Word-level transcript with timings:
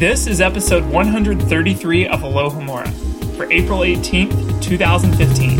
This 0.00 0.26
is 0.26 0.40
episode 0.40 0.90
133 0.90 2.08
of 2.08 2.20
Alohomora 2.20 2.90
for 3.36 3.44
April 3.52 3.80
18th, 3.80 4.62
2015. 4.62 5.58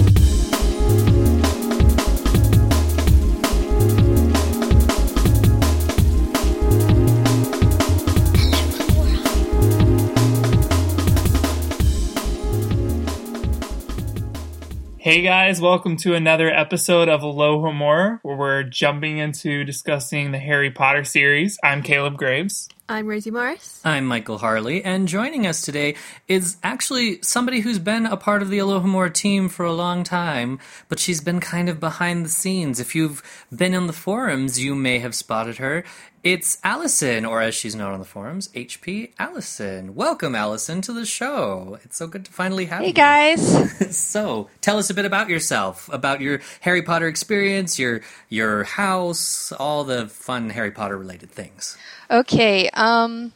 Hey 14.96 15.20
guys, 15.20 15.60
welcome 15.60 15.98
to 15.98 16.14
another 16.14 16.48
episode 16.48 17.10
of 17.10 17.22
Aloha 17.22 17.68
Alohomora, 17.68 18.20
where 18.22 18.36
we're 18.36 18.62
jumping 18.62 19.18
into 19.18 19.64
discussing 19.64 20.30
the 20.30 20.38
Harry 20.38 20.70
Potter 20.70 21.04
series. 21.04 21.58
I'm 21.62 21.82
Caleb 21.82 22.16
Grace. 22.16 22.70
I'm 22.90 23.06
Rosie 23.06 23.30
Morris. 23.30 23.80
I'm 23.84 24.04
Michael 24.04 24.38
Harle, 24.38 24.80
and 24.84 25.06
joining 25.06 25.46
us 25.46 25.62
today 25.62 25.94
is 26.26 26.56
actually 26.64 27.22
somebody 27.22 27.60
who's 27.60 27.78
been 27.78 28.04
a 28.04 28.16
part 28.16 28.42
of 28.42 28.50
the 28.50 28.58
Alohomora 28.58 29.14
team 29.14 29.48
for 29.48 29.64
a 29.64 29.72
long 29.72 30.02
time, 30.02 30.58
but 30.88 30.98
she's 30.98 31.20
been 31.20 31.38
kind 31.38 31.68
of 31.68 31.78
behind 31.78 32.24
the 32.24 32.28
scenes. 32.28 32.80
If 32.80 32.96
you've 32.96 33.22
been 33.54 33.74
in 33.74 33.86
the 33.86 33.92
forums, 33.92 34.58
you 34.58 34.74
may 34.74 34.98
have 34.98 35.14
spotted 35.14 35.58
her. 35.58 35.84
It's 36.22 36.58
Allison, 36.62 37.24
or 37.24 37.40
as 37.40 37.54
she's 37.54 37.74
known 37.74 37.94
on 37.94 37.98
the 37.98 38.04
forums, 38.04 38.48
HP 38.48 39.12
Allison. 39.18 39.94
Welcome, 39.94 40.34
Allison, 40.34 40.82
to 40.82 40.92
the 40.92 41.06
show. 41.06 41.78
It's 41.82 41.96
so 41.96 42.06
good 42.06 42.26
to 42.26 42.32
finally 42.32 42.66
have 42.66 42.86
you. 42.86 42.86
Hey 42.86 42.88
you. 42.88 42.94
guys. 42.94 43.70
So, 43.96 44.48
tell 44.60 44.78
us 44.78 44.90
a 44.90 44.94
bit 44.94 45.04
about 45.06 45.28
yourself, 45.30 45.88
about 45.92 46.20
your 46.20 46.40
Harry 46.60 46.82
Potter 46.82 47.08
experience, 47.08 47.78
your 47.78 48.02
your 48.28 48.64
house, 48.64 49.50
all 49.52 49.84
the 49.84 50.08
fun 50.08 50.50
Harry 50.50 50.70
Potter 50.70 50.98
related 50.98 51.30
things. 51.30 51.78
okay, 52.10 52.68
um 52.74 53.32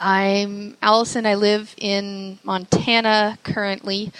I'm 0.00 0.76
Allison. 0.82 1.26
I 1.26 1.34
live 1.34 1.74
in 1.78 2.38
Montana 2.44 3.38
currently. 3.44 4.12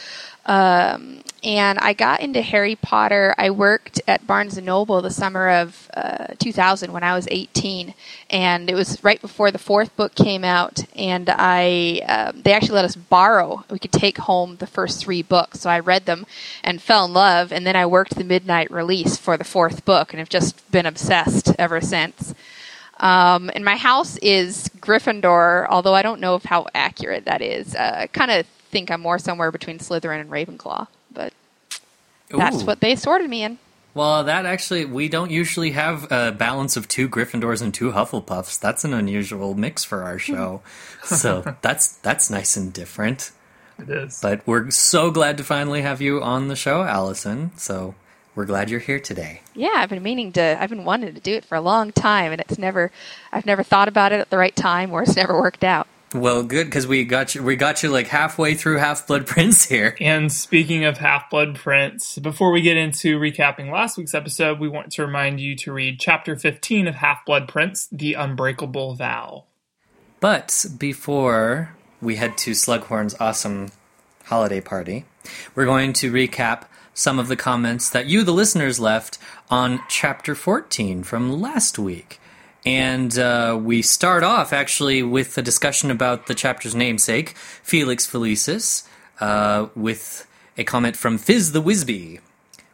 Um, 0.47 1.23
and 1.43 1.79
I 1.79 1.95
got 1.95 2.21
into 2.21 2.43
Harry 2.43 2.77
Potter. 2.77 3.35
I 3.39 3.51
worked 3.51 4.03
at 4.07 4.27
Barnes 4.27 4.57
and 4.57 4.67
Noble 4.67 5.01
the 5.01 5.11
summer 5.11 5.49
of 5.49 5.91
uh, 5.95 6.29
2000 6.39 6.93
when 6.93 7.03
I 7.03 7.15
was 7.15 7.27
18, 7.31 7.95
and 8.29 8.69
it 8.69 8.75
was 8.75 9.03
right 9.03 9.21
before 9.21 9.51
the 9.51 9.59
fourth 9.59 9.97
book 9.97 10.15
came 10.15 10.45
out. 10.45 10.85
And 10.95 11.31
I, 11.33 12.01
um, 12.07 12.43
they 12.43 12.53
actually 12.53 12.75
let 12.75 12.85
us 12.85 12.97
borrow. 12.97 13.65
We 13.71 13.79
could 13.79 13.93
take 13.93 14.19
home 14.19 14.57
the 14.57 14.67
first 14.67 15.03
three 15.03 15.23
books. 15.23 15.61
So 15.61 15.71
I 15.71 15.81
read 15.81 16.05
them 16.05 16.27
and 16.63 16.83
fell 16.83 17.07
in 17.07 17.15
love. 17.15 17.53
And 17.53 17.67
then 17.67 17.77
I 17.77 17.87
worked 17.87 18.17
the 18.17 18.25
midnight 18.25 18.71
release 18.71 19.17
for 19.17 19.39
the 19.39 19.45
fourth 19.45 19.85
book, 19.85 20.13
and 20.13 20.19
have 20.19 20.29
just 20.29 20.71
been 20.71 20.87
obsessed 20.87 21.55
ever 21.59 21.81
since. 21.81 22.35
Um, 22.99 23.51
and 23.55 23.65
my 23.65 23.77
house 23.77 24.19
is 24.19 24.69
Gryffindor, 24.79 25.67
although 25.71 25.95
I 25.95 26.03
don't 26.03 26.21
know 26.21 26.35
if 26.35 26.45
how 26.45 26.67
accurate 26.75 27.25
that 27.25 27.41
is. 27.41 27.75
Uh, 27.75 28.07
kind 28.13 28.31
of 28.31 28.47
think 28.71 28.91
I'm 28.91 29.01
more 29.01 29.19
somewhere 29.19 29.51
between 29.51 29.79
Slytherin 29.79 30.21
and 30.21 30.31
Ravenclaw, 30.31 30.87
but 31.13 31.33
that's 32.29 32.63
Ooh. 32.63 32.67
what 32.67 32.81
they 32.81 32.97
sorted 32.97 33.29
me 33.29 33.43
in. 33.43 33.59
Well, 33.93 34.23
that 34.25 34.47
actually, 34.47 34.85
we 34.85 35.09
don't 35.09 35.31
usually 35.31 35.73
have 35.73 36.11
a 36.13 36.31
balance 36.31 36.77
of 36.77 36.87
two 36.87 37.09
Gryffindors 37.09 37.61
and 37.61 37.75
two 37.75 37.91
Hufflepuffs. 37.91 38.61
That's 38.61 38.85
an 38.85 38.95
unusual 38.95 39.55
mix 39.55 39.83
for 39.83 40.05
our 40.05 40.19
show. 40.19 40.63
so 41.05 41.57
that's 41.61 41.97
that's 41.97 42.31
nice 42.31 42.57
and 42.57 42.73
different. 42.73 43.33
It 43.81 43.91
is. 43.91 44.21
But 44.21 44.47
we're 44.47 44.71
so 44.71 45.11
glad 45.11 45.39
to 45.39 45.45
finally 45.45 45.83
have 45.83 46.01
you 46.01 46.23
on 46.23 46.49
the 46.49 46.57
show, 46.57 46.83
Allison. 46.83 47.51
So 47.57 47.95
we're 48.35 48.45
glad 48.45 48.71
you're 48.71 48.81
here 48.81 49.01
today. 49.01 49.41
Yeah, 49.55 49.73
I've 49.75 49.91
been 49.91 50.03
meaning 50.03 50.33
to. 50.33 50.57
I've 50.61 50.71
been 50.71 50.85
wanting 50.85 51.15
to 51.15 51.21
do 51.21 51.35
it 51.35 51.45
for 51.45 51.57
a 51.57 51.61
long 51.61 51.91
time, 51.91 52.31
and 52.31 52.41
it's 52.41 52.59
never. 52.59 52.93
I've 53.33 53.47
never 53.47 53.65
thought 53.65 53.89
about 53.89 54.13
it 54.13 54.21
at 54.21 54.31
the 54.31 54.39
right 54.39 54.55
time, 54.55 54.93
or 54.93 55.03
it's 55.03 55.17
never 55.17 55.39
worked 55.39 55.65
out. 55.65 55.89
Well, 56.13 56.43
good 56.43 56.67
because 56.67 56.89
we 56.89 57.05
got 57.05 57.37
you. 57.37 57.43
We 57.43 57.55
got 57.55 57.85
you 57.85 57.89
like 57.89 58.09
halfway 58.09 58.55
through 58.55 58.79
Half 58.79 59.07
Blood 59.07 59.27
Prince 59.27 59.67
here. 59.67 59.97
And 60.01 60.33
speaking 60.33 60.85
of 60.85 60.99
Half 60.99 61.31
Blood 61.31 61.55
Prince, 61.55 62.19
before 62.19 62.51
we 62.51 62.63
get 62.63 62.77
into 62.77 63.21
recapping 63.21 63.71
last 63.71 63.97
week's 63.97 64.15
episode, 64.15 64.59
we 64.59 64.69
want 64.69 64.91
to 64.93 65.07
remind 65.07 65.41
you 65.41 65.55
to 65.57 65.73
read 65.73 66.01
chapter 66.01 66.35
15 66.35 66.89
of 66.89 66.97
Half 66.97 67.25
Blood 67.25 67.47
Prince, 67.47 67.89
The 67.93 68.15
Unbreakable 68.15 68.95
Vow. 68.95 69.45
But 70.19 70.67
before 70.77 71.77
we 72.03 72.17
head 72.17 72.37
to 72.39 72.53
Slughorn's 72.53 73.15
awesome 73.21 73.71
holiday 74.25 74.61
party, 74.61 75.05
we're 75.55 75.65
going 75.65 75.93
to 75.95 76.11
recap 76.11 76.65
some 76.93 77.19
of 77.19 77.29
the 77.29 77.37
comments 77.37 77.89
that 77.89 78.07
you, 78.07 78.25
the 78.25 78.33
listeners, 78.33 78.81
left 78.81 79.19
on 79.49 79.81
chapter 79.89 80.35
14 80.35 81.05
from 81.05 81.41
last 81.41 81.79
week. 81.79 82.20
And 82.65 83.19
uh, 83.19 83.59
we 83.61 83.83
start 83.83 84.23
off 84.23 84.53
actually 84.53 85.03
with 85.03 85.37
a 85.39 85.43
discussion 85.43 85.91
about 85.91 86.27
the 86.27 86.35
chapter's 86.35 86.75
namesake, 86.75 87.31
Felix 87.63 88.07
Felicis, 88.07 88.87
uh, 89.21 89.69
with 89.75 90.27
a 90.59 90.65
comment 90.65 90.97
from 90.97 91.17
Fizz 91.17 91.53
the 91.53 91.63
Wisby, 91.63 92.21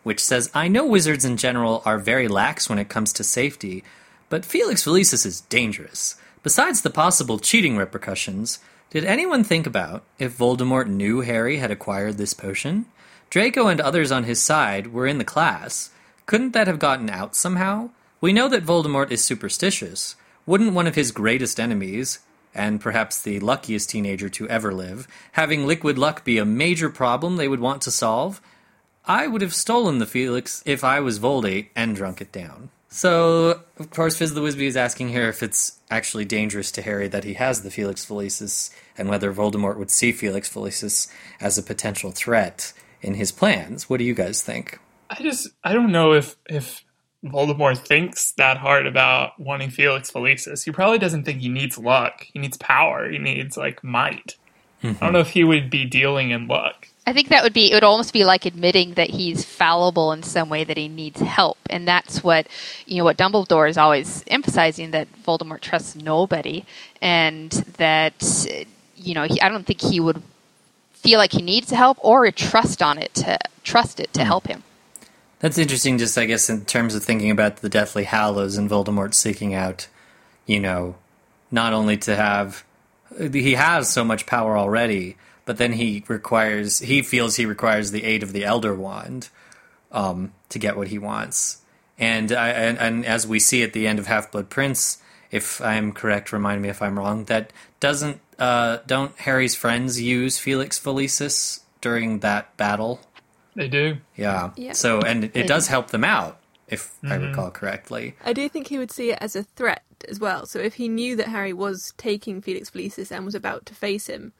which 0.02 0.20
says, 0.20 0.50
I 0.54 0.68
know 0.68 0.84
wizards 0.84 1.24
in 1.24 1.36
general 1.36 1.82
are 1.84 1.98
very 1.98 2.26
lax 2.26 2.68
when 2.68 2.78
it 2.78 2.88
comes 2.88 3.12
to 3.14 3.24
safety, 3.24 3.84
but 4.28 4.44
Felix 4.44 4.84
Felicis 4.84 5.24
is 5.24 5.42
dangerous. 5.42 6.16
Besides 6.42 6.82
the 6.82 6.90
possible 6.90 7.38
cheating 7.38 7.76
repercussions, 7.76 8.58
did 8.90 9.04
anyone 9.04 9.44
think 9.44 9.66
about 9.66 10.04
if 10.18 10.36
Voldemort 10.36 10.88
knew 10.88 11.20
Harry 11.20 11.58
had 11.58 11.70
acquired 11.70 12.18
this 12.18 12.34
potion? 12.34 12.86
Draco 13.30 13.66
and 13.66 13.80
others 13.80 14.12
on 14.12 14.24
his 14.24 14.40
side 14.40 14.92
were 14.92 15.06
in 15.06 15.18
the 15.18 15.24
class. 15.24 15.90
Couldn't 16.24 16.52
that 16.52 16.66
have 16.66 16.78
gotten 16.78 17.10
out 17.10 17.34
somehow? 17.34 17.90
We 18.20 18.32
know 18.32 18.48
that 18.48 18.64
Voldemort 18.64 19.10
is 19.10 19.24
superstitious. 19.24 20.16
Wouldn't 20.46 20.72
one 20.72 20.86
of 20.86 20.94
his 20.94 21.12
greatest 21.12 21.60
enemies, 21.60 22.20
and 22.54 22.80
perhaps 22.80 23.20
the 23.20 23.40
luckiest 23.40 23.90
teenager 23.90 24.28
to 24.30 24.48
ever 24.48 24.72
live, 24.72 25.06
having 25.32 25.66
liquid 25.66 25.98
luck 25.98 26.24
be 26.24 26.38
a 26.38 26.44
major 26.44 26.88
problem 26.88 27.36
they 27.36 27.48
would 27.48 27.60
want 27.60 27.82
to 27.82 27.90
solve? 27.90 28.40
I 29.04 29.26
would 29.26 29.42
have 29.42 29.54
stolen 29.54 29.98
the 29.98 30.06
Felix 30.06 30.62
if 30.64 30.82
I 30.82 31.00
was 31.00 31.20
Voldate 31.20 31.68
and 31.76 31.94
drunk 31.94 32.20
it 32.20 32.32
down. 32.32 32.70
So, 32.88 33.60
of 33.78 33.90
course, 33.90 34.16
Fizz 34.16 34.32
the 34.32 34.40
Wisby 34.40 34.66
is 34.66 34.76
asking 34.76 35.10
here 35.10 35.28
if 35.28 35.42
it's 35.42 35.80
actually 35.90 36.24
dangerous 36.24 36.72
to 36.72 36.82
Harry 36.82 37.08
that 37.08 37.24
he 37.24 37.34
has 37.34 37.60
the 37.60 37.70
Felix 37.70 38.06
Felicis, 38.06 38.70
and 38.96 39.10
whether 39.10 39.32
Voldemort 39.34 39.76
would 39.76 39.90
see 39.90 40.12
Felix 40.12 40.48
Felicis 40.48 41.12
as 41.38 41.58
a 41.58 41.62
potential 41.62 42.12
threat 42.12 42.72
in 43.02 43.14
his 43.14 43.30
plans. 43.32 43.90
What 43.90 43.98
do 43.98 44.04
you 44.04 44.14
guys 44.14 44.42
think? 44.42 44.78
I 45.10 45.22
just, 45.22 45.50
I 45.62 45.74
don't 45.74 45.92
know 45.92 46.14
if, 46.14 46.36
if 46.48 46.85
Voldemort 47.30 47.78
thinks 47.78 48.32
that 48.32 48.58
hard 48.58 48.86
about 48.86 49.38
wanting 49.38 49.70
Felix 49.70 50.10
Felicis. 50.10 50.64
He 50.64 50.70
probably 50.70 50.98
doesn't 50.98 51.24
think 51.24 51.40
he 51.40 51.48
needs 51.48 51.78
luck. 51.78 52.26
He 52.32 52.38
needs 52.38 52.56
power. 52.56 53.10
He 53.10 53.18
needs, 53.18 53.56
like, 53.56 53.82
might. 53.84 54.36
I 54.82 54.86
don't 54.86 54.94
mm-hmm. 54.96 55.12
know 55.12 55.20
if 55.20 55.30
he 55.30 55.44
would 55.44 55.70
be 55.70 55.84
dealing 55.84 56.30
in 56.30 56.46
luck. 56.46 56.88
I 57.06 57.12
think 57.12 57.28
that 57.28 57.44
would 57.44 57.52
be. 57.52 57.70
It 57.70 57.74
would 57.74 57.84
almost 57.84 58.12
be 58.12 58.24
like 58.24 58.46
admitting 58.46 58.94
that 58.94 59.10
he's 59.10 59.44
fallible 59.44 60.12
in 60.12 60.24
some 60.24 60.48
way, 60.48 60.64
that 60.64 60.76
he 60.76 60.88
needs 60.88 61.20
help, 61.20 61.56
and 61.70 61.86
that's 61.86 62.24
what 62.24 62.48
you 62.84 62.98
know. 62.98 63.04
What 63.04 63.16
Dumbledore 63.16 63.70
is 63.70 63.78
always 63.78 64.24
emphasizing 64.26 64.90
that 64.90 65.06
Voldemort 65.24 65.60
trusts 65.60 65.94
nobody, 65.94 66.64
and 67.00 67.50
that 67.78 68.46
you 68.96 69.14
know. 69.14 69.22
He, 69.22 69.40
I 69.40 69.48
don't 69.48 69.64
think 69.64 69.82
he 69.82 70.00
would 70.00 70.20
feel 70.92 71.18
like 71.18 71.32
he 71.32 71.42
needs 71.42 71.70
help 71.70 71.96
or 72.00 72.28
trust 72.32 72.82
on 72.82 72.98
it 72.98 73.14
to 73.14 73.38
trust 73.62 74.00
it 74.00 74.12
to 74.14 74.20
mm. 74.20 74.24
help 74.24 74.48
him. 74.48 74.64
That's 75.46 75.58
interesting, 75.58 75.96
just 75.98 76.18
I 76.18 76.24
guess, 76.24 76.50
in 76.50 76.64
terms 76.64 76.96
of 76.96 77.04
thinking 77.04 77.30
about 77.30 77.58
the 77.58 77.68
Deathly 77.68 78.02
Hallows 78.02 78.56
and 78.56 78.68
Voldemort 78.68 79.14
seeking 79.14 79.54
out, 79.54 79.86
you 80.44 80.58
know, 80.58 80.96
not 81.52 81.72
only 81.72 81.96
to 81.98 82.16
have. 82.16 82.64
He 83.16 83.52
has 83.52 83.88
so 83.88 84.04
much 84.04 84.26
power 84.26 84.58
already, 84.58 85.16
but 85.44 85.56
then 85.56 85.74
he 85.74 86.02
requires. 86.08 86.80
He 86.80 87.00
feels 87.00 87.36
he 87.36 87.46
requires 87.46 87.92
the 87.92 88.02
aid 88.02 88.24
of 88.24 88.32
the 88.32 88.44
Elder 88.44 88.74
Wand 88.74 89.28
um, 89.92 90.32
to 90.48 90.58
get 90.58 90.76
what 90.76 90.88
he 90.88 90.98
wants. 90.98 91.62
And, 91.96 92.32
I, 92.32 92.48
and, 92.48 92.76
and 92.78 93.06
as 93.06 93.24
we 93.24 93.38
see 93.38 93.62
at 93.62 93.72
the 93.72 93.86
end 93.86 94.00
of 94.00 94.08
Half 94.08 94.32
Blood 94.32 94.50
Prince, 94.50 95.00
if 95.30 95.60
I'm 95.60 95.92
correct, 95.92 96.32
remind 96.32 96.60
me 96.60 96.70
if 96.70 96.82
I'm 96.82 96.98
wrong, 96.98 97.26
that 97.26 97.52
doesn't. 97.78 98.20
Uh, 98.36 98.78
don't 98.88 99.16
Harry's 99.20 99.54
friends 99.54 100.00
use 100.02 100.40
Felix 100.40 100.76
Felicis 100.76 101.60
during 101.80 102.18
that 102.18 102.56
battle? 102.56 102.98
They 103.56 103.68
do. 103.68 103.96
Yeah. 104.14 104.50
Yeah. 104.56 104.72
So, 104.72 105.00
and 105.00 105.24
it, 105.24 105.32
They 105.32 105.40
it 105.40 105.48
does 105.48 105.66
do. 105.66 105.70
help 105.70 105.90
them 105.90 106.04
out, 106.04 106.38
if 106.68 106.94
I 107.02 107.14
recall 107.16 107.50
correctly. 107.50 108.14
I 108.24 108.32
do 108.32 108.48
think 108.48 108.68
he 108.68 108.78
would 108.78 108.92
see 108.92 109.10
it 109.10 109.18
as 109.20 109.34
a 109.34 109.42
threat 109.42 109.82
as 110.08 110.20
well. 110.20 110.46
So 110.46 110.58
if 110.60 110.74
he 110.74 110.88
knew 110.88 111.16
that 111.16 111.28
Harry 111.28 111.52
was 111.52 111.92
taking 111.96 112.40
Felix 112.40 112.70
Felicis 112.70 113.10
and 113.10 113.24
was 113.24 113.34
about 113.34 113.66
to 113.66 113.74
face 113.74 114.06
him, 114.06 114.32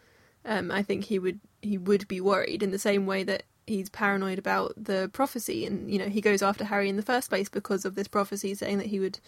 um, 0.45 0.71
I 0.71 0.83
think 0.83 1.05
he 1.07 1.19
would 1.19 1.41
he 1.63 1.77
would 1.79 2.07
be 2.07 2.21
worried 2.21 2.63
in 2.63 2.71
the 2.71 2.79
same 2.79 3.07
way 3.07 3.25
that 3.25 3.43
he's 3.67 3.89
paranoid 3.89 4.39
about 4.39 4.75
the 4.77 5.11
prophecy, 5.13 5.67
and 5.67 5.91
you 5.91 5.99
know 5.99 6.09
he 6.09 6.21
goes 6.21 6.43
after 6.43 6.65
Harry 6.65 6.89
in 6.89 6.97
the 6.97 7.03
first 7.03 7.29
place 7.31 7.49
because 7.49 7.85
of 7.85 7.95
this 7.97 8.07
prophecy 8.09 8.55
saying 8.55 8.79
that 8.79 8.87
he 8.89 9.01
would 9.01 9.19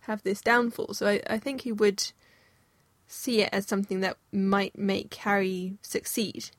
have 0.00 0.22
this 0.22 0.40
downfall. 0.42 0.92
So 0.94 1.06
I, 1.06 1.22
I 1.28 1.38
think 1.38 1.62
he 1.62 1.72
would 1.72 2.12
see 3.06 3.40
it 3.40 3.48
as 3.52 3.66
something 3.66 4.00
that 4.00 4.18
might 4.32 4.76
make 4.78 5.14
Harry 5.14 5.78
succeed, 5.80 6.50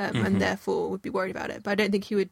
um, 0.00 0.24
and 0.24 0.40
therefore 0.40 0.88
would 0.90 1.02
be 1.02 1.10
worried 1.10 1.30
about 1.36 1.50
it. 1.50 1.62
But 1.62 1.72
I 1.72 1.74
don't 1.76 1.90
think 1.90 2.04
he 2.04 2.14
would 2.14 2.30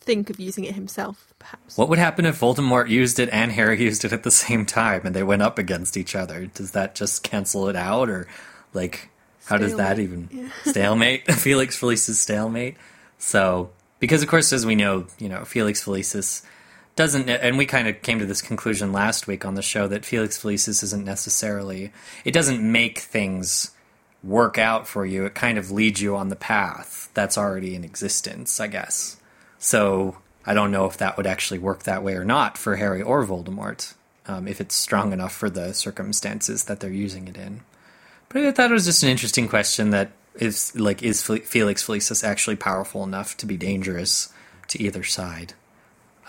think 0.00 0.30
of 0.30 0.38
using 0.38 0.64
it 0.64 0.74
himself, 0.74 1.34
perhaps. 1.38 1.76
What 1.76 1.88
would 1.88 1.98
happen 1.98 2.24
if 2.24 2.40
Voldemort 2.40 2.88
used 2.88 3.18
it 3.18 3.28
and 3.32 3.50
Harry 3.52 3.82
used 3.90 4.04
it 4.04 4.12
at 4.12 4.22
the 4.22 4.30
same 4.30 4.64
time 4.64 5.02
and 5.04 5.14
they 5.14 5.22
went 5.24 5.42
up 5.42 5.58
against 5.58 5.96
each 5.96 6.14
other? 6.14 6.46
Does 6.46 6.70
that 6.72 6.94
just 6.94 7.22
cancel 7.22 7.68
it 7.68 7.76
out, 7.76 8.08
or 8.08 8.26
Like, 8.72 9.10
how 9.46 9.56
does 9.58 9.76
that 9.76 9.98
even 9.98 10.28
Yeah. 10.30 10.48
stalemate? 10.70 11.30
Felix 11.34 11.78
Felicis 11.78 12.14
stalemate. 12.14 12.76
So, 13.18 13.70
because 13.98 14.22
of 14.22 14.28
course, 14.28 14.52
as 14.52 14.64
we 14.64 14.74
know, 14.76 15.06
you 15.18 15.28
know, 15.28 15.44
Felix 15.44 15.84
Felicis 15.84 16.42
doesn't, 16.96 17.28
and 17.28 17.56
we 17.58 17.64
kind 17.66 17.88
of 17.88 18.00
came 18.02 18.18
to 18.18 18.26
this 18.26 18.42
conclusion 18.42 18.92
last 18.92 19.26
week 19.26 19.44
on 19.44 19.54
the 19.54 19.62
show 19.62 19.88
that 19.88 20.04
Felix 20.04 20.40
Felicis 20.40 20.82
isn't 20.82 21.04
necessarily, 21.04 21.92
it 22.24 22.32
doesn't 22.32 22.60
make 22.60 22.98
things 22.98 23.70
work 24.22 24.58
out 24.58 24.86
for 24.86 25.06
you. 25.06 25.24
It 25.24 25.34
kind 25.34 25.58
of 25.58 25.70
leads 25.70 26.00
you 26.00 26.16
on 26.16 26.28
the 26.28 26.36
path 26.36 27.10
that's 27.14 27.38
already 27.38 27.74
in 27.74 27.84
existence, 27.84 28.60
I 28.60 28.66
guess. 28.66 29.16
So, 29.58 30.18
I 30.46 30.54
don't 30.54 30.70
know 30.70 30.86
if 30.86 30.96
that 30.98 31.16
would 31.16 31.26
actually 31.26 31.58
work 31.58 31.82
that 31.82 32.02
way 32.02 32.14
or 32.14 32.24
not 32.24 32.56
for 32.56 32.76
Harry 32.76 33.02
or 33.02 33.24
Voldemort, 33.24 33.94
um, 34.26 34.48
if 34.48 34.60
it's 34.60 34.74
strong 34.74 35.12
enough 35.12 35.32
for 35.32 35.50
the 35.50 35.74
circumstances 35.74 36.64
that 36.64 36.80
they're 36.80 36.90
using 36.90 37.28
it 37.28 37.36
in. 37.36 37.60
But 38.28 38.44
I 38.44 38.52
thought 38.52 38.70
it 38.70 38.74
was 38.74 38.84
just 38.84 39.02
an 39.02 39.08
interesting 39.08 39.48
question 39.48 39.90
that 39.90 40.12
is 40.34 40.74
like 40.78 41.02
is 41.02 41.22
Felix 41.22 41.84
Felicis 41.84 42.22
actually 42.22 42.56
powerful 42.56 43.02
enough 43.02 43.36
to 43.38 43.46
be 43.46 43.56
dangerous 43.56 44.32
to 44.68 44.82
either 44.82 45.02
side? 45.02 45.54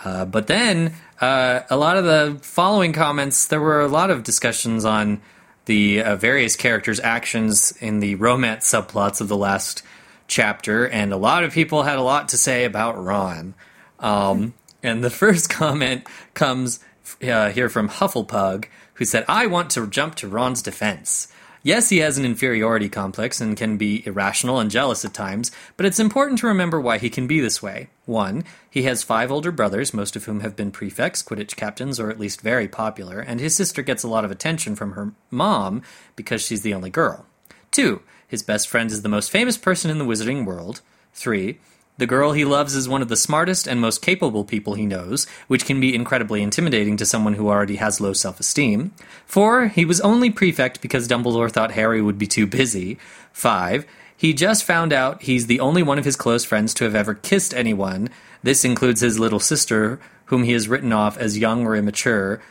Uh, 0.04 0.26
but 0.26 0.48
then 0.48 0.94
uh, 1.20 1.62
a 1.70 1.76
lot 1.76 1.98
of 1.98 2.06
the 2.06 2.40
following 2.42 2.94
comments, 2.94 3.48
there 3.48 3.60
were 3.60 3.82
a 3.82 3.88
lot 3.88 4.10
of 4.10 4.24
discussions 4.24 4.86
on 4.86 5.22
the 5.70 6.02
uh, 6.02 6.16
various 6.16 6.56
characters' 6.56 7.00
actions 7.00 7.72
in 7.80 8.00
the 8.00 8.16
romance 8.16 8.68
subplots 8.70 9.22
of 9.22 9.28
the 9.28 9.38
last 9.38 9.84
chapter, 10.28 10.88
and 10.88 11.14
a 11.14 11.16
lot 11.16 11.44
of 11.44 11.54
people 11.54 11.84
had 11.84 12.00
a 12.00 12.02
lot 12.02 12.30
to 12.30 12.38
say 12.38 12.66
about 12.66 13.00
Ron. 13.00 13.54
Um, 14.00 14.56
and 14.82 15.04
the 15.04 15.10
first 15.22 15.52
comment 15.52 16.08
comes 16.34 16.80
uh, 17.22 17.52
here 17.52 17.70
from 17.70 17.88
Hufflepug, 17.88 18.66
who 18.96 19.06
said, 19.06 19.26
I 19.28 19.46
want 19.46 19.70
to 19.72 19.86
jump 19.86 20.16
to 20.16 20.28
Ron's 20.28 20.64
defense. 20.64 21.28
Yes, 21.62 21.90
he 21.90 21.98
has 21.98 22.18
an 22.18 22.24
inferiority 22.24 22.88
complex 22.88 23.42
and 23.42 23.58
can 23.58 23.76
be 23.76 24.06
irrational 24.08 24.60
and 24.60 24.72
jealous 24.72 25.04
at 25.04 25.14
times, 25.14 25.52
but 25.76 25.86
it's 25.86 26.00
important 26.00 26.40
to 26.40 26.48
remember 26.48 26.80
why 26.80 26.98
he 26.98 27.10
can 27.10 27.28
be 27.28 27.42
this 27.42 27.62
way. 27.62 27.90
One, 28.06 28.46
he 28.70 28.84
has 28.84 29.04
five 29.04 29.30
older 29.30 29.52
brothers, 29.52 29.94
most 29.94 30.16
of 30.16 30.24
whom 30.24 30.40
have 30.40 30.56
been 30.56 30.72
prefects, 30.72 31.22
Quidditch 31.22 31.58
captains, 31.58 32.00
or 32.00 32.10
at 32.10 32.20
least 32.20 32.40
very 32.40 32.70
popular, 32.70 33.20
and 33.20 33.42
his 33.42 33.56
sister 33.56 33.82
gets 33.82 34.04
a 34.04 34.08
lot 34.08 34.24
of 34.24 34.32
attention 34.32 34.78
from 34.78 34.94
her 34.94 35.12
mom 35.30 35.82
because 36.16 36.42
she's 36.42 36.62
the 36.62 36.74
only 36.74 36.90
girl. 36.90 37.26
Two, 37.72 38.04
his 38.26 38.42
best 38.42 38.70
friend 38.70 38.90
is 38.90 39.02
the 39.02 39.10
most 39.10 39.30
famous 39.30 39.58
person 39.58 39.92
in 39.92 39.98
the 39.98 40.06
wizarding 40.06 40.46
world. 40.46 40.80
Three, 41.14 41.60
the 42.00 42.08
girl 42.08 42.32
he 42.32 42.46
loves 42.46 42.76
is 42.76 42.88
one 42.88 43.02
of 43.02 43.10
the 43.10 43.18
smartest 43.18 43.68
and 43.68 43.80
most 43.80 44.02
capable 44.02 44.46
people 44.46 44.74
he 44.74 44.86
knows, 44.86 45.28
which 45.48 45.66
can 45.66 45.82
be 45.82 45.94
incredibly 45.94 46.42
intimidating 46.42 46.96
to 46.98 47.06
someone 47.06 47.34
who 47.34 47.50
already 47.50 47.76
has 47.76 48.00
low 48.00 48.14
self 48.14 48.40
esteem. 48.40 48.94
Four, 49.26 49.68
he 49.68 49.84
was 49.84 50.00
only 50.02 50.30
prefect 50.30 50.82
because 50.82 51.08
Dumbledore 51.08 51.52
thought 51.52 51.74
Harry 51.74 52.02
would 52.02 52.18
be 52.18 52.26
too 52.26 52.48
busy. 52.48 52.98
Five, 53.34 53.86
he 54.16 54.34
just 54.34 54.64
found 54.64 54.94
out 54.94 55.24
he's 55.24 55.48
the 55.48 55.60
only 55.60 55.84
one 55.84 56.00
of 56.00 56.06
his 56.06 56.16
close 56.16 56.46
friends 56.46 56.74
to 56.76 56.86
have 56.86 56.96
ever 56.96 57.14
kissed 57.14 57.54
anyone. 57.54 58.10
This 58.44 58.64
includes 58.64 59.02
his 59.02 59.20
little 59.20 59.40
sister, 59.40 60.00
whom 60.26 60.44
he 60.44 60.54
has 60.54 60.70
written 60.70 60.94
off 60.94 61.18
as 61.18 61.38
young 61.38 61.66
or 61.66 61.76
immature, 61.76 62.42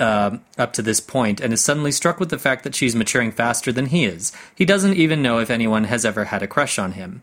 um, 0.00 0.42
up 0.58 0.72
to 0.74 0.82
this 0.82 1.00
point 1.00 1.40
and 1.40 1.52
is 1.52 1.64
suddenly 1.64 1.92
struck 1.92 2.18
with 2.18 2.30
the 2.30 2.38
fact 2.38 2.64
that 2.64 2.74
she's 2.74 2.96
maturing 2.96 3.30
faster 3.30 3.72
than 3.72 3.86
he 3.86 4.04
is. 4.04 4.32
He 4.54 4.64
doesn't 4.64 4.94
even 4.94 5.22
know 5.22 5.38
if 5.38 5.48
anyone 5.48 5.84
has 5.84 6.04
ever 6.04 6.24
had 6.24 6.42
a 6.42 6.48
crush 6.48 6.78
on 6.78 6.92
him. 6.92 7.22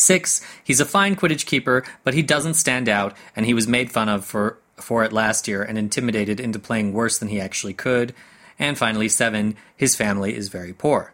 Six, 0.00 0.40
he's 0.64 0.80
a 0.80 0.86
fine 0.86 1.14
Quidditch 1.14 1.44
keeper, 1.44 1.84
but 2.04 2.14
he 2.14 2.22
doesn't 2.22 2.54
stand 2.54 2.88
out, 2.88 3.14
and 3.36 3.44
he 3.44 3.52
was 3.52 3.68
made 3.68 3.92
fun 3.92 4.08
of 4.08 4.24
for, 4.24 4.56
for 4.76 5.04
it 5.04 5.12
last 5.12 5.46
year 5.46 5.62
and 5.62 5.76
intimidated 5.76 6.40
into 6.40 6.58
playing 6.58 6.94
worse 6.94 7.18
than 7.18 7.28
he 7.28 7.38
actually 7.38 7.74
could. 7.74 8.14
And 8.58 8.78
finally, 8.78 9.10
seven, 9.10 9.56
his 9.76 9.96
family 9.96 10.34
is 10.34 10.48
very 10.48 10.72
poor. 10.72 11.12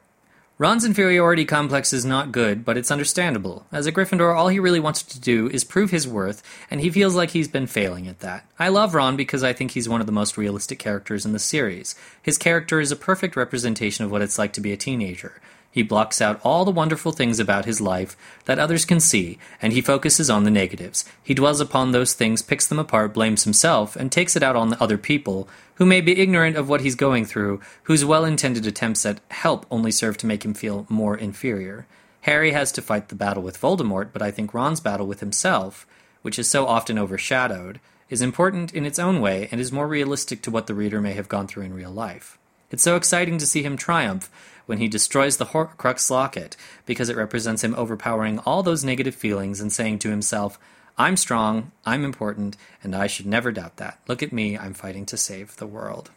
Ron's 0.58 0.86
inferiority 0.86 1.44
complex 1.44 1.92
is 1.92 2.04
not 2.04 2.32
good, 2.32 2.64
but 2.64 2.78
it's 2.78 2.92
understandable. 2.92 3.66
As 3.70 3.86
a 3.86 3.92
Gryffindor, 3.92 4.34
all 4.34 4.48
he 4.48 4.60
really 4.60 4.80
wants 4.80 5.02
to 5.02 5.20
do 5.20 5.50
is 5.50 5.64
prove 5.64 5.90
his 5.90 6.08
worth, 6.08 6.42
and 6.70 6.80
he 6.80 6.88
feels 6.88 7.14
like 7.14 7.30
he's 7.30 7.48
been 7.48 7.66
failing 7.66 8.06
at 8.06 8.20
that. 8.20 8.46
I 8.58 8.68
love 8.68 8.94
Ron 8.94 9.16
because 9.16 9.42
I 9.42 9.52
think 9.52 9.72
he's 9.72 9.88
one 9.88 10.00
of 10.00 10.06
the 10.06 10.12
most 10.12 10.38
realistic 10.38 10.78
characters 10.78 11.26
in 11.26 11.32
the 11.32 11.38
series. 11.38 11.94
His 12.22 12.38
character 12.38 12.80
is 12.80 12.92
a 12.92 12.96
perfect 12.96 13.36
representation 13.36 14.04
of 14.04 14.10
what 14.12 14.22
it's 14.22 14.38
like 14.38 14.52
to 14.54 14.62
be 14.62 14.72
a 14.72 14.76
teenager. 14.78 15.42
He 15.76 15.82
blocks 15.82 16.22
out 16.22 16.40
all 16.42 16.64
the 16.64 16.70
wonderful 16.70 17.12
things 17.12 17.38
about 17.38 17.66
his 17.66 17.82
life 17.82 18.16
that 18.46 18.58
others 18.58 18.86
can 18.86 18.98
see, 18.98 19.38
and 19.60 19.74
he 19.74 19.82
focuses 19.82 20.30
on 20.30 20.44
the 20.44 20.50
negatives. 20.50 21.04
He 21.22 21.34
dwells 21.34 21.60
upon 21.60 21.92
those 21.92 22.14
things, 22.14 22.40
picks 22.40 22.66
them 22.66 22.78
apart, 22.78 23.12
blames 23.12 23.44
himself, 23.44 23.94
and 23.94 24.10
takes 24.10 24.36
it 24.36 24.42
out 24.42 24.56
on 24.56 24.70
the 24.70 24.82
other 24.82 24.96
people, 24.96 25.50
who 25.74 25.84
may 25.84 26.00
be 26.00 26.18
ignorant 26.18 26.56
of 26.56 26.70
what 26.70 26.80
he's 26.80 26.94
going 26.94 27.26
through, 27.26 27.60
whose 27.82 28.06
well 28.06 28.24
intended 28.24 28.66
attempts 28.66 29.04
at 29.04 29.20
help 29.30 29.66
only 29.70 29.90
serve 29.90 30.16
to 30.16 30.26
make 30.26 30.46
him 30.46 30.54
feel 30.54 30.86
more 30.88 31.14
inferior. 31.14 31.86
Harry 32.22 32.52
has 32.52 32.72
to 32.72 32.80
fight 32.80 33.10
the 33.10 33.14
battle 33.14 33.42
with 33.42 33.60
Voldemort, 33.60 34.14
but 34.14 34.22
I 34.22 34.30
think 34.30 34.54
Ron's 34.54 34.80
battle 34.80 35.06
with 35.06 35.20
himself, 35.20 35.86
which 36.22 36.38
is 36.38 36.48
so 36.48 36.66
often 36.66 36.98
overshadowed, 36.98 37.80
is 38.08 38.22
important 38.22 38.72
in 38.72 38.86
its 38.86 38.98
own 38.98 39.20
way 39.20 39.46
and 39.52 39.60
is 39.60 39.70
more 39.70 39.86
realistic 39.86 40.40
to 40.40 40.50
what 40.50 40.68
the 40.68 40.74
reader 40.74 41.02
may 41.02 41.12
have 41.12 41.28
gone 41.28 41.46
through 41.46 41.64
in 41.64 41.74
real 41.74 41.90
life. 41.90 42.38
It's 42.70 42.82
so 42.82 42.96
exciting 42.96 43.38
to 43.38 43.46
see 43.46 43.62
him 43.62 43.76
triumph 43.76 44.28
when 44.66 44.78
he 44.78 44.88
destroys 44.88 45.36
the 45.36 45.46
Horcrux 45.46 46.10
locket, 46.10 46.56
because 46.84 47.08
it 47.08 47.16
represents 47.16 47.64
him 47.64 47.74
overpowering 47.76 48.38
all 48.40 48.62
those 48.62 48.84
negative 48.84 49.14
feelings 49.14 49.60
and 49.60 49.72
saying 49.72 50.00
to 50.00 50.10
himself, 50.10 50.58
I'm 50.98 51.16
strong, 51.16 51.72
I'm 51.84 52.04
important, 52.04 52.56
and 52.82 52.94
I 52.94 53.06
should 53.06 53.26
never 53.26 53.52
doubt 53.52 53.76
that. 53.76 53.98
Look 54.08 54.22
at 54.22 54.32
me, 54.32 54.56
I'm 54.56 54.74
fighting 54.74 55.06
to 55.06 55.16
save 55.16 55.56
the 55.56 55.66
world. 55.66 56.10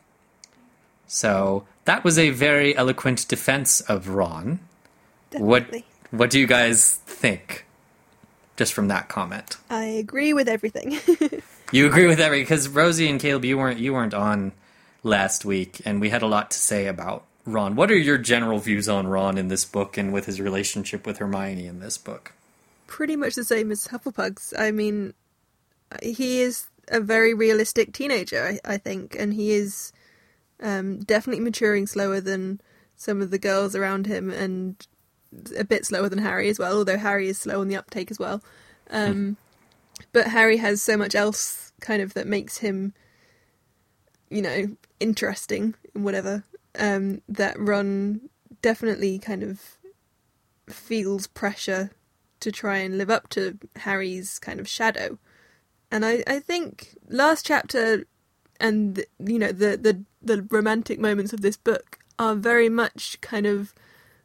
So 1.08 1.66
that 1.86 2.04
was 2.04 2.18
a 2.18 2.30
very 2.30 2.76
eloquent 2.76 3.28
defense 3.28 3.82
of 3.82 4.10
Ron. 4.10 4.60
What 5.32 5.64
Definitely. 5.64 5.86
what 6.12 6.20
what 6.20 6.30
do 6.30 6.40
you 6.40 6.48
guys 6.48 6.96
think? 7.06 7.66
Just 8.58 8.74
from 8.74 8.88
that 8.90 9.10
comment. 9.10 9.58
I 9.70 9.86
agree 9.86 10.34
with 10.34 10.48
everything. 10.48 11.00
You 11.72 11.86
agree 11.86 12.08
with 12.08 12.20
everything 12.20 12.46
because 12.46 12.68
Rosie 12.68 13.08
and 13.08 13.20
Caleb, 13.20 13.46
you 13.46 13.56
weren't 13.58 13.80
you 13.80 13.94
weren't 13.94 14.16
on 14.16 14.54
last 15.04 15.46
week, 15.46 15.82
and 15.86 16.02
we 16.02 16.10
had 16.10 16.24
a 16.24 16.28
lot 16.28 16.50
to 16.50 16.58
say 16.58 16.88
about 16.88 17.26
Ron. 17.52 17.76
What 17.76 17.92
are 17.92 17.98
your 17.98 18.18
general 18.18 18.60
views 18.60 18.90
on 18.90 19.08
Ron 19.08 19.38
in 19.38 19.48
this 19.48 19.66
book 19.66 19.98
and 19.98 20.14
with 20.14 20.26
his 20.26 20.40
relationship 20.40 21.06
with 21.06 21.18
Hermione 21.18 21.68
in 21.68 21.80
this 21.80 21.98
book? 21.98 22.34
Pretty 22.88 23.16
much 23.16 23.36
the 23.36 23.44
same 23.44 23.72
as 23.72 23.88
Hufflepug's. 23.88 24.54
I 24.58 24.72
mean, 24.72 25.14
he 26.02 26.42
is 26.42 26.68
a 26.88 27.00
very 27.00 27.34
realistic 27.34 27.94
teenager, 27.94 28.60
I, 28.66 28.74
I 28.74 28.78
think, 28.78 29.16
and 29.18 29.34
he 29.34 29.52
is 29.52 29.94
um, 30.62 31.00
definitely 31.00 31.44
maturing 31.44 31.88
slower 31.88 32.20
than 32.20 32.62
some 32.96 33.22
of 33.22 33.32
the 33.32 33.40
girls 33.40 33.76
around 33.76 34.08
him, 34.08 34.30
and 34.32 34.88
a 35.58 35.64
bit 35.64 35.86
slower 35.86 36.10
than 36.10 36.20
Harry 36.20 36.50
as 36.50 36.60
well. 36.60 36.78
Although 36.78 36.98
Harry 36.98 37.30
is 37.30 37.40
slow 37.40 37.62
on 37.62 37.68
the 37.68 37.76
uptake 37.76 38.12
as 38.12 38.20
well. 38.20 38.42
Um, 38.90 39.38
But 40.14 40.28
Harry 40.28 40.58
has 40.58 40.82
so 40.82 40.96
much 40.96 41.14
else 41.14 41.74
kind 41.82 42.02
of 42.02 42.14
that 42.14 42.26
makes 42.26 42.60
him, 42.60 42.94
you 44.30 44.42
know, 44.42 44.78
interesting 45.00 45.76
and 45.94 46.06
whatever. 46.06 46.44
Um, 46.78 47.22
that 47.28 47.60
Ron 47.60 48.30
definitely 48.62 49.18
kind 49.20 49.44
of 49.44 49.78
feels 50.70 51.28
pressure 51.28 51.92
to 52.40 52.52
try 52.52 52.78
and 52.78 52.98
live 52.98 53.10
up 53.10 53.30
to 53.30 53.58
Harry's 53.78 54.40
kind 54.40 54.60
of 54.60 54.68
shadow. 54.68 55.18
And 55.92 56.06
I, 56.06 56.24
I 56.28 56.40
think 56.40 56.96
last 57.08 57.46
chapter 57.46 58.06
and 58.60 59.04
you 59.20 59.40
know 59.40 59.52
the, 59.52 59.78
the 59.78 60.04
the 60.22 60.46
romantic 60.50 61.00
moments 61.00 61.32
of 61.34 61.42
this 61.42 61.58
book 61.58 62.00
are 62.18 62.36
very 62.36 62.70
much 62.70 63.20
kind 63.22 63.46
of 63.46 63.74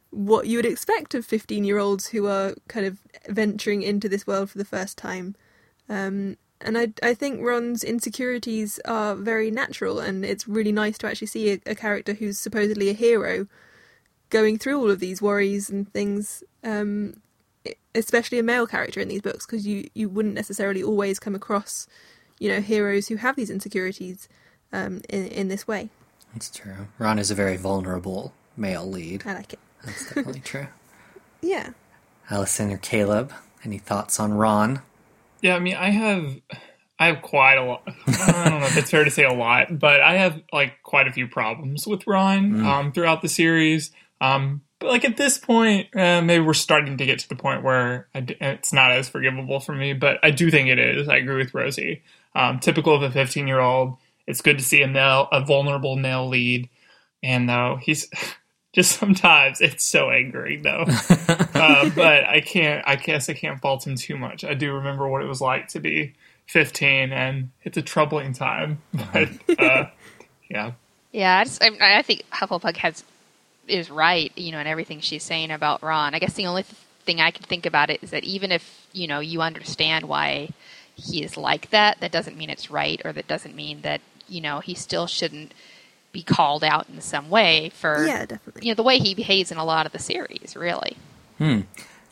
what 0.09 0.47
you 0.47 0.57
would 0.57 0.65
expect 0.65 1.13
of 1.13 1.25
15 1.25 1.63
year 1.63 1.77
olds 1.77 2.07
who 2.07 2.27
are 2.27 2.55
kind 2.67 2.85
of 2.85 2.99
venturing 3.27 3.81
into 3.81 4.07
this 4.07 4.27
world 4.27 4.49
for 4.49 4.57
the 4.57 4.65
first 4.65 4.97
time. 4.97 5.35
Um, 5.89 6.37
and 6.61 6.77
I, 6.77 6.93
I 7.03 7.13
think 7.13 7.41
Ron's 7.41 7.83
insecurities 7.83 8.79
are 8.85 9.15
very 9.15 9.51
natural, 9.51 9.99
and 9.99 10.25
it's 10.25 10.47
really 10.47 10.71
nice 10.71 10.97
to 10.99 11.07
actually 11.07 11.27
see 11.27 11.51
a, 11.51 11.59
a 11.65 11.75
character 11.75 12.13
who's 12.13 12.39
supposedly 12.39 12.89
a 12.89 12.93
hero 12.93 13.47
going 14.29 14.57
through 14.57 14.79
all 14.79 14.89
of 14.89 14.99
these 14.99 15.21
worries 15.21 15.69
and 15.69 15.91
things, 15.91 16.43
um, 16.63 17.21
especially 17.93 18.39
a 18.39 18.43
male 18.43 18.67
character 18.67 18.99
in 18.99 19.07
these 19.07 19.21
books, 19.21 19.45
because 19.45 19.67
you, 19.67 19.89
you 19.93 20.09
wouldn't 20.09 20.35
necessarily 20.35 20.81
always 20.81 21.19
come 21.19 21.35
across, 21.35 21.87
you 22.39 22.49
know, 22.49 22.61
heroes 22.61 23.07
who 23.07 23.17
have 23.17 23.35
these 23.35 23.49
insecurities 23.49 24.27
um, 24.71 25.01
in, 25.09 25.27
in 25.27 25.47
this 25.47 25.67
way. 25.67 25.89
That's 26.33 26.49
true. 26.49 26.87
Ron 26.99 27.19
is 27.19 27.31
a 27.31 27.35
very 27.35 27.57
vulnerable 27.57 28.33
male 28.57 28.85
lead. 28.85 29.23
I 29.25 29.33
like 29.33 29.53
it. 29.53 29.59
That's 29.83 30.05
definitely 30.07 30.39
true. 30.43 30.67
Yeah. 31.41 31.71
Allison 32.29 32.71
or 32.71 32.77
Caleb, 32.77 33.31
any 33.63 33.77
thoughts 33.77 34.19
on 34.19 34.33
Ron? 34.33 34.81
Yeah, 35.45 35.57
I 35.57 35.59
mean, 35.59 35.75
I 35.75 35.91
have, 35.91 36.39
I 36.97 37.05
have 37.05 37.21
quite 37.21 37.59
a 37.59 37.63
lot. 37.63 37.83
I 38.07 38.49
don't 38.49 38.61
know 38.61 38.65
if 38.65 38.77
it's 38.77 38.89
fair 38.89 39.03
to 39.03 39.11
say 39.11 39.25
a 39.25 39.31
lot, 39.31 39.77
but 39.77 40.01
I 40.01 40.15
have 40.15 40.41
like 40.51 40.81
quite 40.81 41.07
a 41.07 41.11
few 41.11 41.27
problems 41.27 41.85
with 41.85 42.07
Ron 42.07 42.65
um, 42.65 42.91
throughout 42.91 43.21
the 43.21 43.29
series. 43.29 43.91
Um, 44.19 44.63
but 44.79 44.89
like 44.89 45.05
at 45.05 45.17
this 45.17 45.37
point, 45.37 45.95
uh, 45.95 46.23
maybe 46.23 46.43
we're 46.43 46.55
starting 46.55 46.97
to 46.97 47.05
get 47.05 47.19
to 47.19 47.29
the 47.29 47.35
point 47.35 47.61
where 47.61 48.07
I 48.15 48.21
d 48.21 48.35
it's 48.41 48.73
not 48.73 48.89
as 48.89 49.07
forgivable 49.07 49.59
for 49.59 49.75
me. 49.75 49.93
But 49.93 50.17
I 50.23 50.31
do 50.31 50.49
think 50.49 50.67
it 50.67 50.79
is. 50.79 51.07
I 51.07 51.17
agree 51.17 51.37
with 51.37 51.53
Rosie. 51.53 52.01
Um, 52.33 52.59
typical 52.59 52.95
of 52.95 53.03
a 53.03 53.11
15 53.11 53.47
year 53.47 53.59
old. 53.59 53.97
It's 54.25 54.41
good 54.41 54.57
to 54.57 54.63
see 54.63 54.81
a 54.81 54.87
male, 54.87 55.27
a 55.31 55.45
vulnerable 55.45 55.95
male 55.95 56.27
lead, 56.27 56.69
and 57.21 57.47
though 57.47 57.77
he's 57.79 58.09
Just 58.75 58.99
sometimes 58.99 59.61
it's 59.61 59.85
so 59.85 60.11
angering 60.11 60.61
though. 60.61 60.83
uh, 61.29 61.89
but 61.95 62.25
I 62.25 62.41
can't. 62.45 62.83
I 62.85 62.97
guess 62.97 63.29
I 63.29 63.33
can't 63.33 63.61
fault 63.61 63.87
him 63.87 63.95
too 63.95 64.17
much. 64.17 64.43
I 64.43 64.53
do 64.53 64.73
remember 64.73 65.07
what 65.07 65.21
it 65.21 65.27
was 65.27 65.39
like 65.39 65.69
to 65.69 65.79
be 65.79 66.13
15, 66.47 67.13
and 67.13 67.51
it's 67.63 67.77
a 67.77 67.81
troubling 67.81 68.33
time. 68.33 68.81
But 69.13 69.29
uh, 69.57 69.85
yeah, 70.49 70.73
Yeah, 71.13 71.37
I, 71.37 71.43
just, 71.45 71.63
I, 71.63 71.99
I 71.99 72.01
think 72.01 72.23
Hufflepuff 72.31 72.75
has 72.75 73.05
is 73.65 73.89
right, 73.89 74.31
you 74.35 74.51
know, 74.51 74.59
in 74.59 74.67
everything 74.67 74.99
she's 74.99 75.23
saying 75.23 75.51
about 75.51 75.81
Ron. 75.81 76.13
I 76.13 76.19
guess 76.19 76.33
the 76.33 76.45
only 76.45 76.63
th- 76.63 76.75
thing 77.05 77.21
I 77.21 77.31
can 77.31 77.45
think 77.45 77.65
about 77.65 77.89
it 77.89 78.03
is 78.03 78.11
that 78.11 78.25
even 78.25 78.51
if 78.51 78.87
you 78.91 79.07
know 79.07 79.21
you 79.21 79.41
understand 79.41 80.03
why 80.05 80.49
he 80.95 81.23
is 81.23 81.37
like 81.37 81.69
that, 81.69 82.01
that 82.01 82.11
doesn't 82.11 82.37
mean 82.37 82.49
it's 82.49 82.69
right, 82.69 83.01
or 83.05 83.13
that 83.13 83.27
doesn't 83.27 83.55
mean 83.55 83.83
that 83.83 84.01
you 84.27 84.41
know 84.41 84.59
he 84.59 84.75
still 84.75 85.07
shouldn't 85.07 85.53
be 86.15 86.23
called 86.23 86.63
out 86.63 86.87
in 86.89 87.01
some 87.01 87.29
way 87.29 87.69
for 87.75 88.05
Yeah, 88.07 88.25
definitely. 88.25 88.61
you 88.65 88.71
know 88.71 88.75
the 88.75 88.83
way 88.83 88.97
he 88.99 89.13
behaves 89.13 89.51
in 89.51 89.57
a 89.57 89.65
lot 89.65 89.85
of 89.85 89.91
the 89.91 89.99
series. 89.99 90.55
Really, 90.55 90.95
Hmm. 91.37 91.61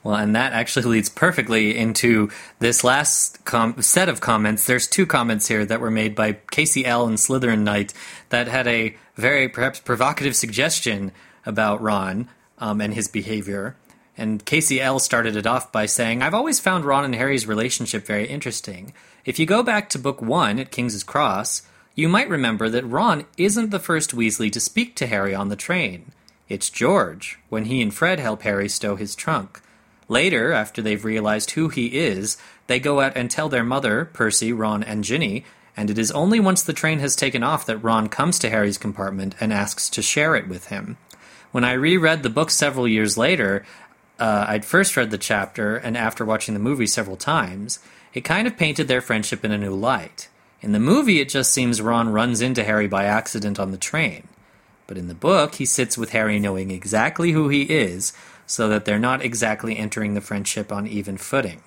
Well, 0.03 0.15
and 0.15 0.35
that 0.35 0.51
actually 0.51 0.83
leads 0.85 1.07
perfectly 1.07 1.77
into 1.77 2.29
this 2.59 2.83
last 2.83 3.45
com- 3.45 3.81
set 3.81 4.09
of 4.09 4.19
comments. 4.19 4.65
There's 4.65 4.85
two 4.85 5.05
comments 5.05 5.47
here 5.47 5.65
that 5.65 5.79
were 5.79 5.89
made 5.89 6.13
by 6.13 6.33
Casey 6.51 6.85
L. 6.85 7.07
and 7.07 7.17
Slytherin 7.17 7.59
Knight 7.63 7.93
that 8.27 8.47
had 8.49 8.67
a 8.67 8.97
very 9.15 9.47
perhaps 9.47 9.79
provocative 9.79 10.35
suggestion 10.35 11.13
about 11.45 11.81
Ron 11.81 12.27
um, 12.59 12.81
and 12.81 12.93
his 12.93 13.07
behavior. 13.07 13.77
And 14.17 14.43
Casey 14.45 14.81
L. 14.81 14.99
started 14.99 15.37
it 15.37 15.47
off 15.47 15.71
by 15.71 15.85
saying, 15.85 16.21
I've 16.21 16.33
always 16.33 16.59
found 16.59 16.83
Ron 16.83 17.05
and 17.05 17.15
Harry's 17.15 17.47
relationship 17.47 18.05
very 18.05 18.27
interesting. 18.27 18.91
If 19.23 19.39
you 19.39 19.45
go 19.45 19.63
back 19.63 19.87
to 19.91 19.97
book 19.99 20.21
one 20.21 20.59
at 20.59 20.69
King's 20.69 21.01
Cross, 21.05 21.61
you 21.95 22.09
might 22.09 22.29
remember 22.29 22.69
that 22.69 22.85
Ron 22.85 23.25
isn't 23.37 23.69
the 23.69 23.79
first 23.79 24.15
Weasley 24.15 24.51
to 24.51 24.59
speak 24.59 24.95
to 24.95 25.07
Harry 25.07 25.35
on 25.35 25.49
the 25.49 25.55
train. 25.55 26.11
It's 26.49 26.69
George, 26.69 27.39
when 27.49 27.65
he 27.65 27.81
and 27.81 27.93
Fred 27.93 28.19
help 28.19 28.41
Harry 28.41 28.67
stow 28.67 28.95
his 28.95 29.15
trunk. 29.15 29.61
Later, 30.07 30.51
after 30.51 30.81
they've 30.81 31.05
realized 31.05 31.51
who 31.51 31.69
he 31.69 31.97
is, 31.97 32.37
they 32.67 32.79
go 32.79 32.99
out 32.99 33.15
and 33.15 33.29
tell 33.29 33.47
their 33.47 33.63
mother, 33.63 34.05
Percy, 34.05 34.51
Ron, 34.51 34.83
and 34.83 35.03
Ginny, 35.03 35.45
and 35.77 35.89
it 35.89 35.97
is 35.97 36.11
only 36.11 36.39
once 36.39 36.63
the 36.63 36.73
train 36.73 36.99
has 36.99 37.15
taken 37.15 37.43
off 37.43 37.65
that 37.65 37.77
Ron 37.77 38.09
comes 38.09 38.37
to 38.39 38.49
Harry's 38.49 38.77
compartment 38.77 39.35
and 39.39 39.53
asks 39.53 39.89
to 39.91 40.01
share 40.01 40.35
it 40.35 40.47
with 40.47 40.67
him. 40.67 40.97
When 41.51 41.63
I 41.63 41.73
reread 41.73 42.23
the 42.23 42.29
book 42.29 42.49
several 42.49 42.87
years 42.87 43.17
later, 43.17 43.65
uh, 44.19 44.45
I'd 44.47 44.65
first 44.65 44.97
read 44.97 45.11
the 45.11 45.17
chapter, 45.17 45.77
and 45.77 45.95
after 45.95 46.25
watching 46.25 46.53
the 46.53 46.59
movie 46.59 46.87
several 46.87 47.17
times, 47.17 47.79
it 48.13 48.21
kind 48.21 48.47
of 48.47 48.57
painted 48.57 48.87
their 48.87 49.01
friendship 49.01 49.45
in 49.45 49.51
a 49.51 49.57
new 49.57 49.73
light. 49.73 50.27
In 50.63 50.71
the 50.71 50.79
movie, 50.79 51.19
it 51.19 51.27
just 51.27 51.51
seems 51.51 51.81
Ron 51.81 52.07
runs 52.07 52.39
into 52.39 52.63
Harry 52.63 52.87
by 52.87 53.03
accident 53.03 53.59
on 53.59 53.71
the 53.71 53.77
train. 53.77 54.29
But 54.87 54.97
in 54.97 55.09
the 55.09 55.13
book, 55.13 55.55
he 55.55 55.65
sits 55.65 55.97
with 55.97 56.11
Harry 56.11 56.39
knowing 56.39 56.71
exactly 56.71 57.33
who 57.33 57.49
he 57.49 57.63
is, 57.63 58.13
so 58.47 58.69
that 58.69 58.85
they're 58.85 58.97
not 58.97 59.21
exactly 59.21 59.77
entering 59.77 60.13
the 60.13 60.21
friendship 60.21 60.71
on 60.71 60.87
even 60.87 61.17
footing. 61.17 61.61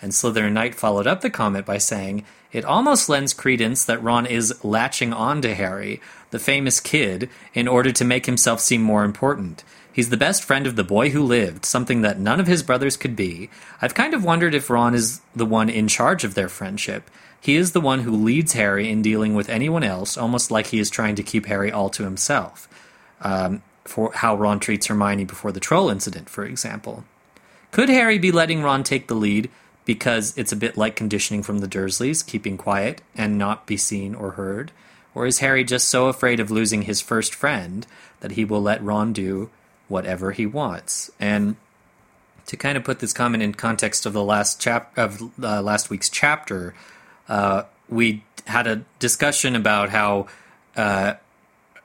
And 0.00 0.12
Slytherin 0.12 0.52
Knight 0.52 0.76
followed 0.76 1.08
up 1.08 1.20
the 1.20 1.30
comment 1.30 1.66
by 1.66 1.78
saying, 1.78 2.24
It 2.52 2.64
almost 2.64 3.08
lends 3.08 3.34
credence 3.34 3.84
that 3.86 4.02
Ron 4.02 4.26
is 4.26 4.64
latching 4.64 5.12
on 5.12 5.42
to 5.42 5.54
Harry, 5.54 6.00
the 6.30 6.38
famous 6.38 6.78
kid, 6.78 7.28
in 7.54 7.66
order 7.66 7.90
to 7.90 8.04
make 8.04 8.26
himself 8.26 8.60
seem 8.60 8.82
more 8.82 9.04
important. 9.04 9.64
He's 9.92 10.10
the 10.10 10.16
best 10.16 10.44
friend 10.44 10.68
of 10.68 10.76
the 10.76 10.84
boy 10.84 11.10
who 11.10 11.24
lived, 11.24 11.64
something 11.64 12.02
that 12.02 12.20
none 12.20 12.38
of 12.38 12.46
his 12.46 12.62
brothers 12.62 12.96
could 12.96 13.16
be. 13.16 13.50
I've 13.80 13.94
kind 13.94 14.14
of 14.14 14.24
wondered 14.24 14.54
if 14.54 14.70
Ron 14.70 14.94
is 14.94 15.20
the 15.34 15.44
one 15.44 15.68
in 15.68 15.88
charge 15.88 16.22
of 16.22 16.34
their 16.34 16.48
friendship. 16.48 17.10
He 17.42 17.56
is 17.56 17.72
the 17.72 17.80
one 17.80 18.00
who 18.00 18.12
leads 18.12 18.52
Harry 18.52 18.88
in 18.88 19.02
dealing 19.02 19.34
with 19.34 19.48
anyone 19.48 19.82
else, 19.82 20.16
almost 20.16 20.52
like 20.52 20.68
he 20.68 20.78
is 20.78 20.88
trying 20.88 21.16
to 21.16 21.24
keep 21.24 21.46
Harry 21.46 21.72
all 21.72 21.90
to 21.90 22.04
himself. 22.04 22.68
Um, 23.20 23.62
for 23.84 24.12
how 24.14 24.36
Ron 24.36 24.60
treats 24.60 24.86
Hermione 24.86 25.24
before 25.24 25.50
the 25.50 25.58
troll 25.58 25.90
incident, 25.90 26.30
for 26.30 26.44
example. 26.44 27.02
Could 27.72 27.88
Harry 27.88 28.16
be 28.16 28.30
letting 28.30 28.62
Ron 28.62 28.84
take 28.84 29.08
the 29.08 29.16
lead 29.16 29.50
because 29.84 30.38
it's 30.38 30.52
a 30.52 30.56
bit 30.56 30.76
like 30.76 30.94
conditioning 30.94 31.42
from 31.42 31.58
the 31.58 31.66
Dursleys, 31.66 32.24
keeping 32.24 32.56
quiet 32.56 33.02
and 33.16 33.38
not 33.38 33.66
be 33.66 33.76
seen 33.76 34.14
or 34.14 34.32
heard? 34.32 34.70
Or 35.12 35.26
is 35.26 35.40
Harry 35.40 35.64
just 35.64 35.88
so 35.88 36.06
afraid 36.06 36.38
of 36.38 36.48
losing 36.48 36.82
his 36.82 37.00
first 37.00 37.34
friend 37.34 37.88
that 38.20 38.32
he 38.32 38.44
will 38.44 38.62
let 38.62 38.84
Ron 38.84 39.12
do 39.12 39.50
whatever 39.88 40.30
he 40.30 40.46
wants? 40.46 41.10
And 41.18 41.56
to 42.46 42.56
kind 42.56 42.76
of 42.76 42.84
put 42.84 43.00
this 43.00 43.12
comment 43.12 43.42
in 43.42 43.54
context 43.54 44.06
of 44.06 44.12
the 44.12 44.22
last 44.22 44.60
chap 44.60 44.96
of 44.96 45.20
uh, 45.42 45.60
last 45.60 45.90
week's 45.90 46.08
chapter, 46.08 46.74
uh, 47.32 47.64
we 47.88 48.22
had 48.46 48.66
a 48.66 48.84
discussion 48.98 49.56
about 49.56 49.88
how 49.88 50.26
uh, 50.76 51.14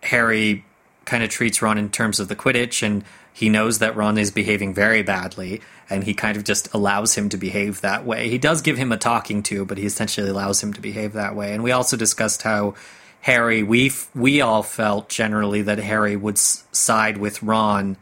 Harry 0.03 0.65
kind 1.05 1.23
of 1.23 1.29
treats 1.29 1.61
Ron 1.61 1.77
in 1.77 1.89
terms 1.89 2.19
of 2.19 2.27
the 2.27 2.35
Quidditch, 2.35 2.85
and 2.85 3.05
he 3.31 3.47
knows 3.47 3.79
that 3.79 3.95
Ron 3.95 4.17
is 4.17 4.29
behaving 4.29 4.73
very 4.73 5.03
badly, 5.03 5.61
and 5.89 6.03
he 6.03 6.13
kind 6.13 6.35
of 6.35 6.43
just 6.43 6.73
allows 6.73 7.15
him 7.15 7.29
to 7.29 7.37
behave 7.37 7.79
that 7.79 8.05
way. 8.05 8.27
He 8.27 8.37
does 8.37 8.61
give 8.61 8.77
him 8.77 8.91
a 8.91 8.97
talking 8.97 9.41
to, 9.43 9.63
but 9.63 9.77
he 9.77 9.85
essentially 9.85 10.29
allows 10.29 10.61
him 10.61 10.73
to 10.73 10.81
behave 10.81 11.13
that 11.13 11.33
way. 11.33 11.53
And 11.53 11.63
we 11.63 11.71
also 11.71 11.95
discussed 11.95 12.41
how 12.41 12.75
Harry, 13.21 13.63
we 13.63 13.91
we 14.13 14.41
all 14.41 14.63
felt 14.63 15.07
generally 15.07 15.61
that 15.61 15.77
Harry 15.77 16.17
would 16.17 16.35
s- 16.35 16.65
side 16.73 17.17
with 17.17 17.41
Ron 17.41 17.95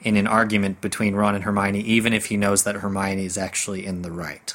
in 0.00 0.16
an 0.16 0.26
argument 0.26 0.80
between 0.80 1.14
Ron 1.14 1.36
and 1.36 1.44
Hermione, 1.44 1.80
even 1.80 2.12
if 2.12 2.26
he 2.26 2.36
knows 2.36 2.64
that 2.64 2.74
Hermione 2.76 3.24
is 3.24 3.38
actually 3.38 3.86
in 3.86 4.02
the 4.02 4.10
right. 4.10 4.52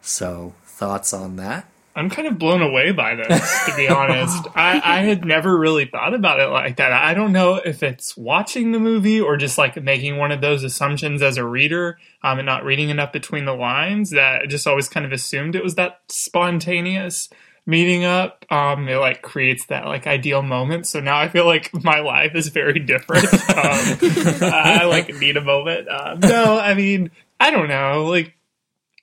So, 0.00 0.54
thoughts 0.80 1.12
on 1.12 1.36
that? 1.36 1.66
I'm 1.94 2.08
kind 2.08 2.26
of 2.26 2.38
blown 2.38 2.62
away 2.62 2.92
by 2.92 3.14
this, 3.14 3.64
to 3.66 3.76
be 3.76 3.86
honest. 3.88 4.46
I, 4.54 4.80
I 4.82 5.02
had 5.02 5.24
never 5.24 5.56
really 5.58 5.84
thought 5.84 6.14
about 6.14 6.40
it 6.40 6.46
like 6.46 6.76
that. 6.76 6.92
I 6.92 7.12
don't 7.12 7.32
know 7.32 7.56
if 7.56 7.82
it's 7.82 8.16
watching 8.16 8.72
the 8.72 8.78
movie 8.78 9.20
or 9.20 9.36
just 9.36 9.58
like 9.58 9.80
making 9.82 10.16
one 10.16 10.32
of 10.32 10.40
those 10.40 10.64
assumptions 10.64 11.20
as 11.20 11.36
a 11.36 11.44
reader 11.44 11.98
um, 12.22 12.38
and 12.38 12.46
not 12.46 12.64
reading 12.64 12.88
enough 12.88 13.12
between 13.12 13.44
the 13.44 13.54
lines 13.54 14.10
that 14.10 14.42
I 14.42 14.46
just 14.46 14.66
always 14.66 14.88
kind 14.88 15.04
of 15.04 15.12
assumed 15.12 15.54
it 15.54 15.62
was 15.62 15.74
that 15.74 16.00
spontaneous 16.08 17.28
meeting 17.66 18.04
up. 18.04 18.46
Um, 18.50 18.88
it 18.88 18.96
like 18.96 19.20
creates 19.20 19.66
that 19.66 19.84
like 19.84 20.06
ideal 20.06 20.40
moment. 20.40 20.86
So 20.86 21.00
now 21.00 21.18
I 21.18 21.28
feel 21.28 21.44
like 21.44 21.74
my 21.84 22.00
life 22.00 22.34
is 22.34 22.48
very 22.48 22.78
different. 22.78 23.24
um, 23.50 24.40
I 24.42 24.86
like 24.88 25.14
need 25.16 25.36
a 25.36 25.44
moment. 25.44 25.88
Um, 25.88 26.20
no, 26.20 26.58
I 26.58 26.72
mean, 26.72 27.10
I 27.38 27.50
don't 27.50 27.68
know. 27.68 28.06
Like, 28.06 28.36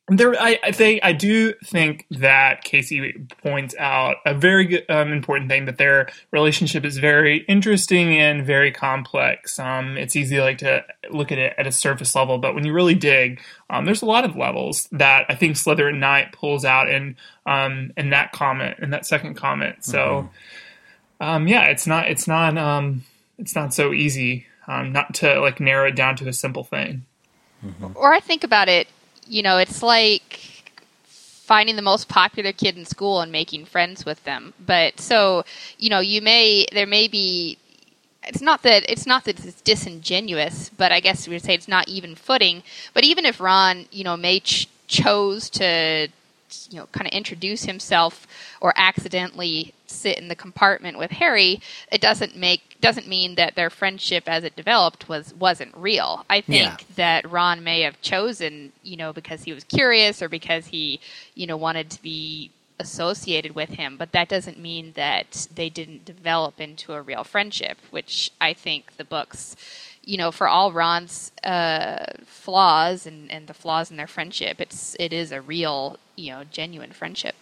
there, 0.09 0.41
I, 0.41 0.57
I 0.63 0.71
think 0.71 1.01
I 1.03 1.11
do 1.11 1.53
think 1.65 2.05
that 2.11 2.63
Casey 2.63 3.13
points 3.43 3.75
out 3.77 4.17
a 4.25 4.33
very 4.33 4.65
good, 4.65 4.85
um, 4.89 5.11
important 5.11 5.49
thing 5.49 5.65
that 5.65 5.77
their 5.77 6.07
relationship 6.31 6.85
is 6.85 6.97
very 6.97 7.39
interesting 7.49 8.17
and 8.17 8.45
very 8.45 8.71
complex. 8.71 9.59
Um, 9.59 9.97
it's 9.97 10.15
easy 10.15 10.39
like 10.39 10.59
to 10.59 10.85
look 11.09 11.33
at 11.33 11.37
it 11.37 11.53
at 11.57 11.67
a 11.67 11.73
surface 11.73 12.15
level, 12.15 12.37
but 12.37 12.55
when 12.55 12.65
you 12.65 12.71
really 12.71 12.95
dig, 12.95 13.41
um, 13.69 13.83
there's 13.83 14.01
a 14.01 14.05
lot 14.05 14.23
of 14.23 14.37
levels 14.37 14.87
that 14.93 15.25
I 15.27 15.35
think 15.35 15.57
Slytherin 15.57 15.97
Knight 15.97 16.31
pulls 16.31 16.63
out 16.63 16.89
in 16.89 17.17
um, 17.45 17.91
in 17.97 18.11
that 18.11 18.31
comment 18.31 18.79
in 18.79 18.91
that 18.91 19.05
second 19.05 19.35
comment. 19.35 19.83
So, 19.83 20.29
um, 21.19 21.49
yeah, 21.49 21.63
it's 21.65 21.85
not 21.85 22.09
it's 22.09 22.27
not 22.27 22.57
um, 22.57 23.03
it's 23.37 23.55
not 23.55 23.73
so 23.73 23.91
easy 23.91 24.45
um, 24.67 24.93
not 24.93 25.13
to 25.15 25.41
like 25.41 25.59
narrow 25.59 25.87
it 25.87 25.95
down 25.95 26.15
to 26.17 26.29
a 26.29 26.33
simple 26.33 26.63
thing. 26.63 27.05
or 27.95 28.13
I 28.13 28.19
think 28.19 28.43
about 28.43 28.69
it, 28.69 28.87
you 29.27 29.41
know, 29.43 29.57
it's 29.57 29.84
like 29.84 30.39
finding 31.05 31.77
the 31.77 31.81
most 31.81 32.10
popular 32.10 32.51
kid 32.51 32.77
in 32.77 32.86
school 32.86 33.22
and 33.22 33.31
making 33.31 33.65
friends 33.65 34.05
with 34.05 34.24
them. 34.25 34.53
But 34.65 35.00
so, 35.00 35.46
you 35.77 35.89
know, 35.89 36.00
you 36.00 36.22
may 36.22 36.65
there 36.74 36.86
may 36.88 37.07
be 37.07 37.57
it's 38.24 38.41
not 38.41 38.63
that 38.63 38.89
it's 38.89 39.05
not 39.05 39.24
that 39.25 39.43
it's 39.46 39.62
disingenuous, 39.62 40.69
but 40.69 40.91
I 40.91 41.00
guess 41.00 41.27
we 41.27 41.36
would 41.36 41.43
say 41.43 41.53
it's 41.53 41.67
not 41.67 41.88
even 41.88 42.15
footing. 42.15 42.63
But 42.93 43.03
even 43.05 43.25
if 43.25 43.39
Ron, 43.39 43.86
you 43.91 44.03
know, 44.03 44.17
may 44.17 44.41
ch- 44.41 44.67
chose 44.88 45.50
to, 45.51 46.10
you 46.69 46.77
know, 46.77 46.88
kind 46.91 47.07
of 47.07 47.13
introduce 47.13 47.63
himself 47.63 48.27
or 48.60 48.74
accidentally 48.75 49.74
sit 49.97 50.17
in 50.17 50.27
the 50.27 50.35
compartment 50.35 50.97
with 50.97 51.11
Harry, 51.11 51.61
it 51.91 52.01
doesn't 52.01 52.35
make 52.35 52.61
doesn't 52.81 53.07
mean 53.07 53.35
that 53.35 53.55
their 53.55 53.69
friendship 53.69 54.23
as 54.27 54.43
it 54.43 54.55
developed 54.55 55.09
was 55.09 55.33
wasn't 55.33 55.75
real. 55.75 56.25
I 56.29 56.41
think 56.41 56.81
Yeah. 56.81 56.95
that 56.95 57.31
Ron 57.31 57.63
may 57.63 57.81
have 57.81 57.99
chosen, 58.01 58.71
you 58.83 58.97
know, 58.97 59.11
because 59.13 59.43
he 59.43 59.53
was 59.53 59.63
curious 59.63 60.21
or 60.21 60.29
because 60.29 60.67
he, 60.67 60.99
you 61.35 61.47
know, 61.47 61.57
wanted 61.57 61.89
to 61.91 62.01
be 62.01 62.51
associated 62.79 63.55
with 63.55 63.69
him, 63.69 63.97
but 63.97 64.11
that 64.11 64.29
doesn't 64.29 64.59
mean 64.59 64.93
that 64.95 65.47
they 65.55 65.69
didn't 65.69 66.05
develop 66.05 66.61
into 66.61 66.93
a 66.93 67.01
real 67.01 67.23
friendship, 67.23 67.77
which 67.89 68.31
I 68.39 68.53
think 68.53 68.97
the 68.97 69.03
books, 69.03 69.55
you 70.03 70.17
know, 70.17 70.31
for 70.31 70.47
all 70.47 70.71
Ron's 70.71 71.31
uh, 71.43 72.05
flaws 72.25 73.07
and, 73.07 73.31
and 73.31 73.47
the 73.47 73.55
flaws 73.55 73.89
in 73.89 73.97
their 73.97 74.07
friendship, 74.07 74.61
it's 74.61 74.95
it 74.99 75.11
is 75.11 75.31
a 75.31 75.41
real, 75.41 75.97
you 76.15 76.31
know, 76.31 76.43
genuine 76.43 76.91
friendship. 76.91 77.35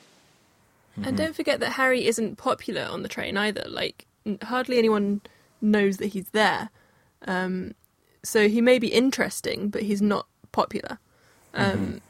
And 1.03 1.17
don't 1.17 1.35
forget 1.35 1.59
that 1.59 1.73
Harry 1.73 2.05
isn't 2.07 2.37
popular 2.37 2.83
on 2.83 3.03
the 3.03 3.09
train 3.09 3.37
either. 3.37 3.65
Like, 3.67 4.05
hardly 4.43 4.77
anyone 4.77 5.21
knows 5.61 5.97
that 5.97 6.07
he's 6.07 6.29
there. 6.29 6.69
Um, 7.27 7.75
so 8.23 8.47
he 8.47 8.61
may 8.61 8.79
be 8.79 8.87
interesting, 8.87 9.69
but 9.69 9.83
he's 9.83 10.01
not 10.01 10.27
popular. 10.51 10.99
Um, 11.53 12.01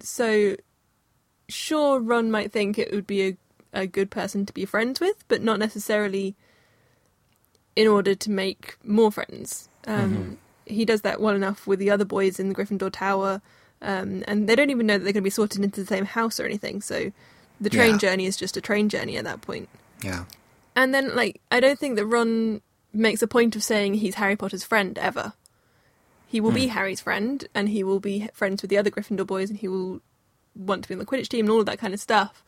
So, 0.00 0.56
sure, 1.48 1.98
Ron 1.98 2.30
might 2.30 2.52
think 2.52 2.78
it 2.78 2.92
would 2.92 3.06
be 3.06 3.26
a, 3.28 3.36
a 3.72 3.86
good 3.86 4.10
person 4.10 4.46
to 4.46 4.52
be 4.52 4.64
friends 4.64 5.00
with, 5.00 5.24
but 5.26 5.42
not 5.42 5.58
necessarily 5.58 6.36
in 7.74 7.88
order 7.88 8.14
to 8.14 8.30
make 8.30 8.76
more 8.84 9.10
friends. 9.10 9.68
Um, 9.86 10.14
mm-hmm. 10.14 10.34
He 10.66 10.84
does 10.84 11.00
that 11.02 11.20
well 11.20 11.34
enough 11.34 11.66
with 11.66 11.78
the 11.80 11.90
other 11.90 12.04
boys 12.04 12.38
in 12.38 12.48
the 12.48 12.54
Gryffindor 12.54 12.92
Tower, 12.92 13.40
um, 13.82 14.22
and 14.28 14.48
they 14.48 14.54
don't 14.54 14.70
even 14.70 14.86
know 14.86 14.98
that 14.98 15.04
they're 15.04 15.12
going 15.12 15.22
to 15.22 15.22
be 15.22 15.30
sorted 15.30 15.64
into 15.64 15.80
the 15.80 15.86
same 15.86 16.04
house 16.04 16.38
or 16.38 16.44
anything. 16.44 16.80
So 16.80 17.10
the 17.60 17.70
train 17.70 17.92
yeah. 17.92 17.98
journey 17.98 18.26
is 18.26 18.36
just 18.36 18.56
a 18.56 18.60
train 18.60 18.88
journey 18.88 19.16
at 19.16 19.24
that 19.24 19.40
point. 19.40 19.68
Yeah. 20.02 20.24
And 20.76 20.94
then, 20.94 21.14
like, 21.16 21.40
I 21.50 21.60
don't 21.60 21.78
think 21.78 21.96
that 21.96 22.06
Ron 22.06 22.60
makes 22.92 23.22
a 23.22 23.26
point 23.26 23.56
of 23.56 23.62
saying 23.62 23.94
he's 23.94 24.14
Harry 24.14 24.36
Potter's 24.36 24.64
friend 24.64 24.96
ever. 24.98 25.32
He 26.26 26.40
will 26.40 26.50
hmm. 26.50 26.56
be 26.56 26.66
Harry's 26.68 27.00
friend, 27.00 27.46
and 27.54 27.68
he 27.68 27.82
will 27.82 28.00
be 28.00 28.28
friends 28.32 28.62
with 28.62 28.70
the 28.70 28.78
other 28.78 28.90
Gryffindor 28.90 29.26
boys, 29.26 29.50
and 29.50 29.58
he 29.58 29.68
will 29.68 30.00
want 30.54 30.82
to 30.82 30.88
be 30.88 30.94
on 30.94 30.98
the 30.98 31.06
Quidditch 31.06 31.28
team 31.28 31.46
and 31.46 31.50
all 31.50 31.60
of 31.60 31.66
that 31.66 31.78
kind 31.78 31.94
of 31.94 32.00
stuff. 32.00 32.44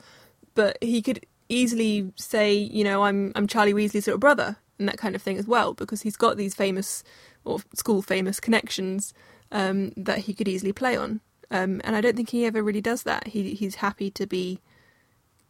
But 0.54 0.78
he 0.82 1.00
could 1.02 1.24
easily 1.48 2.12
say, 2.16 2.54
you 2.54 2.84
know, 2.84 3.04
I'm 3.04 3.32
I'm 3.34 3.46
Charlie 3.46 3.74
Weasley's 3.74 4.06
little 4.06 4.18
brother, 4.18 4.56
and 4.78 4.88
that 4.88 4.98
kind 4.98 5.16
of 5.16 5.22
thing 5.22 5.38
as 5.38 5.46
well, 5.46 5.74
because 5.74 6.02
he's 6.02 6.16
got 6.16 6.36
these 6.36 6.54
famous 6.54 7.02
or 7.44 7.60
school 7.74 8.02
famous 8.02 8.38
connections 8.38 9.14
um, 9.50 9.92
that 9.96 10.18
he 10.18 10.34
could 10.34 10.48
easily 10.48 10.72
play 10.72 10.96
on. 10.96 11.20
Um, 11.50 11.80
and 11.82 11.96
I 11.96 12.00
don't 12.00 12.14
think 12.14 12.30
he 12.30 12.44
ever 12.44 12.62
really 12.62 12.80
does 12.80 13.02
that. 13.04 13.28
He 13.28 13.54
he's 13.54 13.76
happy 13.76 14.10
to 14.12 14.26
be 14.26 14.60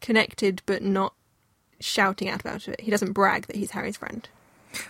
connected, 0.01 0.63
but 0.67 0.83
not 0.83 1.15
shouting 1.81 2.29
out 2.29 2.41
about 2.41 2.69
it. 2.69 2.81
He 2.81 2.91
doesn't 2.91 3.13
brag 3.13 3.47
that 3.47 3.57
he's 3.57 3.71
Harry's 3.73 3.97
friend. 3.97 4.29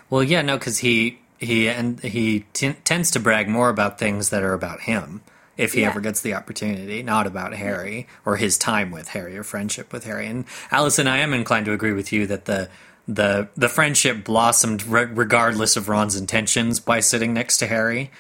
Well, 0.09 0.23
yeah, 0.23 0.43
no, 0.43 0.59
because 0.59 0.79
he 0.79 1.21
he 1.38 1.69
and 1.69 2.00
he 2.00 2.47
t- 2.52 2.75
tends 2.85 3.11
to 3.12 3.21
brag 3.21 3.49
more 3.49 3.71
about 3.71 3.99
things 3.99 4.31
that 4.31 4.43
are 4.43 4.52
about 4.52 4.83
him 4.83 5.23
if 5.57 5.73
he 5.73 5.83
yeah. 5.83 5.88
ever 5.88 6.00
gets 6.00 6.21
the 6.23 6.35
opportunity, 6.35 7.02
not 7.02 7.26
about 7.26 7.55
Harry 7.55 8.07
or 8.25 8.37
his 8.37 8.59
time 8.59 8.90
with 8.90 9.09
Harry 9.09 9.37
or 9.37 9.43
friendship 9.43 9.93
with 9.93 10.05
Harry. 10.05 10.26
And 10.26 10.45
Allison, 10.71 11.07
I 11.07 11.19
am 11.19 11.35
inclined 11.35 11.67
to 11.67 11.73
agree 11.73 11.93
with 11.93 12.12
you 12.12 12.26
that 12.26 12.47
the 12.47 12.69
the 13.09 13.49
the 13.57 13.69
friendship 13.69 14.25
blossomed 14.25 14.87
re- 14.87 15.05
regardless 15.05 15.76
of 15.76 15.88
Ron's 15.88 16.17
intentions 16.17 16.81
by 16.81 17.00
sitting 17.00 17.33
next 17.33 17.59
to 17.59 17.67
Harry 17.67 18.11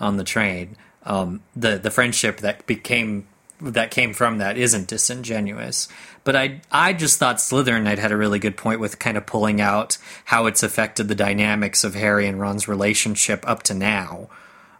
on 0.00 0.16
the 0.16 0.24
train. 0.24 0.76
Um, 1.04 1.42
the 1.56 1.78
the 1.78 1.90
friendship 1.90 2.38
that 2.38 2.66
became 2.66 3.26
that 3.60 3.90
came 3.90 4.12
from 4.12 4.38
that 4.38 4.56
isn't 4.56 4.88
disingenuous. 4.88 5.88
But 6.24 6.36
I 6.36 6.60
I 6.70 6.92
just 6.92 7.18
thought 7.18 7.36
Slytherin 7.36 7.82
Knight 7.82 7.98
had 7.98 8.12
a 8.12 8.16
really 8.16 8.38
good 8.38 8.56
point 8.56 8.80
with 8.80 8.98
kind 8.98 9.16
of 9.16 9.26
pulling 9.26 9.60
out 9.60 9.98
how 10.26 10.46
it's 10.46 10.62
affected 10.62 11.08
the 11.08 11.14
dynamics 11.14 11.84
of 11.84 11.94
Harry 11.94 12.26
and 12.26 12.40
Ron's 12.40 12.68
relationship 12.68 13.44
up 13.48 13.62
to 13.64 13.74
now, 13.74 14.28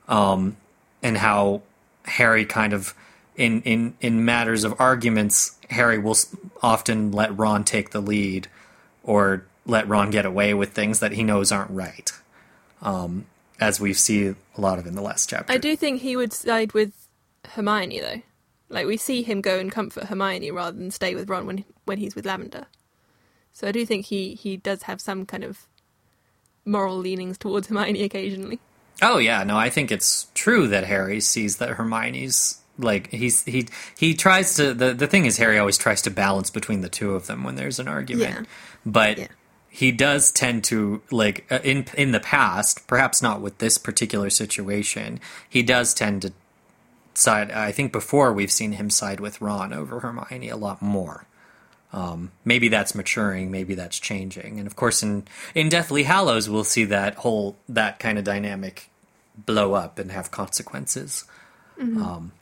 um, 0.09 0.57
and 1.03 1.19
how 1.19 1.63
Harry 2.05 2.45
kind 2.45 2.73
of 2.73 2.95
in 3.37 3.63
in 3.63 3.95
in 4.01 4.25
matters 4.25 4.65
of 4.65 4.75
arguments, 4.79 5.57
Harry 5.71 5.99
will 5.99 6.17
often 6.63 7.13
let 7.13 7.37
Ron 7.37 7.65
take 7.65 7.91
the 7.91 8.01
lead, 8.01 8.49
or 9.03 9.45
let 9.65 9.89
Ron 9.89 10.11
get 10.11 10.27
away 10.27 10.55
with 10.55 10.73
things 10.73 11.01
that 11.01 11.13
he 11.13 11.23
knows 11.23 11.51
aren't 11.53 11.71
right. 11.71 12.13
Um, 12.81 13.27
as 13.61 13.81
we 13.81 13.93
see 13.93 14.29
a 14.29 14.37
lot 14.57 14.79
of 14.79 14.87
in 14.87 14.95
the 14.95 15.03
last 15.03 15.29
chapter. 15.29 15.53
I 15.53 15.59
do 15.59 15.75
think 15.77 16.01
he 16.01 16.17
would 16.17 16.33
side 16.33 16.73
with 16.73 16.93
Hermione 17.45 18.01
though. 18.01 18.23
Like 18.69 18.87
we 18.87 18.97
see 18.97 19.23
him 19.23 19.41
go 19.41 19.59
and 19.59 19.73
comfort 19.73 20.05
Hermione 20.05 20.51
rather 20.51 20.77
than 20.77 20.91
stay 20.91 21.15
with 21.15 21.29
Ron 21.29 21.47
when 21.47 21.65
when 21.85 21.99
he's 21.99 22.15
with 22.15 22.27
Lavender. 22.27 22.67
So 23.53 23.67
I 23.67 23.73
do 23.73 23.85
think 23.87 24.07
he 24.07 24.35
he 24.35 24.57
does 24.57 24.83
have 24.85 25.01
some 25.01 25.27
kind 25.27 25.45
of 25.45 25.67
moral 26.65 26.99
leanings 26.99 27.39
towards 27.39 27.69
Hermione 27.69 28.03
occasionally. 28.03 28.61
Oh 29.01 29.19
yeah, 29.19 29.45
no, 29.45 29.57
I 29.57 29.71
think 29.71 29.91
it's 29.91 30.27
true 30.35 30.67
that 30.69 30.85
Harry 30.85 31.21
sees 31.21 31.57
that 31.57 31.71
Hermione's 31.71 32.61
like 32.79 33.11
he's 33.11 33.45
he 33.45 33.67
he 33.97 34.15
tries 34.15 34.55
to 34.55 34.73
the 34.75 34.95
the 34.95 35.07
thing 35.07 35.27
is 35.27 35.39
Harry 35.39 35.59
always 35.59 35.79
tries 35.79 36.03
to 36.03 36.11
balance 36.11 36.51
between 36.51 36.81
the 36.81 36.89
two 36.89 37.15
of 37.15 37.27
them 37.27 37.43
when 37.45 37.57
there's 37.57 37.79
an 37.79 37.89
argument. 37.89 38.35
Yeah. 38.35 38.45
But 38.87 39.19
yeah. 39.19 39.27
he 39.69 39.93
does 39.93 40.31
tend 40.31 40.65
to 40.65 41.03
like 41.11 41.45
uh, 41.51 41.59
in 41.65 41.87
in 41.97 42.13
the 42.13 42.21
past, 42.21 42.87
perhaps 42.87 43.23
not 43.23 43.41
with 43.41 43.59
this 43.59 43.79
particular 43.79 44.31
situation, 44.31 45.21
he 45.49 45.63
does 45.63 45.95
tend 45.95 46.23
to 46.23 46.33
side. 47.19 47.51
I 47.51 47.73
think 47.73 47.93
before 47.93 48.33
we've 48.33 48.51
seen 48.51 48.73
him 48.73 48.91
side 48.91 49.21
with 49.21 49.41
Ron 49.41 49.73
over 49.73 50.01
Hermione 50.01 50.49
a 50.49 50.57
lot 50.57 50.81
more. 50.81 51.27
Um, 51.93 52.33
maybe 52.45 52.69
that's 52.69 52.95
maturing, 52.95 53.51
maybe 53.51 53.75
that's 53.75 53.99
changing, 53.99 54.59
and 54.59 54.67
of 54.67 54.77
course, 54.77 55.03
in 55.03 55.27
in 55.55 55.71
Deathly 55.71 56.03
Hallows, 56.03 56.49
we'll 56.49 56.65
see 56.65 56.85
that 56.85 57.15
whole 57.17 57.57
that 57.67 57.99
kind 57.99 58.19
of 58.19 58.25
dynamic 58.25 58.91
blow 59.35 59.73
up 59.73 59.99
and 59.99 60.13
have 60.13 60.31
consequences. 60.31 61.25
Mm-hmm. 61.81 62.03
Um, 62.03 62.33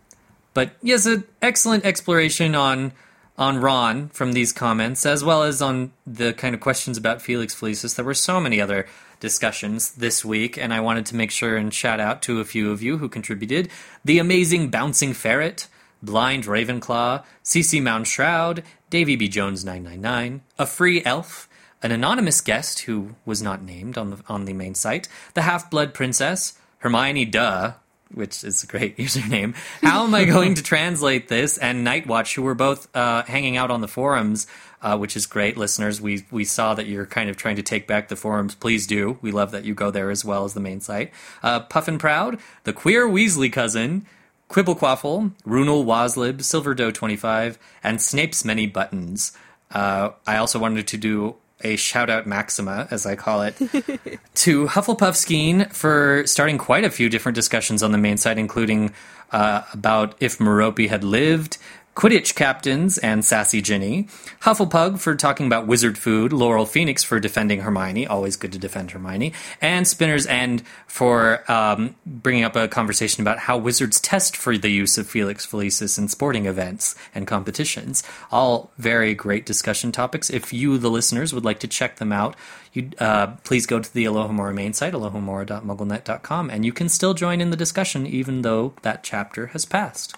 but 0.52 0.72
yes, 0.82 1.06
an 1.06 1.24
excellent 1.40 1.84
exploration 1.84 2.56
on 2.56 2.92
on 3.38 3.58
Ron 3.58 4.08
from 4.08 4.32
these 4.32 4.52
comments, 4.52 5.06
as 5.06 5.22
well 5.22 5.44
as 5.44 5.62
on 5.62 5.92
the 6.06 6.32
kind 6.32 6.54
of 6.54 6.60
questions 6.60 6.98
about 6.98 7.22
Felix 7.22 7.54
Felicis. 7.54 7.94
There 7.94 8.04
were 8.04 8.14
so 8.14 8.40
many 8.40 8.60
other 8.60 8.86
discussions 9.20 9.92
this 9.92 10.24
week, 10.24 10.56
and 10.56 10.72
I 10.72 10.80
wanted 10.80 11.06
to 11.06 11.16
make 11.16 11.30
sure 11.30 11.56
and 11.56 11.72
shout 11.72 12.00
out 12.00 12.22
to 12.22 12.40
a 12.40 12.44
few 12.44 12.70
of 12.70 12.82
you 12.82 12.98
who 12.98 13.08
contributed. 13.08 13.70
The 14.04 14.18
amazing 14.18 14.70
Bouncing 14.70 15.12
Ferret, 15.12 15.68
Blind 16.02 16.44
Ravenclaw, 16.44 17.24
CC 17.44 17.82
Mound 17.82 18.06
Shroud, 18.06 18.62
Davy 18.90 19.16
B. 19.16 19.28
Jones 19.28 19.64
999, 19.64 20.42
A 20.58 20.66
Free 20.66 21.04
Elf, 21.04 21.48
an 21.82 21.92
anonymous 21.92 22.40
guest 22.40 22.80
who 22.80 23.14
was 23.24 23.42
not 23.42 23.62
named 23.62 23.98
on 23.98 24.10
the 24.10 24.22
on 24.28 24.44
the 24.44 24.52
main 24.52 24.74
site, 24.74 25.08
the 25.34 25.42
Half 25.42 25.70
Blood 25.70 25.94
Princess, 25.94 26.58
Hermione 26.78 27.24
Duh, 27.24 27.72
which 28.12 28.44
is 28.44 28.62
a 28.62 28.66
great 28.66 28.96
username. 28.98 29.54
How 29.82 30.04
am 30.04 30.14
I 30.14 30.24
going 30.24 30.54
to 30.54 30.62
translate 30.64 31.28
this? 31.28 31.58
And 31.58 31.86
Nightwatch, 31.86 32.34
who 32.34 32.42
were 32.42 32.54
both 32.54 32.94
uh, 32.94 33.24
hanging 33.24 33.56
out 33.56 33.70
on 33.70 33.80
the 33.80 33.88
forums, 33.88 34.46
uh, 34.82 34.96
which 34.96 35.16
is 35.16 35.26
great, 35.26 35.56
listeners. 35.56 36.00
We 36.00 36.26
we 36.30 36.44
saw 36.44 36.74
that 36.74 36.86
you're 36.86 37.06
kind 37.06 37.30
of 37.30 37.36
trying 37.36 37.56
to 37.56 37.62
take 37.62 37.86
back 37.86 38.08
the 38.08 38.16
forums. 38.16 38.54
Please 38.54 38.86
do. 38.86 39.18
We 39.22 39.32
love 39.32 39.50
that 39.52 39.64
you 39.64 39.74
go 39.74 39.90
there 39.90 40.10
as 40.10 40.24
well 40.24 40.44
as 40.44 40.54
the 40.54 40.60
main 40.60 40.80
site. 40.80 41.12
Uh, 41.42 41.60
Puffin 41.60 41.98
Proud, 41.98 42.38
the 42.64 42.72
queer 42.72 43.06
Weasley 43.06 43.52
cousin, 43.52 44.06
Quibblequaffle, 44.50 45.32
Runel 45.46 45.84
Waslib, 45.84 46.38
Silverdoe25, 46.38 47.56
and 47.82 48.00
Snape's 48.00 48.44
Many 48.44 48.66
Buttons. 48.66 49.36
Uh, 49.70 50.10
I 50.26 50.36
also 50.36 50.58
wanted 50.58 50.86
to 50.88 50.96
do 50.96 51.36
a 51.62 51.76
shout 51.76 52.10
out 52.10 52.26
maxima, 52.26 52.86
as 52.90 53.06
I 53.06 53.16
call 53.16 53.42
it, 53.42 53.56
to 54.34 54.66
Hufflepuff 54.66 55.16
Skeen 55.16 55.72
for 55.72 56.26
starting 56.26 56.58
quite 56.58 56.84
a 56.84 56.90
few 56.90 57.08
different 57.08 57.34
discussions 57.34 57.82
on 57.82 57.92
the 57.92 57.98
main 57.98 58.18
site, 58.18 58.38
including 58.38 58.92
uh, 59.32 59.62
about 59.72 60.14
if 60.20 60.38
Merope 60.38 60.88
had 60.88 61.02
lived, 61.02 61.58
Quidditch 61.96 62.34
captains 62.34 62.98
and 62.98 63.24
Sassy 63.24 63.62
Ginny, 63.62 64.06
Hufflepug 64.42 65.00
for 65.00 65.14
talking 65.14 65.46
about 65.46 65.66
wizard 65.66 65.96
food, 65.96 66.30
Laurel 66.30 66.66
Phoenix 66.66 67.02
for 67.02 67.18
defending 67.18 67.60
Hermione, 67.60 68.06
always 68.06 68.36
good 68.36 68.52
to 68.52 68.58
defend 68.58 68.90
Hermione, 68.90 69.32
and 69.62 69.88
Spinner's 69.88 70.26
End 70.26 70.62
for 70.86 71.50
um, 71.50 71.96
bringing 72.04 72.44
up 72.44 72.54
a 72.54 72.68
conversation 72.68 73.22
about 73.22 73.38
how 73.38 73.56
wizards 73.56 73.98
test 73.98 74.36
for 74.36 74.58
the 74.58 74.68
use 74.68 74.98
of 74.98 75.08
Felix 75.08 75.46
Felicis 75.46 75.98
in 75.98 76.08
sporting 76.08 76.44
events 76.44 76.96
and 77.14 77.26
competitions. 77.26 78.02
All 78.30 78.70
very 78.76 79.14
great 79.14 79.46
discussion 79.46 79.90
topics. 79.90 80.28
If 80.28 80.52
you, 80.52 80.76
the 80.76 80.90
listeners, 80.90 81.32
would 81.32 81.46
like 81.46 81.60
to 81.60 81.66
check 81.66 81.96
them 81.96 82.12
out, 82.12 82.36
you 82.74 82.90
uh, 82.98 83.28
please 83.42 83.64
go 83.64 83.80
to 83.80 83.94
the 83.94 84.04
Alohomora 84.04 84.54
main 84.54 84.74
site, 84.74 84.92
alohomora.mugglenet.com, 84.92 86.50
and 86.50 86.66
you 86.66 86.74
can 86.74 86.90
still 86.90 87.14
join 87.14 87.40
in 87.40 87.48
the 87.48 87.56
discussion 87.56 88.06
even 88.06 88.42
though 88.42 88.74
that 88.82 89.02
chapter 89.02 89.46
has 89.48 89.64
passed. 89.64 90.14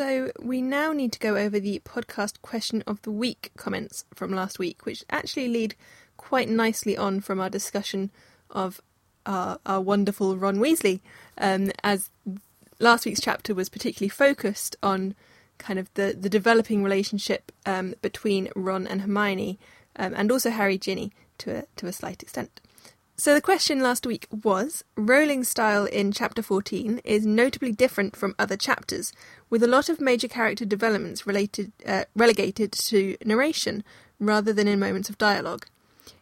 So 0.00 0.32
we 0.40 0.62
now 0.62 0.94
need 0.94 1.12
to 1.12 1.18
go 1.18 1.36
over 1.36 1.60
the 1.60 1.82
podcast 1.84 2.40
question 2.40 2.82
of 2.86 3.02
the 3.02 3.10
week 3.10 3.50
comments 3.58 4.06
from 4.14 4.32
last 4.32 4.58
week, 4.58 4.86
which 4.86 5.04
actually 5.10 5.46
lead 5.48 5.74
quite 6.16 6.48
nicely 6.48 6.96
on 6.96 7.20
from 7.20 7.38
our 7.38 7.50
discussion 7.50 8.10
of 8.50 8.80
our, 9.26 9.58
our 9.66 9.82
wonderful 9.82 10.38
Ron 10.38 10.56
Weasley, 10.56 11.00
um, 11.36 11.70
as 11.84 12.08
last 12.78 13.04
week's 13.04 13.20
chapter 13.20 13.54
was 13.54 13.68
particularly 13.68 14.08
focused 14.08 14.74
on 14.82 15.14
kind 15.58 15.78
of 15.78 15.92
the, 15.92 16.16
the 16.18 16.30
developing 16.30 16.82
relationship 16.82 17.52
um, 17.66 17.94
between 18.00 18.48
Ron 18.56 18.86
and 18.86 19.02
Hermione, 19.02 19.58
um, 19.96 20.14
and 20.16 20.32
also 20.32 20.48
Harry 20.48 20.78
Ginny 20.78 21.12
to 21.36 21.58
a, 21.58 21.64
to 21.76 21.86
a 21.86 21.92
slight 21.92 22.22
extent. 22.22 22.62
So 23.20 23.34
the 23.34 23.42
question 23.42 23.82
last 23.82 24.06
week 24.06 24.26
was 24.30 24.82
Rowling's 24.96 25.50
style 25.50 25.84
in 25.84 26.10
chapter 26.10 26.40
14 26.40 27.02
is 27.04 27.26
notably 27.26 27.70
different 27.70 28.16
from 28.16 28.34
other 28.38 28.56
chapters, 28.56 29.12
with 29.50 29.62
a 29.62 29.66
lot 29.66 29.90
of 29.90 30.00
major 30.00 30.26
character 30.26 30.64
developments 30.64 31.26
related 31.26 31.70
uh, 31.86 32.04
relegated 32.16 32.72
to 32.72 33.18
narration 33.22 33.84
rather 34.18 34.54
than 34.54 34.66
in 34.66 34.80
moments 34.80 35.10
of 35.10 35.18
dialogue. 35.18 35.66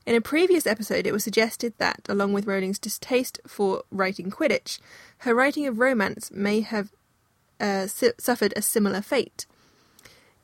In 0.06 0.16
a 0.16 0.20
previous 0.20 0.66
episode, 0.66 1.06
it 1.06 1.12
was 1.12 1.22
suggested 1.22 1.72
that, 1.78 2.00
along 2.08 2.32
with 2.32 2.48
Rowling's 2.48 2.80
distaste 2.80 3.38
for 3.46 3.84
writing 3.92 4.28
Quidditch, 4.28 4.80
her 5.18 5.36
writing 5.36 5.68
of 5.68 5.78
romance 5.78 6.32
may 6.32 6.62
have 6.62 6.90
uh, 7.60 7.86
su- 7.86 8.14
suffered 8.18 8.54
a 8.56 8.60
similar 8.60 9.02
fate. 9.02 9.46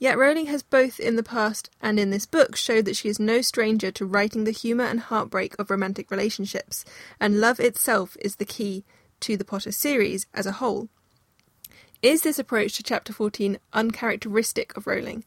Yet 0.04 0.18
Rowling 0.18 0.48
has 0.48 0.62
both 0.62 1.00
in 1.00 1.16
the 1.16 1.22
past 1.22 1.70
and 1.80 1.98
in 1.98 2.10
this 2.10 2.26
book 2.26 2.56
showed 2.56 2.84
that 2.84 2.94
she 2.94 3.08
is 3.08 3.18
no 3.18 3.40
stranger 3.40 3.90
to 3.92 4.04
writing 4.04 4.44
the 4.44 4.50
humour 4.50 4.84
and 4.84 5.00
heartbreak 5.00 5.58
of 5.58 5.70
romantic 5.70 6.10
relationships, 6.10 6.84
and 7.18 7.40
love 7.40 7.58
itself 7.58 8.14
is 8.20 8.36
the 8.36 8.44
key 8.44 8.84
to 9.20 9.38
the 9.38 9.46
Potter 9.46 9.72
series 9.72 10.26
as 10.34 10.44
a 10.44 10.52
whole. 10.60 10.90
Is 12.02 12.20
this 12.20 12.38
approach 12.38 12.74
to 12.74 12.82
chapter 12.82 13.14
14 13.14 13.56
uncharacteristic 13.72 14.76
of 14.76 14.86
Rowling? 14.86 15.24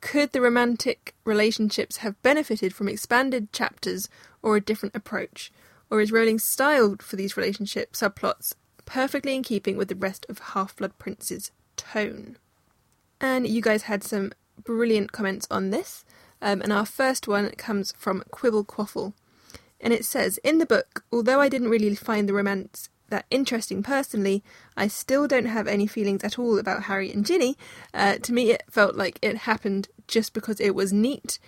Could 0.00 0.30
the 0.30 0.40
romantic 0.40 1.16
relationships 1.24 1.96
have 1.96 2.22
benefited 2.22 2.72
from 2.72 2.88
expanded 2.88 3.52
chapters 3.52 4.08
or 4.40 4.54
a 4.54 4.60
different 4.60 4.94
approach? 4.94 5.50
Or 5.90 6.00
is 6.00 6.12
Rowling's 6.12 6.44
style 6.44 6.94
for 7.00 7.16
these 7.16 7.36
relationship 7.36 7.94
subplots 7.94 8.54
perfectly 8.84 9.34
in 9.34 9.42
keeping 9.42 9.76
with 9.76 9.88
the 9.88 9.96
rest 9.96 10.24
of 10.28 10.38
Half 10.38 10.76
Blood 10.76 10.96
Prince's 11.00 11.50
tone? 11.76 12.36
And 13.22 13.46
you 13.46 13.62
guys 13.62 13.84
had 13.84 14.02
some 14.02 14.32
brilliant 14.62 15.12
comments 15.12 15.46
on 15.48 15.70
this. 15.70 16.04
Um, 16.42 16.60
and 16.60 16.72
our 16.72 16.84
first 16.84 17.28
one 17.28 17.48
comes 17.52 17.92
from 17.96 18.24
Quibble 18.32 18.64
Quaffle. 18.64 19.14
And 19.80 19.92
it 19.92 20.04
says 20.04 20.38
In 20.38 20.58
the 20.58 20.66
book, 20.66 21.04
although 21.12 21.40
I 21.40 21.48
didn't 21.48 21.70
really 21.70 21.94
find 21.94 22.28
the 22.28 22.34
romance 22.34 22.90
that 23.10 23.26
interesting 23.30 23.82
personally, 23.82 24.42
I 24.76 24.88
still 24.88 25.28
don't 25.28 25.46
have 25.46 25.68
any 25.68 25.86
feelings 25.86 26.24
at 26.24 26.38
all 26.38 26.58
about 26.58 26.84
Harry 26.84 27.12
and 27.12 27.24
Ginny. 27.24 27.56
Uh, 27.94 28.16
to 28.16 28.32
me, 28.32 28.50
it 28.50 28.64
felt 28.68 28.96
like 28.96 29.18
it 29.22 29.38
happened 29.38 29.88
just 30.08 30.32
because 30.32 30.58
it 30.60 30.74
was 30.74 30.92
neat. 30.92 31.38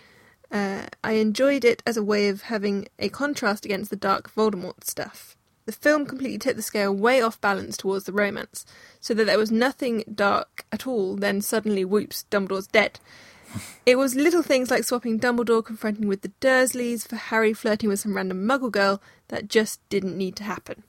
Uh, 0.52 0.86
I 1.02 1.12
enjoyed 1.12 1.64
it 1.64 1.82
as 1.84 1.96
a 1.96 2.04
way 2.04 2.28
of 2.28 2.42
having 2.42 2.86
a 2.98 3.08
contrast 3.08 3.64
against 3.64 3.90
the 3.90 3.96
dark 3.96 4.32
Voldemort 4.32 4.84
stuff. 4.84 5.36
The 5.66 5.72
film 5.72 6.04
completely 6.06 6.38
tipped 6.38 6.56
the 6.56 6.62
scale 6.62 6.92
way 6.94 7.22
off 7.22 7.40
balance 7.40 7.76
towards 7.76 8.04
the 8.04 8.12
romance, 8.12 8.66
so 9.00 9.14
that 9.14 9.24
there 9.24 9.38
was 9.38 9.50
nothing 9.50 10.04
dark 10.14 10.66
at 10.70 10.86
all, 10.86 11.16
then 11.16 11.40
suddenly, 11.40 11.84
whoops, 11.84 12.24
Dumbledore's 12.30 12.66
dead. 12.66 12.98
It 13.86 13.96
was 13.96 14.16
little 14.16 14.42
things 14.42 14.68
like 14.70 14.82
swapping 14.82 15.20
Dumbledore 15.20 15.64
confronting 15.64 16.08
with 16.08 16.22
the 16.22 16.32
Dursleys 16.40 17.06
for 17.06 17.14
Harry 17.14 17.52
flirting 17.52 17.88
with 17.88 18.00
some 18.00 18.16
random 18.16 18.44
muggle 18.48 18.72
girl 18.72 19.00
that 19.28 19.46
just 19.48 19.86
didn't 19.90 20.16
need 20.18 20.34
to 20.36 20.42
happen. 20.42 20.82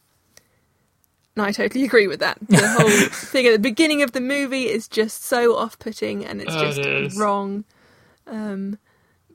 No, 1.36 1.44
I 1.44 1.52
totally 1.52 1.84
agree 1.90 2.08
with 2.08 2.22
that. 2.22 2.38
The 2.48 2.68
whole 2.80 3.08
thing 3.10 3.46
at 3.46 3.52
the 3.52 3.60
beginning 3.60 4.02
of 4.02 4.14
the 4.14 4.22
movie 4.22 4.68
is 4.70 4.88
just 4.88 5.24
so 5.26 5.56
off 5.56 5.78
putting 5.78 6.26
and 6.26 6.42
it's 6.42 6.54
Oh, 6.56 6.60
just 6.62 6.80
it 6.80 7.14
wrong. 7.16 7.66
Um, 8.26 8.80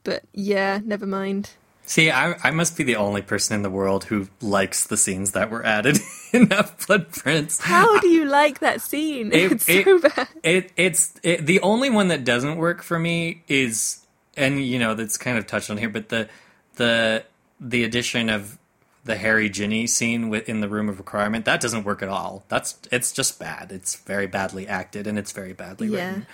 but 0.03 0.25
yeah, 0.33 0.81
never 0.85 1.07
mind. 1.07 1.51
See, 1.91 2.09
I, 2.09 2.37
I 2.45 2.53
must 2.53 2.77
be 2.77 2.85
the 2.85 2.95
only 2.95 3.21
person 3.21 3.57
in 3.57 3.63
the 3.63 3.69
world 3.71 4.05
who 4.05 4.29
likes 4.41 4.87
the 4.87 4.97
scenes 4.97 5.33
that 5.33 5.51
were 5.51 5.67
added 5.67 5.99
in 6.33 6.49
Half 6.49 6.87
Blood 6.87 7.11
Prince. 7.11 7.61
How 7.61 7.99
do 7.99 8.07
you 8.07 8.27
like 8.27 8.61
that 8.61 8.81
scene? 8.81 9.33
It- 9.33 9.51
it's 9.51 9.69
it- 9.69 9.85
so 9.85 9.99
bad. 9.99 10.29
It 10.45 10.71
it's 10.77 11.15
it, 11.25 11.47
the 11.47 11.59
only 11.63 11.91
one 11.91 12.07
that 12.07 12.23
doesn't 12.23 12.59
work 12.59 12.85
for 12.85 12.97
me 12.97 13.43
is, 13.49 14.07
and 14.37 14.65
you 14.65 14.79
know 14.79 14.95
that's 14.95 15.17
kind 15.19 15.37
of 15.37 15.49
touched 15.49 15.69
on 15.69 15.79
here, 15.79 15.89
but 15.89 16.11
the 16.11 16.29
the 16.77 17.25
the 17.59 17.83
addition 17.83 18.29
of 18.29 18.57
the 19.05 19.17
Harry 19.17 19.49
Ginny 19.51 19.89
scene 19.89 20.29
with, 20.29 20.49
in 20.49 20.61
the 20.61 20.69
room 20.69 20.89
of 20.89 20.99
requirement 20.99 21.45
that 21.47 21.61
doesn't 21.61 21.83
work 21.83 22.03
at 22.03 22.09
all. 22.09 22.45
That's 22.49 22.79
it's 22.93 23.11
just 23.11 23.41
bad. 23.41 23.73
It's 23.73 23.97
very 23.97 24.29
badly 24.29 24.69
acted 24.69 25.09
and 25.09 25.19
it's 25.19 25.33
very 25.33 25.55
badly 25.55 25.89
Yeah. 25.89 26.07
written. 26.07 26.27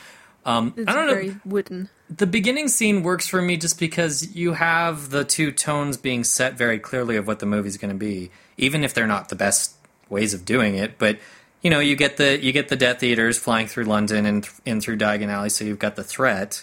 Um, 0.47 0.73
It's 0.77 0.89
I 0.89 0.95
don't 0.95 1.27
know. 1.27 1.35
wooden. 1.45 1.89
The 2.09 2.27
beginning 2.27 2.69
scene 2.69 3.03
works 3.03 3.27
for 3.27 3.43
me 3.43 3.57
just 3.57 3.79
because 3.81 4.35
you 4.35 4.53
have 4.53 5.11
the 5.11 5.25
two 5.25 5.51
tones 5.51 5.97
being 5.97 6.23
set 6.25 6.55
very 6.57 6.79
clearly 6.79 7.17
of 7.17 7.27
what 7.27 7.41
the 7.41 7.47
movie's 7.47 7.77
going 7.77 7.91
to 7.93 7.99
be, 7.99 8.31
even 8.57 8.85
if 8.85 8.95
they're 8.95 9.09
not 9.09 9.29
the 9.29 9.35
best 9.37 9.75
ways 10.09 10.33
of 10.33 10.45
doing 10.45 10.77
it. 10.77 10.99
But 10.99 11.19
you 11.63 11.71
know, 11.71 11.81
you 11.81 11.97
get 11.97 12.17
the 12.17 12.41
you 12.41 12.53
get 12.53 12.69
the 12.69 12.77
Death 12.77 13.03
Eaters 13.03 13.39
flying 13.39 13.67
through 13.67 13.85
London 13.87 14.25
and 14.25 14.45
th- 14.45 14.55
in 14.65 14.81
through 14.81 14.99
Diagon 14.99 15.29
Alley, 15.29 15.49
so 15.51 15.65
you've 15.65 15.81
got 15.81 15.97
the 15.97 16.05
threat, 16.05 16.63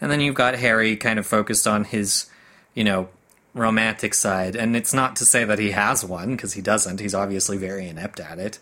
and 0.00 0.10
then 0.10 0.20
you've 0.22 0.34
got 0.34 0.54
Harry 0.54 0.96
kind 0.96 1.18
of 1.18 1.26
focused 1.26 1.66
on 1.68 1.84
his, 1.84 2.30
you 2.74 2.82
know, 2.84 3.10
romantic 3.52 4.14
side. 4.14 4.56
And 4.56 4.74
it's 4.74 4.94
not 4.94 5.16
to 5.16 5.26
say 5.26 5.44
that 5.44 5.58
he 5.58 5.72
has 5.72 6.02
one 6.02 6.30
because 6.30 6.54
he 6.54 6.62
doesn't. 6.62 6.98
He's 6.98 7.14
obviously 7.14 7.58
very 7.58 7.88
inept 7.88 8.20
at 8.20 8.38
it. 8.38 8.58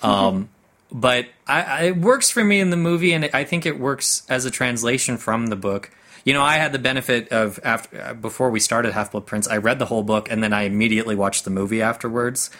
Um, 0.00 0.48
but 0.90 1.26
I, 1.46 1.62
I, 1.62 1.82
it 1.84 1.96
works 1.96 2.30
for 2.30 2.44
me 2.44 2.60
in 2.60 2.70
the 2.70 2.76
movie, 2.76 3.12
and 3.12 3.28
I 3.32 3.44
think 3.44 3.66
it 3.66 3.78
works 3.78 4.22
as 4.28 4.44
a 4.44 4.50
translation 4.50 5.16
from 5.16 5.48
the 5.48 5.56
book. 5.56 5.90
You 6.24 6.32
know, 6.32 6.42
I 6.42 6.56
had 6.56 6.72
the 6.72 6.78
benefit 6.78 7.28
of 7.30 7.60
after 7.62 8.00
uh, 8.00 8.14
before 8.14 8.50
we 8.50 8.60
started 8.60 8.92
Half 8.92 9.12
Blood 9.12 9.26
Prince, 9.26 9.46
I 9.46 9.58
read 9.58 9.78
the 9.78 9.86
whole 9.86 10.02
book 10.02 10.28
and 10.28 10.42
then 10.42 10.52
I 10.52 10.62
immediately 10.62 11.14
watched 11.14 11.44
the 11.44 11.50
movie 11.50 11.80
afterwards. 11.80 12.50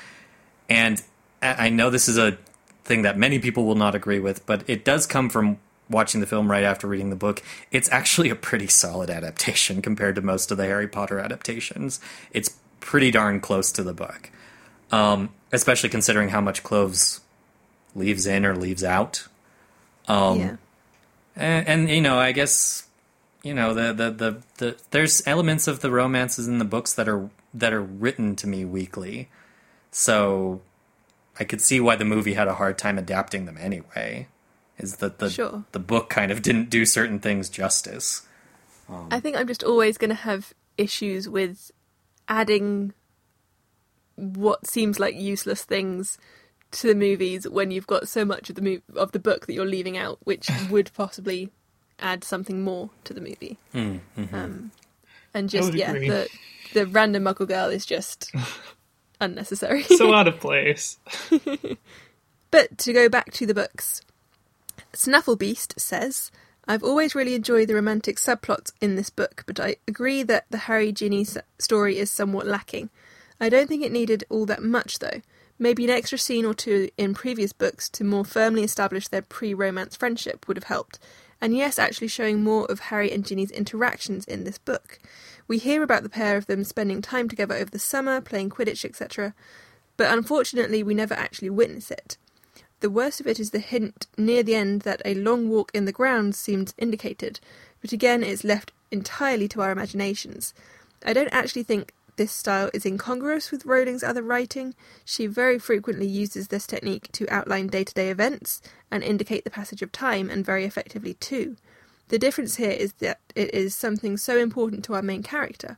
And 0.68 1.02
I 1.42 1.66
I 1.66 1.68
know 1.68 1.90
this 1.90 2.08
is 2.08 2.16
a 2.16 2.38
thing 2.84 3.02
that 3.02 3.18
many 3.18 3.40
people 3.40 3.64
will 3.64 3.74
not 3.74 3.96
agree 3.96 4.20
with, 4.20 4.46
but 4.46 4.62
it 4.68 4.84
does 4.84 5.06
come 5.06 5.28
from 5.28 5.58
watching 5.90 6.20
the 6.20 6.26
film 6.26 6.48
right 6.50 6.62
after 6.62 6.86
reading 6.86 7.10
the 7.10 7.16
book. 7.16 7.42
It's 7.72 7.90
actually 7.90 8.30
a 8.30 8.36
pretty 8.36 8.68
solid 8.68 9.10
adaptation 9.10 9.82
compared 9.82 10.14
to 10.14 10.22
most 10.22 10.50
of 10.50 10.56
the 10.58 10.64
Harry 10.64 10.88
Potter 10.88 11.18
adaptations. 11.18 12.00
It's 12.32 12.56
pretty 12.80 13.10
darn 13.10 13.40
close 13.40 13.72
to 13.72 13.82
the 13.82 13.92
book, 13.92 14.30
um, 14.92 15.30
especially 15.52 15.88
considering 15.88 16.28
how 16.28 16.40
much 16.40 16.62
Kloves 16.62 17.20
leaves 17.96 18.26
in 18.26 18.44
or 18.44 18.54
leaves 18.54 18.84
out. 18.84 19.26
Um, 20.08 20.38
yeah. 20.38 20.56
and, 21.34 21.68
and 21.68 21.90
you 21.90 22.00
know, 22.00 22.18
I 22.18 22.32
guess 22.32 22.86
you 23.42 23.54
know 23.54 23.74
the, 23.74 23.92
the 23.92 24.10
the 24.10 24.42
the 24.58 24.76
there's 24.90 25.22
elements 25.26 25.66
of 25.66 25.80
the 25.80 25.90
romances 25.90 26.46
in 26.46 26.58
the 26.58 26.64
books 26.64 26.92
that 26.94 27.08
are 27.08 27.28
that 27.54 27.72
are 27.72 27.82
written 27.82 28.36
to 28.36 28.46
me 28.46 28.64
weakly, 28.64 29.28
so 29.90 30.60
I 31.38 31.44
could 31.44 31.60
see 31.60 31.80
why 31.80 31.96
the 31.96 32.04
movie 32.04 32.34
had 32.34 32.48
a 32.48 32.54
hard 32.54 32.78
time 32.78 32.98
adapting 32.98 33.46
them 33.46 33.56
anyway. 33.58 34.28
Is 34.78 34.96
that 34.96 35.18
the 35.18 35.30
Sure. 35.30 35.64
the 35.72 35.78
book 35.78 36.10
kind 36.10 36.30
of 36.30 36.42
didn't 36.42 36.70
do 36.70 36.84
certain 36.84 37.18
things 37.18 37.48
justice? 37.48 38.22
I 39.10 39.18
think 39.18 39.36
I'm 39.36 39.48
just 39.48 39.64
always 39.64 39.98
going 39.98 40.10
to 40.10 40.14
have 40.14 40.52
issues 40.78 41.28
with 41.28 41.72
adding 42.28 42.92
what 44.14 44.66
seems 44.66 45.00
like 45.00 45.16
useless 45.16 45.64
things 45.64 46.18
to 46.72 46.88
the 46.88 46.94
movies 46.94 47.48
when 47.48 47.70
you've 47.70 47.86
got 47.86 48.08
so 48.08 48.24
much 48.24 48.50
of 48.50 48.56
the 48.56 48.62
mo- 48.62 49.00
of 49.00 49.12
the 49.12 49.18
book 49.18 49.46
that 49.46 49.52
you're 49.54 49.66
leaving 49.66 49.96
out, 49.96 50.18
which 50.24 50.48
would 50.70 50.90
possibly 50.94 51.50
add 51.98 52.24
something 52.24 52.62
more 52.62 52.90
to 53.04 53.14
the 53.14 53.20
movie. 53.20 53.58
Um, 53.74 54.70
and 55.32 55.48
just 55.48 55.72
yeah, 55.74 55.92
agree. 55.92 56.08
the 56.08 56.28
the 56.74 56.86
random 56.86 57.24
Muggle 57.24 57.48
girl 57.48 57.68
is 57.70 57.86
just 57.86 58.32
unnecessary. 59.20 59.82
so 59.84 60.12
out 60.14 60.28
of 60.28 60.40
place. 60.40 60.98
But 62.50 62.78
to 62.78 62.92
go 62.92 63.08
back 63.08 63.32
to 63.34 63.44
the 63.46 63.54
books, 63.54 64.00
Snufflebeast 64.92 65.78
says, 65.78 66.30
I've 66.66 66.82
always 66.82 67.14
really 67.14 67.34
enjoyed 67.34 67.68
the 67.68 67.74
romantic 67.74 68.16
subplots 68.16 68.72
in 68.80 68.96
this 68.96 69.10
book, 69.10 69.44
but 69.46 69.60
I 69.60 69.76
agree 69.86 70.22
that 70.22 70.46
the 70.50 70.58
Harry 70.58 70.92
Ginny 70.92 71.26
story 71.58 71.98
is 71.98 72.10
somewhat 72.10 72.46
lacking. 72.46 72.88
I 73.40 73.48
don't 73.48 73.68
think 73.68 73.84
it 73.84 73.92
needed 73.92 74.24
all 74.30 74.46
that 74.46 74.62
much, 74.62 75.00
though. 75.00 75.20
Maybe 75.58 75.84
an 75.84 75.90
extra 75.90 76.18
scene 76.18 76.44
or 76.44 76.54
two 76.54 76.90
in 76.98 77.14
previous 77.14 77.52
books 77.52 77.88
to 77.90 78.04
more 78.04 78.24
firmly 78.24 78.62
establish 78.62 79.08
their 79.08 79.22
pre 79.22 79.54
romance 79.54 79.96
friendship 79.96 80.46
would 80.46 80.56
have 80.56 80.64
helped. 80.64 80.98
And 81.40 81.56
yes, 81.56 81.78
actually 81.78 82.08
showing 82.08 82.42
more 82.42 82.66
of 82.70 82.80
Harry 82.80 83.12
and 83.12 83.24
Ginny's 83.24 83.50
interactions 83.50 84.24
in 84.24 84.44
this 84.44 84.58
book. 84.58 84.98
We 85.48 85.58
hear 85.58 85.82
about 85.82 86.02
the 86.02 86.08
pair 86.08 86.36
of 86.36 86.46
them 86.46 86.64
spending 86.64 87.00
time 87.00 87.28
together 87.28 87.54
over 87.54 87.70
the 87.70 87.78
summer, 87.78 88.20
playing 88.20 88.50
Quidditch, 88.50 88.84
etc., 88.84 89.34
but 89.96 90.12
unfortunately 90.12 90.82
we 90.82 90.94
never 90.94 91.14
actually 91.14 91.50
witness 91.50 91.90
it. 91.90 92.18
The 92.80 92.90
worst 92.90 93.20
of 93.20 93.26
it 93.26 93.40
is 93.40 93.50
the 93.50 93.58
hint 93.58 94.06
near 94.18 94.42
the 94.42 94.54
end 94.54 94.82
that 94.82 95.00
a 95.04 95.14
long 95.14 95.48
walk 95.48 95.70
in 95.72 95.86
the 95.86 95.92
grounds 95.92 96.36
seems 96.36 96.74
indicated, 96.76 97.40
but 97.80 97.92
again 97.92 98.22
it's 98.22 98.44
left 98.44 98.72
entirely 98.90 99.48
to 99.48 99.62
our 99.62 99.70
imaginations. 99.70 100.52
I 101.04 101.12
don't 101.12 101.32
actually 101.32 101.62
think 101.62 101.92
this 102.16 102.32
style 102.32 102.70
is 102.74 102.86
incongruous 102.86 103.50
with 103.50 103.66
Rowling's 103.66 104.02
other 104.02 104.22
writing. 104.22 104.74
She 105.04 105.26
very 105.26 105.58
frequently 105.58 106.06
uses 106.06 106.48
this 106.48 106.66
technique 106.66 107.10
to 107.12 107.28
outline 107.28 107.68
day 107.68 107.84
to 107.84 107.94
day 107.94 108.10
events 108.10 108.62
and 108.90 109.02
indicate 109.02 109.44
the 109.44 109.50
passage 109.50 109.82
of 109.82 109.92
time, 109.92 110.30
and 110.30 110.44
very 110.44 110.64
effectively 110.64 111.14
too. 111.14 111.56
The 112.08 112.18
difference 112.18 112.56
here 112.56 112.70
is 112.70 112.92
that 112.94 113.20
it 113.34 113.52
is 113.52 113.74
something 113.74 114.16
so 114.16 114.38
important 114.38 114.84
to 114.84 114.94
our 114.94 115.02
main 115.02 115.22
character. 115.22 115.76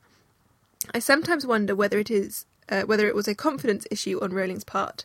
I 0.94 0.98
sometimes 0.98 1.46
wonder 1.46 1.74
whether 1.74 1.98
it 1.98 2.10
is 2.10 2.46
uh, 2.68 2.82
whether 2.82 3.08
it 3.08 3.14
was 3.14 3.28
a 3.28 3.34
confidence 3.34 3.86
issue 3.90 4.18
on 4.22 4.32
Rowling's 4.32 4.64
part. 4.64 5.04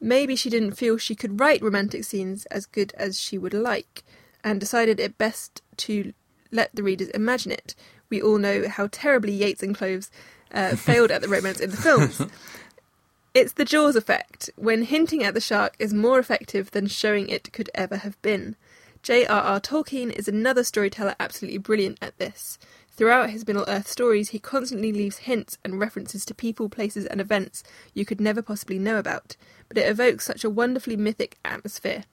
Maybe 0.00 0.36
she 0.36 0.50
didn't 0.50 0.72
feel 0.72 0.96
she 0.96 1.14
could 1.14 1.40
write 1.40 1.62
romantic 1.62 2.04
scenes 2.04 2.46
as 2.46 2.66
good 2.66 2.92
as 2.96 3.20
she 3.20 3.38
would 3.38 3.54
like, 3.54 4.04
and 4.44 4.60
decided 4.60 4.98
it 4.98 5.18
best 5.18 5.62
to 5.78 6.12
let 6.50 6.74
the 6.74 6.82
readers 6.82 7.08
imagine 7.08 7.52
it. 7.52 7.74
We 8.12 8.20
all 8.20 8.36
know 8.36 8.68
how 8.68 8.90
terribly 8.92 9.32
Yates 9.32 9.62
and 9.62 9.74
Kloves 9.74 10.10
uh, 10.52 10.76
failed 10.76 11.10
at 11.10 11.22
the 11.22 11.28
romance 11.28 11.60
in 11.60 11.70
the 11.70 11.78
films. 11.78 12.20
It's 13.34 13.54
the 13.54 13.64
Jaws 13.64 13.96
effect, 13.96 14.50
when 14.56 14.82
hinting 14.82 15.24
at 15.24 15.32
the 15.32 15.40
shark 15.40 15.74
is 15.78 15.94
more 15.94 16.18
effective 16.18 16.72
than 16.72 16.86
showing 16.86 17.30
it 17.30 17.50
could 17.54 17.70
ever 17.74 17.96
have 17.96 18.20
been. 18.20 18.56
J.R.R. 19.02 19.58
Tolkien 19.58 20.12
is 20.12 20.28
another 20.28 20.62
storyteller 20.62 21.14
absolutely 21.18 21.56
brilliant 21.56 21.96
at 22.02 22.18
this. 22.18 22.58
Throughout 22.90 23.30
his 23.30 23.46
Middle 23.46 23.64
Earth 23.66 23.88
stories, 23.88 24.28
he 24.28 24.38
constantly 24.38 24.92
leaves 24.92 25.24
hints 25.24 25.56
and 25.64 25.80
references 25.80 26.26
to 26.26 26.34
people, 26.34 26.68
places, 26.68 27.06
and 27.06 27.22
events 27.22 27.64
you 27.94 28.04
could 28.04 28.20
never 28.20 28.42
possibly 28.42 28.78
know 28.78 28.98
about, 28.98 29.34
but 29.68 29.78
it 29.78 29.88
evokes 29.88 30.26
such 30.26 30.44
a 30.44 30.50
wonderfully 30.50 30.98
mythic 30.98 31.38
atmosphere. 31.42 32.04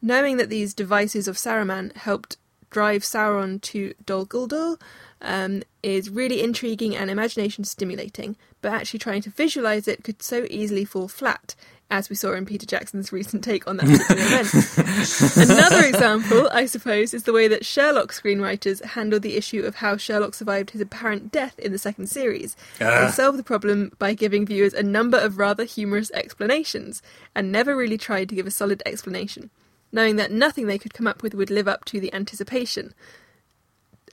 Knowing 0.00 0.36
that 0.36 0.48
these 0.48 0.74
devices 0.74 1.26
of 1.26 1.36
Saruman 1.36 1.92
helped 1.96 2.36
drive 2.72 3.02
Sauron 3.02 3.60
to 3.60 3.94
Dol 4.04 4.26
Guldur 4.26 4.80
um, 5.22 5.62
is 5.82 6.10
really 6.10 6.42
intriguing 6.42 6.94
and 6.96 7.10
imagination 7.10 7.64
stimulating, 7.64 8.36
but 8.60 8.72
actually 8.72 8.98
trying 8.98 9.22
to 9.22 9.30
visualize 9.30 9.88
it 9.88 10.04
could 10.04 10.22
so 10.22 10.46
easily 10.50 10.84
fall 10.84 11.08
flat, 11.08 11.54
as 11.90 12.08
we 12.08 12.16
saw 12.16 12.32
in 12.32 12.46
Peter 12.46 12.64
Jackson's 12.64 13.12
recent 13.12 13.44
take 13.44 13.66
on 13.68 13.76
that 13.76 13.86
particular 13.86 14.22
event. 14.40 15.50
Another 15.50 15.86
example, 15.86 16.48
I 16.52 16.66
suppose, 16.66 17.12
is 17.12 17.24
the 17.24 17.32
way 17.32 17.48
that 17.48 17.66
Sherlock 17.66 18.12
screenwriters 18.12 18.82
handled 18.82 19.22
the 19.22 19.36
issue 19.36 19.62
of 19.62 19.76
how 19.76 19.96
Sherlock 19.96 20.34
survived 20.34 20.70
his 20.70 20.80
apparent 20.80 21.30
death 21.30 21.58
in 21.58 21.70
the 21.70 21.78
second 21.78 22.06
series. 22.06 22.56
Ah. 22.80 23.04
They 23.04 23.12
solved 23.12 23.38
the 23.38 23.44
problem 23.44 23.92
by 23.98 24.14
giving 24.14 24.46
viewers 24.46 24.74
a 24.74 24.82
number 24.82 25.18
of 25.18 25.38
rather 25.38 25.64
humorous 25.64 26.10
explanations, 26.12 27.02
and 27.34 27.52
never 27.52 27.76
really 27.76 27.98
tried 27.98 28.28
to 28.30 28.34
give 28.34 28.46
a 28.46 28.50
solid 28.50 28.82
explanation, 28.86 29.50
knowing 29.92 30.16
that 30.16 30.32
nothing 30.32 30.66
they 30.66 30.78
could 30.78 30.94
come 30.94 31.06
up 31.06 31.22
with 31.22 31.34
would 31.34 31.50
live 31.50 31.68
up 31.68 31.84
to 31.86 32.00
the 32.00 32.12
anticipation. 32.14 32.94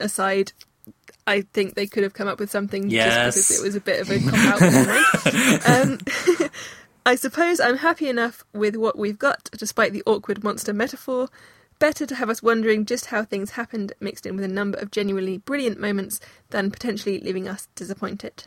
Aside, 0.01 0.51
I 1.27 1.41
think 1.41 1.75
they 1.75 1.85
could 1.87 2.03
have 2.03 2.13
come 2.13 2.27
up 2.27 2.39
with 2.39 2.49
something 2.49 2.89
Yes. 2.89 3.35
just 3.35 3.49
because 3.49 3.59
it 3.61 3.65
was 3.65 3.75
a 3.75 3.81
bit 3.81 4.01
of 4.01 4.09
a 4.09 4.19
cop 4.29 4.61
out. 4.61 5.69
um, 5.87 6.49
I 7.05 7.15
suppose 7.15 7.59
I'm 7.59 7.77
happy 7.77 8.07
enough 8.09 8.43
with 8.53 8.75
what 8.75 8.97
we've 8.97 9.17
got, 9.19 9.49
despite 9.57 9.93
the 9.93 10.03
awkward 10.05 10.43
monster 10.43 10.73
metaphor. 10.73 11.29
Better 11.79 12.05
to 12.05 12.15
have 12.15 12.29
us 12.29 12.43
wondering 12.43 12.85
just 12.85 13.05
how 13.07 13.23
things 13.23 13.51
happened, 13.51 13.93
mixed 14.01 14.25
in 14.25 14.35
with 14.35 14.43
a 14.43 14.49
number 14.49 14.77
of 14.79 14.91
genuinely 14.91 15.37
brilliant 15.37 15.79
moments, 15.79 16.19
than 16.49 16.71
potentially 16.71 17.19
leaving 17.19 17.47
us 17.47 17.67
disappointed. 17.75 18.43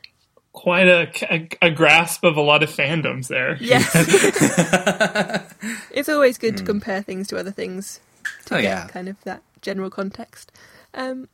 Quite 0.52 0.86
a, 0.86 1.08
a, 1.32 1.48
a 1.62 1.70
grasp 1.70 2.24
of 2.24 2.36
a 2.36 2.42
lot 2.42 2.62
of 2.62 2.68
fandoms 2.70 3.28
there. 3.28 3.56
Yes. 3.58 3.90
it's 5.90 6.08
always 6.10 6.36
good 6.38 6.56
to 6.58 6.64
compare 6.64 7.00
things 7.02 7.28
to 7.28 7.38
other 7.38 7.50
things 7.50 8.00
to 8.46 8.48
Hmm. 8.50 8.54
Oh, 8.54 8.56
get 8.58 8.64
yeah. 8.64 8.86
kind 8.88 9.08
of 9.08 9.20
that 9.24 9.42
general 9.62 9.88
context. 9.90 10.52
Um, 10.94 11.28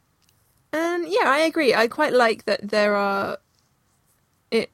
and 0.73 1.07
yeah, 1.09 1.25
I 1.27 1.39
agree. 1.41 1.75
I 1.75 1.89
quite 1.89 2.13
like 2.13 2.45
that 2.45 2.69
there 2.71 2.95
are 2.97 3.39
it. 4.51 4.71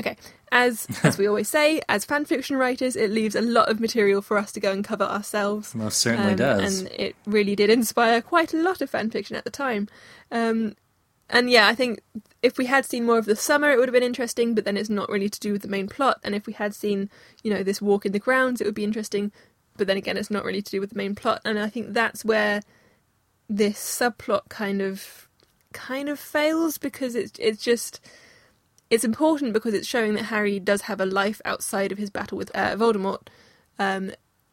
Okay, 0.00 0.16
as 0.52 0.86
as 1.02 1.18
we 1.18 1.26
always 1.30 1.48
say, 1.48 1.80
as 1.88 2.04
fan 2.04 2.24
fiction 2.24 2.56
writers, 2.56 2.96
it 2.96 3.10
leaves 3.10 3.34
a 3.34 3.40
lot 3.40 3.68
of 3.68 3.80
material 3.80 4.22
for 4.22 4.38
us 4.38 4.52
to 4.52 4.60
go 4.60 4.72
and 4.72 4.84
cover 4.84 5.04
ourselves. 5.04 5.74
Most 5.74 5.98
certainly 5.98 6.32
Um, 6.32 6.36
does. 6.36 6.80
And 6.80 6.90
it 6.92 7.16
really 7.26 7.56
did 7.56 7.70
inspire 7.70 8.20
quite 8.22 8.52
a 8.54 8.58
lot 8.62 8.80
of 8.80 8.90
fan 8.90 9.10
fiction 9.10 9.36
at 9.36 9.44
the 9.44 9.50
time. 9.50 9.88
Um, 10.30 10.76
and 11.28 11.50
yeah, 11.50 11.66
I 11.66 11.74
think 11.74 12.00
if 12.42 12.56
we 12.56 12.66
had 12.66 12.84
seen 12.84 13.04
more 13.04 13.18
of 13.18 13.24
the 13.24 13.34
summer, 13.34 13.70
it 13.72 13.78
would 13.78 13.88
have 13.88 13.92
been 13.94 14.02
interesting, 14.04 14.54
but 14.54 14.64
then 14.64 14.76
it's 14.76 14.88
not 14.88 15.08
really 15.08 15.28
to 15.28 15.40
do 15.40 15.52
with 15.52 15.62
the 15.62 15.68
main 15.68 15.88
plot. 15.88 16.20
And 16.22 16.34
if 16.36 16.46
we 16.46 16.52
had 16.52 16.72
seen, 16.74 17.10
you 17.42 17.52
know, 17.52 17.64
this 17.64 17.82
walk 17.82 18.06
in 18.06 18.12
the 18.12 18.20
grounds, 18.20 18.60
it 18.60 18.64
would 18.64 18.74
be 18.76 18.84
interesting, 18.84 19.32
but 19.76 19.88
then 19.88 19.96
again, 19.96 20.16
it's 20.16 20.30
not 20.30 20.44
really 20.44 20.62
to 20.62 20.70
do 20.70 20.78
with 20.80 20.90
the 20.90 20.96
main 20.96 21.16
plot. 21.16 21.40
And 21.44 21.58
I 21.58 21.68
think 21.68 21.94
that's 21.94 22.24
where 22.24 22.62
this 23.48 23.78
subplot 23.78 24.48
kind 24.48 24.82
of 24.82 25.28
kind 25.72 26.08
of 26.08 26.18
fails 26.18 26.78
because 26.78 27.14
it's 27.14 27.38
it's 27.38 27.62
just 27.62 28.00
it's 28.88 29.04
important 29.04 29.52
because 29.52 29.74
it's 29.74 29.86
showing 29.86 30.14
that 30.14 30.24
Harry 30.24 30.60
does 30.60 30.82
have 30.82 31.00
a 31.00 31.06
life 31.06 31.40
outside 31.44 31.92
of 31.92 31.98
his 31.98 32.10
battle 32.10 32.38
with 32.38 32.54
uh, 32.54 32.76
Voldemort, 32.76 33.26
um, 33.78 34.12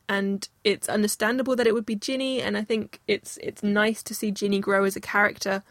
and 0.10 0.49
it's 0.63 0.89
understandable 0.89 1.56
that 1.56 1.67
it 1.67 1.73
would 1.73 1.86
be 1.86 1.95
Ginny. 1.95 2.41
And 2.41 2.58
I 2.58 2.63
think 2.63 2.99
it's 3.08 3.38
it's 3.41 3.63
nice 3.63 4.01
to 4.03 4.15
see 4.15 4.32
Ginny 4.32 4.60
grow 4.60 4.84
as 4.84 4.95
a 4.95 5.01
character, 5.01 5.63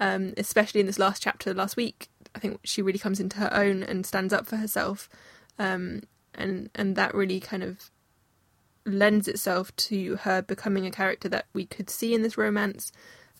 um, 0.00 0.32
especially 0.36 0.80
in 0.80 0.86
this 0.86 0.98
last 0.98 1.22
chapter 1.22 1.52
last 1.52 1.76
week. 1.76 2.08
I 2.34 2.38
think 2.38 2.60
she 2.64 2.82
really 2.82 2.98
comes 2.98 3.20
into 3.20 3.38
her 3.38 3.52
own 3.52 3.82
and 3.82 4.04
stands 4.04 4.32
up 4.32 4.46
for 4.46 4.56
herself, 4.56 5.08
um, 5.58 6.02
and 6.34 6.70
and 6.74 6.96
that 6.96 7.14
really 7.14 7.40
kind 7.40 7.62
of 7.62 7.90
lends 8.86 9.28
itself 9.28 9.74
to 9.76 10.16
her 10.16 10.40
becoming 10.40 10.86
a 10.86 10.90
character 10.90 11.28
that 11.28 11.46
we 11.52 11.66
could 11.66 11.90
see 11.90 12.14
in 12.14 12.22
this 12.22 12.38
romance. 12.38 12.92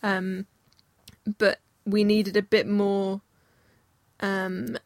Um, 0.03 0.47
but 1.39 1.61
we 1.85 2.05
needed 2.05 2.37
a 2.37 2.43
bit 2.43 2.67
more 2.67 3.23
um, 4.21 4.77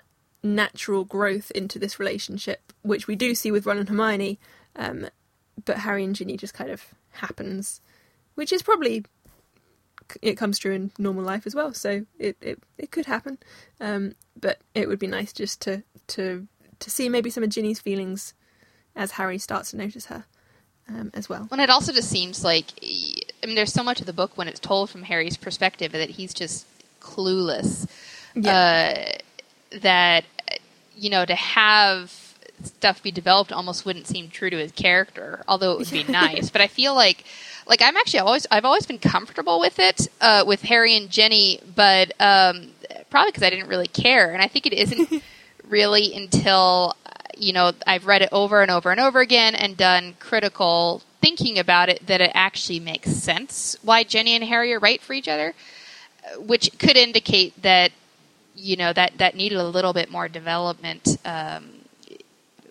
natural 0.43 1.05
growth 1.05 1.51
into 1.53 1.79
this 1.79 1.99
relationship, 1.99 2.73
which 2.83 3.07
we 3.07 3.17
do 3.17 3.35
see 3.35 3.51
with 3.51 3.67
Ron 3.67 3.79
and 3.79 3.89
Hermione. 3.89 4.39
Um, 4.77 5.09
but 5.65 5.79
Harry 5.79 6.05
and 6.05 6.15
Ginny 6.15 6.37
just 6.37 6.55
kind 6.55 6.71
of 6.71 6.95
happens, 7.11 7.81
which 8.35 8.53
is 8.53 8.63
probably 8.63 9.05
it 10.23 10.35
comes 10.35 10.59
true 10.59 10.73
in 10.73 10.91
normal 10.99 11.23
life 11.23 11.47
as 11.47 11.55
well. 11.55 11.73
So 11.73 12.07
it 12.19 12.37
it, 12.41 12.63
it 12.79 12.91
could 12.91 13.07
happen, 13.07 13.39
um, 13.81 14.15
but 14.39 14.61
it 14.75 14.89
would 14.89 14.99
be 14.99 15.07
nice 15.07 15.33
just 15.33 15.61
to 15.63 15.83
to 16.09 16.47
to 16.79 16.91
see 16.91 17.09
maybe 17.09 17.31
some 17.31 17.43
of 17.43 17.51
Ginny's 17.51 17.81
feelings 17.81 18.35
as 18.97 19.13
Harry 19.13 19.39
starts 19.39 19.71
to 19.71 19.77
notice 19.77 20.07
her 20.07 20.25
um, 20.91 21.11
as 21.15 21.29
well. 21.29 21.47
When 21.49 21.61
it 21.61 21.71
also 21.71 21.93
just 21.93 22.11
seems 22.11 22.45
like, 22.45 22.67
I 22.83 23.47
mean, 23.47 23.55
there's 23.55 23.73
so 23.73 23.83
much 23.83 24.01
of 24.01 24.07
the 24.07 24.13
book 24.13 24.37
when 24.37 24.49
it's 24.49 24.61
told 24.61 24.91
from 24.91 25.05
Harry's 25.05 25.37
perspective 25.37 25.93
that 25.93 26.11
he's 26.11 26.35
just 26.35 26.67
clueless. 27.01 27.89
Uh, 28.37 29.19
that 29.81 30.25
you 30.97 31.11
know 31.11 31.25
to 31.25 31.35
have 31.35 32.31
stuff 32.63 33.03
be 33.03 33.11
developed 33.11 33.53
almost 33.53 33.87
wouldn't 33.87 34.07
seem 34.07 34.29
true 34.29 34.51
to 34.51 34.57
his 34.57 34.73
character, 34.73 35.43
although 35.49 35.73
it 35.73 35.79
would 35.79 35.91
be 35.91 36.05
nice. 36.09 36.51
But 36.51 36.61
I 36.61 36.67
feel 36.67 36.95
like, 36.95 37.25
like 37.67 37.83
I'm 37.83 37.97
actually 37.97 38.21
always 38.21 38.47
I've 38.51 38.65
always 38.65 38.87
been 38.87 38.99
comfortable 38.99 39.61
with 39.61 39.79
it 39.79 40.09
uh, 40.21 40.45
with 40.47 40.63
Harry 40.63 40.97
and 40.97 41.11
Ginny, 41.11 41.61
but 41.75 42.13
um, 42.21 42.71
probably 43.11 43.33
because 43.33 43.43
I 43.43 43.51
didn't 43.51 43.69
really 43.69 43.89
care, 43.89 44.33
and 44.33 44.43
I 44.43 44.49
think 44.49 44.67
it 44.67 44.75
isn't 44.75 45.23
really 45.69 46.15
until 46.15 46.97
you 47.41 47.53
know 47.53 47.73
I've 47.87 48.07
read 48.07 48.23
it 48.23 48.29
over 48.33 48.63
and 48.63 48.71
over 48.71 48.91
and 48.91 49.01
over 49.01 49.21
again 49.21 49.55
and 49.55 49.77
done 49.77 50.15
critical 50.21 51.03
thinking 51.21 51.59
about 51.59 51.89
it 51.89 52.07
that 52.07 52.21
it 52.21 52.31
actually 52.35 52.81
makes 52.81 53.11
sense 53.11 53.77
why 53.83 54.05
Ginny 54.05 54.35
and 54.35 54.45
Harry 54.45 54.73
are 54.73 54.79
right 54.79 55.03
for 55.03 55.13
each 55.13 55.29
other, 55.29 55.55
uh, 56.25 56.41
which 56.41 56.71
could 56.79 56.97
indicate 56.97 57.61
that 57.63 57.93
you 58.55 58.77
know 58.77 58.93
that 58.93 59.19
that 59.19 59.35
needed 59.35 59.59
a 59.59 59.67
little 59.67 59.93
bit 59.93 60.11
more 60.11 60.29
development 60.29 61.17
um, 61.25 61.71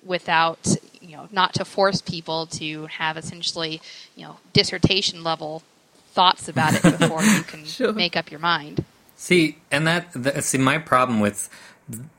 without 0.06 0.76
you 1.02 1.16
know 1.18 1.28
not 1.32 1.54
to 1.56 1.66
force 1.66 2.02
people 2.02 2.46
to 2.46 2.86
have 2.88 3.18
essentially 3.18 3.82
you 4.16 4.24
know 4.26 4.38
dissertation 4.54 5.24
level 5.24 5.64
thoughts 6.12 6.48
about 6.48 6.74
it 6.74 6.82
before 7.00 7.24
you 7.24 7.42
can 7.44 7.66
Sure. 7.78 7.94
make 7.94 8.16
up 8.18 8.32
your 8.32 8.40
mind. 8.40 8.84
See, 9.16 9.58
and 9.72 9.86
that, 9.86 10.12
that 10.14 10.44
see 10.44 10.58
my 10.58 10.78
problem 10.78 11.20
with 11.20 11.50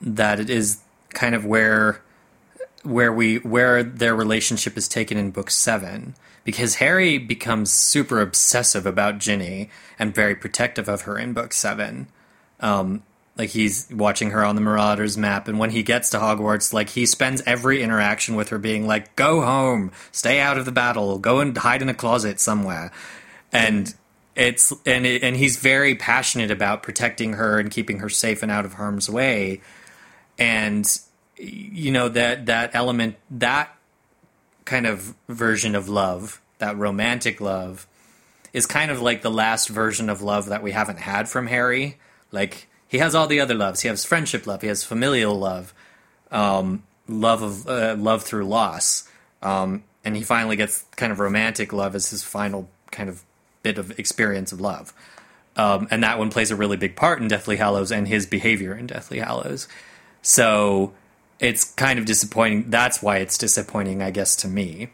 that 0.01 0.39
is 0.51 0.81
kind 1.11 1.35
of 1.35 1.45
where 1.47 2.01
where 2.83 3.13
we 3.13 3.37
where 3.39 3.83
their 3.83 4.15
relationship 4.15 4.77
is 4.77 4.89
taken 4.89 5.19
in 5.19 5.31
book 5.31 5.51
7 5.51 6.15
because 6.45 6.77
Harry 6.77 7.19
becomes 7.19 7.71
super 7.71 8.21
obsessive 8.21 8.87
about 8.87 9.19
Ginny 9.19 9.71
and 9.99 10.15
very 10.15 10.35
protective 10.35 10.89
of 10.89 11.03
her 11.03 11.19
in 11.19 11.33
book 11.33 11.53
7. 11.53 12.09
Um 12.61 13.03
like 13.37 13.51
he's 13.51 13.89
watching 13.91 14.31
her 14.31 14.45
on 14.45 14.55
the 14.55 14.61
Marauders 14.61 15.17
map 15.17 15.49
and 15.49 15.59
when 15.59 15.71
he 15.71 15.83
gets 15.83 16.11
to 16.11 16.19
Hogwarts 16.19 16.73
like 16.73 16.91
he 16.91 17.07
spends 17.07 17.43
every 17.47 17.83
interaction 17.83 18.35
with 18.35 18.49
her 18.49 18.59
being 18.59 18.87
like 18.87 19.15
go 19.17 19.43
home, 19.43 19.93
stay 20.13 20.41
out 20.41 20.59
of 20.59 20.65
the 20.65 20.73
battle, 20.73 21.19
go 21.19 21.41
and 21.41 21.57
hide 21.57 21.83
in 21.83 21.89
a 21.89 21.95
closet 21.95 22.41
somewhere. 22.41 22.91
And 23.53 23.95
it's 24.37 24.73
and 24.87 25.05
it, 25.05 25.23
and 25.23 25.37
he's 25.37 25.57
very 25.59 25.95
passionate 25.95 26.51
about 26.51 26.83
protecting 26.83 27.35
her 27.35 27.59
and 27.59 27.71
keeping 27.71 27.99
her 27.99 28.09
safe 28.09 28.43
and 28.43 28.51
out 28.51 28.65
of 28.65 28.75
harm's 28.75 29.11
way 29.11 29.61
and 30.39 31.01
you 31.41 31.91
know 31.91 32.09
that 32.09 32.47
that 32.47 32.75
element 32.75 33.17
that 33.31 33.75
kind 34.65 34.87
of 34.87 35.15
version 35.29 35.75
of 35.75 35.89
love 35.89 36.41
that 36.59 36.77
romantic 36.77 37.41
love 37.41 37.87
is 38.53 38.67
kind 38.67 38.91
of 38.91 39.01
like 39.01 39.23
the 39.23 39.31
last 39.31 39.69
version 39.69 40.11
of 40.11 40.23
love 40.23 40.47
that 40.47 40.63
we 40.63 40.73
haven't 40.73 40.99
had 40.99 41.29
from 41.29 41.47
Harry. 41.47 41.99
Like 42.33 42.69
he 42.87 42.99
has 42.99 43.15
all 43.15 43.27
the 43.27 43.41
other 43.41 43.55
loves. 43.55 43.81
He 43.81 43.89
has 43.89 44.05
friendship 44.05 44.47
love. 44.47 44.61
He 44.63 44.69
has 44.69 44.85
familial 44.85 45.39
love 45.39 45.73
um, 46.31 46.85
love 47.09 47.43
of 47.43 47.69
uh, 47.69 47.97
love 47.99 48.23
through 48.23 48.47
loss. 48.47 49.09
Um, 49.43 49.85
and 50.05 50.17
he 50.17 50.23
finally 50.23 50.57
gets 50.57 50.85
kind 50.97 51.13
of 51.13 51.19
romantic 51.19 51.73
love 51.73 51.95
as 51.95 52.11
his 52.11 52.23
final 52.23 52.69
kind 52.91 53.09
of 53.09 53.23
bit 53.63 53.79
of 53.79 53.99
experience 53.99 54.53
of 54.53 54.61
love. 54.61 54.93
Um, 55.57 55.89
and 55.91 56.03
that 56.05 56.19
one 56.19 56.31
plays 56.31 56.51
a 56.51 56.57
really 56.57 56.77
big 56.77 56.97
part 56.97 57.21
in 57.21 57.29
Deathly 57.29 57.57
Hallows 57.57 57.93
and 57.93 58.07
his 58.07 58.27
behavior 58.27 58.75
in 58.75 58.87
Deathly 58.87 59.19
Hallows. 59.19 59.69
So 60.23 60.93
it's 61.41 61.65
kind 61.65 61.99
of 61.99 62.05
disappointing. 62.05 62.71
That's 62.71 63.03
why 63.03 63.17
it's 63.19 63.37
disappointing, 63.39 64.03
I 64.03 64.11
guess, 64.11 64.37
to 64.37 64.49
me, 64.49 64.91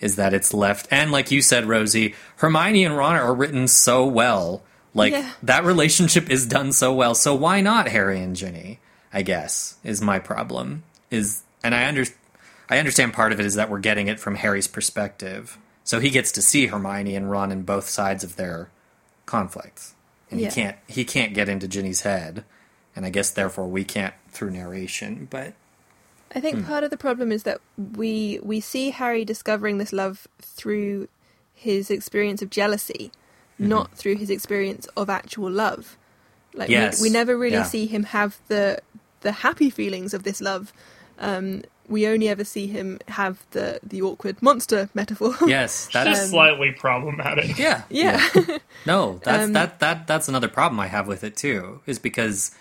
is 0.00 0.16
that 0.16 0.34
it's 0.34 0.52
left. 0.54 0.88
And 0.90 1.12
like 1.12 1.30
you 1.30 1.42
said, 1.42 1.66
Rosie, 1.66 2.14
Hermione 2.38 2.84
and 2.84 2.96
Ron 2.96 3.16
are 3.16 3.34
written 3.34 3.68
so 3.68 4.04
well. 4.06 4.62
Like 4.94 5.12
Yeah. 5.12 5.30
that 5.42 5.64
relationship 5.64 6.28
is 6.30 6.46
done 6.46 6.72
so 6.72 6.92
well. 6.92 7.14
So 7.14 7.34
why 7.34 7.60
not 7.60 7.88
Harry 7.88 8.20
and 8.20 8.34
Ginny? 8.34 8.80
I 9.12 9.22
guess 9.22 9.76
is 9.84 10.00
my 10.00 10.18
problem. 10.18 10.82
Is 11.10 11.42
and 11.62 11.74
I 11.74 11.86
under 11.86 12.04
I 12.68 12.78
understand 12.78 13.12
part 13.12 13.32
of 13.32 13.40
it 13.40 13.46
is 13.46 13.54
that 13.56 13.68
we're 13.68 13.78
getting 13.80 14.06
it 14.08 14.18
from 14.20 14.36
Harry's 14.36 14.68
perspective. 14.68 15.58
So 15.84 15.98
he 16.00 16.10
gets 16.10 16.30
to 16.32 16.42
see 16.42 16.66
Hermione 16.66 17.14
and 17.16 17.30
Ron 17.30 17.50
in 17.52 17.62
both 17.62 17.88
sides 17.88 18.22
of 18.24 18.36
their 18.36 18.70
conflicts. 19.26 19.94
And 20.30 20.40
Yeah. 20.40 20.48
he 20.48 20.54
can't 20.54 20.76
he 20.86 21.04
can't 21.04 21.34
get 21.34 21.48
into 21.48 21.68
Ginny's 21.68 22.02
head. 22.02 22.44
And 22.96 23.04
I 23.06 23.10
guess 23.10 23.30
therefore 23.30 23.66
we 23.68 23.84
can't 23.84 24.14
through 24.30 24.50
narration, 24.50 25.26
but 25.30 25.54
I 26.34 26.40
think 26.40 26.64
part 26.66 26.84
of 26.84 26.90
the 26.90 26.96
problem 26.96 27.32
is 27.32 27.42
that 27.42 27.60
we 27.96 28.38
we 28.42 28.60
see 28.60 28.90
Harry 28.90 29.24
discovering 29.24 29.78
this 29.78 29.92
love 29.92 30.28
through 30.40 31.08
his 31.54 31.90
experience 31.90 32.40
of 32.42 32.50
jealousy, 32.50 33.10
Mm-hmm. 33.58 33.68
not 33.68 33.92
through 33.94 34.16
his 34.16 34.30
experience 34.30 34.86
of 34.96 35.10
actual 35.10 35.50
love. 35.50 35.98
Like 36.54 36.70
Yes, 36.70 37.00
we, 37.02 37.08
we 37.08 37.12
never 37.12 37.36
really 37.36 37.56
yeah. 37.56 37.64
see 37.64 37.86
him 37.86 38.04
have 38.04 38.38
the 38.48 38.78
the 39.20 39.32
happy 39.32 39.68
feelings 39.70 40.14
of 40.14 40.22
this 40.22 40.40
love 40.40 40.72
Um, 41.18 41.62
we 41.86 42.06
only 42.06 42.28
ever 42.28 42.44
see 42.44 42.66
him 42.68 42.98
have 43.08 43.44
the 43.50 43.80
the 43.82 44.00
awkward 44.00 44.40
monster 44.40 44.88
metaphor. 44.94 45.34
Yes, 45.46 45.88
that's 45.92 46.08
just 46.10 46.30
slightly 46.30 46.72
problematic. 46.72 47.58
yeah, 47.58 47.82
yeah. 47.90 48.26
No, 48.86 49.20
that's 49.22 49.44
Um, 49.44 49.52
that 49.52 49.80
that 49.80 50.06
that's 50.06 50.28
another 50.28 50.48
problem 50.48 50.80
I 50.80 50.86
have 50.86 51.06
with 51.06 51.22
it 51.24 51.36
too. 51.36 51.80
Is 51.86 51.98
because 51.98 52.52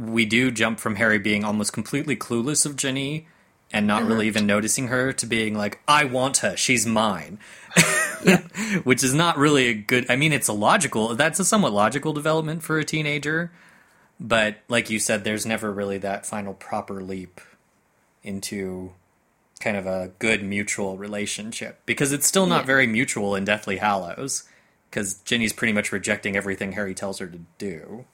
we 0.00 0.24
do 0.24 0.50
jump 0.50 0.80
from 0.80 0.96
Harry 0.96 1.18
being 1.18 1.44
almost 1.44 1.72
completely 1.72 2.16
clueless 2.16 2.64
of 2.64 2.74
Ginny 2.76 3.26
and 3.72 3.86
not 3.86 4.02
Uh-huh. 4.02 4.10
really 4.12 4.26
even 4.26 4.46
noticing 4.46 4.88
her 4.88 5.12
to 5.12 5.26
being 5.26 5.54
like, 5.54 5.80
"I 5.86 6.04
want 6.04 6.38
her, 6.38 6.56
she's 6.56 6.86
mine," 6.86 7.38
which 8.84 9.02
is 9.04 9.14
not 9.14 9.36
really 9.38 9.66
a 9.68 9.74
good. 9.74 10.06
I 10.10 10.16
mean, 10.16 10.32
it's 10.32 10.48
a 10.48 10.52
logical. 10.52 11.14
That's 11.14 11.38
a 11.40 11.44
somewhat 11.44 11.72
logical 11.72 12.12
development 12.12 12.62
for 12.62 12.78
a 12.78 12.84
teenager, 12.84 13.52
but 14.18 14.56
like 14.68 14.90
you 14.90 14.98
said, 14.98 15.24
there's 15.24 15.46
never 15.46 15.70
really 15.72 15.98
that 15.98 16.26
final 16.26 16.54
proper 16.54 17.00
leap 17.02 17.40
into 18.22 18.92
kind 19.60 19.76
of 19.76 19.86
a 19.86 20.10
good 20.18 20.42
mutual 20.42 20.96
relationship 20.96 21.80
because 21.86 22.12
it's 22.12 22.26
still 22.26 22.46
not 22.46 22.62
Yeah. 22.62 22.66
very 22.66 22.86
mutual 22.86 23.34
in 23.34 23.44
Deathly 23.44 23.76
Hallows 23.76 24.44
because 24.90 25.14
Ginny's 25.24 25.52
pretty 25.52 25.72
much 25.72 25.92
rejecting 25.92 26.34
everything 26.36 26.72
Harry 26.72 26.94
tells 26.94 27.18
her 27.18 27.26
to 27.26 27.40
do 27.58 28.04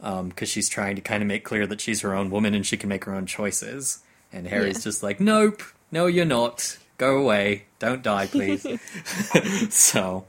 because 0.00 0.48
she's 0.48 0.68
trying 0.68 0.94
to 0.96 1.02
kind 1.02 1.22
of 1.22 1.26
make 1.26 1.44
clear 1.44 1.66
that 1.66 1.80
she's 1.80 2.00
her 2.02 2.14
own 2.14 2.30
woman 2.30 2.54
and 2.54 2.64
she 2.66 2.76
can 2.76 2.88
make 2.88 3.04
her 3.04 3.14
own 3.14 3.26
choices 3.26 4.00
and 4.32 4.46
Harry's 4.46 4.76
Yeah. 4.78 4.82
just 4.84 5.02
like 5.02 5.18
nope 5.20 5.62
no 5.90 6.06
you're 6.06 6.24
not 6.24 6.78
go 6.98 7.18
away 7.18 7.64
don't 7.78 8.02
die 8.02 8.26
please 8.26 8.64
so 9.70 10.26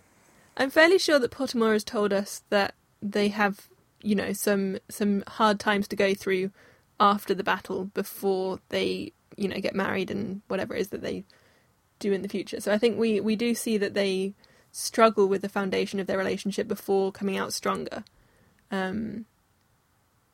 I'm 0.58 0.70
fairly 0.70 1.00
sure 1.00 1.20
that 1.20 1.32
Pottermore 1.32 1.74
has 1.74 1.84
told 1.86 2.12
us 2.12 2.42
that 2.50 2.76
they 3.02 3.30
have, 3.30 3.68
you 4.02 4.14
know, 4.14 4.34
some 4.34 4.78
some 4.90 5.24
hard 5.26 5.58
times 5.58 5.88
to 5.88 5.96
go 5.96 6.14
through 6.14 6.52
after 7.00 7.34
the 7.34 7.46
battle 7.46 7.86
before 7.86 8.60
they, 8.68 9.14
you 9.38 9.48
know, 9.48 9.60
get 9.62 9.74
married 9.74 10.12
and 10.12 10.42
whatever 10.50 10.76
it 10.76 10.82
is 10.82 10.88
that 10.90 11.02
they 11.02 11.24
do 12.00 12.12
in 12.12 12.24
the 12.24 12.28
future. 12.28 12.60
So 12.60 12.74
I 12.74 12.78
think 12.78 12.98
we 13.00 13.22
we 13.22 13.38
do 13.38 13.56
see 13.56 13.78
that 13.78 13.94
they 13.94 14.34
struggle 14.74 15.28
with 15.28 15.42
the 15.44 15.48
foundation 15.50 15.98
of 16.02 16.08
their 16.08 16.18
relationship 16.18 16.68
before 16.68 17.14
coming 17.14 17.38
out 17.38 17.54
stronger. 17.54 18.04
Um, 18.70 19.26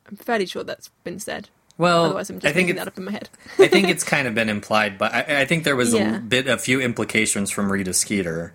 I'm 0.08 0.16
fairly 0.16 0.46
sure 0.46 0.62
that's 0.64 0.88
been 1.04 1.18
said. 1.18 1.48
well 1.78 2.04
Otherwise, 2.06 2.30
I'm 2.30 2.36
I 2.36 2.40
think 2.52 2.54
making 2.56 2.68
it's 2.70 2.78
that 2.80 2.88
up 2.88 2.98
in 2.98 3.04
my 3.04 3.12
head. 3.12 3.28
I 3.58 3.66
think 3.68 3.88
it's 3.88 4.04
kind 4.04 4.26
of 4.28 4.34
been 4.34 4.48
implied, 4.48 4.98
but 4.98 5.12
I, 5.14 5.40
I 5.42 5.44
think 5.44 5.64
there 5.64 5.76
was 5.76 5.92
Yeah. 5.94 6.16
a 6.16 6.20
bit, 6.20 6.46
a 6.48 6.58
few 6.58 6.80
implications 6.80 7.50
from 7.50 7.70
Rita 7.72 7.92
Skeeter 7.92 8.52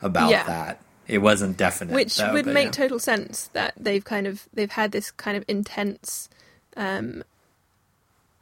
about 0.00 0.30
Yeah. 0.30 0.44
that. 0.44 0.80
It 1.08 1.18
wasn't 1.18 1.56
definite, 1.56 1.94
which 1.94 2.16
though, 2.16 2.32
would 2.32 2.44
but 2.46 2.54
make 2.54 2.66
yeah. 2.66 2.70
total 2.70 2.98
sense 2.98 3.50
that 3.52 3.74
they've 3.76 4.04
kind 4.04 4.26
of 4.26 4.48
they've 4.54 4.70
had 4.70 4.92
this 4.92 5.10
kind 5.10 5.36
of 5.36 5.44
intense 5.48 6.28
um 6.76 7.22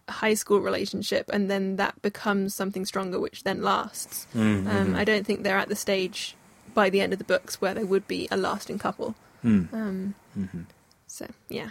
high 0.08 0.34
school 0.34 0.60
relationship 0.60 1.30
and 1.32 1.50
then 1.50 1.76
that 1.76 2.00
becomes 2.02 2.52
something 2.54 2.84
stronger 2.84 3.18
which 3.20 3.44
then 3.44 3.62
lasts 3.62 4.26
Mm, 4.34 4.66
um 4.68 4.94
i 4.96 5.04
don't 5.04 5.24
think 5.24 5.42
they're 5.44 5.56
at 5.58 5.68
the 5.68 5.76
stage 5.76 6.34
by 6.74 6.90
the 6.90 7.00
end 7.00 7.12
of 7.12 7.18
the 7.20 7.24
books 7.24 7.60
where 7.60 7.74
they 7.74 7.84
would 7.84 8.06
be 8.08 8.26
a 8.30 8.36
lasting 8.36 8.78
couple 8.78 9.14
Mm. 9.44 9.72
um 9.72 10.14
Mhm. 10.38 10.64
so 11.06 11.26
yeah 11.48 11.70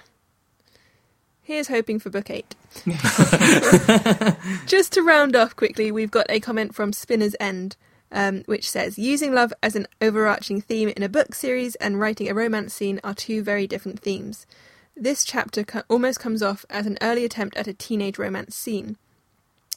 here's 1.49 1.67
hoping 1.67 1.97
for 1.97 2.11
book 2.11 2.29
eight 2.29 2.53
just 4.67 4.93
to 4.93 5.01
round 5.01 5.35
off 5.35 5.55
quickly, 5.55 5.91
we've 5.91 6.11
got 6.11 6.27
a 6.29 6.39
comment 6.39 6.75
from 6.75 6.93
Spinner's 6.93 7.35
End, 7.39 7.75
um, 8.11 8.43
which 8.45 8.69
says 8.69 8.99
Using 8.99 9.33
love 9.33 9.51
as 9.63 9.75
an 9.75 9.87
overarching 9.99 10.61
theme 10.61 10.89
in 10.89 11.01
a 11.01 11.09
book 11.09 11.33
series 11.33 11.73
and 11.75 11.99
writing 11.99 12.29
a 12.29 12.35
romance 12.35 12.75
scene 12.75 12.99
are 13.03 13.15
two 13.15 13.41
very 13.41 13.65
different 13.65 13.99
themes. 13.99 14.45
This 14.95 15.25
chapter 15.25 15.63
co- 15.63 15.81
almost 15.89 16.19
comes 16.19 16.43
off 16.43 16.67
as 16.69 16.85
an 16.85 16.99
early 17.01 17.25
attempt 17.25 17.57
at 17.57 17.67
a 17.67 17.73
teenage 17.73 18.19
romance 18.19 18.55
scene. 18.55 18.97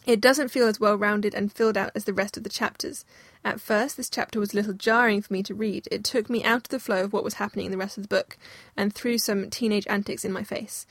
It 0.04 0.20
doesn't 0.20 0.50
feel 0.50 0.68
as 0.68 0.78
well 0.78 0.96
rounded 0.96 1.35
and 1.35 1.50
filled 1.50 1.78
out 1.78 1.92
as 1.94 2.04
the 2.04 2.12
rest 2.12 2.37
of 2.37 2.44
the 2.44 2.50
chapters. 2.50 3.06
At 3.42 3.62
first, 3.62 3.96
this 3.96 4.11
chapter 4.11 4.38
was 4.38 4.52
a 4.52 4.56
little 4.56 4.74
jarring 4.74 5.22
for 5.22 5.32
me 5.32 5.42
to 5.44 5.54
read. 5.54 5.88
It 5.90 6.04
took 6.04 6.28
me 6.28 6.44
out 6.44 6.66
of 6.66 6.68
the 6.68 6.78
flow 6.78 7.04
of 7.04 7.14
what 7.14 7.24
was 7.24 7.35
happening 7.35 7.64
in 7.64 7.72
the 7.72 7.78
rest 7.78 7.96
of 7.96 8.04
the 8.04 8.14
book 8.14 8.37
and 8.76 8.92
threw 8.92 9.16
some 9.16 9.48
teenage 9.48 9.87
antics 9.88 10.26
in 10.26 10.32
my 10.32 10.42
face. 10.42 10.87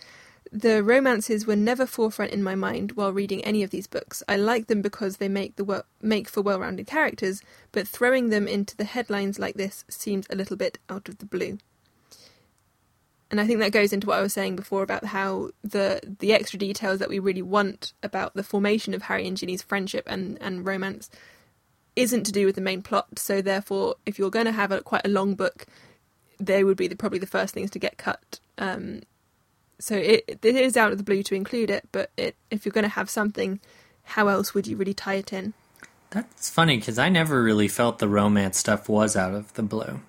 The 0.51 0.83
romances 0.83 1.47
were 1.47 1.55
never 1.55 1.85
forefront 1.85 2.33
in 2.33 2.43
my 2.43 2.55
mind 2.55 2.91
while 2.93 3.13
reading 3.13 3.41
any 3.45 3.63
of 3.63 3.69
these 3.69 3.87
books. 3.87 4.21
I 4.27 4.35
like 4.35 4.67
them 4.67 4.81
because 4.81 5.17
they 5.17 5.29
make 5.29 5.55
the 5.55 5.85
make 6.01 6.27
for 6.27 6.41
well-rounded 6.41 6.87
characters, 6.87 7.41
but 7.71 7.87
throwing 7.87 8.29
them 8.29 8.49
into 8.49 8.75
the 8.75 8.83
headlines 8.83 9.39
like 9.39 9.55
this 9.55 9.85
seems 9.87 10.27
a 10.29 10.35
little 10.35 10.57
bit 10.57 10.77
out 10.89 11.07
of 11.07 11.19
the 11.19 11.25
blue. 11.25 11.57
And 13.29 13.39
I 13.39 13.47
think 13.47 13.59
that 13.59 13.71
goes 13.71 13.93
into 13.93 14.07
what 14.07 14.19
I 14.19 14.21
was 14.21 14.33
saying 14.33 14.57
before 14.57 14.83
about 14.83 15.05
how 15.05 15.51
the 15.63 16.01
the 16.19 16.33
extra 16.33 16.59
details 16.59 16.99
that 16.99 17.07
we 17.07 17.17
really 17.17 17.41
want 17.41 17.93
about 18.03 18.33
the 18.33 18.43
formation 18.43 18.93
of 18.93 19.03
Harry 19.03 19.25
and 19.25 19.37
Ginny's 19.37 19.61
friendship 19.61 20.03
and, 20.05 20.37
and 20.41 20.65
romance 20.65 21.09
isn't 21.95 22.25
to 22.25 22.31
do 22.33 22.45
with 22.45 22.55
the 22.55 22.61
main 22.61 22.81
plot. 22.81 23.19
So 23.19 23.41
therefore, 23.41 23.95
if 24.05 24.19
you're 24.19 24.29
going 24.29 24.47
to 24.47 24.51
have 24.51 24.73
a 24.73 24.81
quite 24.81 25.05
a 25.05 25.09
long 25.09 25.35
book, 25.35 25.65
they 26.41 26.65
would 26.65 26.75
be 26.75 26.89
the, 26.89 26.95
probably 26.97 27.19
the 27.19 27.25
first 27.25 27.53
things 27.53 27.71
to 27.71 27.79
get 27.79 27.97
cut. 27.97 28.41
Um, 28.57 29.03
so 29.81 29.95
it 29.95 30.39
it 30.41 30.55
is 30.55 30.77
out 30.77 30.91
of 30.91 30.97
the 30.97 31.03
blue 31.03 31.23
to 31.23 31.35
include 31.35 31.69
it, 31.69 31.87
but 31.91 32.11
it, 32.15 32.35
if 32.49 32.65
you're 32.65 32.71
going 32.71 32.83
to 32.83 32.89
have 32.89 33.09
something, 33.09 33.59
how 34.03 34.27
else 34.27 34.53
would 34.53 34.67
you 34.67 34.77
really 34.77 34.93
tie 34.93 35.15
it 35.15 35.33
in? 35.33 35.53
That's 36.11 36.49
funny 36.49 36.77
because 36.77 36.99
I 36.99 37.09
never 37.09 37.41
really 37.41 37.67
felt 37.67 37.99
the 37.99 38.07
romance 38.07 38.57
stuff 38.57 38.87
was 38.87 39.15
out 39.15 39.33
of 39.33 39.53
the 39.53 39.63
blue. 39.63 40.01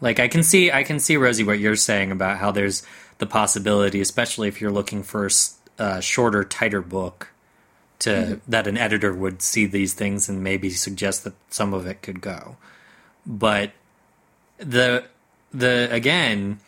Like 0.00 0.20
I 0.20 0.28
can 0.28 0.42
see, 0.42 0.70
I 0.70 0.82
can 0.82 0.98
see 1.00 1.16
Rosie 1.16 1.44
what 1.44 1.58
you're 1.58 1.76
saying 1.76 2.12
about 2.12 2.38
how 2.38 2.50
there's 2.50 2.82
the 3.18 3.26
possibility, 3.26 4.00
especially 4.00 4.48
if 4.48 4.60
you're 4.60 4.70
looking 4.70 5.02
for 5.02 5.28
a 5.78 6.00
shorter, 6.00 6.44
tighter 6.44 6.82
book, 6.82 7.28
to 7.98 8.10
mm-hmm. 8.10 8.50
that 8.50 8.66
an 8.66 8.76
editor 8.76 9.12
would 9.12 9.42
see 9.42 9.66
these 9.66 9.94
things 9.94 10.28
and 10.28 10.44
maybe 10.44 10.70
suggest 10.70 11.24
that 11.24 11.34
some 11.48 11.74
of 11.74 11.86
it 11.86 12.02
could 12.02 12.20
go. 12.20 12.56
But 13.26 13.72
the 14.58 15.04
the 15.52 15.88
again, 15.90 16.60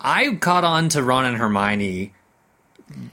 I 0.00 0.34
caught 0.36 0.64
on 0.64 0.88
to 0.90 1.02
Ron 1.02 1.24
and 1.24 1.36
Hermione 1.36 2.12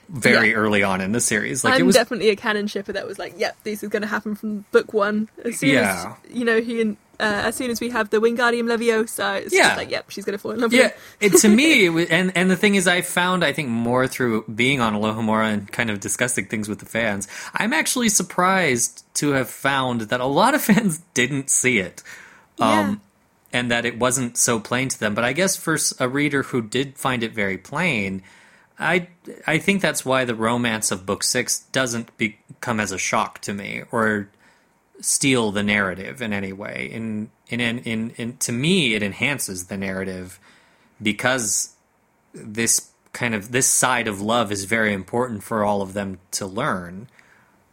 very 0.10 0.50
Yeah. 0.52 0.56
early 0.56 0.84
on 0.84 1.02
in 1.02 1.12
the 1.12 1.20
series. 1.20 1.64
Like 1.64 1.76
I'm 1.76 1.82
it 1.82 1.84
was 1.86 1.96
definitely 1.96 2.30
a 2.30 2.36
canon 2.36 2.68
shipper 2.68 2.94
that 2.94 3.06
was 3.08 3.20
like, 3.20 3.34
yep, 3.38 3.58
this 3.64 3.84
is 3.84 3.90
going 3.90 4.04
to 4.04 4.08
happen 4.08 4.36
from 4.36 4.66
book 4.72 4.94
one. 4.94 5.28
As 5.44 5.58
soon 5.60 5.70
Yeah. 5.72 6.16
as 6.28 6.34
you 6.36 6.46
know 6.46 6.62
he 6.62 6.82
and 6.82 6.98
uh, 7.18 7.24
as 7.24 7.56
soon 7.56 7.72
as 7.72 7.80
we 7.80 7.90
have 7.90 8.10
the 8.10 8.18
Wingardium 8.20 8.66
Leviosa, 8.68 9.42
it's 9.42 9.54
Yeah. 9.54 9.64
just 9.64 9.78
like, 9.78 9.90
yep, 9.92 10.10
she's 10.10 10.26
going 10.26 10.34
to 10.34 10.38
fall 10.38 10.52
in 10.52 10.60
love 10.60 10.72
with 10.74 10.80
Yeah, 10.82 10.92
it 11.22 11.38
to 11.40 11.48
me, 11.50 11.86
it 11.88 11.90
was, 11.90 12.08
and 12.10 12.32
and 12.36 12.50
the 12.52 12.56
thing 12.58 12.76
is, 12.76 12.88
I 12.88 13.02
found 13.02 13.44
I 13.44 13.52
think 13.54 13.70
more 13.70 14.06
through 14.08 14.44
being 14.54 14.80
on 14.82 14.94
Alohomora 14.94 15.54
and 15.54 15.72
kind 15.72 15.90
of 15.90 16.00
discussing 16.02 16.46
things 16.46 16.68
with 16.70 16.80
the 16.80 16.86
fans. 16.86 17.28
I'm 17.54 17.72
actually 17.74 18.10
surprised 18.10 19.04
to 19.16 19.32
have 19.32 19.50
found 19.50 20.02
that 20.02 20.20
a 20.20 20.26
lot 20.26 20.56
of 20.56 20.62
fans 20.70 21.02
didn't 21.14 21.50
see 21.50 21.80
it, 21.80 22.04
um, 22.60 23.00
and 23.56 23.72
that 23.72 23.86
it 23.86 23.98
wasn't 23.98 24.36
so 24.36 24.60
plain 24.60 24.90
to 24.90 25.00
them. 25.00 25.16
But 25.16 25.24
I 25.24 25.32
guess 25.32 25.56
for 25.56 25.78
a 25.98 26.10
reader 26.10 26.44
who 26.44 26.62
did 26.62 26.98
find 26.98 27.24
it 27.24 27.32
very 27.32 27.58
plain, 27.58 28.22
I 28.78 29.08
I 29.48 29.60
think 29.60 29.82
that's 29.82 30.04
why 30.04 30.26
the 30.26 30.36
romance 30.36 30.92
of 30.92 31.06
book 31.06 31.24
six 31.24 31.60
doesn't 31.72 32.18
be, 32.18 32.38
come 32.60 32.82
as 32.82 32.92
a 32.92 32.98
shock 32.98 33.40
to 33.44 33.54
me 33.54 33.84
or 33.94 34.30
steal 35.00 35.54
the 35.54 35.64
narrative 35.64 36.22
in 36.22 36.34
any 36.34 36.52
way. 36.52 36.90
In 36.92 37.32
in 37.48 37.62
in, 37.62 37.80
in, 37.80 38.10
in 38.18 38.38
to 38.40 38.52
me, 38.52 38.94
it 38.94 39.02
enhances 39.02 39.68
the 39.68 39.78
narrative 39.78 40.38
because 41.02 41.76
this 42.34 42.92
kind 43.14 43.34
of 43.34 43.54
this 43.54 43.68
side 43.68 44.10
of 44.10 44.20
love 44.20 44.52
is 44.52 44.66
very 44.66 44.92
important 44.94 45.44
for 45.44 45.64
all 45.64 45.82
of 45.82 45.94
them 45.94 46.20
to 46.32 46.46
learn 46.46 47.08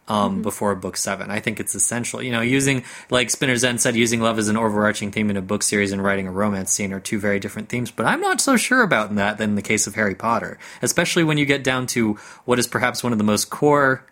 um, 0.07 0.41
before 0.41 0.75
book 0.75 0.97
seven. 0.97 1.31
I 1.31 1.39
think 1.39 1.59
it's 1.59 1.75
essential. 1.75 2.21
You 2.21 2.31
know, 2.31 2.41
using 2.41 2.83
like 3.09 3.29
Spinner's 3.29 3.63
End 3.63 3.79
said, 3.79 3.95
using 3.95 4.21
love 4.21 4.37
as 4.37 4.49
an 4.49 4.57
overarching 4.57 5.11
theme 5.11 5.29
in 5.29 5.37
a 5.37 5.41
book 5.41 5.63
series 5.63 5.91
and 5.91 6.03
writing 6.03 6.27
a 6.27 6.31
romance 6.31 6.71
scene 6.71 6.91
are 6.91 6.99
two 6.99 7.19
very 7.19 7.39
different 7.39 7.69
themes. 7.69 7.91
But 7.91 8.05
I'm 8.05 8.21
not 8.21 8.41
so 8.41 8.57
sure 8.57 8.83
about 8.83 9.15
that 9.15 9.37
than 9.37 9.51
in 9.51 9.55
the 9.55 9.61
case 9.61 9.87
of 9.87 9.95
Harry 9.95 10.15
Potter, 10.15 10.59
especially 10.81 11.23
when 11.23 11.37
you 11.37 11.45
get 11.45 11.63
down 11.63 11.87
to 11.87 12.15
what 12.45 12.59
is 12.59 12.67
perhaps 12.67 13.03
one 13.03 13.11
of 13.11 13.17
the 13.17 13.23
most 13.23 13.49
core 13.49 14.05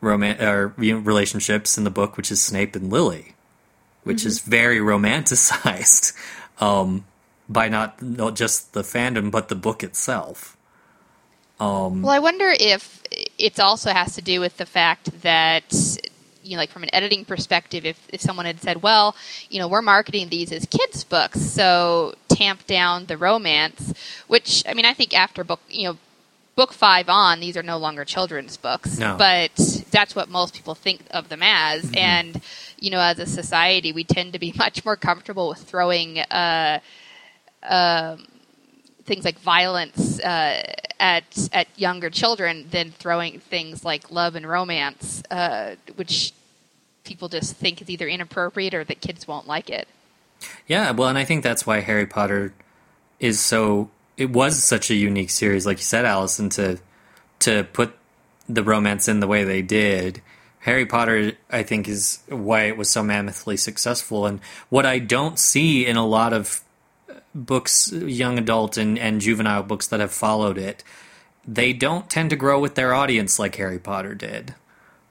roman 0.00 0.40
or 0.40 0.68
relationships 0.76 1.76
in 1.76 1.84
the 1.84 1.90
book, 1.90 2.16
which 2.16 2.30
is 2.30 2.40
Snape 2.40 2.76
and 2.76 2.90
Lily, 2.90 3.34
which 4.04 4.24
is 4.24 4.40
very 4.40 4.78
romanticized 4.78 6.12
um, 6.60 7.04
by 7.48 7.68
not 7.68 8.00
not 8.00 8.36
just 8.36 8.72
the 8.72 8.82
fandom 8.82 9.30
but 9.30 9.48
the 9.48 9.56
book 9.56 9.82
itself. 9.82 10.56
Um, 11.60 12.02
Well, 12.02 12.12
I 12.12 12.18
wonder 12.18 12.52
if 12.58 13.02
it 13.38 13.60
also 13.60 13.90
has 13.90 14.14
to 14.16 14.22
do 14.22 14.40
with 14.40 14.56
the 14.56 14.66
fact 14.66 15.22
that, 15.22 15.64
you 16.42 16.52
know, 16.52 16.56
like 16.58 16.70
from 16.70 16.82
an 16.82 16.90
editing 16.92 17.24
perspective, 17.24 17.84
if, 17.84 17.98
if 18.12 18.20
someone 18.20 18.46
had 18.46 18.60
said, 18.60 18.82
well, 18.82 19.14
you 19.48 19.58
know, 19.60 19.68
we're 19.68 19.82
marketing 19.82 20.28
these 20.28 20.52
as 20.52 20.66
kids' 20.66 21.04
books, 21.04 21.40
so 21.40 22.14
tamp 22.28 22.66
down 22.66 23.06
the 23.06 23.16
romance, 23.16 23.92
which, 24.26 24.64
I 24.66 24.74
mean, 24.74 24.84
I 24.84 24.94
think 24.94 25.14
after 25.16 25.44
book, 25.44 25.60
you 25.68 25.88
know, 25.88 25.98
book 26.54 26.72
five 26.72 27.08
on, 27.08 27.40
these 27.40 27.56
are 27.56 27.62
no 27.62 27.78
longer 27.78 28.04
children's 28.04 28.56
books. 28.56 28.98
No. 28.98 29.16
But 29.16 29.52
that's 29.90 30.14
what 30.14 30.28
most 30.28 30.54
people 30.54 30.74
think 30.74 31.02
of 31.10 31.28
them 31.28 31.42
as. 31.42 31.90
And, 31.94 32.40
you 32.78 32.90
know, 32.90 33.00
as 33.00 33.18
a 33.18 33.26
society, 33.26 33.92
we 33.92 34.04
tend 34.04 34.32
to 34.32 34.38
be 34.38 34.52
much 34.56 34.84
more 34.84 34.96
comfortable 34.96 35.48
with 35.48 35.58
throwing, 35.58 36.18
uh, 36.18 36.80
um, 37.62 38.26
things 39.04 39.24
like 39.24 39.38
violence 39.38 40.20
uh, 40.20 40.62
at 41.00 41.48
at 41.52 41.68
younger 41.76 42.10
children 42.10 42.66
than 42.70 42.90
throwing 42.90 43.40
things 43.40 43.84
like 43.84 44.10
love 44.10 44.34
and 44.36 44.48
romance, 44.48 45.22
uh, 45.30 45.76
which 45.96 46.32
people 47.04 47.28
just 47.28 47.56
think 47.56 47.82
is 47.82 47.90
either 47.90 48.08
inappropriate 48.08 48.74
or 48.74 48.84
that 48.84 49.00
kids 49.00 49.26
won't 49.26 49.46
like 49.46 49.68
it. 49.70 49.88
Yeah, 50.66 50.90
well, 50.92 51.08
and 51.08 51.18
I 51.18 51.24
think 51.24 51.42
that's 51.42 51.66
why 51.66 51.80
Harry 51.80 52.06
Potter 52.06 52.52
is 53.20 53.40
so. 53.40 53.90
It 54.16 54.30
was 54.30 54.62
such 54.62 54.90
a 54.90 54.94
unique 54.94 55.30
series, 55.30 55.66
like 55.66 55.78
you 55.78 55.84
said, 55.84 56.04
Allison, 56.04 56.48
to 56.50 56.78
to 57.40 57.64
put 57.72 57.96
the 58.48 58.62
romance 58.62 59.08
in 59.08 59.20
the 59.20 59.26
way 59.26 59.44
they 59.44 59.62
did. 59.62 60.22
Harry 60.60 60.86
Potter, 60.86 61.32
I 61.50 61.64
think, 61.64 61.88
is 61.88 62.20
why 62.28 62.64
it 62.64 62.76
was 62.76 62.88
so 62.88 63.02
mammothly 63.02 63.56
successful. 63.56 64.26
And 64.26 64.40
what 64.68 64.86
I 64.86 65.00
don't 65.00 65.38
see 65.38 65.84
in 65.84 65.96
a 65.96 66.06
lot 66.06 66.32
of 66.32 66.62
books, 67.34 67.92
young 67.92 68.38
adult 68.38 68.76
and, 68.76 68.98
and 68.98 69.20
juvenile 69.20 69.62
books 69.62 69.86
that 69.88 70.00
have 70.00 70.12
followed 70.12 70.58
it, 70.58 70.84
they 71.46 71.72
don't 71.72 72.08
tend 72.08 72.30
to 72.30 72.36
grow 72.36 72.60
with 72.60 72.74
their 72.74 72.94
audience 72.94 73.38
like 73.38 73.56
Harry 73.56 73.78
Potter 73.78 74.14
did. 74.14 74.54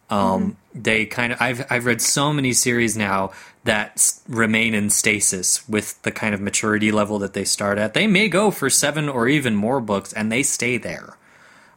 Um, 0.09 0.57
mm-hmm. 0.73 0.81
They 0.81 1.05
kind 1.05 1.33
of 1.33 1.41
I've 1.41 1.65
I've 1.69 1.85
read 1.85 2.01
so 2.01 2.33
many 2.33 2.53
series 2.53 2.97
now 2.97 3.31
that 3.63 4.13
remain 4.27 4.73
in 4.73 4.89
stasis 4.89 5.67
with 5.69 6.01
the 6.03 6.11
kind 6.11 6.33
of 6.33 6.41
maturity 6.41 6.91
level 6.91 7.19
that 7.19 7.33
they 7.33 7.45
start 7.45 7.77
at. 7.77 7.93
They 7.93 8.07
may 8.07 8.27
go 8.27 8.51
for 8.51 8.69
seven 8.69 9.07
or 9.07 9.27
even 9.27 9.55
more 9.55 9.79
books, 9.79 10.13
and 10.13 10.31
they 10.31 10.43
stay 10.43 10.77
there 10.77 11.17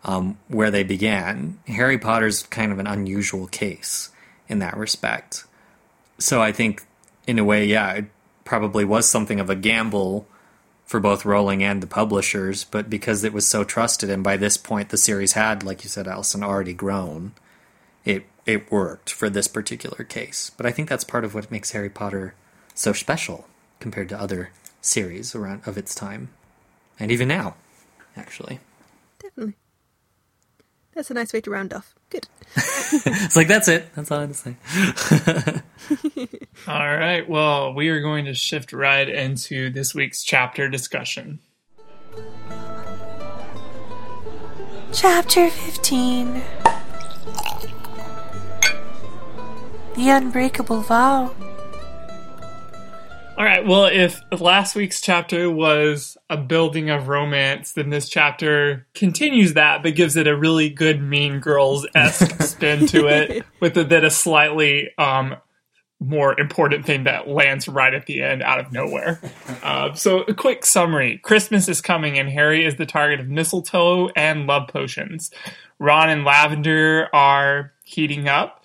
um, 0.04 0.38
where 0.48 0.70
they 0.70 0.82
began. 0.82 1.58
Harry 1.66 1.98
Potter's 1.98 2.42
kind 2.44 2.72
of 2.72 2.78
an 2.78 2.86
unusual 2.86 3.46
case 3.46 4.10
in 4.48 4.58
that 4.60 4.76
respect. 4.76 5.44
So 6.18 6.42
I 6.42 6.52
think, 6.52 6.84
in 7.26 7.38
a 7.38 7.44
way, 7.44 7.66
yeah, 7.66 7.92
it 7.92 8.04
probably 8.44 8.84
was 8.84 9.08
something 9.08 9.40
of 9.40 9.50
a 9.50 9.56
gamble 9.56 10.26
for 10.94 11.00
both 11.00 11.24
Rowling 11.24 11.64
and 11.64 11.82
the 11.82 11.88
publishers, 11.88 12.62
but 12.62 12.88
because 12.88 13.24
it 13.24 13.32
was 13.32 13.48
so 13.48 13.64
trusted, 13.64 14.08
and 14.08 14.22
by 14.22 14.36
this 14.36 14.56
point 14.56 14.90
the 14.90 14.96
series 14.96 15.32
had, 15.32 15.64
like 15.64 15.82
you 15.82 15.90
said, 15.90 16.06
Allison, 16.06 16.44
already 16.44 16.72
grown 16.72 17.32
it 18.04 18.26
it 18.46 18.70
worked 18.70 19.10
for 19.10 19.28
this 19.28 19.48
particular 19.48 20.04
case. 20.04 20.52
But 20.56 20.66
I 20.66 20.70
think 20.70 20.88
that's 20.88 21.02
part 21.02 21.24
of 21.24 21.34
what 21.34 21.50
makes 21.50 21.72
Harry 21.72 21.90
Potter 21.90 22.36
so 22.76 22.92
special 22.92 23.48
compared 23.80 24.08
to 24.10 24.20
other 24.20 24.50
series 24.80 25.34
around 25.34 25.62
of 25.66 25.76
its 25.76 25.96
time, 25.96 26.28
and 27.00 27.10
even 27.10 27.26
now, 27.26 27.56
actually. 28.16 28.60
Definitely. 30.94 30.94
That's 30.94 31.10
a 31.10 31.14
nice 31.14 31.32
way 31.32 31.40
to 31.40 31.50
round 31.50 31.72
off. 31.72 31.92
Good. 32.10 32.28
it's 32.56 33.34
like 33.34 33.48
that's 33.48 33.66
it. 33.66 33.92
That's 33.96 34.12
all 34.12 34.18
I 34.18 34.20
have 34.22 34.30
to 34.30 34.34
say. 34.34 34.56
all 36.68 36.96
right. 36.96 37.28
Well, 37.28 37.74
we 37.74 37.88
are 37.88 38.00
going 38.00 38.26
to 38.26 38.34
shift 38.34 38.72
right 38.72 39.08
into 39.08 39.70
this 39.70 39.92
week's 39.92 40.22
chapter 40.22 40.68
discussion. 40.68 41.40
Chapter 44.92 45.50
15 45.50 46.42
The 49.96 50.10
Unbreakable 50.10 50.82
Vow. 50.82 51.34
All 53.36 53.44
right. 53.44 53.66
Well, 53.66 53.86
if 53.86 54.22
last 54.38 54.76
week's 54.76 55.00
chapter 55.00 55.50
was 55.50 56.16
a 56.30 56.36
building 56.36 56.88
of 56.88 57.08
romance, 57.08 57.72
then 57.72 57.90
this 57.90 58.08
chapter 58.08 58.86
continues 58.94 59.54
that, 59.54 59.82
but 59.82 59.96
gives 59.96 60.16
it 60.16 60.28
a 60.28 60.36
really 60.36 60.70
good 60.70 61.02
Mean 61.02 61.40
Girls 61.40 61.84
esque 61.96 62.40
spin 62.42 62.86
to 62.88 63.08
it, 63.08 63.44
with 63.58 63.76
a, 63.76 63.82
then 63.82 64.04
a 64.04 64.10
slightly 64.10 64.90
um, 64.98 65.34
more 65.98 66.38
important 66.38 66.86
thing 66.86 67.04
that 67.04 67.26
lands 67.26 67.66
right 67.66 67.92
at 67.92 68.06
the 68.06 68.22
end 68.22 68.40
out 68.40 68.60
of 68.60 68.72
nowhere. 68.72 69.20
Uh, 69.64 69.92
so, 69.94 70.20
a 70.22 70.34
quick 70.34 70.64
summary 70.64 71.18
Christmas 71.18 71.68
is 71.68 71.80
coming, 71.80 72.18
and 72.18 72.28
Harry 72.28 72.64
is 72.64 72.76
the 72.76 72.86
target 72.86 73.18
of 73.18 73.28
mistletoe 73.28 74.10
and 74.10 74.46
love 74.46 74.68
potions. 74.68 75.32
Ron 75.80 76.08
and 76.08 76.24
Lavender 76.24 77.08
are 77.12 77.72
heating 77.84 78.28
up. 78.28 78.63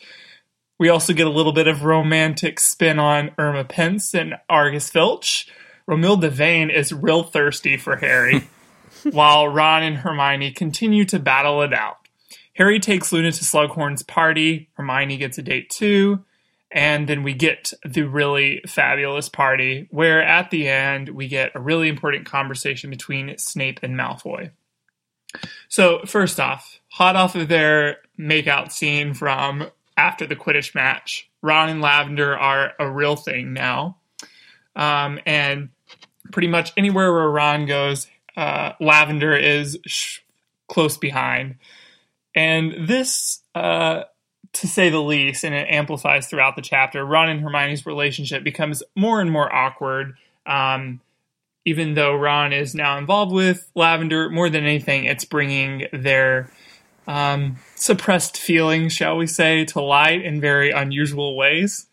We 0.79 0.87
also 0.87 1.11
get 1.11 1.27
a 1.27 1.31
little 1.31 1.51
bit 1.51 1.67
of 1.67 1.83
romantic 1.83 2.59
spin 2.59 2.99
on 2.99 3.31
Irma 3.37 3.65
Pince 3.65 4.15
and 4.15 4.35
Argus 4.49 4.89
Filch. 4.89 5.47
Romilda 5.87 6.29
Vane 6.29 6.69
is 6.69 6.93
real 6.93 7.23
thirsty 7.23 7.75
for 7.75 7.97
Harry, 7.97 8.47
while 9.11 9.49
Ron 9.49 9.83
and 9.83 9.97
Hermione 9.97 10.51
continue 10.51 11.03
to 11.05 11.19
battle 11.19 11.61
it 11.63 11.73
out. 11.73 11.97
Harry 12.53 12.79
takes 12.79 13.11
Luna 13.11 13.31
to 13.33 13.43
Slughorn's 13.43 14.03
party. 14.03 14.69
Hermione 14.73 15.17
gets 15.17 15.37
a 15.37 15.41
date 15.41 15.69
too. 15.69 16.23
And 16.71 17.09
then 17.09 17.23
we 17.23 17.33
get 17.33 17.73
the 17.83 18.03
really 18.03 18.61
fabulous 18.67 19.27
party 19.27 19.87
where 19.89 20.21
at 20.21 20.51
the 20.51 20.69
end 20.69 21.09
we 21.09 21.27
get 21.27 21.55
a 21.55 21.59
really 21.59 21.89
important 21.89 22.25
conversation 22.25 22.89
between 22.89 23.37
Snape 23.37 23.79
and 23.81 23.97
Malfoy. 23.97 24.51
So, 25.67 26.01
first 26.05 26.39
off, 26.39 26.79
hot 26.89 27.15
off 27.15 27.35
of 27.35 27.47
their 27.47 27.97
makeout 28.19 28.71
scene 28.71 29.13
from 29.13 29.67
after 29.99 30.25
the 30.25 30.35
Quidditch 30.35 30.73
match. 30.73 31.29
Ron 31.41 31.67
and 31.67 31.81
Lavender 31.81 32.37
are 32.37 32.71
a 32.79 32.89
real 32.89 33.17
thing 33.17 33.51
now. 33.51 33.97
Um, 34.73 35.19
and 35.25 35.69
pretty 36.31 36.47
much 36.47 36.71
anywhere 36.77 37.11
where 37.11 37.29
Ron 37.29 37.65
goes, 37.65 38.07
uh, 38.37 38.71
Lavender 38.79 39.35
is 39.35 39.77
sh- 39.85 40.19
close 40.69 40.97
behind. 40.97 41.55
And 42.33 42.87
this, 42.87 43.41
uh, 43.53 44.03
to 44.53 44.67
say 44.67 44.89
the 44.89 45.01
least, 45.01 45.43
and 45.43 45.53
it 45.53 45.67
amplifies 45.69 46.27
throughout 46.27 46.55
the 46.55 46.61
chapter, 46.61 47.03
Ron 47.03 47.29
and 47.29 47.41
Hermione's 47.41 47.85
relationship 47.85 48.43
becomes 48.43 48.81
more 48.95 49.19
and 49.19 49.29
more 49.29 49.53
awkward. 49.53 50.15
Um, 50.45 51.01
even 51.65 51.95
though 51.95 52.15
Ron 52.15 52.53
is 52.53 52.73
now 52.73 52.97
involved 52.97 53.33
with 53.33 53.69
Lavender, 53.75 54.29
more 54.29 54.49
than 54.49 54.63
anything, 54.63 55.03
it's 55.03 55.25
bringing 55.25 55.87
their 55.91 56.51
um, 57.09 57.57
suppressed 57.75 58.37
feelings, 58.37 58.93
shall 58.93 59.17
we 59.17 59.25
say, 59.25 59.65
to 59.65 59.81
light 59.81 60.23
in 60.23 60.39
very 60.39 60.69
unusual 60.69 61.35
ways. 61.35 61.87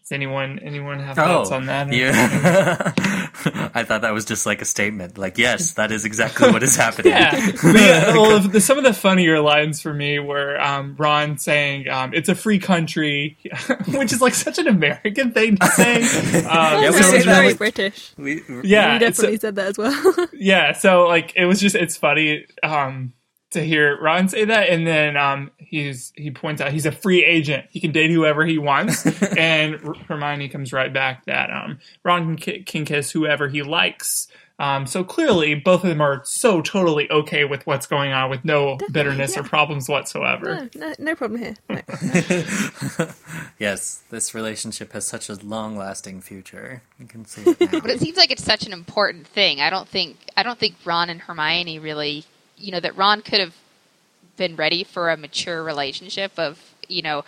Does 0.00 0.10
anyone 0.10 0.58
anyone 0.58 0.98
have 0.98 1.14
thoughts 1.14 1.52
oh, 1.52 1.54
on 1.54 1.66
that? 1.66 1.92
Yeah, 1.92 2.92
I 3.72 3.84
thought 3.84 4.00
that 4.00 4.12
was 4.12 4.24
just 4.24 4.44
like 4.44 4.60
a 4.60 4.64
statement. 4.64 5.16
Like, 5.16 5.38
yes, 5.38 5.74
that 5.74 5.92
is 5.92 6.04
exactly 6.04 6.50
what 6.50 6.64
is 6.64 6.74
happening. 6.74 7.12
yeah, 7.12 7.30
the, 7.52 8.12
well, 8.16 8.40
the, 8.40 8.60
some 8.60 8.78
of 8.78 8.84
the 8.84 8.92
funnier 8.92 9.38
lines 9.38 9.80
for 9.80 9.94
me 9.94 10.18
were 10.18 10.60
um, 10.60 10.96
Ron 10.98 11.38
saying 11.38 11.88
um, 11.88 12.12
"It's 12.12 12.28
a 12.28 12.34
free 12.34 12.58
country," 12.58 13.38
which 13.86 14.12
is 14.12 14.20
like 14.20 14.34
such 14.34 14.58
an 14.58 14.66
American 14.66 15.30
thing 15.30 15.56
to 15.58 15.66
say. 15.68 15.98
Um, 15.98 16.82
yeah, 16.82 16.90
we 16.90 17.00
so 17.00 17.20
very 17.20 17.54
British. 17.54 18.12
We, 18.18 18.42
yeah, 18.64 18.94
we 18.94 18.98
definitely 18.98 19.38
said 19.38 19.54
that 19.54 19.68
as 19.68 19.78
well. 19.78 20.26
yeah, 20.32 20.72
so 20.72 21.06
like 21.06 21.32
it 21.36 21.44
was 21.44 21.60
just 21.60 21.76
it's 21.76 21.96
funny. 21.96 22.46
Um, 22.64 23.12
to 23.52 23.64
hear 23.64 24.00
Ron 24.00 24.28
say 24.28 24.44
that, 24.44 24.68
and 24.68 24.86
then 24.86 25.16
um, 25.16 25.50
he's 25.58 26.12
he 26.16 26.30
points 26.30 26.60
out 26.60 26.72
he's 26.72 26.86
a 26.86 26.92
free 26.92 27.24
agent. 27.24 27.66
He 27.70 27.80
can 27.80 27.92
date 27.92 28.10
whoever 28.10 28.44
he 28.44 28.58
wants, 28.58 29.06
and 29.36 29.78
Hermione 30.08 30.48
comes 30.48 30.72
right 30.72 30.92
back 30.92 31.24
that 31.26 31.50
um, 31.50 31.78
Ron 32.04 32.36
can, 32.36 32.64
can 32.64 32.84
kiss 32.84 33.10
whoever 33.10 33.48
he 33.48 33.62
likes. 33.62 34.28
Um, 34.58 34.86
so 34.86 35.02
clearly, 35.02 35.56
both 35.56 35.82
of 35.82 35.88
them 35.88 36.00
are 36.00 36.20
so 36.24 36.62
totally 36.62 37.10
okay 37.10 37.44
with 37.44 37.66
what's 37.66 37.86
going 37.86 38.12
on, 38.12 38.30
with 38.30 38.44
no 38.44 38.72
Definitely, 38.74 38.92
bitterness 38.92 39.34
yeah. 39.34 39.40
or 39.40 39.44
problems 39.44 39.88
whatsoever. 39.88 40.68
No, 40.76 40.88
no, 40.88 40.94
no 40.98 41.14
problem 41.16 41.40
here. 41.40 41.56
No. 42.98 43.08
yes, 43.58 44.02
this 44.10 44.34
relationship 44.34 44.92
has 44.92 45.06
such 45.06 45.28
a 45.28 45.34
long-lasting 45.34 46.20
future. 46.20 46.82
You 47.00 47.06
can 47.06 47.24
see 47.24 47.42
it 47.42 47.60
now. 47.72 47.80
but 47.80 47.90
it 47.90 48.00
seems 48.00 48.16
like 48.16 48.30
it's 48.30 48.44
such 48.44 48.64
an 48.64 48.72
important 48.72 49.26
thing. 49.26 49.60
I 49.60 49.70
don't 49.70 49.88
think 49.88 50.16
I 50.36 50.42
don't 50.42 50.58
think 50.58 50.76
Ron 50.84 51.10
and 51.10 51.20
Hermione 51.20 51.78
really 51.78 52.24
you 52.62 52.72
know 52.72 52.80
that 52.80 52.96
Ron 52.96 53.20
could 53.20 53.40
have 53.40 53.54
been 54.36 54.56
ready 54.56 54.84
for 54.84 55.10
a 55.10 55.16
mature 55.16 55.62
relationship 55.62 56.32
of 56.38 56.58
you 56.88 57.02
know 57.02 57.24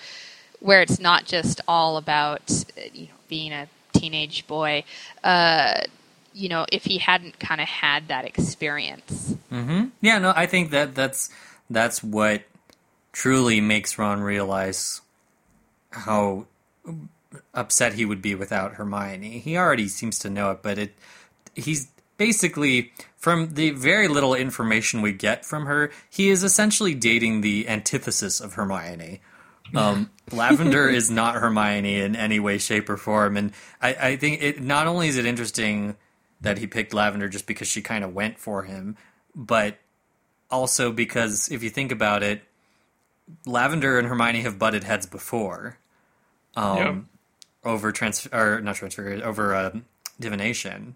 where 0.61 0.81
it's 0.81 0.99
not 0.99 1.27
just 1.27 1.61
all 1.69 1.97
about 1.97 2.65
you 2.95 3.07
know 3.07 3.15
being 3.29 3.53
a 3.53 3.69
teenage 3.93 4.47
boy. 4.47 4.85
Uh, 5.23 5.81
you 6.33 6.49
know, 6.49 6.67
if 6.73 6.85
he 6.85 6.99
hadn't 6.99 7.39
kind 7.39 7.61
of 7.61 7.69
had 7.69 8.09
that 8.09 8.25
experience. 8.25 9.35
Mm-hmm. 9.53 9.87
Yeah, 10.01 10.19
no, 10.19 10.33
I 10.35 10.47
think 10.47 10.71
that 10.71 10.95
that's 10.95 11.31
that's 11.71 12.03
what 12.03 12.43
truly 13.13 13.61
makes 13.61 13.99
Ron 13.99 14.21
realize 14.21 15.01
how 15.91 16.47
upset 17.53 17.95
he 17.95 18.05
would 18.05 18.21
be 18.21 18.35
without 18.35 18.75
Hermione. 18.75 19.39
He 19.39 19.57
already 19.57 19.87
seems 19.87 20.19
to 20.21 20.31
know 20.31 20.51
it, 20.51 20.59
but 20.63 20.79
it 20.79 20.95
he's 21.55 21.89
basically, 22.17 22.93
from 23.17 23.55
the 23.55 23.71
very 23.71 24.09
little 24.09 24.35
information 24.35 25.03
we 25.03 25.13
get 25.13 25.45
from 25.45 25.67
her, 25.67 25.91
he 26.11 26.29
is 26.29 26.43
essentially 26.43 26.95
dating 26.95 27.41
the 27.41 27.69
antithesis 27.69 28.41
of 28.41 28.55
Hermione. 28.55 29.21
Um, 29.75 30.11
Lavender 30.33 30.89
is 30.89 31.11
not 31.11 31.37
Hermione 31.37 32.01
in 32.01 32.17
any 32.17 32.39
way, 32.39 32.59
shape, 32.59 32.89
or 32.89 32.97
form, 32.97 33.37
and 33.37 33.53
I, 33.81 33.95
I 33.95 34.17
think 34.17 34.43
it 34.43 34.63
not 34.63 34.87
only 34.87 35.09
is 35.09 35.17
it 35.17 35.27
interesting 35.27 35.97
that 36.41 36.59
he 36.59 36.67
picked 36.67 36.93
Lavender 36.93 37.29
just 37.29 37.47
because 37.47 37.69
she 37.69 37.81
kind 37.81 38.05
of 38.05 38.15
went 38.15 38.39
for 38.39 38.65
him, 38.65 38.97
but 39.35 39.79
also 40.51 40.93
because 40.93 41.51
if 41.51 41.63
you 41.63 41.71
think 41.71 41.91
about 41.91 42.23
it, 42.23 42.43
Lavender 43.47 43.99
and 43.99 44.07
Hermione 44.07 44.43
have 44.43 44.59
butted 44.59 44.85
heads 44.85 45.07
before. 45.07 45.79
Um, 46.57 46.77
yep. 46.79 46.97
over 47.65 47.91
transfer 47.91 48.29
or 48.33 48.61
not 48.61 48.77
transfer 48.77 49.21
over 49.25 49.55
uh, 49.57 49.77
divination 50.21 50.95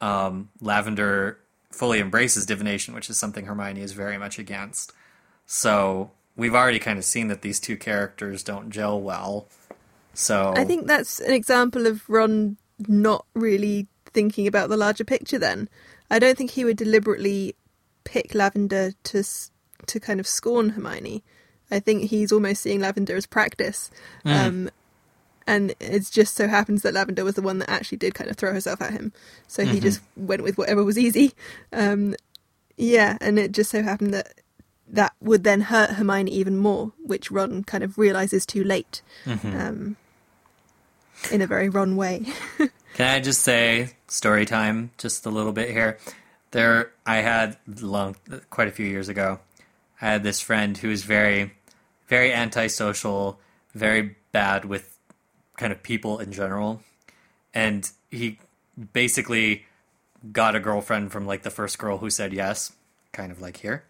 um, 0.00 0.50
Lavender 0.60 1.38
fully 1.70 2.00
embraces 2.00 2.46
divination, 2.46 2.94
which 2.94 3.10
is 3.10 3.18
something 3.18 3.46
Hermione 3.46 3.80
is 3.80 3.92
very 3.92 4.18
much 4.18 4.38
against. 4.38 4.92
So 5.46 6.10
we've 6.36 6.54
already 6.54 6.78
kind 6.78 6.98
of 6.98 7.04
seen 7.04 7.28
that 7.28 7.42
these 7.42 7.60
two 7.60 7.76
characters 7.76 8.42
don't 8.42 8.70
gel 8.70 9.00
well. 9.00 9.48
So 10.14 10.54
I 10.56 10.64
think 10.64 10.86
that's 10.86 11.20
an 11.20 11.32
example 11.32 11.86
of 11.86 12.08
Ron 12.08 12.56
not 12.88 13.26
really 13.34 13.86
thinking 14.06 14.46
about 14.46 14.70
the 14.70 14.76
larger 14.76 15.04
picture. 15.04 15.38
Then 15.38 15.68
I 16.10 16.18
don't 16.18 16.36
think 16.36 16.52
he 16.52 16.64
would 16.64 16.76
deliberately 16.76 17.54
pick 18.04 18.34
Lavender 18.34 18.92
to 19.04 19.22
to 19.86 20.00
kind 20.00 20.20
of 20.20 20.26
scorn 20.26 20.70
Hermione. 20.70 21.22
I 21.70 21.80
think 21.80 22.04
he's 22.04 22.32
almost 22.32 22.62
seeing 22.62 22.80
Lavender 22.80 23.16
as 23.16 23.26
practice. 23.26 23.90
Um, 24.24 24.70
and 25.46 25.74
it 25.80 26.08
just 26.10 26.34
so 26.34 26.48
happens 26.48 26.82
that 26.82 26.94
Lavender 26.94 27.24
was 27.24 27.34
the 27.34 27.42
one 27.42 27.58
that 27.58 27.70
actually 27.70 27.98
did 27.98 28.14
kind 28.14 28.30
of 28.30 28.36
throw 28.36 28.52
herself 28.52 28.80
at 28.82 28.92
him. 28.92 29.12
So 29.46 29.64
he 29.64 29.80
just 29.80 30.00
went 30.16 30.42
with 30.42 30.58
whatever 30.58 30.84
was 30.84 30.98
easy. 30.98 31.32
Um, 31.72 32.14
yeah, 32.76 33.16
and 33.20 33.38
it 33.38 33.52
just 33.52 33.70
so 33.70 33.82
happened 33.82 34.12
that 34.14 34.34
that 34.88 35.14
would 35.20 35.44
then 35.44 35.62
hurt 35.62 35.90
Hermione 35.90 36.30
even 36.30 36.56
more, 36.56 36.92
which 37.04 37.30
Ron 37.30 37.64
kind 37.64 37.82
of 37.82 37.98
realizes 37.98 38.46
too 38.46 38.62
late. 38.62 39.02
Um, 39.26 39.96
in 41.30 41.40
a 41.40 41.46
very 41.46 41.68
Ron 41.68 41.96
way. 41.96 42.24
Can 42.94 43.06
I 43.08 43.20
just 43.20 43.42
say 43.42 43.90
story 44.08 44.46
time 44.46 44.90
just 44.98 45.26
a 45.26 45.30
little 45.30 45.52
bit 45.52 45.70
here? 45.70 45.98
There 46.50 46.92
I 47.04 47.16
had 47.16 47.56
long 47.80 48.16
quite 48.50 48.68
a 48.68 48.72
few 48.72 48.86
years 48.86 49.08
ago. 49.08 49.40
I 50.00 50.10
had 50.12 50.22
this 50.22 50.40
friend 50.40 50.76
who 50.76 50.88
was 50.88 51.02
very 51.02 51.52
very 52.08 52.32
antisocial, 52.32 53.40
very 53.74 54.16
bad 54.32 54.64
with 54.64 54.95
kind 55.56 55.72
of 55.72 55.82
people 55.82 56.18
in 56.18 56.32
general. 56.32 56.82
And 57.54 57.90
he 58.10 58.38
basically 58.92 59.64
got 60.32 60.56
a 60.56 60.60
girlfriend 60.60 61.12
from 61.12 61.26
like 61.26 61.42
the 61.42 61.50
first 61.50 61.78
girl 61.78 61.98
who 61.98 62.10
said 62.10 62.32
yes, 62.32 62.72
kind 63.12 63.32
of 63.32 63.40
like 63.40 63.58
here. 63.58 63.84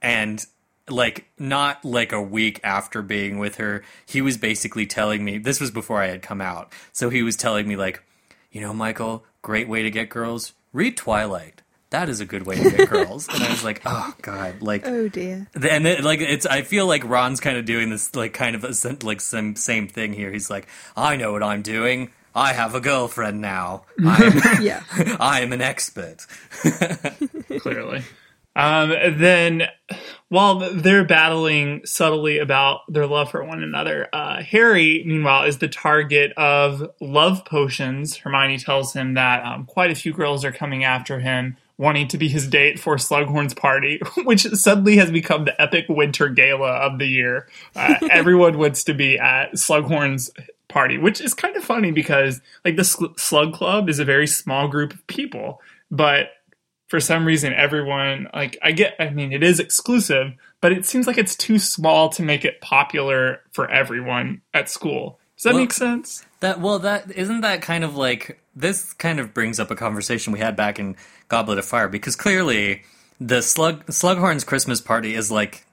And 0.00 0.44
like 0.88 1.26
not 1.38 1.84
like 1.84 2.12
a 2.12 2.20
week 2.20 2.60
after 2.62 3.02
being 3.02 3.38
with 3.38 3.56
her, 3.56 3.82
he 4.06 4.20
was 4.20 4.36
basically 4.36 4.86
telling 4.86 5.24
me 5.24 5.38
this 5.38 5.60
was 5.60 5.70
before 5.70 6.02
I 6.02 6.08
had 6.08 6.22
come 6.22 6.40
out. 6.40 6.72
So 6.92 7.10
he 7.10 7.22
was 7.22 7.36
telling 7.36 7.66
me 7.66 7.76
like, 7.76 8.02
you 8.50 8.60
know, 8.60 8.74
Michael, 8.74 9.24
great 9.42 9.68
way 9.68 9.82
to 9.82 9.90
get 9.90 10.08
girls. 10.08 10.52
Read 10.72 10.96
Twilight. 10.96 11.62
That 11.94 12.08
is 12.08 12.18
a 12.18 12.26
good 12.26 12.44
way 12.44 12.56
to 12.56 12.70
get 12.70 12.90
girls. 12.90 13.28
And 13.28 13.40
I 13.40 13.50
was 13.50 13.62
like, 13.62 13.80
oh 13.86 14.12
god, 14.20 14.62
like 14.62 14.84
oh 14.84 15.06
dear. 15.06 15.46
and 15.54 15.86
it, 15.86 16.02
like 16.02 16.20
it's 16.20 16.44
i 16.44 16.62
feel 16.62 16.86
like 16.88 17.04
ron's 17.04 17.38
kind 17.38 17.56
of 17.56 17.64
doing 17.64 17.88
this 17.90 18.14
like 18.16 18.32
kind 18.32 18.56
of 18.56 18.64
a, 18.64 18.96
like 19.06 19.20
some 19.20 19.54
same 19.54 19.86
thing 19.86 20.12
here 20.12 20.32
he's 20.32 20.50
like 20.50 20.66
i 20.96 21.14
know 21.16 21.32
what 21.32 21.42
i'm 21.42 21.62
doing 21.62 22.10
i 22.34 22.52
have 22.52 22.74
a 22.74 22.80
girlfriend 22.80 23.40
now 23.40 23.84
i'm 24.04 24.32
Yeah. 24.62 24.82
i 25.20 25.40
am 25.40 25.52
an 25.52 25.60
expert 25.60 26.26
clearly. 27.60 28.02
Um, 28.56 28.90
then, 29.18 29.64
while 30.28 30.60
they're 30.72 31.04
battling 31.04 31.84
subtly 31.84 32.38
about 32.38 32.80
their 32.88 33.04
love 33.06 33.30
for 33.32 33.42
one 33.42 33.62
another, 33.64 34.08
uh, 34.12 34.42
Harry, 34.44 35.02
meanwhile, 35.04 35.42
is 35.44 35.58
the 35.58 35.66
target 35.66 36.32
of 36.36 36.88
love 37.00 37.44
potions. 37.44 38.18
Hermione 38.18 38.58
tells 38.58 38.92
him 38.92 39.14
that 39.14 39.44
um, 39.44 39.66
quite 39.66 39.90
a 39.90 39.96
few 39.96 40.12
girls 40.12 40.44
are 40.44 40.52
coming 40.52 40.84
after 40.84 41.18
him, 41.18 41.56
wanting 41.76 42.08
to 42.08 42.18
be 42.18 42.28
his 42.28 42.46
date 42.46 42.78
for 42.78 42.96
Slughorn's 42.96 43.54
party, 43.54 44.00
which 44.24 44.42
suddenly 44.42 44.96
has 44.96 45.10
become 45.10 45.44
the 45.44 45.60
epic 45.60 45.86
winter 45.88 46.28
gala 46.28 46.70
of 46.70 46.98
the 46.98 47.06
year. 47.06 47.48
Uh, 47.74 47.94
everyone 48.10 48.58
wants 48.58 48.84
to 48.84 48.94
be 48.94 49.18
at 49.18 49.52
Slughorn's 49.54 50.30
party, 50.68 50.98
which 50.98 51.20
is 51.20 51.34
kind 51.34 51.56
of 51.56 51.64
funny 51.64 51.90
because, 51.90 52.40
like, 52.64 52.76
the 52.76 52.84
Sl- 52.84 53.14
Slug 53.16 53.54
Club 53.54 53.88
is 53.88 53.98
a 53.98 54.04
very 54.04 54.26
small 54.26 54.68
group 54.68 54.92
of 54.92 55.06
people, 55.06 55.60
but 55.90 56.30
for 56.88 57.00
some 57.00 57.24
reason 57.24 57.52
everyone 57.54 58.28
like 58.34 58.56
i 58.62 58.70
get 58.70 58.94
i 59.00 59.08
mean 59.08 59.32
it 59.32 59.42
is 59.42 59.58
exclusive 59.58 60.32
but 60.60 60.70
it 60.70 60.84
seems 60.84 61.06
like 61.06 61.18
it's 61.18 61.34
too 61.34 61.58
small 61.58 62.08
to 62.08 62.22
make 62.22 62.44
it 62.44 62.60
popular 62.60 63.40
for 63.52 63.68
everyone 63.70 64.40
at 64.52 64.68
school 64.68 65.18
does 65.36 65.44
that 65.44 65.54
Well- 65.54 65.62
make 65.62 65.72
sense 65.72 66.24
that 66.40 66.60
well 66.60 66.78
that 66.80 67.10
isn't 67.10 67.40
that 67.40 67.62
kind 67.62 67.84
of 67.84 67.96
like 67.96 68.38
this 68.56 68.92
kind 68.94 69.18
of 69.20 69.34
brings 69.34 69.58
up 69.60 69.70
a 69.70 69.76
conversation 69.76 70.32
we 70.32 70.38
had 70.38 70.56
back 70.56 70.78
in 70.78 70.96
goblet 71.28 71.58
of 71.58 71.64
fire 71.64 71.88
because 71.88 72.16
clearly 72.16 72.82
the 73.20 73.40
slug 73.42 73.84
slughorn's 73.86 74.44
christmas 74.44 74.80
party 74.80 75.14
is 75.14 75.30
like 75.30 75.64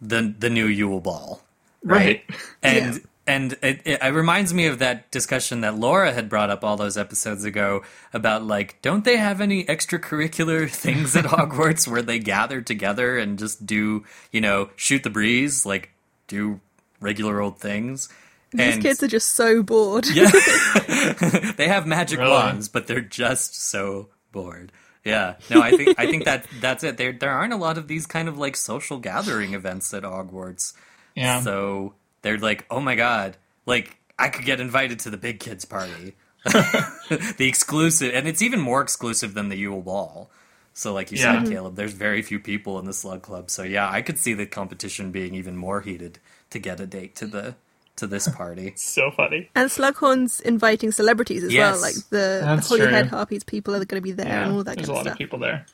the 0.00 0.34
the 0.38 0.50
new 0.50 0.66
yule 0.66 1.00
ball 1.00 1.42
right, 1.82 2.22
and 2.62 2.94
Yeah. 2.94 3.00
and 3.26 3.52
it, 3.62 3.80
it, 3.84 4.02
it 4.02 4.14
reminds 4.14 4.52
me 4.52 4.66
of 4.66 4.78
that 4.80 5.10
discussion 5.10 5.60
that 5.60 5.76
Laura 5.76 6.12
had 6.12 6.28
brought 6.28 6.50
up 6.50 6.64
all 6.64 6.76
those 6.76 6.96
episodes 6.98 7.44
ago 7.44 7.82
about 8.12 8.42
like, 8.44 8.80
don't 8.82 9.04
they 9.04 9.16
have 9.18 9.40
any 9.40 9.64
extracurricular 9.64 10.68
things 10.84 11.14
at 11.14 11.26
Hogwarts 11.26 11.86
where 11.86 12.02
they 12.02 12.18
gather 12.18 12.60
together 12.60 13.18
and 13.18 13.38
just 13.38 13.64
do, 13.66 14.04
you 14.32 14.40
know, 14.40 14.70
shoot 14.74 15.02
the 15.04 15.10
breeze, 15.10 15.64
like 15.64 15.90
do 16.26 16.60
regular 17.00 17.40
old 17.40 17.58
things? 17.58 18.08
These 18.52 18.74
and 18.74 18.82
kids 18.82 19.02
are 19.02 19.08
just 19.08 19.28
so 19.30 19.62
bored. 19.62 20.06
yeah, 20.08 20.30
they 21.56 21.68
have 21.68 21.86
magic 21.86 22.18
Really? 22.18 22.30
wands, 22.30 22.68
but 22.68 22.86
they're 22.86 23.00
just 23.00 23.54
so 23.54 24.08
bored. 24.32 24.72
Yeah, 25.04 25.36
no, 25.48 25.60
I 25.60 25.70
think 25.76 25.98
I 25.98 26.06
think 26.06 26.24
that 26.24 26.46
that's 26.60 26.84
it. 26.84 26.96
There 26.96 27.12
there 27.12 27.30
aren't 27.30 27.52
a 27.52 27.56
lot 27.56 27.78
of 27.78 27.86
these 27.88 28.06
kind 28.06 28.28
of 28.28 28.38
like 28.38 28.56
social 28.56 28.98
gathering 28.98 29.54
events 29.54 29.94
at 29.94 30.02
Hogwarts. 30.02 30.74
yeah 31.14 31.40
So 31.40 31.94
they're 32.22 32.38
like, 32.38 32.66
oh 32.70 32.80
my 32.80 32.96
god, 32.96 33.36
like 33.66 33.96
I 34.18 34.28
could 34.28 34.44
get 34.44 34.60
invited 34.60 34.98
to 35.00 35.10
the 35.10 35.16
big 35.16 35.40
kids 35.40 35.64
party, 35.64 36.16
the 36.44 37.46
exclusive, 37.48 38.12
and 38.14 38.26
it's 38.28 38.42
even 38.42 38.60
more 38.60 38.82
exclusive 38.82 39.34
than 39.34 39.48
the 39.48 39.56
Yule 39.56 39.80
Ball. 39.82 40.30
So, 40.72 40.92
like 40.92 41.10
you 41.10 41.18
Yeah. 41.18 41.42
said, 41.42 41.50
Caleb, 41.50 41.76
there's 41.76 41.92
very 41.94 42.22
few 42.22 42.38
people 42.38 42.78
in 42.78 42.84
the 42.84 42.92
Slug 42.92 43.22
Club. 43.22 43.50
So 43.50 43.62
yeah, 43.62 43.90
I 43.90 44.02
could 44.02 44.18
see 44.18 44.34
the 44.34 44.46
competition 44.46 45.10
being 45.10 45.34
even 45.34 45.56
more 45.56 45.80
heated 45.80 46.18
to 46.50 46.58
get 46.58 46.78
a 46.80 46.86
date 46.86 47.16
to 47.16 47.26
the 47.26 47.54
to 48.00 48.06
this 48.06 48.28
party. 48.28 48.72
so 48.76 49.10
funny 49.10 49.48
And 49.54 49.70
Slughorn's 49.70 50.40
inviting 50.40 50.92
celebrities 50.92 51.44
as 51.44 51.52
Yes. 51.54 51.72
well, 51.74 51.80
like 51.82 51.94
the 52.10 52.40
That's 52.44 52.68
Holyhead 52.68 53.08
true. 53.08 53.16
Harpies 53.16 53.44
people 53.44 53.74
are 53.74 53.84
going 53.84 54.00
to 54.02 54.04
be 54.04 54.12
there 54.12 54.26
yeah 54.26 54.44
and 54.44 54.52
all 54.52 54.64
that 54.64 54.76
there's 54.76 54.88
a 54.88 54.92
lot 54.92 55.06
of 55.06 55.12
of 55.12 55.18
people 55.18 55.38
there 55.38 55.64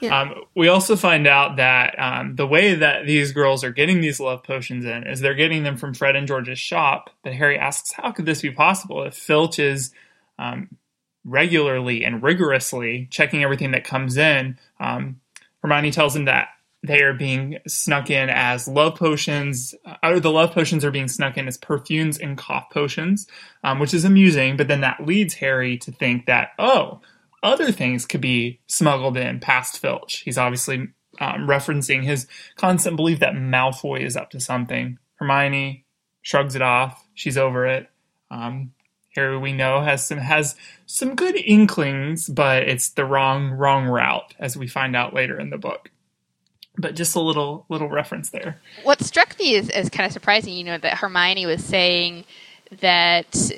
Yeah. 0.00 0.20
um, 0.20 0.34
we 0.54 0.68
also 0.68 0.96
find 0.96 1.26
out 1.26 1.56
that 1.56 1.94
um, 1.98 2.34
the 2.36 2.46
way 2.46 2.74
that 2.74 3.06
these 3.06 3.32
girls 3.32 3.62
are 3.64 3.70
getting 3.70 4.00
these 4.00 4.18
love 4.18 4.42
potions 4.42 4.84
in 4.84 5.04
is 5.06 5.20
they're 5.20 5.34
getting 5.44 5.62
them 5.62 5.76
from 5.76 5.94
Fred 5.94 6.16
and 6.16 6.26
George's 6.26 6.58
shop. 6.58 7.10
But 7.22 7.34
Harry 7.34 7.56
asks, 7.58 7.92
"How 7.92 8.10
could 8.10 8.26
this 8.26 8.42
be 8.42 8.50
possible 8.50 9.04
if 9.04 9.14
Filch 9.14 9.58
is 9.60 9.92
um, 10.40 10.70
regularly 11.24 12.04
and 12.04 12.22
rigorously 12.22 13.06
checking 13.10 13.42
everything 13.44 13.70
that 13.72 13.84
comes 13.84 14.16
in?" 14.16 14.58
Um, 14.80 15.20
Hermione 15.62 15.92
tells 15.92 16.16
him 16.16 16.24
that 16.24 16.48
they 16.82 17.02
are 17.02 17.14
being 17.14 17.58
snuck 17.66 18.10
in 18.10 18.28
as 18.28 18.66
love 18.66 18.96
potions, 18.96 19.74
uh, 19.86 19.96
or 20.02 20.20
the 20.20 20.30
love 20.30 20.52
potions 20.52 20.84
are 20.84 20.90
being 20.90 21.08
snuck 21.08 21.38
in 21.38 21.46
as 21.46 21.56
perfumes 21.56 22.18
and 22.18 22.36
cough 22.36 22.70
potions, 22.70 23.26
um, 23.62 23.78
which 23.78 23.94
is 23.94 24.04
amusing. 24.04 24.56
But 24.56 24.68
then 24.68 24.80
that 24.80 25.06
leads 25.06 25.34
Harry 25.34 25.78
to 25.78 25.92
think 25.92 26.26
that, 26.26 26.50
oh, 26.58 27.00
other 27.42 27.70
things 27.72 28.06
could 28.06 28.20
be 28.20 28.60
smuggled 28.66 29.16
in 29.16 29.40
past 29.40 29.78
Filch. 29.78 30.22
He's 30.24 30.38
obviously 30.38 30.88
um, 31.20 31.46
referencing 31.46 32.02
his 32.02 32.26
constant 32.56 32.96
belief 32.96 33.20
that 33.20 33.34
Malfoy 33.34 34.00
is 34.00 34.16
up 34.16 34.30
to 34.30 34.40
something. 34.40 34.98
Hermione 35.16 35.84
shrugs 36.22 36.56
it 36.56 36.62
off. 36.62 37.06
She's 37.14 37.38
over 37.38 37.66
it. 37.66 37.88
Um, 38.30 38.72
Harry, 39.14 39.36
we 39.38 39.52
know, 39.52 39.82
has 39.82 40.06
some 40.06 40.18
has 40.18 40.56
some 40.86 41.14
good 41.14 41.36
inklings, 41.36 42.28
but 42.28 42.62
it's 42.62 42.90
the 42.90 43.04
wrong 43.04 43.50
wrong 43.50 43.86
route, 43.86 44.34
as 44.38 44.56
we 44.56 44.66
find 44.66 44.96
out 44.96 45.12
later 45.12 45.38
in 45.38 45.50
the 45.50 45.58
book. 45.58 45.90
But 46.78 46.94
just 46.94 47.14
a 47.14 47.20
little 47.20 47.66
little 47.68 47.88
reference 47.88 48.30
there. 48.30 48.60
what 48.82 49.02
struck 49.02 49.38
me 49.38 49.56
as, 49.56 49.68
as 49.68 49.90
kind 49.90 50.06
of 50.06 50.12
surprising, 50.12 50.54
you 50.54 50.64
know, 50.64 50.78
that 50.78 50.98
Hermione 50.98 51.44
was 51.46 51.62
saying 51.64 52.24
that 52.80 53.50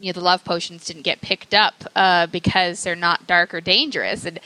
you 0.00 0.12
know 0.12 0.12
the 0.12 0.24
love 0.24 0.44
potions 0.44 0.84
didn't 0.86 1.02
get 1.02 1.20
picked 1.20 1.54
up 1.54 1.74
uh, 1.94 2.26
because 2.26 2.82
they're 2.82 2.96
not 2.96 3.26
dark 3.26 3.52
or 3.52 3.60
dangerous, 3.60 4.24
and, 4.24 4.40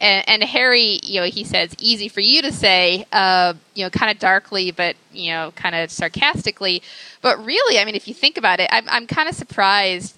and 0.00 0.28
and 0.28 0.42
Harry, 0.42 1.00
you 1.02 1.20
know, 1.20 1.26
he 1.26 1.44
says 1.44 1.74
easy 1.78 2.08
for 2.08 2.20
you 2.20 2.42
to 2.42 2.52
say, 2.52 3.06
uh, 3.12 3.54
you 3.74 3.84
know, 3.84 3.90
kind 3.90 4.10
of 4.10 4.18
darkly, 4.18 4.70
but 4.70 4.96
you 5.10 5.32
know, 5.32 5.52
kind 5.56 5.74
of 5.74 5.90
sarcastically, 5.90 6.82
but 7.22 7.42
really, 7.44 7.78
I 7.78 7.84
mean, 7.84 7.94
if 7.94 8.06
you 8.06 8.12
think 8.12 8.36
about 8.36 8.60
it, 8.60 8.68
I'm 8.70 8.88
I'm 8.88 9.06
kind 9.06 9.28
of 9.28 9.34
surprised 9.34 10.16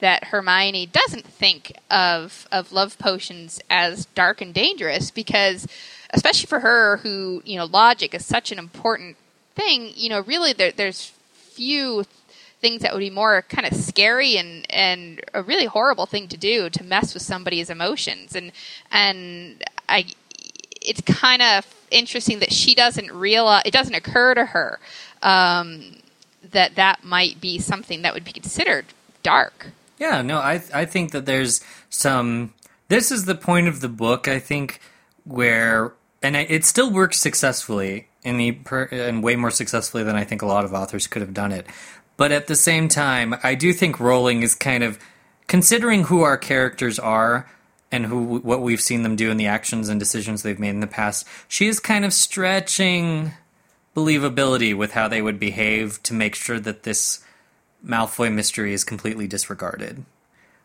that 0.00 0.24
Hermione 0.24 0.86
doesn't 0.86 1.26
think 1.26 1.72
of 1.90 2.46
of 2.52 2.72
love 2.72 2.98
potions 2.98 3.60
as 3.68 4.06
dark 4.06 4.40
and 4.40 4.52
dangerous 4.54 5.10
because 5.10 5.66
especially 6.10 6.46
for 6.46 6.60
her 6.60 6.98
who 6.98 7.42
you 7.44 7.56
know 7.56 7.64
logic 7.64 8.14
is 8.14 8.24
such 8.24 8.52
an 8.52 8.58
important 8.58 9.16
thing 9.54 9.90
you 9.94 10.08
know 10.08 10.20
really 10.20 10.52
there, 10.52 10.72
there's 10.72 11.12
few 11.56 12.04
things 12.60 12.82
that 12.82 12.92
would 12.92 13.00
be 13.00 13.10
more 13.10 13.42
kind 13.42 13.66
of 13.66 13.74
scary 13.74 14.36
and 14.36 14.66
and 14.70 15.20
a 15.34 15.42
really 15.42 15.66
horrible 15.66 16.06
thing 16.06 16.28
to 16.28 16.36
do 16.36 16.70
to 16.70 16.82
mess 16.82 17.14
with 17.14 17.22
somebody's 17.22 17.70
emotions. 17.70 18.34
And 18.34 18.52
and 18.90 19.62
I 19.88 20.06
it's 20.80 21.00
kind 21.02 21.42
of 21.42 21.66
interesting 21.90 22.38
that 22.40 22.52
she 22.52 22.74
doesn't 22.74 23.12
realize 23.12 23.62
it 23.64 23.72
doesn't 23.72 23.94
occur 23.94 24.34
to 24.34 24.46
her 24.46 24.78
um, 25.22 25.96
that 26.50 26.74
that 26.76 27.04
might 27.04 27.40
be 27.40 27.58
something 27.58 28.02
that 28.02 28.14
would 28.14 28.24
be 28.24 28.32
considered 28.32 28.86
dark. 29.22 29.68
Yeah, 29.98 30.22
no, 30.22 30.38
I 30.38 30.62
I 30.72 30.84
think 30.84 31.12
that 31.12 31.26
there's 31.26 31.62
some 31.90 32.52
this 32.88 33.10
is 33.10 33.24
the 33.24 33.34
point 33.34 33.68
of 33.68 33.80
the 33.80 33.88
book, 33.88 34.28
I 34.28 34.38
think, 34.38 34.80
where 35.26 35.92
and 36.22 36.34
it 36.34 36.64
still 36.64 36.90
works 36.90 37.18
successfully 37.18 38.08
in 38.24 38.38
the 38.38 38.52
per, 38.52 38.84
and 38.84 39.22
way 39.22 39.36
more 39.36 39.50
successfully 39.50 40.02
than 40.02 40.16
I 40.16 40.24
think 40.24 40.42
a 40.42 40.46
lot 40.46 40.64
of 40.64 40.72
authors 40.72 41.06
could 41.06 41.22
have 41.22 41.34
done 41.34 41.52
it. 41.52 41.66
But 42.16 42.32
at 42.32 42.46
the 42.46 42.56
same 42.56 42.88
time, 42.88 43.36
I 43.42 43.54
do 43.54 43.72
think 43.72 44.00
Rowling 44.00 44.42
is 44.42 44.54
kind 44.54 44.82
of 44.82 44.98
considering 45.46 46.04
who 46.04 46.22
our 46.22 46.36
characters 46.36 46.98
are 46.98 47.48
and 47.92 48.06
who 48.06 48.38
what 48.38 48.62
we've 48.62 48.80
seen 48.80 49.02
them 49.02 49.16
do 49.16 49.30
in 49.30 49.36
the 49.36 49.46
actions 49.46 49.88
and 49.88 50.00
decisions 50.00 50.42
they've 50.42 50.58
made 50.58 50.70
in 50.70 50.80
the 50.80 50.86
past. 50.86 51.26
She 51.48 51.68
is 51.68 51.78
kind 51.78 52.04
of 52.04 52.12
stretching 52.12 53.32
believability 53.94 54.76
with 54.76 54.92
how 54.92 55.08
they 55.08 55.22
would 55.22 55.38
behave 55.38 56.02
to 56.04 56.14
make 56.14 56.34
sure 56.34 56.58
that 56.60 56.82
this 56.82 57.24
Malfoy 57.86 58.32
mystery 58.32 58.72
is 58.72 58.84
completely 58.84 59.26
disregarded. 59.26 60.04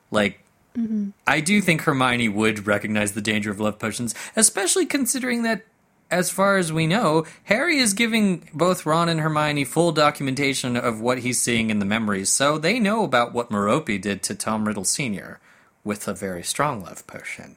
Like 0.10 0.41
Mm-hmm. 0.78 1.10
I 1.28 1.42
do 1.42 1.62
think 1.62 1.82
Hermione 1.82 2.30
would 2.30 2.66
recognize 2.66 3.12
the 3.12 3.22
danger 3.22 3.52
of 3.52 3.60
love 3.60 3.80
potions, 3.80 4.16
especially 4.36 4.86
considering 4.86 5.44
that, 5.44 5.64
as 6.10 6.30
far 6.30 6.58
as 6.58 6.74
we 6.74 6.88
know, 6.88 7.26
Harry 7.46 7.78
is 7.78 7.94
giving 7.94 8.50
both 8.54 8.86
Ron 8.86 9.10
and 9.10 9.20
Hermione 9.20 9.66
full 9.66 9.92
documentation 9.92 10.76
of 10.76 11.02
what 11.02 11.20
he's 11.20 11.42
seeing 11.42 11.70
in 11.70 11.80
the 11.80 11.86
memories, 11.86 12.30
so 12.30 12.58
they 12.58 12.80
know 12.80 13.04
about 13.04 13.34
what 13.34 13.50
Merope 13.50 14.02
did 14.02 14.24
to 14.24 14.36
Tom 14.36 14.68
Riddle 14.68 14.84
Sr. 14.84 15.40
with 15.84 16.08
a 16.08 16.14
very 16.14 16.44
strong 16.44 16.84
love 16.84 17.06
potion. 17.08 17.56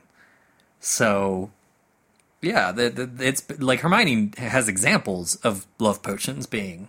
So, 0.81 1.51
yeah, 2.43 2.73
the, 2.73 2.91
the, 2.91 3.27
it's 3.27 3.45
like 3.59 3.81
Hermione 3.81 4.33
has 4.39 4.69
examples 4.69 5.37
of 5.37 5.67
love 5.79 6.03
potions 6.03 6.47
being 6.47 6.89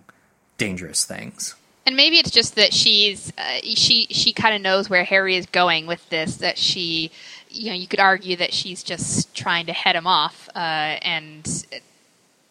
dangerous 0.58 1.04
things 1.04 1.54
and 1.86 1.96
maybe 1.96 2.18
it's 2.18 2.32
just 2.32 2.56
that 2.56 2.74
she's 2.74 3.32
uh, 3.38 3.60
she 3.62 4.06
she 4.10 4.32
kind 4.32 4.54
of 4.54 4.60
knows 4.60 4.90
where 4.90 5.04
Harry 5.04 5.36
is 5.36 5.46
going 5.46 5.86
with 5.86 6.06
this. 6.10 6.36
That 6.38 6.58
she, 6.58 7.12
you 7.48 7.70
know, 7.70 7.76
you 7.76 7.86
could 7.86 8.00
argue 8.00 8.36
that 8.36 8.52
she's 8.52 8.82
just 8.82 9.34
trying 9.34 9.66
to 9.66 9.72
head 9.72 9.94
him 9.94 10.06
off 10.06 10.48
uh, 10.54 10.58
and 10.58 11.64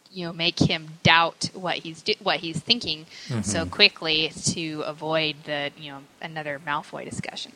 you 0.09 0.25
know 0.25 0.31
make 0.31 0.59
him 0.59 0.87
doubt 1.03 1.49
what 1.53 1.75
he's 1.79 2.03
what 2.23 2.39
he's 2.39 2.59
thinking 2.59 3.05
mm-hmm. 3.27 3.41
so 3.41 3.65
quickly 3.65 4.31
to 4.45 4.81
avoid 4.85 5.35
the 5.43 5.71
you 5.77 5.91
know 5.91 5.99
another 6.21 6.59
Malfoy 6.65 7.03
discussion. 7.03 7.51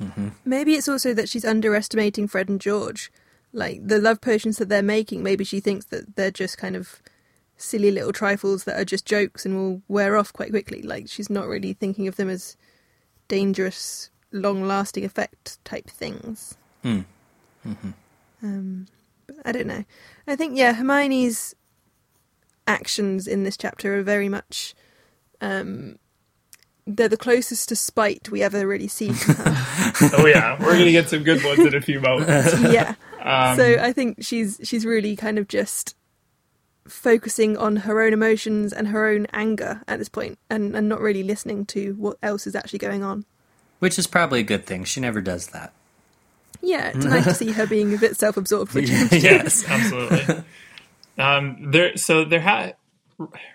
Mm-hmm. 0.00 0.28
Maybe 0.44 0.74
it's 0.74 0.88
also 0.88 1.14
that 1.14 1.30
she's 1.30 1.44
underestimating 1.44 2.28
Fred 2.28 2.50
and 2.50 2.60
George. 2.60 3.10
Like 3.54 3.86
the 3.86 3.98
love 3.98 4.20
potions 4.20 4.56
that 4.58 4.68
they're 4.68 4.82
making, 4.82 5.22
maybe 5.22 5.44
she 5.44 5.60
thinks 5.60 5.86
that 5.86 6.16
they're 6.16 6.30
just 6.30 6.56
kind 6.56 6.74
of 6.74 7.00
silly 7.62 7.90
little 7.90 8.12
trifles 8.12 8.64
that 8.64 8.78
are 8.78 8.84
just 8.84 9.06
jokes 9.06 9.46
and 9.46 9.56
will 9.56 9.82
wear 9.88 10.16
off 10.16 10.32
quite 10.32 10.50
quickly. 10.50 10.82
Like 10.82 11.08
she's 11.08 11.30
not 11.30 11.46
really 11.46 11.72
thinking 11.72 12.08
of 12.08 12.16
them 12.16 12.28
as 12.28 12.56
dangerous, 13.28 14.10
long-lasting 14.32 15.04
effect 15.04 15.64
type 15.64 15.88
things. 15.88 16.56
Mm. 16.84 17.04
Mm-hmm. 17.66 17.90
Um, 18.42 18.86
I 19.44 19.52
don't 19.52 19.66
know. 19.66 19.84
I 20.26 20.36
think 20.36 20.56
yeah, 20.56 20.74
Hermione's 20.74 21.54
actions 22.66 23.26
in 23.26 23.44
this 23.44 23.56
chapter 23.56 23.98
are 23.98 24.02
very 24.02 24.28
much. 24.28 24.74
Um, 25.40 25.98
they're 26.84 27.08
the 27.08 27.16
closest 27.16 27.68
to 27.68 27.76
spite 27.76 28.28
we 28.28 28.42
ever 28.42 28.66
really 28.66 28.88
see 28.88 29.10
oh 29.38 30.26
yeah, 30.26 30.60
we're 30.60 30.76
gonna 30.76 30.90
get 30.90 31.08
some 31.08 31.22
good 31.22 31.44
ones 31.44 31.60
in 31.60 31.74
a 31.76 31.80
few 31.80 32.00
moments. 32.00 32.60
yeah. 32.72 32.96
Um, 33.20 33.56
so 33.56 33.76
I 33.80 33.92
think 33.92 34.18
she's 34.20 34.60
she's 34.64 34.84
really 34.84 35.14
kind 35.14 35.38
of 35.38 35.46
just 35.46 35.94
focusing 36.86 37.56
on 37.56 37.76
her 37.76 38.02
own 38.02 38.12
emotions 38.12 38.72
and 38.72 38.88
her 38.88 39.06
own 39.08 39.26
anger 39.32 39.82
at 39.86 39.98
this 39.98 40.08
point 40.08 40.38
and, 40.50 40.74
and 40.74 40.88
not 40.88 41.00
really 41.00 41.22
listening 41.22 41.64
to 41.66 41.94
what 41.94 42.18
else 42.22 42.46
is 42.46 42.54
actually 42.54 42.78
going 42.78 43.02
on. 43.02 43.24
Which 43.78 43.98
is 43.98 44.06
probably 44.06 44.40
a 44.40 44.44
good 44.44 44.66
thing. 44.66 44.84
She 44.84 45.00
never 45.00 45.20
does 45.20 45.48
that. 45.48 45.72
Yeah, 46.60 46.92
it's 46.94 47.04
nice 47.04 47.24
to 47.24 47.34
see 47.34 47.50
her 47.52 47.66
being 47.66 47.92
a 47.92 47.98
bit 47.98 48.16
self 48.16 48.36
absorbed. 48.36 48.74
yes, 48.76 49.64
absolutely. 49.68 50.44
Um, 51.18 51.72
there, 51.72 51.96
so 51.96 52.24
there 52.24 52.40
ha- 52.40 52.72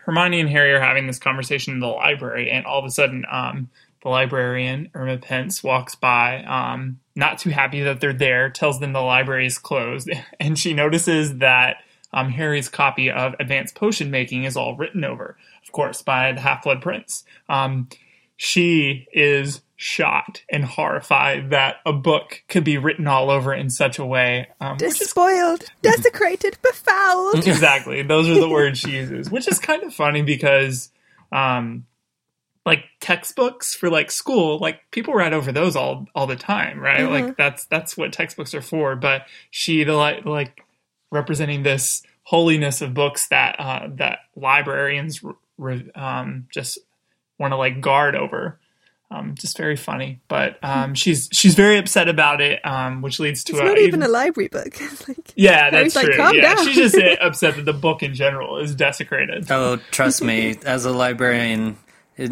Hermione 0.06 0.42
and 0.42 0.50
Harry 0.50 0.74
are 0.74 0.82
having 0.82 1.08
this 1.08 1.20
conversation 1.20 1.74
in 1.74 1.80
the 1.80 1.88
library, 1.88 2.52
and 2.52 2.66
all 2.66 2.80
of 2.80 2.86
a 2.86 2.92
sudden, 2.92 3.26
um, 3.32 3.70
the 4.04 4.10
librarian 4.10 4.90
Irma 4.94 5.18
Pince 5.18 5.64
walks 5.64 5.96
by, 5.96 6.44
um, 6.44 7.00
not 7.16 7.40
too 7.40 7.50
happy 7.50 7.82
that 7.84 8.00
they're 8.00 8.14
there, 8.14 8.50
tells 8.50 8.80
them 8.80 8.94
the 8.94 9.02
library 9.02 9.46
is 9.46 9.58
closed, 9.58 10.10
and 10.40 10.58
she 10.60 10.74
notices 10.74 11.38
that 11.38 11.78
um, 12.14 12.30
Harry's 12.30 12.70
copy 12.70 13.10
of 13.12 13.36
Advanced 13.40 13.76
Potion 13.76 14.12
Making 14.12 14.44
is 14.44 14.58
all 14.58 14.76
written 14.76 15.04
over, 15.04 15.38
of 15.64 15.72
course, 15.72 16.02
by 16.02 16.32
the 16.32 16.42
Half 16.42 16.64
Blood 16.64 16.82
Prince. 16.82 17.24
Um, 17.50 17.90
she 18.38 19.08
is 19.12 19.62
shocked 19.76 20.44
and 20.50 20.66
horrified 20.66 21.52
that 21.52 21.78
a 21.86 21.94
book 21.94 22.44
could 22.48 22.64
be 22.64 22.78
written 22.78 23.08
all 23.08 23.30
over 23.30 23.54
in 23.54 23.70
such 23.70 24.00
a 24.00 24.06
way. 24.06 24.48
Um, 24.60 24.78
Despoiled, 24.78 25.62
is... 25.62 25.70
desecrated, 25.82 26.58
befouled. 26.62 27.48
exactly. 27.48 28.02
Those 28.02 28.28
are 28.30 28.40
the 28.40 28.50
words 28.50 28.80
she 28.80 28.92
uses, 28.98 29.30
which 29.30 29.48
is 29.48 29.60
kind 29.60 29.84
of 29.84 29.94
funny 29.94 30.24
because, 30.24 30.92
um, 31.32 31.86
like 32.66 32.84
textbooks 33.00 33.74
for 33.74 33.90
like 33.90 34.12
school, 34.12 34.58
like 34.60 34.82
people 34.92 35.14
write 35.14 35.32
over 35.32 35.54
those 35.54 35.76
all 35.78 36.06
all 36.14 36.28
the 36.28 36.36
time, 36.36 36.80
right? 36.80 37.00
Mm-hmm. 37.00 37.14
Like 37.28 37.38
that's 37.38 37.66
that's 37.66 37.96
what 37.96 38.12
textbooks 38.12 38.54
are 38.54 38.62
for. 38.62 38.98
But 38.98 39.24
she 39.52 39.86
the 39.86 39.94
like 39.94 40.26
like 40.26 40.66
representing 41.12 41.64
this 41.64 42.04
holiness 42.24 42.82
of 42.82 42.94
books 42.94 43.28
that 43.30 43.60
uh, 43.60 43.88
that 43.96 44.20
librarians 44.36 45.22
re- 45.58 45.90
um, 45.96 46.48
just 46.52 46.78
want 47.40 47.52
to 47.52 47.58
like 47.58 47.82
guard 47.82 48.16
over. 48.16 48.60
Um, 49.10 49.36
just 49.36 49.56
very 49.56 49.78
funny, 49.78 50.20
but 50.28 50.62
um, 50.62 50.94
she's 50.94 51.30
she's 51.32 51.56
very 51.56 51.78
upset 51.78 52.10
about 52.10 52.42
it, 52.42 52.60
um, 52.66 53.02
which 53.02 53.22
leads 53.22 53.46
to 53.46 53.54
it's 53.54 53.62
a, 53.62 53.64
not 53.64 53.78
even, 53.78 53.88
even 53.88 54.04
a 54.04 54.10
library 54.10 54.50
book. 54.50 54.78
like, 55.08 55.32
yeah, 55.34 55.70
that's 55.70 55.94
true. 55.94 56.18
Like, 56.18 56.36
yeah, 56.36 56.56
down. 56.56 56.66
she's 56.66 56.76
just 56.76 57.22
upset 57.22 57.56
that 57.56 57.64
the 57.64 57.72
book 57.72 58.04
in 58.04 58.14
general 58.14 58.58
is 58.58 58.76
desecrated. 58.76 59.50
Oh, 59.50 59.78
trust 59.92 60.22
me, 60.22 60.58
as 60.66 60.84
a 60.84 60.92
librarian, 60.92 61.78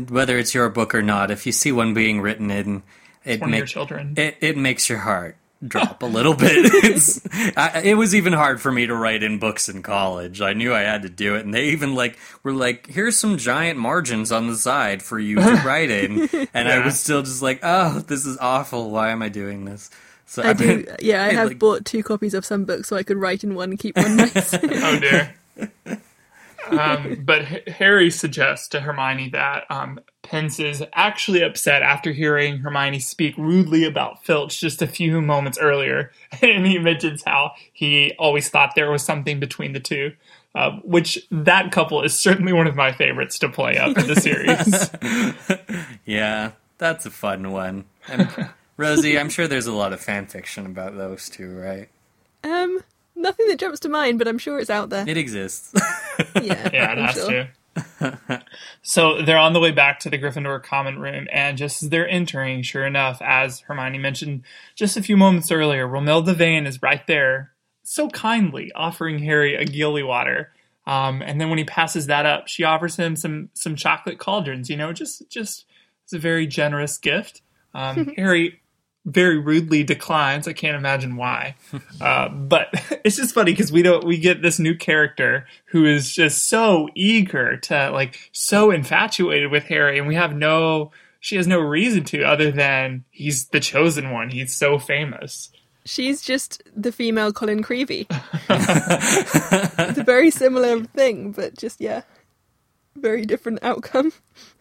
whether 0.10 0.38
it's 0.38 0.54
your 0.54 0.68
book 0.68 0.94
or 0.94 1.02
not, 1.02 1.32
if 1.32 1.46
you 1.46 1.54
see 1.54 1.72
one 1.72 1.94
being 1.94 2.20
written 2.20 2.52
in, 2.52 2.84
it 3.24 3.42
makes 3.46 3.72
children. 3.72 4.16
It, 4.18 4.36
it 4.42 4.58
makes 4.58 4.90
your 4.90 5.00
heart 5.00 5.38
drop 5.66 6.04
a 6.04 6.06
little 6.06 6.34
bit. 6.34 6.72
I, 7.58 7.82
it 7.84 7.96
was 7.96 8.16
even 8.16 8.34
hard 8.34 8.62
for 8.62 8.72
me 8.72 8.88
to 8.88 8.96
write 8.96 9.24
in 9.24 9.40
books 9.40 9.70
in 9.70 9.82
college. 9.84 10.42
I 10.42 10.54
knew 10.54 10.74
I 10.74 10.82
had 10.82 11.04
to 11.04 11.10
do 11.10 11.36
it, 11.36 11.46
and 11.46 11.54
they 11.54 11.70
even 11.70 11.96
like 11.96 12.18
were 12.44 12.54
like, 12.54 12.88
"Here's 12.88 13.18
some 13.18 13.38
giant 13.38 13.80
margins 13.80 14.32
on 14.32 14.48
the 14.48 14.56
side 14.56 15.02
for 15.02 15.20
you 15.20 15.36
to 15.38 15.62
write 15.66 15.90
in," 15.90 16.30
and 16.54 16.68
yeah. 16.68 16.76
I 16.76 16.86
was 16.86 17.00
still 17.00 17.22
just 17.22 17.42
like, 17.42 17.60
"Oh, 17.64 18.00
this 18.00 18.26
is 18.26 18.38
awful. 18.38 18.92
Why 18.92 19.10
am 19.10 19.22
I 19.22 19.30
doing 19.30 19.66
this?" 19.66 19.90
So 20.26 20.42
I, 20.42 20.50
I 20.50 20.54
do. 20.54 20.84
Been, 20.84 20.96
yeah, 21.00 21.24
I 21.24 21.34
have 21.34 21.50
like, 21.50 21.60
bought 21.60 21.86
two 21.86 22.04
copies 22.04 22.34
of 22.34 22.46
some 22.46 22.66
books 22.66 22.88
so 22.88 22.96
I 22.96 23.04
could 23.04 23.18
write 23.18 23.44
in 23.44 23.56
one 23.56 23.72
and 23.72 23.80
keep 23.80 23.98
one 23.98 24.18
nice. 24.18 24.54
oh 24.54 25.00
dear. 25.00 25.36
Um, 26.72 27.22
but 27.24 27.52
H- 27.52 27.70
Harry 27.70 28.10
suggests 28.12 28.68
to 28.70 28.82
Hermione 28.82 29.30
that 29.30 29.66
um, 29.70 30.00
Pince 30.24 30.60
is 30.60 30.84
actually 30.94 31.42
upset 31.42 31.84
after 31.84 32.12
hearing 32.12 32.58
Hermione 32.58 33.00
speak 33.00 33.38
rudely 33.38 33.84
about 33.86 34.24
Filch 34.26 34.60
just 34.60 34.82
a 34.82 34.88
few 34.88 35.22
moments 35.22 35.58
earlier. 35.58 36.12
And 36.42 36.68
he 36.68 36.78
mentions 36.78 37.24
how 37.24 37.52
he 37.72 38.14
always 38.20 38.50
thought 38.50 38.74
there 38.76 38.92
was 38.92 39.04
something 39.04 39.40
between 39.40 39.74
the 39.74 39.80
two, 39.80 40.14
uh, 40.54 40.72
which 40.84 41.26
that 41.32 41.72
couple 41.72 42.02
is 42.04 42.18
certainly 42.18 42.52
one 42.52 42.68
of 42.68 42.76
my 42.76 42.92
favorites 42.92 43.40
to 43.40 43.50
play 43.50 43.78
up 43.78 43.98
in 43.98 44.08
the 44.08 44.16
series. 44.16 45.88
yeah, 46.06 46.52
that's 46.78 47.06
a 47.06 47.12
fun 47.12 47.52
one. 47.52 47.86
And 48.08 48.50
Rosie, 48.78 49.18
I'm 49.18 49.30
sure 49.30 49.48
there's 49.48 49.68
a 49.68 49.74
lot 49.74 49.94
of 49.94 50.02
fan 50.02 50.28
fiction 50.28 50.66
about 50.66 50.98
those 50.98 51.30
two, 51.30 51.56
right? 51.58 51.90
Um, 52.44 52.84
nothing 53.16 53.48
that 53.48 53.60
jumps 53.60 53.80
to 53.82 53.90
mind, 53.90 54.20
but 54.20 54.28
I'm 54.28 54.38
sure 54.38 54.60
it's 54.60 54.70
out 54.70 54.90
there. 54.90 55.08
It 55.08 55.18
exists. 55.18 55.74
yeah, 56.42 56.70
yeah, 56.74 56.92
it 56.92 57.00
I'm 57.00 57.06
has 57.06 57.16
sure. 57.16 57.30
to. 57.30 58.42
so 58.82 59.22
they're 59.22 59.38
on 59.38 59.54
the 59.54 59.60
way 59.60 59.72
back 59.72 60.00
to 60.00 60.10
the 60.10 60.18
Gryffindor 60.18 60.64
common 60.64 61.00
room, 61.00 61.28
and 61.32 61.58
just 61.58 61.84
as 61.84 61.90
they're 61.90 62.08
entering, 62.08 62.62
sure 62.62 62.86
enough, 62.86 63.22
as 63.22 63.62
Hermione 63.62 63.98
mentioned 63.98 64.44
just 64.76 64.98
a 64.98 65.04
few 65.04 65.18
moments 65.18 65.52
earlier, 65.52 65.88
Romilda 65.88 66.36
Vane 66.36 66.66
is 66.68 66.82
right 66.82 67.06
there, 67.08 67.52
so 67.84 68.10
kindly 68.10 68.72
offering 68.74 69.20
Harry 69.20 69.56
a 69.56 69.66
Gilly 69.66 70.04
water. 70.04 70.52
Um, 70.88 71.22
and 71.22 71.42
then 71.42 71.50
when 71.50 71.58
he 71.58 71.64
passes 71.66 72.08
that 72.08 72.26
up, 72.26 72.48
she 72.48 72.64
offers 72.64 72.96
him 72.96 73.16
some 73.16 73.50
some 73.54 73.76
chocolate 73.76 74.20
cauldrons. 74.20 74.70
You 74.70 74.78
know, 74.78 74.94
just 74.94 75.30
just 75.30 75.66
it's 76.04 76.14
a 76.14 76.20
very 76.20 76.48
generous 76.48 76.98
gift. 76.98 77.42
Um, 77.74 78.14
Harry 78.18 78.62
very 79.06 79.38
rudely 79.38 79.84
declines. 79.84 80.48
I 80.48 80.54
can't 80.54 80.76
imagine 80.76 81.16
why. 81.16 81.56
Uh, 82.02 82.28
but 82.28 82.68
it's 83.06 83.16
just 83.16 83.34
funny 83.34 83.52
because 83.52 83.72
we 83.72 83.82
don't 83.82 84.04
we 84.04 84.18
get 84.18 84.42
this 84.42 84.60
new 84.60 84.76
character 84.76 85.48
who 85.66 85.86
is 85.86 86.14
just 86.14 86.50
so 86.50 86.90
eager 86.94 87.58
to 87.58 87.90
like 87.92 88.30
so 88.34 88.70
infatuated 88.70 89.50
with 89.50 89.64
Harry, 89.66 89.98
and 89.98 90.08
we 90.08 90.16
have 90.16 90.36
no 90.36 90.92
she 91.20 91.38
has 91.38 91.48
no 91.48 91.60
reason 91.60 92.04
to 92.04 92.24
other 92.24 92.52
than 92.52 93.06
he's 93.12 93.48
the 93.48 93.60
chosen 93.60 94.12
one. 94.12 94.30
He's 94.30 94.54
so 94.54 94.78
famous. 94.78 95.52
She's 95.86 96.22
just 96.22 96.64
the 96.76 96.92
female 96.92 97.32
Colin 97.32 97.64
Creevey. 97.64 98.08
it's 99.90 99.98
a 99.98 100.04
very 100.04 100.32
similar 100.32 100.84
thing, 100.84 101.32
but 101.32 101.58
just 101.58 101.80
yeah, 101.80 102.02
very 102.96 103.26
different 103.26 103.60
outcome. 103.64 104.12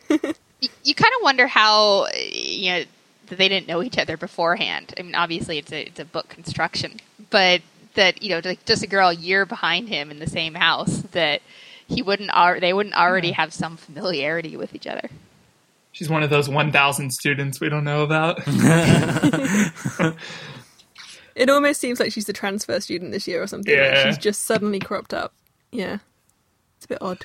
you, 0.09 0.69
you 0.85 0.95
kind 0.95 1.13
of 1.19 1.23
wonder 1.23 1.47
how 1.47 2.07
you 2.13 2.71
know 2.71 2.85
that 3.27 3.39
they 3.39 3.49
didn't 3.49 3.69
know 3.69 3.83
each 3.83 3.99
other 3.99 4.17
beforehand. 4.17 4.95
I 4.99 5.03
mean, 5.03 5.15
obviously 5.15 5.59
it's 5.59 5.73
a 5.73 5.87
it's 5.87 6.01
a 6.01 6.05
book 6.05 6.29
construction, 6.29 7.01
but 7.31 7.63
that 7.95 8.23
you 8.23 8.31
know, 8.31 8.41
like 8.45 8.65
just 8.65 8.83
a 8.83 8.87
girl 8.87 9.09
a 9.11 9.15
year 9.15 9.47
behind 9.47 9.89
him 9.89 10.11
in 10.11 10.19
the 10.19 10.27
same 10.29 10.55
house 10.55 11.03
that 11.13 11.41
he 11.87 12.03
wouldn't 12.03 12.31
al- 12.33 12.61
they 12.61 12.73
wouldn't 12.73 12.95
already 12.97 13.33
have 13.33 13.53
some 13.53 13.77
familiarity 13.77 14.57
with 14.57 14.75
each 14.75 14.87
other. 14.87 15.09
She's 15.93 16.11
one 16.11 16.25
of 16.25 16.31
those 16.31 16.49
1,000 16.49 17.13
students 17.13 17.61
we 17.61 17.69
don't 17.69 17.85
know 17.85 18.03
about. 18.03 18.41
It 21.35 21.51
almost 21.51 21.81
seems 21.81 21.99
like 21.99 22.13
she's 22.13 22.27
the 22.27 22.33
transfer 22.33 22.79
student 22.81 23.11
this 23.11 23.27
year 23.27 23.43
or 23.43 23.47
something. 23.47 23.73
Like 23.77 23.83
Yeah. 23.91 24.05
she's 24.05 24.19
just 24.19 24.43
suddenly 24.43 24.79
cropped 24.79 25.13
up. 25.13 25.33
Yeah. 25.73 25.99
It's 26.77 26.85
a 26.85 26.89
bit 26.89 26.99
odd. 27.01 27.25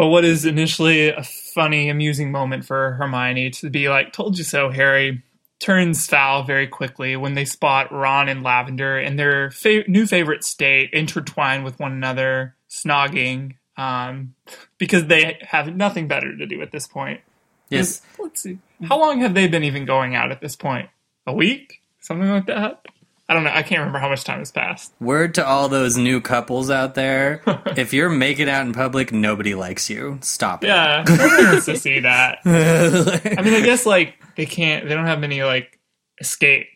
But 0.00 0.06
what 0.06 0.24
is 0.24 0.46
initially 0.46 1.10
a 1.10 1.22
funny, 1.22 1.90
amusing 1.90 2.32
moment 2.32 2.64
for 2.64 2.92
Hermione 2.92 3.50
to 3.50 3.68
be 3.68 3.90
like, 3.90 4.14
told 4.14 4.38
you 4.38 4.44
so, 4.44 4.70
Harry, 4.70 5.22
turns 5.58 6.06
foul 6.06 6.42
very 6.42 6.66
quickly 6.66 7.16
when 7.16 7.34
they 7.34 7.44
spot 7.44 7.92
Ron 7.92 8.26
and 8.30 8.42
Lavender 8.42 8.98
in 8.98 9.16
their 9.16 9.50
fa- 9.50 9.84
new 9.88 10.06
favorite 10.06 10.42
state, 10.42 10.88
intertwined 10.94 11.64
with 11.64 11.78
one 11.78 11.92
another, 11.92 12.56
snogging, 12.70 13.56
um, 13.76 14.34
because 14.78 15.06
they 15.08 15.36
have 15.42 15.76
nothing 15.76 16.08
better 16.08 16.34
to 16.34 16.46
do 16.46 16.62
at 16.62 16.72
this 16.72 16.86
point. 16.86 17.20
Yes. 17.68 18.00
Let's 18.18 18.40
see. 18.40 18.58
How 18.82 18.98
long 18.98 19.20
have 19.20 19.34
they 19.34 19.48
been 19.48 19.64
even 19.64 19.84
going 19.84 20.14
out 20.14 20.32
at 20.32 20.40
this 20.40 20.56
point? 20.56 20.88
A 21.26 21.34
week? 21.34 21.82
Something 22.00 22.30
like 22.30 22.46
that? 22.46 22.86
I 23.30 23.34
don't 23.34 23.44
know. 23.44 23.52
I 23.54 23.62
can't 23.62 23.78
remember 23.78 24.00
how 24.00 24.08
much 24.08 24.24
time 24.24 24.40
has 24.40 24.50
passed. 24.50 24.92
Word 24.98 25.36
to 25.36 25.46
all 25.46 25.68
those 25.68 25.96
new 25.96 26.20
couples 26.20 26.68
out 26.68 26.96
there: 26.96 27.42
if 27.76 27.92
you're 27.92 28.10
making 28.10 28.48
out 28.48 28.66
in 28.66 28.72
public, 28.72 29.12
nobody 29.12 29.54
likes 29.54 29.88
you. 29.88 30.18
Stop 30.20 30.64
it. 30.64 30.66
Yeah, 30.66 31.04
to 31.06 31.76
see 31.76 32.00
that. 32.00 32.40
I 32.44 33.42
mean, 33.42 33.54
I 33.54 33.60
guess 33.60 33.86
like 33.86 34.16
they 34.36 34.46
can't. 34.46 34.88
They 34.88 34.94
don't 34.94 35.06
have 35.06 35.20
many 35.20 35.44
like 35.44 35.78
escape 36.20 36.66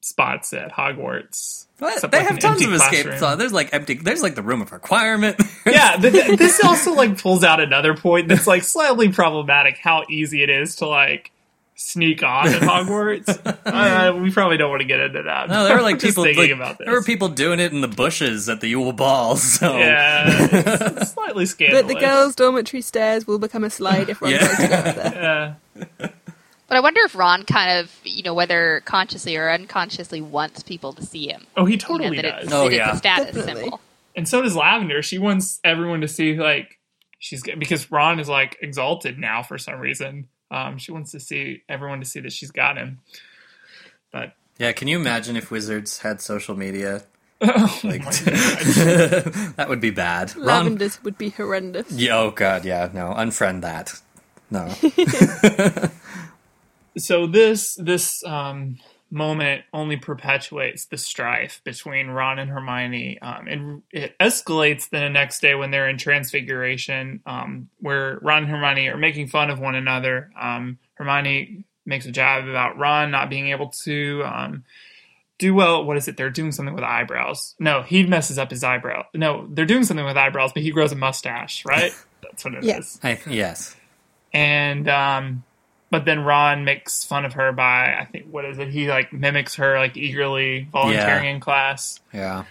spots 0.00 0.52
at 0.52 0.72
Hogwarts. 0.72 1.66
They 1.78 1.86
like, 1.86 2.12
have 2.12 2.38
tons 2.38 2.64
of 2.64 2.72
escape 2.72 2.90
classroom. 3.04 3.18
spots. 3.18 3.38
There's 3.38 3.52
like 3.52 3.72
empty. 3.72 3.94
There's 3.94 4.22
like 4.22 4.34
the 4.34 4.42
room 4.42 4.60
of 4.60 4.72
requirement. 4.72 5.40
Yeah, 5.66 5.96
th- 5.96 6.12
th- 6.12 6.38
this 6.38 6.62
also 6.64 6.94
like 6.94 7.20
pulls 7.20 7.44
out 7.44 7.60
another 7.60 7.96
point 7.96 8.26
that's 8.28 8.46
like 8.46 8.62
slightly 8.64 9.08
problematic. 9.10 9.78
How 9.78 10.04
easy 10.10 10.42
it 10.42 10.50
is 10.50 10.76
to 10.76 10.86
like 10.86 11.31
sneak 11.82 12.22
on 12.22 12.48
at 12.48 12.62
Hogwarts. 12.62 13.28
uh, 13.66 14.16
we 14.16 14.30
probably 14.30 14.56
don't 14.56 14.70
want 14.70 14.80
to 14.82 14.86
get 14.88 15.00
into 15.00 15.22
that. 15.24 15.48
No, 15.48 15.64
there 15.64 15.76
were 15.76 15.82
like 15.82 16.00
people. 16.00 16.24
thinking 16.24 16.42
like, 16.44 16.50
about 16.52 16.78
this. 16.78 16.86
There 16.86 16.94
were 16.94 17.02
people 17.02 17.28
doing 17.28 17.60
it 17.60 17.72
in 17.72 17.80
the 17.80 17.88
bushes 17.88 18.48
at 18.48 18.60
the 18.60 18.68
Yule 18.68 18.92
Ball. 18.92 19.36
So 19.36 19.76
Yeah, 19.78 20.24
it's, 20.28 20.80
it's 21.02 21.12
slightly 21.12 21.46
scandalous. 21.46 21.82
But 21.82 21.88
the 21.94 22.00
girls' 22.00 22.34
dormitory 22.34 22.80
stairs 22.82 23.26
will 23.26 23.38
become 23.38 23.64
a 23.64 23.70
slide 23.70 24.08
if 24.08 24.20
Ron 24.22 24.32
Yeah. 24.32 24.38
tries 24.38 24.56
to 24.56 24.66
there. 24.68 25.56
Yeah. 26.00 26.08
But 26.68 26.76
I 26.76 26.80
wonder 26.80 27.00
if 27.04 27.14
Ron 27.14 27.42
kind 27.44 27.80
of, 27.80 27.92
you 28.02 28.22
know, 28.22 28.32
whether 28.32 28.80
consciously 28.86 29.36
or 29.36 29.50
unconsciously 29.50 30.22
wants 30.22 30.62
people 30.62 30.94
to 30.94 31.04
see 31.04 31.28
him. 31.28 31.46
Oh, 31.56 31.66
he 31.66 31.72
You 31.72 31.76
know, 31.78 31.86
totally 31.86 32.16
that 32.16 32.22
does. 32.22 32.44
it's, 32.44 32.52
Oh, 32.54 32.68
that 32.70 32.74
yeah. 32.76 32.86
it's 32.88 32.94
a 32.94 32.98
status 32.98 33.26
Definitely. 33.34 33.62
symbol. 33.62 33.80
and 34.16 34.26
so 34.28 34.40
does 34.40 34.56
Lavender. 34.56 35.02
She 35.02 35.18
wants 35.18 35.60
everyone 35.64 36.00
to 36.00 36.08
see 36.08 36.34
like 36.34 36.78
she's 37.18 37.42
because 37.58 37.90
Ron 37.90 38.20
is 38.20 38.28
like 38.28 38.56
exalted 38.62 39.18
now 39.18 39.42
for 39.42 39.58
some 39.58 39.78
reason. 39.80 40.28
Um, 40.52 40.78
she 40.78 40.92
wants 40.92 41.10
to 41.12 41.18
see 41.20 41.62
everyone 41.68 41.98
to 42.00 42.06
see 42.06 42.20
that 42.20 42.32
she's 42.32 42.50
got 42.52 42.76
him. 42.76 43.00
But 44.12 44.34
yeah, 44.58 44.70
can 44.72 44.86
you 44.86 44.98
imagine 45.00 45.34
if 45.36 45.50
wizards 45.50 45.98
had 46.00 46.20
social 46.20 46.54
media? 46.56 47.02
oh 47.40 47.80
Like 47.82 48.04
my 48.04 48.10
God. 48.24 48.24
that 49.56 49.66
would 49.68 49.80
be 49.80 49.90
bad. 49.90 50.36
Ron, 50.36 50.44
Lavenders 50.76 51.02
would 51.02 51.16
be 51.18 51.30
horrendous. 51.30 51.90
yeah, 51.90 52.18
oh 52.18 52.30
god, 52.30 52.64
yeah, 52.66 52.88
no, 52.92 53.12
unfriend 53.16 53.62
that. 53.62 53.94
No, 54.50 54.68
so 56.98 57.26
this 57.26 57.74
this 57.76 58.22
um, 58.24 58.76
moment 59.12 59.62
only 59.74 59.98
perpetuates 59.98 60.86
the 60.86 60.96
strife 60.96 61.60
between 61.64 62.08
Ron 62.08 62.38
and 62.38 62.50
Hermione, 62.50 63.20
um, 63.20 63.46
and 63.46 63.82
it 63.92 64.18
escalates 64.18 64.88
the 64.88 65.08
next 65.10 65.40
day 65.40 65.54
when 65.54 65.70
they're 65.70 65.88
in 65.88 65.98
Transfiguration, 65.98 67.20
um, 67.26 67.68
where 67.78 68.18
Ron 68.22 68.44
and 68.44 68.50
Hermione 68.50 68.88
are 68.88 68.96
making 68.96 69.28
fun 69.28 69.50
of 69.50 69.60
one 69.60 69.74
another. 69.74 70.30
Um, 70.40 70.78
Hermione 70.94 71.64
makes 71.84 72.06
a 72.06 72.10
jab 72.10 72.48
about 72.48 72.78
Ron 72.78 73.10
not 73.10 73.28
being 73.28 73.48
able 73.48 73.68
to 73.84 74.22
um, 74.24 74.64
do 75.38 75.54
well. 75.54 75.84
What 75.84 75.98
is 75.98 76.08
it? 76.08 76.16
They're 76.16 76.30
doing 76.30 76.52
something 76.52 76.74
with 76.74 76.84
eyebrows. 76.84 77.54
No, 77.58 77.82
he 77.82 78.04
messes 78.06 78.38
up 78.38 78.50
his 78.50 78.64
eyebrow. 78.64 79.04
No, 79.14 79.46
they're 79.50 79.66
doing 79.66 79.84
something 79.84 80.06
with 80.06 80.16
eyebrows, 80.16 80.52
but 80.54 80.62
he 80.62 80.70
grows 80.70 80.90
a 80.90 80.96
mustache, 80.96 81.64
right? 81.66 81.92
That's 82.22 82.44
what 82.44 82.54
it 82.54 82.60
is 82.60 82.66
Yes. 82.66 83.00
I, 83.02 83.18
yes, 83.28 83.76
and 84.32 84.88
um 84.88 85.44
but 85.92 86.04
then 86.06 86.24
Ron 86.24 86.64
makes 86.64 87.04
fun 87.04 87.24
of 87.24 87.34
her 87.34 87.52
by 87.52 87.94
I 87.94 88.08
think 88.10 88.26
what 88.28 88.44
is 88.44 88.58
it? 88.58 88.68
He 88.68 88.88
like 88.88 89.12
mimics 89.12 89.54
her 89.56 89.78
like 89.78 89.96
eagerly 89.96 90.66
volunteering 90.72 91.24
Yeah. 91.24 91.30
in 91.30 91.38
class. 91.40 92.00
yeah, 92.12 92.44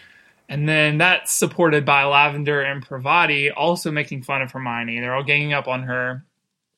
And 0.48 0.70
then 0.70 0.98
that's 1.00 1.34
supported 1.34 1.84
by 1.84 2.04
Lavender 2.06 2.62
and 2.62 2.88
Parvati 2.88 3.52
also 3.52 3.92
making 3.92 4.22
fun 4.24 4.42
of 4.42 4.52
Hermione. 4.52 5.00
They're 5.02 5.16
all 5.16 5.24
ganging 5.24 5.52
up 5.54 5.68
on 5.68 5.84
her. 5.84 6.24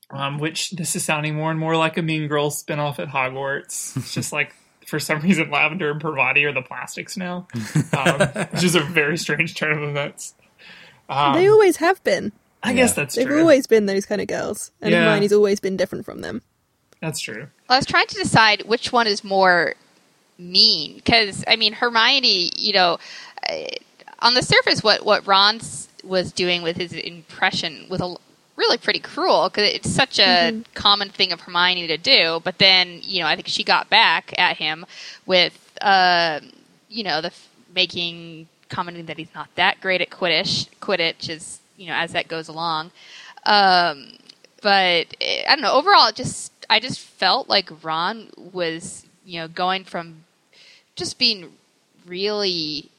Um, 0.10 0.38
which 0.38 0.72
this 0.72 0.96
is 0.96 1.04
sounding 1.04 1.36
more 1.36 1.50
and 1.52 1.60
more 1.60 1.76
like 1.76 1.98
a 1.98 2.02
Mean 2.04 2.28
Girls 2.28 2.64
spinoff 2.64 3.00
at 3.00 3.08
Hogwarts. 3.10 3.98
It's 3.98 4.14
just 4.14 4.32
like 4.40 4.54
for 4.86 5.00
some 5.00 5.20
reason 5.22 5.50
Lavender 5.50 5.90
and 5.92 6.00
Parvati 6.00 6.46
are 6.46 6.54
the 6.54 6.62
plastics 6.62 7.18
now, 7.18 7.48
um, 7.98 8.20
which 8.52 8.64
is 8.64 8.76
a 8.76 8.82
very 8.82 9.18
strange 9.18 9.56
turn 9.56 9.72
of 9.78 9.90
events. 9.90 10.36
Um, 11.10 11.34
they 11.34 11.48
always 11.50 11.78
have 11.78 12.04
been. 12.04 12.32
I 12.62 12.74
guess 12.74 12.92
Yeah. 12.92 12.96
that's 13.04 13.16
They've 13.16 13.26
true. 13.28 13.40
always 13.42 13.66
been 13.68 13.88
those 13.88 14.06
kind 14.06 14.22
of 14.22 14.28
girls. 14.28 14.72
And 14.82 14.92
Yeah. 14.92 15.06
Hermione's 15.10 15.34
always 15.34 15.60
been 15.60 15.76
different 15.78 16.06
from 16.06 16.22
them. 16.22 16.42
That's 17.04 17.20
true. 17.20 17.48
I 17.68 17.76
was 17.76 17.86
trying 17.86 18.08
to 18.08 18.16
decide 18.16 18.62
which 18.62 18.94
one 18.94 19.08
is 19.08 19.26
more 19.26 19.76
mean 20.40 20.96
because 20.96 21.44
I 21.46 21.58
mean 21.58 21.74
Hermione, 21.74 22.52
you 22.56 22.72
know, 22.72 22.98
uh, 23.50 23.56
on 24.20 24.36
the 24.36 24.42
surface, 24.42 24.82
what 24.82 25.06
what 25.06 25.28
Ron 25.28 25.60
was 26.02 26.32
doing 26.32 26.62
with 26.62 26.78
his 26.78 26.94
impression 26.94 27.88
was 27.90 28.00
a, 28.00 28.16
really 28.56 28.78
pretty 28.78 29.00
cruel 29.00 29.50
because 29.50 29.70
it's 29.70 29.90
such 29.90 30.18
a 30.18 30.64
common 30.76 31.10
thing 31.10 31.34
of 31.34 31.42
Hermione 31.42 31.88
to 31.88 31.98
do. 31.98 32.40
But 32.42 32.58
then, 32.58 33.00
you 33.02 33.20
know, 33.20 33.28
I 33.28 33.36
think 33.36 33.50
she 33.50 33.66
got 33.66 33.90
back 33.90 34.34
at 34.38 34.56
him 34.56 34.86
with, 35.26 35.78
uh, 35.82 36.40
you 36.88 37.04
know, 37.04 37.20
the 37.20 37.28
f- 37.28 37.50
making 37.76 38.48
commenting 38.70 39.08
that 39.08 39.18
he's 39.18 39.34
not 39.36 39.50
that 39.56 39.82
great 39.82 40.00
at 40.00 40.10
Quidditch. 40.10 40.70
Quidditch 40.80 41.30
is, 41.30 41.60
you 41.76 41.88
know, 41.88 41.96
as 41.96 42.14
that 42.14 42.30
goes 42.30 42.48
along. 42.48 42.92
Um, 43.46 44.14
but 44.64 45.16
eh, 45.20 45.44
I 45.48 45.56
don't 45.56 45.62
know. 45.62 45.74
Overall, 45.74 46.08
it 46.08 46.16
just 46.16 46.53
I 46.70 46.80
just 46.80 47.00
felt 47.00 47.50
like 47.50 47.70
Ron 47.84 48.30
was, 48.38 49.06
you 49.26 49.40
know, 49.40 49.48
going 49.48 49.84
from 49.84 50.24
just 50.96 51.18
being 51.18 51.54
really 52.06 52.90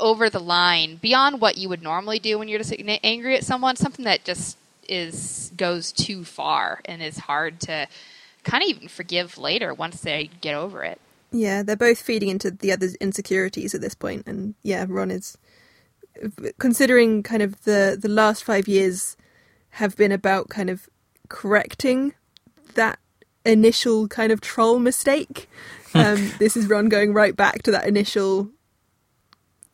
over 0.00 0.28
the 0.28 0.40
line 0.40 0.96
beyond 0.96 1.40
what 1.40 1.56
you 1.56 1.68
would 1.68 1.82
normally 1.82 2.18
do 2.18 2.38
when 2.38 2.48
you're 2.48 2.58
just 2.58 2.74
angry 3.02 3.36
at 3.36 3.44
someone. 3.44 3.76
Something 3.76 4.04
that 4.04 4.24
just 4.24 4.58
is 4.88 5.52
goes 5.56 5.92
too 5.92 6.24
far 6.24 6.80
and 6.84 7.02
is 7.02 7.18
hard 7.18 7.60
to 7.60 7.86
kind 8.42 8.62
of 8.62 8.68
even 8.68 8.88
forgive 8.88 9.38
later 9.38 9.72
once 9.72 10.00
they 10.00 10.30
get 10.40 10.54
over 10.54 10.82
it. 10.82 11.00
Yeah, 11.32 11.62
they're 11.62 11.76
both 11.76 12.00
feeding 12.00 12.28
into 12.28 12.50
the 12.50 12.70
other's 12.70 12.94
insecurities 12.96 13.74
at 13.74 13.80
this 13.80 13.94
point, 13.94 14.26
and 14.26 14.54
yeah, 14.62 14.86
Ron 14.88 15.10
is 15.10 15.36
considering 16.58 17.22
kind 17.22 17.42
of 17.42 17.64
the 17.64 17.98
the 18.00 18.08
last 18.08 18.44
five 18.44 18.68
years 18.68 19.16
have 19.70 19.96
been 19.96 20.12
about 20.12 20.48
kind 20.48 20.70
of 20.70 20.88
correcting 21.28 22.14
that 22.74 22.98
initial 23.44 24.08
kind 24.08 24.32
of 24.32 24.40
troll 24.40 24.78
mistake. 24.78 25.48
Um, 25.94 26.32
this 26.38 26.56
is 26.56 26.66
Ron 26.66 26.88
going 26.88 27.12
right 27.14 27.36
back 27.36 27.62
to 27.62 27.70
that 27.70 27.86
initial, 27.86 28.50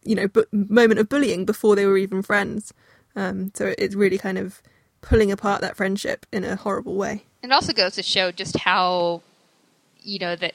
you 0.05 0.15
know, 0.15 0.29
bu- 0.29 0.45
moment 0.53 1.01
of 1.01 1.09
bullying 1.09 1.45
before 1.45 1.77
they 1.77 1.87
were 1.87 1.97
even 1.99 2.23
friends. 2.23 2.73
Um, 3.17 3.53
so 3.55 3.75
it's 3.79 3.95
really 3.95 4.19
kind 4.19 4.39
of 4.39 4.63
pulling 5.01 5.33
apart 5.33 5.61
that 5.63 5.77
friendship 5.77 6.27
in 6.33 6.45
a 6.45 6.57
horrible 6.57 6.95
way. 6.95 7.25
It 7.43 7.51
also 7.53 7.73
goes 7.73 7.95
to 7.95 8.03
show 8.03 8.31
just 8.33 8.59
how, 8.59 9.23
you 10.03 10.19
know, 10.19 10.37
that 10.37 10.53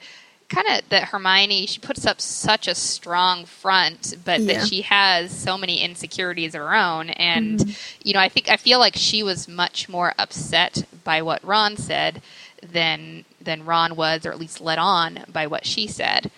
kind 0.48 0.68
of 0.68 0.88
that 0.90 1.06
Hermione 1.06 1.66
she 1.66 1.80
puts 1.80 2.06
up 2.06 2.22
such 2.22 2.68
a 2.68 2.76
strong 2.76 3.46
front, 3.46 4.16
but 4.24 4.42
Yeah. 4.42 4.54
that 4.60 4.68
she 4.68 4.82
has 4.84 5.32
so 5.36 5.58
many 5.58 5.82
insecurities 5.82 6.54
of 6.54 6.62
her 6.62 6.76
own, 6.76 7.10
and 7.10 7.76
you 8.04 8.14
know, 8.14 8.20
I 8.20 8.30
think 8.30 8.50
I 8.50 8.58
feel 8.58 8.78
like 8.78 8.96
she 8.96 9.24
was 9.24 9.48
much 9.48 9.90
more 9.90 10.14
upset 10.20 10.86
by 11.04 11.24
what 11.24 11.44
Ron 11.44 11.76
said 11.78 12.22
than 12.72 13.26
than 13.42 13.66
Ron 13.66 13.96
was, 13.96 14.26
or 14.26 14.32
at 14.32 14.40
least 14.40 14.62
led 14.62 14.80
on 14.80 15.26
by 15.32 15.48
what 15.48 15.66
she 15.66 15.88
said. 15.88 16.32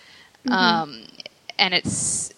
Um, 0.50 1.04
and 1.58 1.74
it's 1.74 2.32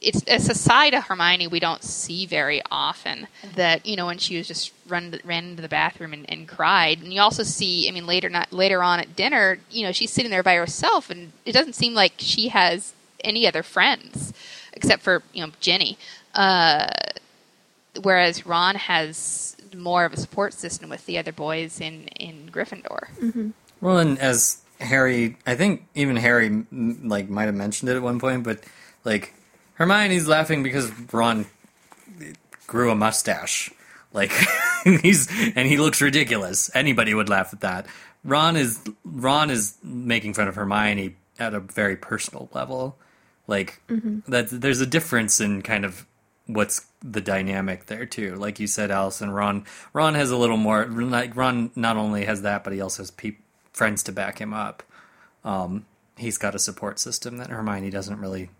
it's 0.00 0.22
it's 0.26 0.48
a 0.48 0.54
side 0.54 0.94
of 0.94 1.04
Hermione 1.04 1.46
we 1.46 1.60
don't 1.60 1.82
see 1.82 2.26
very 2.26 2.62
often. 2.70 3.28
That 3.56 3.84
you 3.86 3.96
know 3.96 4.06
when 4.06 4.18
she 4.18 4.36
was 4.36 4.48
just 4.48 4.72
run 4.88 5.18
ran 5.24 5.44
into 5.50 5.62
the 5.62 5.68
bathroom 5.68 6.12
and, 6.12 6.28
and 6.30 6.48
cried, 6.48 7.02
and 7.02 7.12
you 7.12 7.20
also 7.20 7.42
see. 7.42 7.88
I 7.88 7.92
mean 7.92 8.06
later 8.06 8.28
not 8.28 8.52
later 8.52 8.82
on 8.82 9.00
at 9.00 9.16
dinner, 9.16 9.58
you 9.70 9.84
know 9.84 9.92
she's 9.92 10.10
sitting 10.10 10.30
there 10.30 10.42
by 10.42 10.54
herself, 10.54 11.10
and 11.10 11.32
it 11.44 11.52
doesn't 11.52 11.74
seem 11.74 11.94
like 11.94 12.14
she 12.18 12.48
has 12.48 12.94
any 13.22 13.46
other 13.46 13.62
friends 13.62 14.32
except 14.72 15.02
for 15.02 15.22
you 15.32 15.44
know 15.44 15.52
Ginny. 15.60 15.98
Uh, 16.34 16.88
whereas 18.02 18.46
Ron 18.46 18.76
has 18.76 19.56
more 19.76 20.04
of 20.04 20.12
a 20.12 20.16
support 20.16 20.54
system 20.54 20.90
with 20.90 21.06
the 21.06 21.18
other 21.18 21.32
boys 21.32 21.80
in 21.80 22.08
in 22.08 22.50
Gryffindor. 22.52 23.08
Mm-hmm. 23.18 23.50
Well, 23.80 23.98
and 23.98 24.18
as 24.18 24.58
Harry, 24.80 25.36
I 25.46 25.54
think 25.54 25.86
even 25.94 26.16
Harry 26.16 26.64
like 26.70 27.28
might 27.28 27.46
have 27.46 27.54
mentioned 27.54 27.90
it 27.90 27.96
at 27.96 28.02
one 28.02 28.18
point, 28.18 28.44
but 28.44 28.60
like 29.04 29.34
Hermione's 29.74 30.28
laughing 30.28 30.62
because 30.62 30.90
Ron 31.12 31.46
grew 32.66 32.90
a 32.90 32.94
mustache. 32.94 33.70
Like 34.12 34.32
he's 34.84 35.28
and 35.54 35.68
he 35.68 35.76
looks 35.76 36.00
ridiculous. 36.00 36.70
Anybody 36.74 37.14
would 37.14 37.28
laugh 37.28 37.52
at 37.52 37.60
that. 37.60 37.86
Ron 38.24 38.56
is 38.56 38.80
Ron 39.04 39.50
is 39.50 39.76
making 39.82 40.34
fun 40.34 40.48
of 40.48 40.54
Hermione 40.54 41.16
at 41.38 41.54
a 41.54 41.60
very 41.60 41.96
personal 41.96 42.48
level. 42.52 42.96
Like 43.46 43.80
mm-hmm. 43.88 44.30
that 44.30 44.48
there's 44.50 44.80
a 44.80 44.86
difference 44.86 45.40
in 45.40 45.62
kind 45.62 45.84
of 45.84 46.06
what's 46.54 46.86
the 47.02 47.20
dynamic 47.20 47.86
there 47.86 48.06
too. 48.06 48.34
Like 48.36 48.60
you 48.60 48.66
said, 48.66 48.90
Allison, 48.90 49.30
Ron 49.30 49.64
Ron 49.92 50.14
has 50.14 50.30
a 50.30 50.36
little 50.36 50.56
more 50.56 50.86
like 50.86 51.36
Ron 51.36 51.70
not 51.74 51.96
only 51.96 52.24
has 52.24 52.42
that, 52.42 52.64
but 52.64 52.72
he 52.72 52.80
also 52.80 53.02
has 53.02 53.10
peop 53.10 53.40
friends 53.72 54.02
to 54.04 54.12
back 54.12 54.40
him 54.40 54.52
up. 54.52 54.82
Um, 55.44 55.86
he's 56.16 56.38
got 56.38 56.54
a 56.54 56.58
support 56.58 56.98
system 56.98 57.38
that 57.38 57.50
Hermione 57.50 57.90
doesn't 57.90 58.18
really 58.18 58.50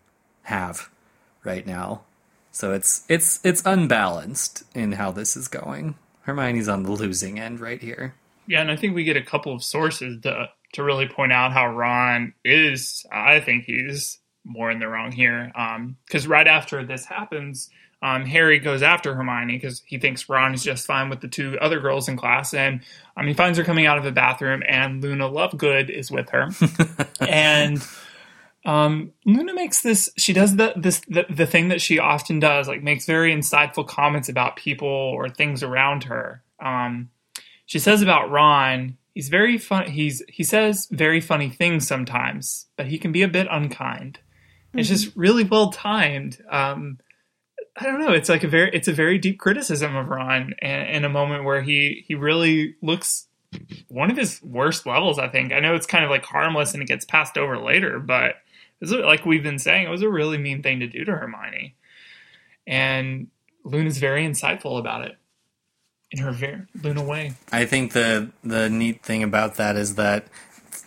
have 0.42 0.88
right 1.44 1.66
now. 1.66 2.02
So 2.52 2.72
it's 2.72 3.04
it's 3.08 3.40
it's 3.44 3.62
unbalanced 3.64 4.64
in 4.74 4.92
how 4.92 5.10
this 5.12 5.36
is 5.36 5.48
going. 5.48 5.96
Hermione's 6.22 6.68
on 6.68 6.82
the 6.82 6.92
losing 6.92 7.38
end 7.38 7.60
right 7.60 7.80
here. 7.80 8.14
Yeah, 8.46 8.60
and 8.60 8.70
I 8.70 8.76
think 8.76 8.94
we 8.94 9.04
get 9.04 9.16
a 9.16 9.22
couple 9.22 9.54
of 9.54 9.62
sources 9.62 10.20
to 10.22 10.48
to 10.72 10.82
really 10.82 11.08
point 11.08 11.32
out 11.32 11.52
how 11.52 11.72
Ron 11.72 12.34
is. 12.44 13.04
I 13.12 13.40
think 13.40 13.64
he's 13.64 14.19
more 14.44 14.70
in 14.70 14.78
the 14.78 14.88
wrong 14.88 15.12
here. 15.12 15.52
Because 16.06 16.26
right 16.26 16.46
after 16.46 16.84
this 16.84 17.04
happens, 17.04 17.70
um, 18.02 18.24
Harry 18.24 18.58
goes 18.58 18.82
after 18.82 19.14
Hermione 19.14 19.56
because 19.56 19.82
he 19.86 19.98
thinks 19.98 20.28
Ron 20.28 20.54
is 20.54 20.64
just 20.64 20.86
fine 20.86 21.10
with 21.10 21.20
the 21.20 21.28
two 21.28 21.58
other 21.60 21.80
girls 21.80 22.08
in 22.08 22.16
class, 22.16 22.54
and 22.54 22.80
um, 23.16 23.26
he 23.26 23.34
finds 23.34 23.58
her 23.58 23.64
coming 23.64 23.86
out 23.86 23.98
of 23.98 24.04
the 24.04 24.12
bathroom, 24.12 24.62
and 24.66 25.02
Luna 25.02 25.28
Lovegood 25.28 25.90
is 25.90 26.10
with 26.10 26.30
her, 26.30 26.48
and. 27.20 27.82
Um, 28.66 29.14
Luna 29.24 29.54
makes 29.54 29.80
this. 29.80 30.10
She 30.18 30.34
does 30.34 30.56
the 30.56 30.74
this 30.76 31.00
the, 31.08 31.24
the 31.30 31.46
thing 31.46 31.68
that 31.68 31.80
she 31.80 31.98
often 31.98 32.40
does, 32.40 32.68
like 32.68 32.82
makes 32.82 33.06
very 33.06 33.34
insightful 33.34 33.88
comments 33.88 34.28
about 34.28 34.56
people 34.56 34.86
or 34.86 35.30
things 35.30 35.62
around 35.62 36.04
her. 36.04 36.42
Um, 36.62 37.08
she 37.64 37.78
says 37.78 38.02
about 38.02 38.30
Ron, 38.30 38.98
he's 39.14 39.30
very 39.30 39.56
fun. 39.56 39.90
He's 39.90 40.22
he 40.28 40.44
says 40.44 40.88
very 40.90 41.22
funny 41.22 41.48
things 41.48 41.86
sometimes, 41.86 42.66
but 42.76 42.88
he 42.88 42.98
can 42.98 43.12
be 43.12 43.22
a 43.22 43.28
bit 43.28 43.46
unkind. 43.50 44.18
It's 44.74 44.88
just 44.88 45.14
really 45.16 45.44
well 45.44 45.70
timed. 45.70 46.42
Um, 46.48 46.98
I 47.76 47.84
don't 47.84 48.00
know. 48.00 48.12
It's 48.12 48.28
like 48.28 48.44
a 48.44 48.48
very 48.48 48.70
it's 48.72 48.88
a 48.88 48.92
very 48.92 49.18
deep 49.18 49.38
criticism 49.38 49.96
of 49.96 50.08
Ron, 50.08 50.54
and 50.60 50.88
in 50.88 51.04
a 51.04 51.08
moment 51.08 51.44
where 51.44 51.62
he 51.62 52.04
he 52.06 52.14
really 52.14 52.76
looks 52.82 53.26
one 53.88 54.10
of 54.10 54.16
his 54.16 54.42
worst 54.42 54.86
levels. 54.86 55.18
I 55.18 55.28
think. 55.28 55.52
I 55.52 55.60
know 55.60 55.74
it's 55.74 55.86
kind 55.86 56.04
of 56.04 56.10
like 56.10 56.24
harmless 56.24 56.74
and 56.74 56.82
it 56.82 56.86
gets 56.86 57.04
passed 57.04 57.36
over 57.36 57.58
later, 57.58 57.98
but 57.98 58.36
it's 58.80 58.92
like 58.92 59.26
we've 59.26 59.42
been 59.42 59.58
saying, 59.58 59.86
it 59.86 59.90
was 59.90 60.02
a 60.02 60.08
really 60.08 60.38
mean 60.38 60.62
thing 60.62 60.80
to 60.80 60.86
do 60.86 61.04
to 61.04 61.12
Hermione, 61.12 61.74
and 62.66 63.28
Luna's 63.64 63.98
very 63.98 64.24
insightful 64.24 64.78
about 64.78 65.04
it 65.04 65.16
in 66.10 66.18
her 66.18 66.32
very 66.32 66.62
Luna 66.82 67.04
way. 67.04 67.34
I 67.52 67.66
think 67.66 67.92
the 67.92 68.30
the 68.42 68.68
neat 68.68 69.02
thing 69.02 69.22
about 69.22 69.56
that 69.56 69.76
is 69.76 69.94
that 69.96 70.26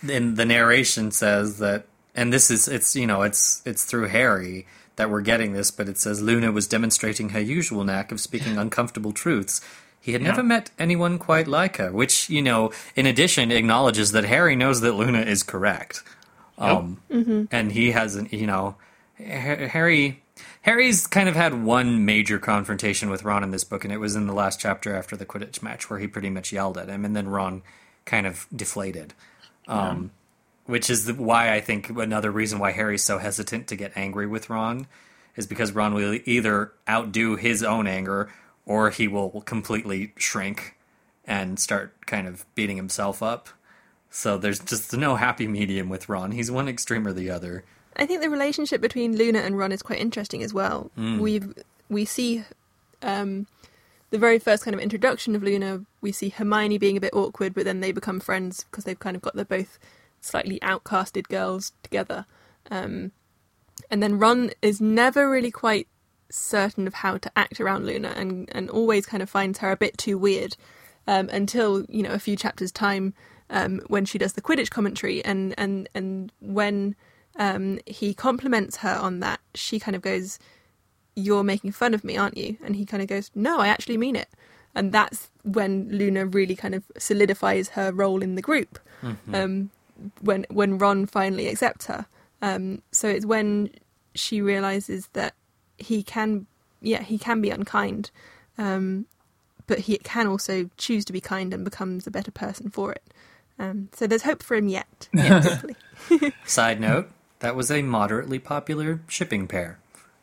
in 0.06 0.34
the 0.34 0.44
narration 0.44 1.10
says 1.10 1.58
that 1.58 1.86
and 2.14 2.32
this 2.32 2.50
is 2.50 2.68
it's 2.68 2.94
you 2.96 3.06
know 3.06 3.22
it's 3.22 3.62
it's 3.64 3.84
through 3.84 4.08
Harry 4.08 4.66
that 4.96 5.10
we're 5.10 5.22
getting 5.22 5.52
this, 5.52 5.70
but 5.70 5.88
it 5.88 5.98
says 5.98 6.22
Luna 6.22 6.52
was 6.52 6.68
demonstrating 6.68 7.30
her 7.30 7.40
usual 7.40 7.82
knack 7.84 8.12
of 8.12 8.20
speaking 8.20 8.56
uncomfortable 8.56 9.12
truths. 9.12 9.60
He 10.00 10.12
had 10.12 10.22
Yeah. 10.22 10.28
never 10.28 10.42
met 10.44 10.70
anyone 10.78 11.18
quite 11.18 11.48
like 11.48 11.78
her, 11.78 11.90
which, 11.90 12.30
you 12.30 12.42
know, 12.42 12.70
in 12.94 13.04
addition 13.06 13.50
acknowledges 13.50 14.12
that 14.12 14.24
Harry 14.24 14.54
knows 14.54 14.82
that 14.82 14.92
Luna 14.92 15.22
is 15.22 15.42
correct. 15.42 16.02
Um, 16.58 16.98
and 17.50 17.72
he 17.72 17.90
hasn't, 17.90 18.32
you 18.32 18.46
know, 18.46 18.76
Harry 19.18 20.22
Harry's 20.62 21.06
kind 21.06 21.28
of 21.28 21.34
had 21.36 21.62
one 21.62 22.04
major 22.04 22.38
confrontation 22.38 23.10
with 23.10 23.22
Ron 23.24 23.42
in 23.44 23.50
this 23.50 23.64
book, 23.64 23.84
and 23.84 23.92
it 23.92 23.98
was 23.98 24.14
in 24.16 24.26
the 24.26 24.32
last 24.32 24.60
chapter 24.60 24.94
after 24.94 25.16
the 25.16 25.26
Quidditch 25.26 25.62
match 25.62 25.90
where 25.90 25.98
he 25.98 26.06
pretty 26.06 26.30
much 26.30 26.52
yelled 26.52 26.78
at 26.78 26.88
him, 26.88 27.04
and 27.04 27.14
then 27.14 27.28
Ron 27.28 27.62
kind 28.06 28.26
of 28.26 28.46
deflated. 28.54 29.12
Um, 29.66 30.10
Which 30.66 30.88
is 30.88 31.04
the, 31.04 31.14
why 31.14 31.52
I 31.52 31.60
think 31.60 31.90
another 31.90 32.30
reason 32.30 32.58
why 32.58 32.72
Harry's 32.72 33.02
so 33.02 33.18
hesitant 33.18 33.66
to 33.68 33.76
get 33.76 33.92
angry 33.96 34.26
with 34.26 34.48
Ron 34.48 34.86
is 35.36 35.46
because 35.46 35.72
Ron 35.72 35.94
will 35.94 36.18
either 36.24 36.72
outdo 36.88 37.36
his 37.36 37.62
own 37.62 37.86
anger 37.86 38.30
or 38.66 38.90
he 38.90 39.08
will 39.08 39.42
completely 39.42 40.12
shrink 40.16 40.76
and 41.26 41.58
start 41.58 42.06
kind 42.06 42.26
of 42.26 42.46
beating 42.54 42.76
himself 42.76 43.22
up. 43.22 43.48
So 44.10 44.38
there's 44.38 44.60
just 44.60 44.96
no 44.96 45.16
happy 45.16 45.48
medium 45.48 45.88
with 45.88 46.08
Ron. 46.08 46.32
He's 46.32 46.50
one 46.50 46.68
extreme 46.68 47.06
or 47.06 47.12
the 47.12 47.30
other. 47.30 47.64
I 47.96 48.06
think 48.06 48.22
the 48.22 48.30
relationship 48.30 48.80
between 48.80 49.16
Luna 49.16 49.40
and 49.40 49.58
Ron 49.58 49.72
is 49.72 49.82
quite 49.82 50.00
interesting 50.00 50.42
as 50.42 50.54
well. 50.54 50.90
We 51.20 51.42
we 51.88 52.04
see 52.04 52.44
um, 53.02 53.46
the 54.10 54.18
very 54.18 54.38
first 54.38 54.64
kind 54.64 54.74
of 54.74 54.80
introduction 54.80 55.34
of 55.34 55.42
Luna. 55.42 55.84
We 56.00 56.12
see 56.12 56.28
Hermione 56.28 56.78
being 56.78 56.96
a 56.96 57.00
bit 57.00 57.12
awkward, 57.14 57.54
but 57.54 57.64
then 57.64 57.80
they 57.80 57.92
become 57.92 58.20
friends 58.20 58.64
because 58.64 58.84
they've 58.84 58.98
kind 58.98 59.16
of 59.16 59.22
got 59.22 59.34
they're 59.34 59.44
both 59.44 59.78
slightly 60.24 60.58
outcasted 60.60 61.28
girls 61.28 61.72
together. 61.82 62.26
Um, 62.70 63.12
and 63.90 64.02
then 64.02 64.18
Ron 64.18 64.50
is 64.62 64.80
never 64.80 65.28
really 65.28 65.50
quite 65.50 65.88
certain 66.30 66.86
of 66.86 66.94
how 66.94 67.18
to 67.18 67.30
act 67.36 67.60
around 67.60 67.86
Luna, 67.86 68.12
and 68.16 68.48
and 68.52 68.70
always 68.70 69.06
kind 69.06 69.22
of 69.22 69.30
finds 69.30 69.58
her 69.58 69.70
a 69.70 69.76
bit 69.76 69.98
too 69.98 70.18
weird 70.18 70.56
um, 71.06 71.28
until 71.28 71.84
you 71.88 72.02
know 72.02 72.12
a 72.12 72.18
few 72.18 72.36
chapters 72.36 72.72
time 72.72 73.14
um, 73.50 73.80
when 73.88 74.04
she 74.04 74.18
does 74.18 74.32
the 74.32 74.42
Quidditch 74.42 74.70
commentary, 74.70 75.24
and 75.24 75.54
and 75.58 75.88
and 75.94 76.32
when 76.40 76.96
um, 77.36 77.78
he 77.86 78.14
compliments 78.14 78.78
her 78.78 78.94
on 78.94 79.20
that, 79.20 79.40
she 79.54 79.78
kind 79.78 79.94
of 79.94 80.02
goes, 80.02 80.38
"You're 81.14 81.44
making 81.44 81.72
fun 81.72 81.94
of 81.94 82.04
me, 82.04 82.16
aren't 82.16 82.36
you?" 82.36 82.56
And 82.64 82.76
he 82.76 82.84
kind 82.84 83.02
of 83.02 83.08
goes, 83.08 83.30
"No, 83.34 83.58
I 83.58 83.68
actually 83.68 83.98
mean 83.98 84.16
it." 84.16 84.28
And 84.74 84.90
that's 84.90 85.30
when 85.44 85.88
Luna 85.88 86.26
really 86.26 86.56
kind 86.56 86.74
of 86.74 86.82
solidifies 86.98 87.70
her 87.70 87.92
role 87.92 88.22
in 88.22 88.34
the 88.34 88.42
group. 88.42 88.80
Um, 89.32 89.70
when 90.20 90.46
when 90.50 90.78
Ron 90.78 91.06
finally 91.06 91.48
accepts 91.48 91.86
her, 91.86 92.06
um, 92.42 92.82
so 92.92 93.08
it's 93.08 93.26
when 93.26 93.70
she 94.14 94.40
realizes 94.40 95.08
that 95.12 95.34
he 95.78 96.02
can, 96.02 96.46
yeah, 96.80 97.02
he 97.02 97.18
can 97.18 97.40
be 97.40 97.50
unkind, 97.50 98.10
um, 98.58 99.06
but 99.66 99.80
he 99.80 99.98
can 99.98 100.26
also 100.26 100.70
choose 100.76 101.04
to 101.06 101.12
be 101.12 101.20
kind 101.20 101.52
and 101.54 101.64
becomes 101.64 102.06
a 102.06 102.10
better 102.10 102.30
person 102.30 102.70
for 102.70 102.92
it. 102.92 103.02
Um, 103.58 103.88
so 103.92 104.06
there's 104.06 104.22
hope 104.22 104.42
for 104.42 104.56
him 104.56 104.68
yet. 104.68 105.08
hopefully. 105.16 105.76
Side 106.44 106.80
note, 106.80 107.08
that 107.40 107.54
was 107.56 107.70
a 107.70 107.82
moderately 107.82 108.38
popular 108.38 109.00
shipping 109.08 109.46
pair. 109.46 109.78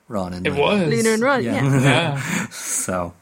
Ron 0.08 0.34
and 0.34 0.46
It 0.46 0.52
Luna. 0.52 0.62
was 0.62 0.90
Luna 0.90 1.10
and 1.14 1.24
Ron, 1.24 1.44
Yeah. 1.44 1.64
yeah. 1.64 1.82
Yeah. 1.82 2.48
So 2.52 3.14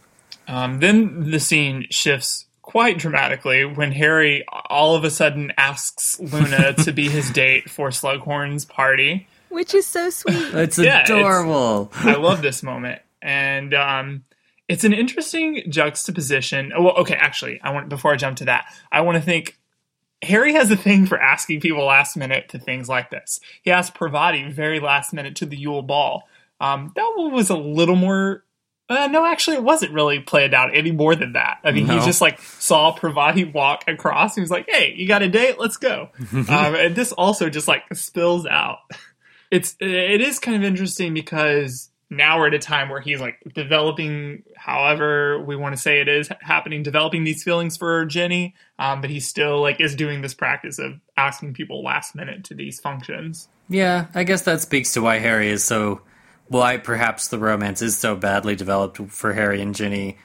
Um, 0.48 0.80
then 0.80 1.30
the 1.30 1.40
scene 1.40 1.86
shifts 1.92 2.46
quite 2.70 3.00
dramatically 3.00 3.66
when 3.66 3.92
Harry 3.92 4.46
all 4.70 4.94
of 4.96 5.04
a 5.04 5.10
sudden 5.10 5.52
asks 5.58 6.20
Luna 6.20 6.74
to 6.84 6.92
be 6.92 7.10
his 7.10 7.32
date 7.32 7.68
for 7.68 7.90
Slughorn's 7.90 8.64
party. 8.64 9.28
which 9.50 9.74
is 9.74 9.88
so 9.88 10.12
sweet. 10.12 10.36
it's 10.54 10.78
Yeah, 10.78 11.02
it's- 11.02 11.10
adorable. 11.10 11.92
I 11.96 12.14
love 12.14 12.44
this 12.44 12.62
moment, 12.62 13.02
and 13.24 13.74
um, 13.74 14.24
it's 14.68 14.84
an 14.84 14.94
interesting 14.94 15.64
juxtaposition. 15.70 16.72
oh, 16.76 16.84
Well, 16.84 16.98
okay, 16.98 17.16
actually, 17.16 17.60
I 17.64 17.72
want 17.72 17.90
before 17.90 18.14
I 18.14 18.18
jump 18.18 18.38
to 18.38 18.46
that, 18.46 18.66
I 18.92 19.02
want 19.02 19.16
to 19.18 19.22
think. 19.24 19.58
Harry 20.22 20.52
has 20.54 20.70
a 20.70 20.76
thing 20.76 21.06
for 21.08 21.18
asking 21.18 21.62
people 21.62 21.86
last 21.86 22.18
minute 22.18 22.50
to 22.50 22.60
things 22.60 22.90
like 22.90 23.10
this. 23.10 23.40
He 23.62 23.72
asked 23.72 23.94
Parvati 23.96 24.52
very 24.52 24.82
last 24.82 25.14
minute 25.14 25.38
to 25.38 25.46
the 25.46 25.56
Yule 25.58 25.82
Ball. 25.82 26.24
Um, 26.60 26.92
that 26.98 27.14
one 27.16 27.32
was 27.32 27.50
a 27.50 27.56
little 27.58 27.96
more. 27.96 28.44
Uh, 28.90 29.08
no, 29.08 29.24
actually, 29.26 29.56
it 29.58 29.64
wasn't 29.64 29.94
really 29.94 30.20
played 30.20 30.54
out 30.54 30.76
any 30.76 30.92
more 30.92 31.16
than 31.16 31.34
that. 31.34 31.60
I 31.64 31.72
mean, 31.72 31.86
No. 31.86 32.00
he 32.00 32.06
just 32.06 32.22
like 32.22 32.42
saw 32.42 32.92
Parvati 32.92 33.44
walk 33.44 33.84
across. 33.88 34.34
He 34.36 34.42
was 34.42 34.50
like, 34.50 34.66
"Hey, 34.68 34.96
you 34.98 35.08
got 35.08 35.22
a 35.22 35.30
date? 35.30 35.60
Let's 35.60 35.78
go." 35.78 36.10
um, 36.34 36.48
and 36.50 36.96
this 36.96 37.12
also 37.12 37.50
just 37.50 37.68
like 37.68 37.84
spills 37.94 38.46
out. 38.48 38.80
It's 39.52 39.76
it 39.80 40.22
is 40.22 40.40
kind 40.40 40.58
of 40.58 40.64
interesting 40.64 41.14
because 41.14 41.90
now 42.12 42.40
we're 42.40 42.48
at 42.48 42.54
a 42.56 42.60
time 42.60 42.90
where 42.90 43.02
he's 43.02 43.22
like 43.22 43.38
developing, 43.54 44.42
however 44.58 45.44
we 45.46 45.56
want 45.56 45.76
to 45.76 45.82
say 45.82 46.02
it 46.02 46.08
is 46.08 46.28
happening, 46.42 46.82
developing 46.82 47.24
these 47.24 47.44
feelings 47.44 47.78
for 47.78 48.04
Ginny. 48.06 48.56
Um, 48.80 49.02
but 49.02 49.12
he 49.12 49.20
still 49.20 49.62
like 49.62 49.80
is 49.80 49.96
doing 49.96 50.22
this 50.22 50.34
practice 50.34 50.80
of 50.80 51.00
asking 51.16 51.54
people 51.54 51.84
last 51.84 52.16
minute 52.16 52.44
to 52.46 52.56
these 52.56 52.80
functions. 52.80 53.48
Yeah, 53.70 54.08
I 54.16 54.24
guess 54.24 54.42
that 54.44 54.62
speaks 54.62 54.94
to 54.94 55.02
why 55.02 55.20
Harry 55.20 55.50
is 55.50 55.64
so. 55.64 56.02
Why 56.50 56.78
perhaps 56.78 57.28
the 57.28 57.40
romance 57.40 57.82
is 57.82 57.98
so 57.98 58.16
badly 58.16 58.56
developed 58.56 58.98
for 59.12 59.34
Harry 59.34 59.62
and 59.62 59.74
Ginny, 59.74 60.18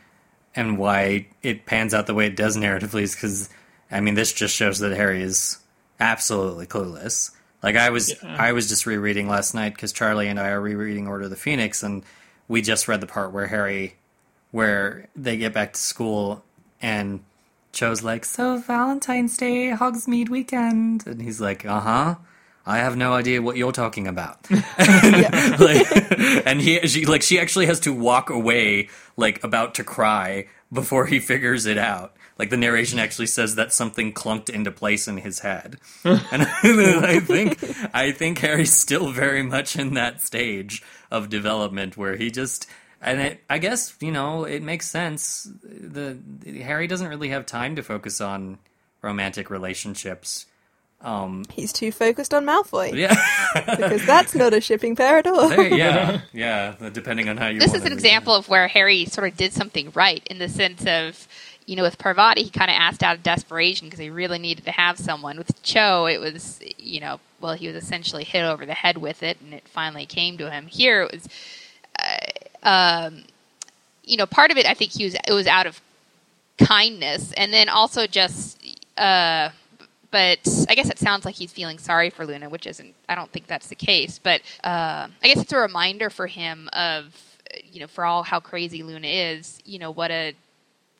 and 0.56 0.78
why 0.78 1.26
it 1.42 1.66
pans 1.66 1.94
out 1.94 2.06
the 2.06 2.14
way 2.14 2.26
it 2.26 2.36
does 2.36 2.56
narratively 2.56 3.02
is 3.02 3.14
because, 3.14 3.50
I 3.90 4.00
mean, 4.00 4.14
this 4.14 4.32
just 4.32 4.54
shows 4.56 4.78
that 4.80 4.96
Harry 4.96 5.22
is 5.22 5.58
absolutely 6.00 6.66
clueless. 6.66 7.30
Like 7.62 7.76
I 7.76 7.90
was, 7.90 8.14
Yeah. 8.22 8.36
I 8.38 8.52
was 8.52 8.68
just 8.68 8.86
rereading 8.86 9.28
last 9.28 9.54
night 9.54 9.74
because 9.74 9.92
Charlie 9.92 10.28
and 10.28 10.40
I 10.40 10.48
are 10.48 10.60
rereading 10.60 11.06
Order 11.06 11.24
of 11.24 11.30
the 11.30 11.36
Phoenix, 11.36 11.82
and 11.82 12.02
we 12.48 12.62
just 12.62 12.88
read 12.88 13.00
the 13.00 13.06
part 13.06 13.32
where 13.32 13.46
Harry, 13.46 13.96
where 14.50 15.08
they 15.14 15.36
get 15.36 15.52
back 15.52 15.72
to 15.74 15.80
school 15.80 16.44
and 16.80 17.20
Cho's 17.72 18.02
like, 18.02 18.24
"So 18.24 18.58
Valentine's 18.58 19.36
Day, 19.36 19.70
Hogsmeade 19.70 20.28
weekend," 20.28 21.06
and 21.06 21.20
he's 21.20 21.40
like, 21.40 21.64
"Uh 21.66 21.80
huh." 21.80 22.14
I 22.66 22.78
have 22.78 22.96
no 22.96 23.12
idea 23.12 23.42
what 23.42 23.56
you're 23.56 23.72
talking 23.72 24.06
about. 24.06 24.38
and, 24.50 24.60
like, 25.60 25.86
and 26.46 26.60
he, 26.60 26.86
she, 26.88 27.04
like, 27.04 27.22
she 27.22 27.38
actually 27.38 27.66
has 27.66 27.80
to 27.80 27.92
walk 27.92 28.30
away, 28.30 28.88
like, 29.16 29.44
about 29.44 29.74
to 29.74 29.84
cry 29.84 30.46
before 30.72 31.06
he 31.06 31.20
figures 31.20 31.66
it 31.66 31.78
out. 31.78 32.14
Like 32.36 32.50
the 32.50 32.56
narration 32.56 32.98
actually 32.98 33.28
says 33.28 33.54
that 33.54 33.72
something 33.72 34.12
clunked 34.12 34.48
into 34.48 34.72
place 34.72 35.06
in 35.06 35.18
his 35.18 35.38
head, 35.38 35.78
and 36.04 36.18
I 36.32 37.20
think 37.20 37.62
I 37.94 38.10
think 38.10 38.38
Harry's 38.38 38.72
still 38.72 39.12
very 39.12 39.42
much 39.44 39.76
in 39.76 39.94
that 39.94 40.20
stage 40.20 40.82
of 41.12 41.28
development 41.28 41.96
where 41.96 42.16
he 42.16 42.32
just 42.32 42.66
and 43.00 43.20
it, 43.20 43.44
I 43.48 43.58
guess 43.58 43.94
you 44.00 44.10
know 44.10 44.44
it 44.44 44.64
makes 44.64 44.90
sense. 44.90 45.48
The 45.62 46.18
Harry 46.62 46.88
doesn't 46.88 47.06
really 47.08 47.28
have 47.28 47.46
time 47.46 47.76
to 47.76 47.84
focus 47.84 48.20
on 48.20 48.58
romantic 49.00 49.48
relationships. 49.48 50.46
Um, 51.00 51.44
He's 51.52 51.72
too 51.72 51.92
focused 51.92 52.32
on 52.32 52.46
Malfoy 52.46 52.94
yeah, 52.96 53.14
because 53.66 54.06
that's 54.06 54.34
not 54.34 54.54
a 54.54 54.60
shipping 54.60 54.96
pair 54.96 55.18
at 55.18 55.26
all. 55.26 55.50
There- 55.50 55.68
yeah, 55.74 56.20
yeah. 56.32 56.74
Depending 56.92 57.28
on 57.28 57.36
how 57.36 57.48
you. 57.48 57.58
this 57.60 57.68
wanna 57.68 57.78
is 57.78 57.84
an 57.84 57.90
read 57.90 57.92
it. 57.92 57.98
example 58.06 58.34
of 58.34 58.48
where 58.48 58.68
Harry 58.68 59.04
sort 59.04 59.28
of 59.30 59.36
did 59.36 59.52
something 59.52 59.92
right 59.94 60.26
in 60.30 60.38
the 60.38 60.48
sense 60.48 60.86
of, 60.86 61.28
you 61.66 61.76
know, 61.76 61.82
with 61.82 61.98
Parvati, 61.98 62.42
he 62.44 62.50
kind 62.50 62.70
of 62.70 62.76
asked 62.78 63.02
out 63.02 63.16
of 63.16 63.22
desperation 63.22 63.86
because 63.86 64.00
he 64.00 64.08
really 64.08 64.38
needed 64.38 64.64
to 64.64 64.70
have 64.70 64.98
someone. 64.98 65.36
With 65.36 65.62
Cho, 65.62 66.06
it 66.06 66.18
was, 66.20 66.60
you 66.78 67.00
know, 67.00 67.20
well, 67.40 67.52
he 67.54 67.66
was 67.66 67.76
essentially 67.76 68.24
hit 68.24 68.42
over 68.42 68.64
the 68.64 68.72
head 68.74 68.96
with 68.96 69.22
it, 69.22 69.38
and 69.42 69.52
it 69.52 69.68
finally 69.68 70.06
came 70.06 70.38
to 70.38 70.50
him. 70.50 70.66
Here, 70.68 71.02
it 71.02 71.12
was, 71.12 71.28
uh, 71.98 73.06
um, 73.08 73.24
you 74.04 74.16
know, 74.16 74.24
part 74.26 74.50
of 74.50 74.56
it, 74.56 74.64
I 74.64 74.72
think 74.74 74.92
he 74.92 75.04
was, 75.04 75.14
it 75.14 75.32
was 75.32 75.46
out 75.46 75.66
of 75.66 75.80
kindness, 76.58 77.32
and 77.32 77.52
then 77.52 77.68
also 77.68 78.06
just, 78.06 78.58
uh, 78.96 79.50
but 80.14 80.38
I 80.68 80.76
guess 80.76 80.90
it 80.90 81.00
sounds 81.00 81.24
like 81.24 81.34
he's 81.34 81.50
feeling 81.50 81.76
sorry 81.76 82.08
for 82.08 82.24
Luna, 82.24 82.48
which 82.48 82.68
isn't. 82.68 82.94
I 83.08 83.16
don't 83.16 83.32
think 83.32 83.48
that's 83.48 83.66
the 83.66 83.74
case. 83.74 84.20
But 84.22 84.42
uh, 84.62 85.08
I 85.20 85.26
guess 85.26 85.38
it's 85.38 85.52
a 85.52 85.58
reminder 85.58 86.08
for 86.08 86.28
him 86.28 86.68
of, 86.72 87.12
you 87.72 87.80
know, 87.80 87.88
for 87.88 88.04
all 88.04 88.22
how 88.22 88.38
crazy 88.38 88.84
Luna 88.84 89.08
is, 89.08 89.58
you 89.64 89.80
know, 89.80 89.90
what 89.90 90.12
a, 90.12 90.34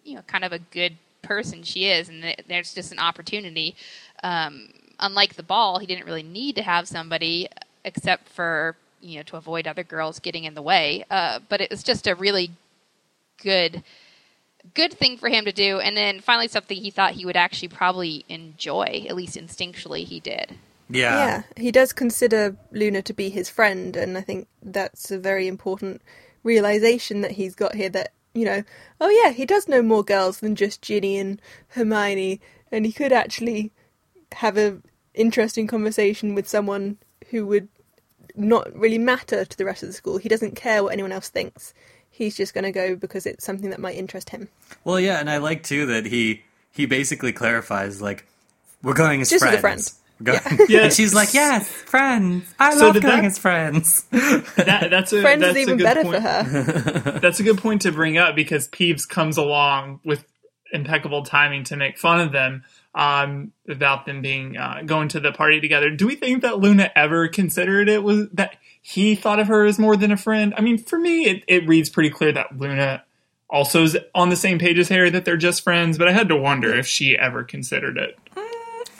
you 0.03 0.17
know, 0.17 0.23
kind 0.23 0.43
of 0.43 0.53
a 0.53 0.59
good 0.59 0.97
person 1.23 1.63
she 1.63 1.87
is, 1.87 2.09
and 2.09 2.23
th- 2.23 2.41
there's 2.49 2.75
just 2.75 2.91
an 2.91 2.99
opportunity. 2.99 3.77
Um, 4.25 4.71
unlike 4.99 5.35
the 5.35 5.45
ball, 5.45 5.79
he 5.79 5.87
didn't 5.87 6.07
really 6.07 6.25
need 6.25 6.57
to 6.57 6.63
have 6.63 6.89
somebody 6.89 7.47
except 7.85 8.29
for 8.29 8.75
you 9.01 9.19
know 9.19 9.23
to 9.23 9.37
avoid 9.37 9.69
other 9.69 9.85
girls 9.85 10.19
getting 10.19 10.43
in 10.43 10.55
the 10.55 10.63
way. 10.63 11.05
Uh, 11.09 11.39
but 11.49 11.61
it 11.61 11.71
was 11.71 11.85
just 11.85 12.09
a 12.09 12.17
really 12.17 12.51
good 13.41 13.85
good 14.73 14.93
thing 14.93 15.17
for 15.17 15.29
him 15.29 15.45
to 15.45 15.53
do 15.53 15.79
and 15.79 15.97
then 15.97 16.21
finally 16.21 16.49
something 16.49 16.77
he 16.77 16.91
thought 16.91 17.13
he 17.13 17.27
would 17.27 17.37
actually 17.37 17.69
probably 17.69 18.25
enjoy 18.29 19.05
at 19.09 19.15
least 19.15 19.37
instinctually 19.37 20.05
he 20.05 20.21
did 20.21 20.57
Yeah. 20.89 21.27
Yeah, 21.27 21.43
he 21.57 21.71
does 21.71 21.93
consider 21.93 22.57
Luna 22.73 23.03
to 23.03 23.13
be 23.13 23.31
his 23.31 23.49
friend, 23.49 23.97
and 23.97 24.19
I 24.19 24.21
think 24.21 24.49
that's 24.63 25.11
a 25.11 25.19
very 25.19 25.49
important 25.49 26.03
realization 26.43 27.23
that 27.23 27.33
he's 27.33 27.55
got 27.55 27.75
here. 27.75 27.89
That 27.89 28.13
you 28.35 28.45
know, 28.45 28.65
oh 29.01 29.09
yeah, 29.09 29.33
he 29.33 29.47
does 29.47 29.67
know 29.69 29.83
more 29.83 30.05
girls 30.05 30.41
than 30.41 30.55
just 30.55 30.83
Ginny 30.83 31.19
and 31.19 31.41
Hermione, 31.69 32.41
and 32.71 32.85
he 32.85 32.93
could 32.93 33.13
actually 33.13 33.73
have 34.33 34.59
a 34.59 34.79
interesting 35.15 35.67
conversation 35.67 36.35
with 36.35 36.49
someone 36.49 36.99
who 37.31 37.47
would 37.47 37.69
not 38.37 38.75
really 38.77 38.99
matter 38.99 39.45
to 39.45 39.57
the 39.57 39.65
rest 39.65 39.83
of 39.83 39.89
the 39.89 39.93
school. 39.93 40.19
He 40.19 40.29
doesn't 40.29 40.57
care 40.57 40.83
what 40.83 40.93
anyone 40.93 41.13
else 41.13 41.29
thinks. 41.29 41.73
He's 42.15 42.37
just 42.37 42.55
going 42.55 42.65
to 42.65 42.71
go 42.73 42.95
because 42.95 43.27
it's 43.27 43.45
something 43.45 43.71
that 43.71 43.81
might 43.81 43.97
interest 43.97 44.31
him. 44.31 44.49
Well, 44.85 45.01
yeah, 45.01 45.19
and 45.19 45.29
I 45.29 45.39
like 45.39 45.65
too 45.65 45.87
that 45.87 46.07
he 46.07 46.43
he 46.73 46.87
basically 46.87 47.33
clarifies 47.33 48.01
like 48.01 48.25
we're 48.83 48.95
going 48.95 49.21
as 49.21 49.31
Just 49.31 49.45
as 49.45 49.59
friends. 49.61 49.89
a 49.89 49.91
friend. 50.21 50.41
We're 50.47 50.57
going- 50.59 50.71
Yeah. 50.71 50.81
and 50.85 50.93
she's 50.93 51.13
like, 51.13 51.35
"Yes, 51.35 51.69
friends. 51.69 52.55
I 52.61 52.75
So 52.77 52.87
love 52.87 52.95
going 53.01 53.17
that- 53.17 53.25
as 53.25 53.39
friends." 53.39 54.05
That, 54.13 54.89
that's 54.91 55.13
a 55.13 55.21
Friends 55.23 55.41
that's 55.41 55.51
is 55.51 55.57
a 55.57 55.61
even 55.61 55.77
good 55.79 55.85
better 55.85 56.03
point. 56.05 56.15
for 56.17 56.21
her. 56.21 57.19
That's 57.21 57.41
a 57.41 57.43
good 57.43 57.59
point 57.59 57.83
to 57.83 57.91
bring 57.93 58.17
up 58.17 58.37
because 58.37 58.69
Peeves 58.69 59.09
comes 59.09 59.37
along 59.37 60.01
with 60.05 60.25
impeccable 60.73 61.25
timing 61.25 61.65
to 61.65 61.77
make 61.77 61.99
fun 61.99 62.21
of 62.21 62.31
them 62.33 62.63
um, 62.95 63.53
about 63.69 64.07
them 64.07 64.23
being 64.23 64.57
uh, 64.57 64.83
going 64.87 65.09
to 65.09 65.21
the 65.21 65.33
party 65.33 65.61
together. 65.61 65.91
Do 65.91 66.07
we 66.07 66.15
think 66.15 66.43
that 66.43 66.59
Luna 66.59 66.91
ever 66.95 67.29
considered 67.29 67.89
it 67.89 68.03
was 68.03 68.29
that 68.31 68.57
he 68.81 69.15
thought 69.15 69.41
of 69.41 69.49
her 69.49 69.65
as 69.65 69.79
more 69.79 69.97
than 69.97 70.13
a 70.13 70.17
friend? 70.17 70.55
I 70.57 70.61
mean, 70.61 70.79
for 70.79 70.99
me, 70.99 71.25
it, 71.27 71.45
it 71.49 71.67
reads 71.67 71.91
pretty 71.91 72.11
clear 72.11 72.33
that 72.33 72.57
Luna 72.57 73.03
also 73.51 73.83
is 73.83 73.97
on 74.15 74.29
the 74.29 74.37
same 74.37 74.59
page 74.59 74.79
as 74.79 74.89
Harry 74.89 75.11
that 75.11 75.25
they're 75.25 75.37
just 75.37 75.63
friends. 75.63 75.99
But 75.99 76.09
I 76.09 76.13
had 76.13 76.29
to 76.29 76.37
wonder 76.37 76.75
if 76.75 76.87
she 76.87 77.17
ever 77.19 77.43
considered 77.43 77.99
it. 77.99 78.19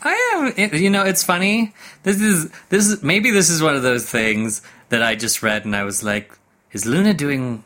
I 0.05 0.53
am. 0.57 0.75
You 0.75 0.91
know, 0.91 1.03
it's 1.03 1.25
funny. 1.25 1.73
This 2.03 2.21
is 2.21 2.51
this 2.69 2.87
is 2.87 3.03
maybe 3.03 3.31
this 3.31 3.49
is 3.49 3.63
one 3.63 3.75
of 3.75 3.83
those 3.83 4.09
things 4.09 4.61
that 4.91 5.03
I 5.03 5.15
just 5.15 5.43
read 5.43 5.65
and 5.65 5.75
I 5.75 5.85
was 5.85 6.03
like, 6.03 6.37
"Is 6.73 6.85
Luna 6.85 7.15
doing 7.15 7.65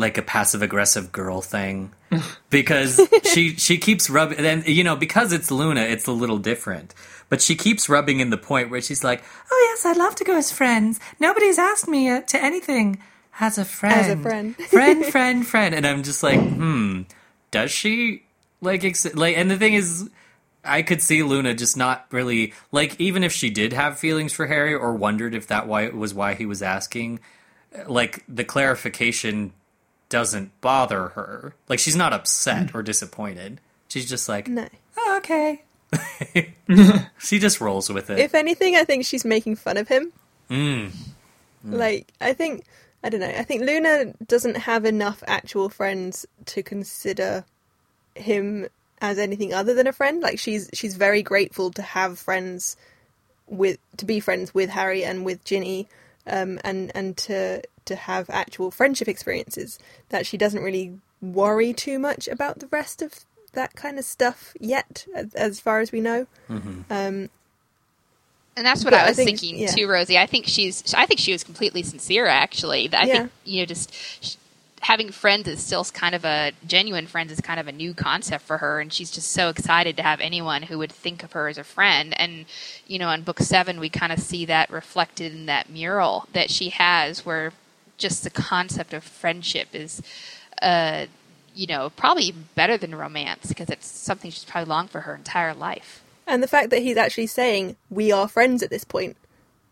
like 0.00 0.18
a 0.18 0.22
passive 0.22 0.62
aggressive 0.62 1.12
girl 1.12 1.40
thing?" 1.40 1.92
Because 2.50 3.00
she 3.32 3.54
she 3.54 3.78
keeps 3.78 4.10
rubbing, 4.10 4.44
and 4.44 4.66
you 4.66 4.82
know, 4.82 4.96
because 4.96 5.32
it's 5.32 5.52
Luna, 5.52 5.82
it's 5.82 6.08
a 6.08 6.12
little 6.12 6.38
different. 6.38 6.92
But 7.28 7.40
she 7.40 7.54
keeps 7.54 7.88
rubbing 7.88 8.18
in 8.18 8.30
the 8.30 8.36
point 8.36 8.70
where 8.70 8.80
she's 8.82 9.04
like, 9.04 9.22
"Oh 9.52 9.68
yes, 9.70 9.86
I'd 9.86 9.96
love 9.96 10.16
to 10.16 10.24
go 10.24 10.36
as 10.36 10.50
friends. 10.50 10.98
Nobody's 11.20 11.58
asked 11.60 11.86
me 11.86 12.10
uh, 12.10 12.22
to 12.22 12.42
anything 12.42 13.00
as 13.38 13.56
a 13.56 13.64
friend, 13.64 14.20
friend. 14.20 14.56
friend, 14.68 15.06
friend, 15.14 15.46
friend." 15.46 15.74
And 15.76 15.86
I'm 15.86 16.02
just 16.02 16.24
like, 16.24 16.40
hmm, 16.40 17.02
does 17.52 17.70
she 17.70 18.24
like 18.60 18.84
ex- 18.84 19.14
like? 19.14 19.36
And 19.38 19.50
the 19.50 19.56
thing 19.56 19.74
is. 19.74 20.10
I 20.62 20.82
could 20.82 21.00
see 21.00 21.22
Luna 21.22 21.54
just 21.54 21.74
not 21.78 22.04
really 22.10 22.52
like 22.70 23.00
even 23.00 23.24
if 23.24 23.32
she 23.32 23.48
did 23.48 23.72
have 23.72 23.98
feelings 23.98 24.34
for 24.34 24.46
Harry 24.46 24.74
or 24.74 24.92
wondered 24.92 25.34
if 25.34 25.46
that 25.46 25.66
why 25.66 25.88
was 25.88 26.12
why 26.12 26.34
he 26.34 26.44
was 26.44 26.60
asking, 26.60 27.20
like 27.86 28.22
the 28.28 28.44
clarification 28.44 29.54
doesn't 30.10 30.60
bother 30.60 31.08
her. 31.08 31.54
Like 31.68 31.78
she's 31.78 31.96
not 31.96 32.12
upset 32.12 32.74
or 32.74 32.82
disappointed. 32.82 33.60
She's 33.88 34.08
just 34.08 34.28
like, 34.28 34.46
No. 34.46 34.68
oh, 34.98 35.14
okay. 35.18 35.62
she 37.18 37.38
just 37.38 37.60
rolls 37.60 37.88
with 37.90 38.10
it. 38.10 38.18
If 38.18 38.34
anything, 38.34 38.76
I 38.76 38.84
think 38.84 39.04
she's 39.06 39.24
making 39.24 39.56
fun 39.56 39.76
of 39.78 39.88
him. 39.88 40.12
mm. 40.50 40.90
Like, 41.64 42.12
I 42.20 42.32
think, 42.32 42.64
I 43.02 43.08
don't 43.10 43.20
know, 43.20 43.26
I 43.28 43.42
think 43.42 43.62
Luna 43.62 44.14
doesn't 44.26 44.56
have 44.56 44.84
enough 44.84 45.22
actual 45.26 45.68
friends 45.68 46.26
to 46.46 46.62
consider 46.62 47.44
him 48.14 48.68
as 49.00 49.18
anything 49.18 49.52
other 49.52 49.74
than 49.74 49.86
a 49.86 49.92
friend. 49.92 50.22
Like, 50.22 50.38
she's 50.38 50.70
she's 50.72 50.96
very 50.96 51.22
grateful 51.22 51.70
to 51.72 51.82
have 51.82 52.18
friends 52.18 52.76
with, 53.46 53.78
to 53.98 54.04
be 54.06 54.20
friends 54.20 54.54
with 54.54 54.70
Harry 54.70 55.04
and 55.04 55.24
with 55.24 55.44
Ginny, 55.44 55.88
um, 56.26 56.58
and 56.64 56.92
and 56.94 57.16
to 57.18 57.62
to 57.86 57.96
have 57.96 58.28
actual 58.30 58.70
friendship 58.70 59.08
experiences. 59.08 59.78
That 60.10 60.26
she 60.26 60.36
doesn't 60.36 60.62
really 60.62 60.98
worry 61.22 61.72
too 61.72 61.98
much 61.98 62.28
about 62.28 62.58
the 62.60 62.66
rest 62.68 63.02
of 63.02 63.20
that 63.52 63.74
kind 63.74 63.98
of 63.98 64.04
stuff 64.04 64.54
yet, 64.60 65.06
as, 65.14 65.34
as 65.34 65.60
far 65.60 65.80
as 65.80 65.90
we 65.92 66.00
know. 66.00 66.26
Um, 66.48 67.28
and 68.56 68.66
that's 68.66 68.84
what 68.84 68.90
But 68.90 69.00
I 69.00 69.04
I 69.04 69.08
was 69.08 69.16
think- 69.16 69.38
thinking 69.40 69.58
yeah. 69.58 69.68
too, 69.68 69.88
Rosie. 69.88 70.18
I 70.18 70.26
think 70.26 70.46
she's. 70.46 70.94
I 70.94 71.06
think 71.06 71.20
she 71.20 71.32
was 71.32 71.44
completely 71.44 71.82
sincere. 71.82 72.26
Actually, 72.26 72.92
I 72.92 73.04
Yeah. 73.04 73.12
think 73.18 73.32
you 73.44 73.60
know, 73.62 73.66
just 73.66 73.92
sh- 73.94 74.34
having 74.82 75.10
friends 75.12 75.46
is 75.46 75.62
still 75.62 75.84
kind 75.84 76.14
of 76.14 76.24
a 76.24 76.52
genuine 76.66 77.06
friends 77.06 77.30
is 77.30 77.40
kind 77.40 77.60
of 77.60 77.68
a 77.68 77.72
new 77.72 77.94
concept 77.94 78.44
for 78.44 78.58
her, 78.58 78.80
and 78.80 78.92
she's 78.92 79.10
just 79.10 79.30
so 79.32 79.48
excited 79.50 79.96
to 79.96 80.02
have 80.02 80.20
anyone 80.20 80.62
who 80.62 80.78
would 80.78 80.90
think 80.92 81.22
of 81.22 81.32
her 81.32 81.48
as 81.48 81.58
a 81.58 81.64
friend. 81.64 82.12
And 82.18 82.44
you 82.86 82.98
know, 82.98 83.10
in 83.10 83.22
book 83.22 83.38
seven, 83.40 83.78
we 83.80 83.88
kind 83.88 84.12
of 84.12 84.18
see 84.18 84.44
that 84.46 84.68
reflected 84.70 85.32
in 85.32 85.46
that 85.46 85.70
mural 85.70 86.26
that 86.32 86.50
she 86.50 86.70
has, 86.70 87.24
where 87.24 87.52
just 88.00 88.24
the 88.24 88.30
concept 88.30 88.92
of 88.92 89.04
friendship 89.04 89.68
is. 89.72 90.02
Uh, 90.60 91.06
you 91.54 91.66
know, 91.66 91.90
probably 91.90 92.24
even 92.24 92.48
better 92.54 92.76
than 92.76 92.94
romance 92.94 93.46
because 93.46 93.68
it's 93.70 93.86
something 93.86 94.30
she's 94.30 94.44
probably 94.44 94.68
longed 94.68 94.88
for 94.88 95.00
her 95.00 95.14
entire 95.14 95.52
life. 95.52 96.02
And 96.26 96.42
the 96.42 96.48
fact 96.48 96.70
that 96.70 96.80
he's 96.80 96.96
actually 96.96 97.26
saying 97.26 97.76
we 97.90 98.12
are 98.12 98.28
friends 98.28 98.62
at 98.62 98.70
this 98.70 98.84
point 98.84 99.16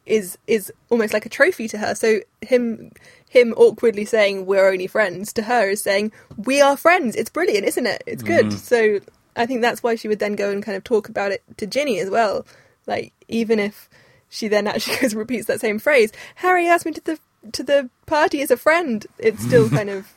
is 0.05 0.39
is 0.47 0.72
almost 0.91 1.12
like 1.12 1.26
a 1.26 1.29
trophy 1.29 1.68
to 1.68 1.79
her. 1.79 1.95
So 1.95 2.20
him 2.41 2.93
him 3.29 3.55
awkwardly 3.57 4.05
saying 4.05 4.47
we're 4.47 4.68
only 4.68 4.87
friends 4.87 5.33
to 5.35 5.43
her 5.43 5.68
is 5.68 5.83
saying 5.83 6.12
we 6.37 6.61
are 6.61 6.76
friends. 6.76 7.14
It's 7.14 7.31
brilliant, 7.31 7.64
isn't 7.66 7.87
it? 7.87 8.03
It's 8.07 8.22
good. 8.22 8.53
So 8.53 9.01
I 9.37 9.47
think 9.47 9.61
that's 9.61 9.83
why 9.83 9.95
she 9.95 10.09
would 10.09 10.18
then 10.18 10.35
go 10.35 10.51
and 10.51 10.62
kind 10.62 10.76
of 10.76 10.83
talk 10.83 11.09
about 11.09 11.31
it 11.31 11.43
to 11.59 11.66
Ginny 11.66 12.01
as 12.01 12.11
well. 12.11 12.45
Like 12.87 13.12
even 13.29 13.61
if 13.61 13.89
she 14.29 14.49
then 14.49 14.66
actually 14.66 14.97
goes 14.97 15.12
and 15.12 15.20
repeats 15.20 15.47
that 15.47 15.61
same 15.61 15.79
phrase, 15.79 16.12
Harry 16.37 16.66
asked 16.66 16.87
me 16.87 16.93
to 16.93 17.05
the 17.05 17.18
to 17.53 17.62
the 17.62 17.91
party 18.07 18.43
as 18.43 18.51
a 18.51 18.57
friend. 18.57 19.07
It's 19.18 19.43
still 19.43 19.68
kind 19.78 19.91
of 19.91 20.12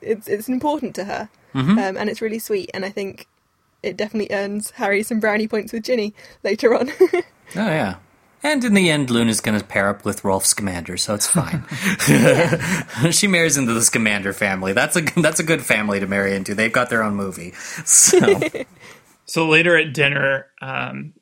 it's 0.00 0.28
it's 0.28 0.48
important 0.48 0.94
to 0.96 1.04
her, 1.04 1.28
um, 1.54 1.78
and 1.78 2.08
it's 2.08 2.20
really 2.20 2.38
sweet. 2.38 2.70
And 2.72 2.84
I 2.84 2.90
think 2.90 3.26
it 3.82 3.96
definitely 3.96 4.34
earns 4.34 4.72
Harry 4.72 5.02
some 5.02 5.20
brownie 5.20 5.48
points 5.48 5.72
with 5.72 5.84
Ginny 5.84 6.14
later 6.42 6.74
on. 6.74 6.90
Oh 7.56 7.66
yeah. 7.66 7.96
And 8.44 8.64
in 8.64 8.74
the 8.74 8.90
end, 8.90 9.10
Luna's 9.10 9.40
going 9.40 9.58
to 9.58 9.64
pair 9.66 9.88
up 9.88 10.04
with 10.04 10.22
Rolf 10.22 10.46
Scamander, 10.46 10.96
so 10.96 11.14
it's 11.14 11.26
fine. 11.26 11.64
she 13.10 13.26
marries 13.26 13.56
into 13.56 13.74
the 13.74 13.82
Scamander 13.82 14.32
family. 14.32 14.72
That's 14.72 14.94
a 14.96 15.00
that's 15.20 15.40
a 15.40 15.42
good 15.42 15.66
family 15.66 15.98
to 15.98 16.06
marry 16.06 16.36
into. 16.36 16.54
They've 16.54 16.72
got 16.72 16.90
their 16.90 17.02
own 17.02 17.16
movie. 17.16 17.54
So 17.84 18.40
So 19.26 19.48
later 19.48 19.76
at 19.76 19.92
dinner, 19.92 20.46
um, 20.60 21.12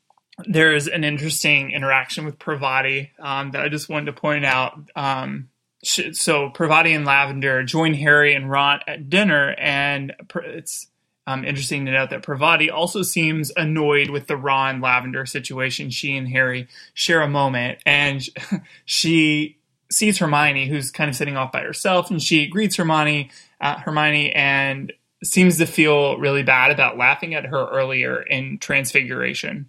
there's 0.46 0.86
an 0.86 1.04
interesting 1.04 1.72
interaction 1.72 2.24
with 2.24 2.38
Parvati 2.38 3.10
um, 3.18 3.50
that 3.52 3.62
I 3.62 3.68
just 3.68 3.88
wanted 3.88 4.06
to 4.06 4.12
point 4.12 4.44
out. 4.44 4.78
Um, 4.94 5.48
so 5.82 6.50
Parvati 6.50 6.92
and 6.92 7.04
Lavender 7.04 7.62
join 7.62 7.94
Harry 7.94 8.34
and 8.34 8.50
Ron 8.50 8.80
at 8.86 9.08
dinner, 9.08 9.54
and 9.58 10.14
it's 10.44 10.88
um, 11.26 11.44
interesting 11.44 11.86
to 11.86 11.92
note 11.92 12.10
that 12.10 12.24
Parvati 12.24 12.70
also 12.70 13.02
seems 13.02 13.52
annoyed 13.56 14.10
with 14.10 14.26
the 14.26 14.36
Ron 14.36 14.80
Lavender 14.80 15.26
situation. 15.26 15.90
She 15.90 16.16
and 16.16 16.28
Harry 16.28 16.68
share 16.94 17.20
a 17.22 17.28
moment, 17.28 17.78
and 17.86 18.22
she 18.84 19.58
sees 19.90 20.18
Hermione, 20.18 20.68
who's 20.68 20.90
kind 20.90 21.08
of 21.08 21.16
sitting 21.16 21.36
off 21.36 21.52
by 21.52 21.62
herself, 21.62 22.10
and 22.10 22.22
she 22.22 22.46
greets 22.46 22.76
Hermione, 22.76 23.30
uh, 23.60 23.78
Hermione, 23.78 24.32
and 24.32 24.92
seems 25.22 25.58
to 25.58 25.66
feel 25.66 26.18
really 26.18 26.42
bad 26.42 26.70
about 26.70 26.96
laughing 26.96 27.34
at 27.34 27.46
her 27.46 27.68
earlier 27.68 28.22
in 28.22 28.58
Transfiguration. 28.58 29.68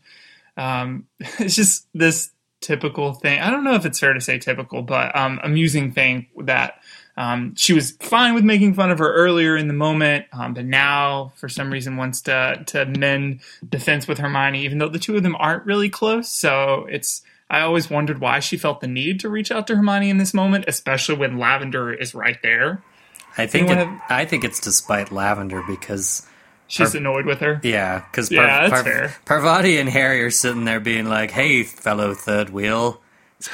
Um, 0.60 1.06
it's 1.40 1.56
just 1.56 1.88
this 1.94 2.32
typical 2.62 3.14
thing. 3.14 3.40
I 3.40 3.50
don't 3.50 3.64
know 3.64 3.76
if 3.76 3.86
it's 3.86 4.00
fair 4.00 4.14
to 4.14 4.22
say 4.22 4.38
typical, 4.38 4.82
but 4.82 5.16
um, 5.16 5.40
amusing 5.44 5.92
thing 5.92 6.28
that 6.44 6.82
um, 7.18 7.56
she 7.56 7.74
was 7.74 7.92
fine 8.00 8.34
with 8.34 8.44
making 8.44 8.74
fun 8.76 8.92
of 8.92 9.00
her 9.00 9.14
earlier 9.14 9.58
in 9.58 9.68
the 9.68 9.74
moment, 9.74 10.26
um, 10.32 10.54
but 10.54 10.66
now 10.66 11.34
for 11.36 11.50
some 11.50 11.72
reason 11.72 11.98
wants 11.98 12.22
to 12.22 12.64
to 12.68 12.86
mend 12.86 13.42
defense 13.68 14.08
with 14.08 14.20
Hermione, 14.20 14.64
even 14.64 14.78
though 14.78 14.90
the 14.90 15.00
two 15.00 15.18
of 15.18 15.24
them 15.24 15.36
aren't 15.38 15.66
really 15.66 15.90
close. 15.90 16.30
So 16.30 16.88
it's 16.90 17.22
I 17.50 17.62
always 17.62 17.90
wondered 17.90 18.20
why 18.20 18.40
she 18.40 18.58
felt 18.58 18.80
the 18.80 18.88
need 18.88 19.20
to 19.22 19.30
reach 19.30 19.52
out 19.52 19.68
to 19.68 19.76
Hermione 19.76 20.10
in 20.10 20.18
this 20.18 20.34
moment, 20.34 20.66
especially 20.68 21.16
when 21.16 21.38
Lavender 21.38 21.92
is 21.92 22.14
right 22.14 22.38
there. 22.42 22.84
I 23.38 23.48
think 23.48 23.70
it, 23.70 23.78
wanna- 23.78 24.02
I 24.10 24.26
think 24.26 24.44
it's 24.44 24.60
despite 24.60 25.12
Lavender 25.12 25.64
because 25.68 26.26
She's 26.70 26.92
Par- 26.92 27.00
annoyed 27.00 27.26
with 27.26 27.40
her. 27.40 27.60
yeah, 27.64 28.06
because 28.10 28.32
Yeah, 28.32 28.70
that's 28.70 28.84
fair. 28.84 29.14
Parvati 29.26 29.78
and 29.78 29.90
Harry 29.90 30.22
are 30.24 30.32
sitting 30.32 30.64
there 30.66 30.80
being 30.80 31.06
like, 31.10 31.32
"Hey, 31.32 31.64
fellow 31.64 32.14
third 32.14 32.50
wheel." 32.52 33.02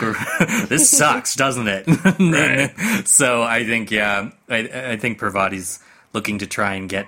This 0.68 0.90
sucks, 0.90 1.36
doesn't 1.44 1.68
it? 1.68 1.88
Right. 2.20 2.74
so 3.08 3.42
I 3.44 3.64
think, 3.66 3.90
yeah, 3.92 4.30
I, 4.50 4.58
I 4.94 4.98
think 4.98 5.20
Parvati's 5.20 5.80
looking 6.14 6.40
to 6.40 6.48
try 6.48 6.74
and 6.76 6.90
get 6.90 7.08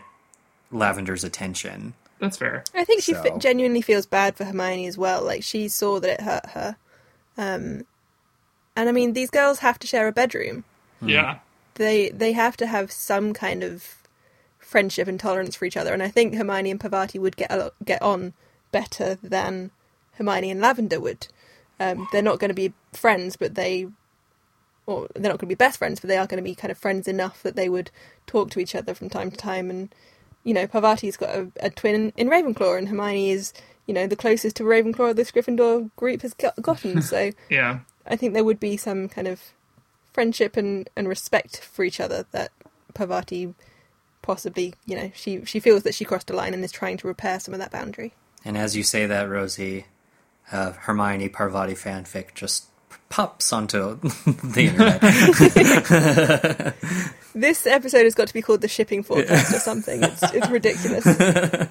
Lavender's 0.72 1.24
attention. 1.24 1.94
That's 2.20 2.38
fair. 2.38 2.64
I 2.76 2.84
think 2.84 3.02
she 3.04 3.14
So- 3.14 3.24
fe- 3.24 3.38
genuinely 3.40 3.82
feels 3.82 4.06
bad 4.06 4.36
for 4.36 4.46
Hermione 4.46 4.88
as 4.88 4.98
well. 4.98 5.24
Like 5.24 5.44
she 5.44 5.68
saw 5.68 6.00
that 6.00 6.10
it 6.20 6.22
hurt 6.22 6.46
her. 6.52 6.76
Um, 7.38 7.86
and 8.76 8.88
I 8.90 8.92
mean, 8.92 9.14
these 9.14 9.30
girls 9.32 9.60
have 9.60 9.80
to 9.80 9.88
share 9.88 10.08
a 10.08 10.12
bedroom. 10.12 10.64
Yeah. 11.02 11.40
They 11.76 12.10
they 12.10 12.32
have 12.34 12.58
to 12.58 12.68
have 12.68 12.92
some 12.92 13.34
kind 13.34 13.64
of 13.64 13.96
friendship 14.68 15.08
and 15.08 15.20
tolerance 15.20 15.56
for 15.56 15.66
each 15.66 15.78
other. 15.78 15.94
And 15.94 16.04
I 16.04 16.10
think 16.10 16.36
Hermione 16.36 16.72
and 16.72 16.80
Parvati 16.80 17.18
would 17.18 17.38
get 17.38 17.52
a 17.52 17.58
lot, 17.58 17.74
get 17.86 18.02
on 18.02 18.34
better 18.72 19.16
than 19.24 19.72
Hermione 20.16 20.52
and 20.52 20.60
Lavender 20.60 21.00
would. 21.00 21.28
Um, 21.80 22.08
they're 22.12 22.22
not 22.22 22.40
going 22.40 22.50
to 22.50 22.56
be 22.56 22.74
friends, 22.92 23.38
but 23.38 23.56
they, 23.56 23.88
or 24.86 25.08
they're 25.14 25.32
not 25.32 25.40
going 25.40 25.48
to 25.50 25.56
be 25.56 25.56
best 25.56 25.78
friends, 25.80 26.02
but 26.02 26.10
they 26.10 26.18
are 26.18 26.28
going 26.28 26.44
to 26.44 26.50
be 26.50 26.54
kind 26.54 26.72
of 26.72 26.78
friends 26.78 27.08
enough 27.08 27.42
that 27.44 27.56
they 27.56 27.70
would 27.70 27.92
talk 28.26 28.50
to 28.52 28.60
each 28.60 28.76
other 28.76 28.94
from 28.94 29.10
time 29.10 29.32
to 29.32 29.38
time. 29.38 29.70
And 29.70 29.94
you 30.44 30.54
know, 30.54 30.68
Parvati's 30.68 31.18
got 31.18 31.30
a, 31.30 31.52
a 31.62 31.70
twin 31.70 32.12
in 32.18 32.30
Ravenclaw, 32.30 32.78
and 32.78 32.90
Hermione 32.90 33.32
is, 33.32 33.54
you 33.86 33.94
know, 33.94 34.06
the 34.06 34.16
closest 34.16 34.58
to 34.58 34.64
Ravenclaw 34.64 35.16
this 35.16 35.32
Gryffindor 35.32 35.92
group 35.96 36.24
has 36.24 36.34
got, 36.34 36.62
gotten. 36.62 37.02
So 37.02 37.32
Yeah. 37.50 37.80
I 38.06 38.16
think 38.18 38.34
there 38.34 38.44
would 38.44 38.60
be 38.60 38.76
some 38.76 39.08
kind 39.08 39.28
of 39.28 39.52
friendship 40.12 40.58
and, 40.58 40.90
and 40.96 41.08
respect 41.08 41.60
for 41.62 41.86
each 41.86 42.00
other 42.00 42.26
that 42.32 42.52
Parvati 42.94 43.54
possibly, 44.28 44.76
you 44.86 44.96
know, 44.96 45.12
she 45.16 45.44
she 45.46 45.60
feels 45.60 45.82
that 45.84 45.96
she 45.96 46.06
crossed 46.06 46.30
a 46.30 46.36
line 46.36 46.54
and 46.54 46.64
is 46.64 46.72
trying 46.72 46.98
to 46.98 47.08
repair 47.08 47.40
some 47.40 47.56
of 47.56 47.60
that 47.60 47.72
boundary. 47.72 48.14
And 48.46 48.58
as 48.58 48.76
you 48.76 48.84
say 48.84 49.08
that, 49.08 49.28
Rosie, 49.28 49.88
uh, 50.52 50.74
Hermione 50.74 51.30
Parvati 51.30 51.74
fanfic 51.74 52.36
just 52.36 52.66
pops 53.10 53.52
onto 53.52 53.96
the 54.44 54.68
internet. 54.68 56.76
This 57.38 57.68
episode 57.68 58.06
has 58.06 58.16
got 58.16 58.28
to 58.30 58.34
be 58.34 58.42
called 58.42 58.62
the 58.62 58.68
shipping 58.68 59.04
forecast 59.04 59.54
or 59.54 59.60
something. 59.60 60.04
It's 60.04 60.24
it's 60.34 60.50
ridiculous. 60.50 61.06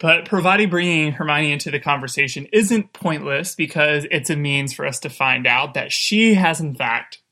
But 0.00 0.28
Parvati 0.28 0.66
bringing 0.66 1.12
Hermione 1.12 1.52
into 1.52 1.70
the 1.70 1.78
conversation 1.78 2.48
isn't 2.52 2.92
pointless 2.92 3.54
because 3.54 4.04
it's 4.10 4.28
a 4.28 4.36
means 4.36 4.74
for 4.74 4.84
us 4.84 4.98
to 5.00 5.08
find 5.08 5.46
out 5.46 5.74
that 5.74 5.92
she 5.92 6.34
has, 6.34 6.60
in 6.60 6.74
fact, 6.74 7.22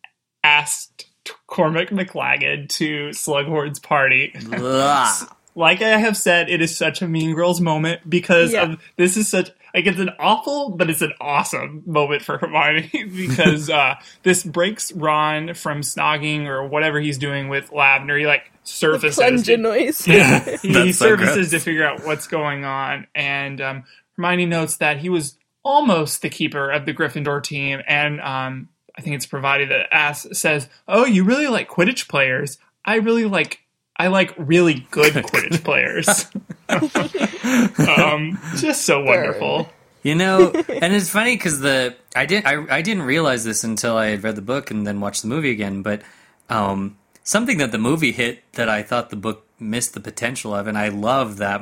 asked 0.45 1.07
Cormac 1.47 1.89
McLaggen 1.91 2.69
to 2.71 3.09
Slughorn's 3.11 3.79
party. 3.79 4.35
Like 5.55 5.83
I 5.83 5.99
have 5.99 6.17
said, 6.17 6.49
it 6.49 6.63
is 6.63 6.75
such 6.75 7.03
a 7.03 7.07
Mean 7.09 7.35
Girls 7.35 7.61
moment 7.61 8.09
because 8.09 8.55
Yeah. 8.55 8.73
of 8.73 8.81
this 8.97 9.19
is 9.19 9.29
such 9.29 9.51
like 9.75 9.87
it's 9.87 9.99
an 9.99 10.09
awful, 10.19 10.71
but 10.71 10.89
it's 10.89 11.03
an 11.03 11.13
awesome 11.21 11.83
moment 11.85 12.23
for 12.23 12.39
Hermione 12.39 12.91
because 13.15 13.69
uh, 13.69 13.97
this 14.23 14.45
breaks 14.45 14.93
Ron 14.93 15.53
from 15.53 15.83
snogging 15.83 16.47
or 16.47 16.67
whatever 16.67 17.01
he's 17.01 17.19
doing 17.19 17.51
with 17.51 17.71
Lavender. 17.71 18.17
He 18.17 18.27
like 18.27 18.45
The 18.45 18.59
surfaces. 18.65 19.17
plunger 19.17 19.57
noise. 19.59 20.07
Yeah, 20.09 20.41
he 20.57 20.73
That's 20.73 20.97
so 20.97 21.09
surfaces 21.09 21.51
gross. 21.51 21.51
to 21.51 21.59
figure 21.61 21.85
out 21.87 22.07
what's 22.07 22.27
going 22.29 22.65
on, 22.65 23.07
and 23.15 23.61
um, 23.61 23.85
Hermione 24.17 24.47
notes 24.47 24.79
that 24.79 24.99
he 24.99 25.11
was 25.11 25.37
almost 25.63 26.23
the 26.23 26.31
keeper 26.31 26.71
of 26.71 26.87
the 26.87 26.95
Gryffindor 26.95 27.43
team, 27.43 27.83
and 27.87 28.23
um, 28.23 28.69
I 28.97 29.01
think 29.01 29.17
it's 29.17 29.27
provided 29.27 29.71
that 29.71 29.93
asks 29.93 30.39
says, 30.39 30.69
"Oh, 30.87 31.05
you 31.05 31.25
really 31.25 31.49
like 31.49 31.69
Quidditch 31.69 32.09
players? 32.09 32.59
I 32.85 32.97
really 32.97 33.25
like." 33.25 33.61
I 33.95 34.09
like 34.09 34.35
really 34.39 34.87
good 34.91 35.13
Quidditch 35.15 35.63
players. 35.63 36.27
um, 37.89 38.39
just 38.57 38.87
so 38.87 39.05
wonderful. 39.05 39.69
You 40.03 40.17
know, 40.17 40.51
and 40.51 40.93
it's 40.93 41.11
funny 41.11 41.37
because 41.37 41.61
the 41.61 41.95
I 42.17 42.27
didn't 42.27 42.47
I, 42.47 42.79
I 42.79 42.83
didn't 42.83 43.05
realize 43.05 43.45
this 43.45 43.63
until 43.63 43.97
I 43.97 44.07
had 44.07 44.25
read 44.25 44.35
the 44.35 44.43
book 44.43 44.71
and 44.71 44.87
then 44.87 45.01
watched 45.01 45.23
the 45.23 45.29
movie 45.29 45.51
again. 45.51 45.83
But 45.83 46.03
um, 46.49 46.99
something 47.23 47.59
that 47.59 47.71
the 47.71 47.79
movie 47.79 48.11
hit 48.11 48.43
that 48.55 48.69
I 48.69 48.83
thought 48.83 49.11
the 49.11 49.17
book 49.17 49.47
missed 49.61 49.95
the 49.95 50.01
potential 50.01 50.55
of, 50.55 50.67
and 50.67 50.77
I 50.77 50.89
love 50.89 51.37
that 51.37 51.61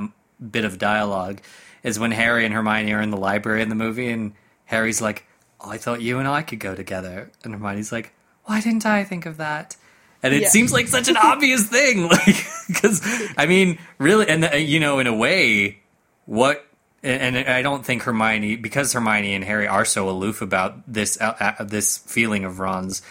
bit 0.50 0.64
of 0.64 0.78
dialogue, 0.78 1.42
is 1.82 1.98
when 1.98 2.12
Harry 2.12 2.46
and 2.46 2.54
Hermione 2.54 2.92
are 2.94 3.02
in 3.02 3.10
the 3.10 3.18
library 3.18 3.60
in 3.60 3.68
the 3.68 3.74
movie, 3.74 4.08
and 4.08 4.32
Harry's 4.64 5.02
like, 5.02 5.26
"Oh, 5.26 5.29
I 5.64 5.76
thought 5.78 6.00
you 6.02 6.18
and 6.18 6.26
I 6.28 6.42
could 6.42 6.58
go 6.60 6.74
together," 6.74 7.30
and 7.44 7.52
Hermione's 7.54 7.92
like, 7.92 8.12
"Why 8.44 8.60
didn't 8.60 8.86
I 8.86 9.04
think 9.04 9.26
of 9.26 9.36
that?" 9.38 9.76
And 10.22 10.34
it 10.34 10.42
Yeah. 10.42 10.48
seems 10.48 10.72
like 10.72 10.88
such 10.88 11.08
an 11.08 11.16
obvious 11.22 11.66
thing, 11.66 12.08
like 12.08 12.44
because 12.66 13.00
I 13.36 13.46
mean, 13.46 13.78
really, 13.98 14.28
and 14.28 14.44
uh, 14.44 14.56
you 14.56 14.80
know, 14.80 14.98
in 14.98 15.06
a 15.06 15.14
way, 15.14 15.78
what 16.26 16.66
and 17.02 17.36
and 17.36 17.48
I 17.48 17.62
don't 17.62 17.84
think 17.84 18.02
Hermione 18.02 18.56
because 18.56 18.92
Hermione 18.92 19.34
and 19.34 19.44
Harry 19.44 19.66
are 19.66 19.84
so 19.84 20.08
aloof 20.08 20.42
about 20.42 20.90
this 20.92 21.20
uh, 21.20 21.54
uh, 21.58 21.64
this 21.64 21.98
feeling 21.98 22.44
of 22.44 22.58
Ron's. 22.58 23.02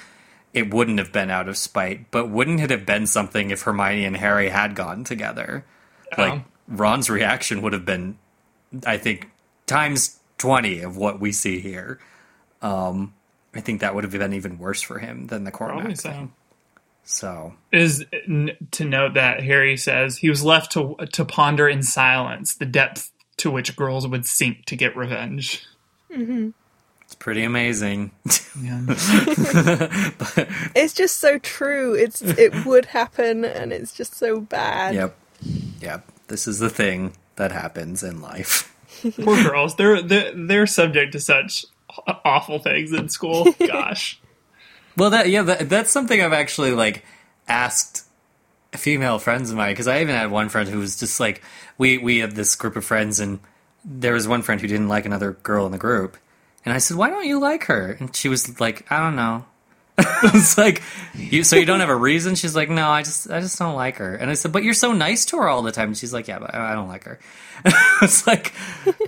It 0.53 0.73
wouldn't 0.73 0.97
have 0.97 1.11
been 1.11 1.29
out 1.29 1.47
of 1.47 1.57
spite, 1.57 2.09
but 2.09 2.29
wouldn't 2.29 2.59
it 2.59 2.71
have 2.71 2.83
been 2.85 3.05
something 3.05 3.51
if 3.51 3.61
Hermione 3.61 4.05
and 4.05 4.17
Harry 4.17 4.49
had 4.49 4.75
gone 4.75 5.03
together? 5.03 5.65
Like. 6.17 6.43
Ron's 6.71 7.09
reaction 7.09 7.63
would 7.63 7.73
have 7.73 7.83
been, 7.83 8.19
I 8.85 8.97
think, 8.99 9.31
times 9.65 10.19
twenty 10.37 10.81
of 10.81 10.97
what 10.97 11.19
we 11.19 11.31
see 11.31 11.59
here. 11.59 11.99
Um, 12.61 13.13
I 13.55 13.61
think 13.61 13.81
that 13.81 13.95
would 13.95 14.03
have 14.03 14.13
been 14.13 14.33
even 14.33 14.57
worse 14.59 14.81
for 14.81 14.99
him 14.99 15.27
than 15.27 15.43
the 15.43 15.51
Probably 15.51 15.81
Cormac 15.81 15.97
so. 15.97 16.09
thing. 16.09 16.33
So 17.03 17.53
is 17.71 18.05
n- 18.27 18.55
to 18.71 18.85
note 18.85 19.15
that 19.15 19.41
Harry 19.41 19.77
says 19.77 20.17
he 20.17 20.29
was 20.29 20.43
left 20.43 20.71
to 20.73 20.95
to 21.13 21.25
ponder 21.25 21.67
in 21.67 21.81
silence 21.81 22.53
the 22.53 22.65
depth 22.67 23.11
to 23.37 23.49
which 23.49 23.75
girls 23.75 24.05
would 24.07 24.25
sink 24.27 24.65
to 24.65 24.75
get 24.75 24.95
revenge. 24.95 25.65
it's 26.11 27.15
pretty 27.17 27.43
amazing. 27.43 28.11
It's 30.75 30.93
just 30.93 31.17
so 31.17 31.39
true. 31.39 31.93
It's 31.95 32.21
it 32.21 32.65
would 32.65 32.85
happen 32.85 33.43
and 33.45 33.73
it's 33.73 33.93
just 33.93 34.13
so 34.15 34.39
bad. 34.41 34.93
yep, 34.95 35.15
yep. 35.81 36.05
This 36.27 36.47
is 36.47 36.59
the 36.59 36.69
thing 36.69 37.13
that 37.37 37.51
happens 37.51 38.03
in 38.03 38.21
life. 38.21 38.73
Poor 39.23 39.41
girls, 39.43 39.75
they're 39.75 40.01
they're, 40.01 40.31
they're 40.35 40.67
subject 40.67 41.13
to 41.13 41.19
such 41.19 41.65
awful 42.25 42.59
things 42.59 42.93
in 42.93 43.09
school. 43.09 43.51
Gosh, 43.59 44.19
Well, 44.97 45.11
that 45.11 45.29
yeah, 45.29 45.43
that, 45.43 45.69
that's 45.69 45.91
something 45.91 46.21
I've 46.21 46.33
actually 46.33 46.71
like 46.71 47.03
asked 47.47 48.05
female 48.73 49.17
friends 49.19 49.49
of 49.49 49.57
mine 49.57 49.71
because 49.71 49.87
I 49.87 50.01
even 50.01 50.15
had 50.15 50.31
one 50.31 50.49
friend 50.49 50.69
who 50.69 50.79
was 50.79 50.99
just 50.99 51.19
like 51.19 51.41
we 51.77 51.97
we 51.97 52.19
had 52.19 52.33
this 52.35 52.55
group 52.55 52.75
of 52.75 52.85
friends 52.85 53.19
and 53.19 53.39
there 53.83 54.13
was 54.13 54.27
one 54.27 54.41
friend 54.41 54.61
who 54.61 54.67
didn't 54.67 54.89
like 54.89 55.05
another 55.05 55.31
girl 55.31 55.65
in 55.65 55.71
the 55.71 55.77
group. 55.77 56.17
And 56.65 56.73
I 56.73 56.77
said 56.77 56.97
why 56.97 57.09
don't 57.09 57.25
you 57.25 57.39
like 57.39 57.65
her? 57.65 57.97
And 57.99 58.15
she 58.15 58.29
was 58.29 58.59
like 58.59 58.89
I 58.91 58.99
don't 58.99 59.15
know. 59.15 59.45
It's 60.21 60.57
like 60.57 60.81
you 61.15 61.43
so 61.43 61.55
you 61.55 61.65
don't 61.65 61.79
have 61.79 61.89
a 61.89 61.95
reason? 61.95 62.35
She's 62.35 62.55
like 62.55 62.69
no 62.69 62.89
I 62.89 63.01
just 63.01 63.29
I 63.29 63.41
just 63.41 63.57
don't 63.57 63.75
like 63.75 63.97
her. 63.97 64.15
And 64.15 64.29
I 64.29 64.33
said 64.35 64.51
but 64.51 64.63
you're 64.63 64.73
so 64.73 64.93
nice 64.93 65.25
to 65.25 65.37
her 65.37 65.49
all 65.49 65.61
the 65.63 65.71
time. 65.71 65.89
And 65.89 65.97
she's 65.97 66.13
like 66.13 66.27
yeah 66.27 66.39
but 66.39 66.53
I 66.53 66.73
I 66.73 66.75
don't 66.75 66.87
like 66.87 67.05
her. 67.05 67.19
It's 68.01 68.27
like 68.27 68.53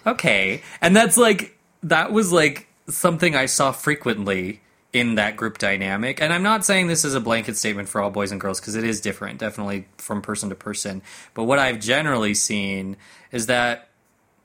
okay. 0.07 0.63
And 0.81 0.95
that's 0.95 1.17
like 1.17 1.57
that 1.83 2.11
was 2.11 2.31
like 2.31 2.67
something 2.91 3.35
I 3.35 3.47
saw 3.47 3.71
frequently 3.71 4.61
in 4.93 5.15
that 5.15 5.37
group 5.37 5.57
dynamic. 5.57 6.21
And 6.21 6.33
I'm 6.33 6.43
not 6.43 6.65
saying 6.65 6.87
this 6.87 7.05
is 7.05 7.15
a 7.15 7.21
blanket 7.21 7.55
statement 7.55 7.87
for 7.87 8.01
all 8.01 8.09
boys 8.09 8.31
and 8.31 8.41
girls 8.41 8.59
because 8.59 8.75
it 8.75 8.83
is 8.83 8.99
different, 8.99 9.39
definitely 9.39 9.87
from 9.97 10.21
person 10.21 10.49
to 10.49 10.55
person. 10.55 11.01
But 11.33 11.45
what 11.45 11.59
I've 11.59 11.79
generally 11.79 12.33
seen 12.33 12.97
is 13.31 13.45
that 13.45 13.89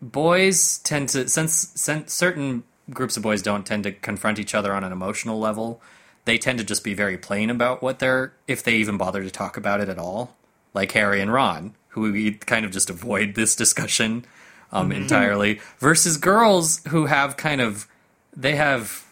boys 0.01 0.79
tend 0.79 1.09
to, 1.11 1.29
since, 1.29 1.73
since 1.75 2.13
certain 2.13 2.63
groups 2.91 3.17
of 3.17 3.25
boys 3.25 3.43
don't 3.43 3.67
tend 3.67 3.83
to 3.85 3.93
confront 3.93 4.39
each 4.39 4.55
other 4.55 4.73
on 4.73 4.85
an 4.85 4.93
emotional 4.93 5.41
level, 5.41 5.83
they 6.27 6.39
tend 6.39 6.59
to 6.59 6.65
just 6.65 6.85
be 6.85 6.95
very 6.95 7.19
plain 7.19 7.51
about 7.51 7.83
what 7.83 7.99
they're, 7.99 8.33
if 8.47 8.63
they 8.63 8.77
even 8.77 8.97
bother 8.97 9.25
to 9.25 9.31
talk 9.31 9.57
about 9.57 9.81
it 9.81 9.89
at 9.89 9.99
all. 9.99 10.37
Like 10.75 10.93
Harry 10.93 11.21
and 11.21 11.33
Ron, 11.33 11.75
who 11.89 12.13
we 12.13 12.33
kind 12.33 12.65
of 12.65 12.71
just 12.71 12.91
avoid 12.91 13.35
this 13.35 13.57
discussion 13.57 14.25
um, 14.71 14.91
mm-hmm. 14.91 15.03
entirely, 15.03 15.61
versus 15.79 16.19
girls 16.19 16.83
who 16.89 17.07
have 17.07 17.37
kind 17.37 17.61
of, 17.61 17.89
they 18.37 18.57
have 18.57 19.05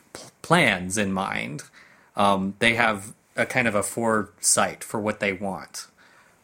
plans 0.43 0.99
in 0.99 1.13
mind. 1.13 1.63
Um, 2.17 2.55
they 2.59 2.75
have 2.75 3.15
a 3.37 3.47
kind 3.47 3.67
of 3.67 3.75
a 3.75 3.83
foresight 3.83 4.85
for 4.85 5.01
what 5.01 5.21
they 5.21 5.33
want. 5.33 5.89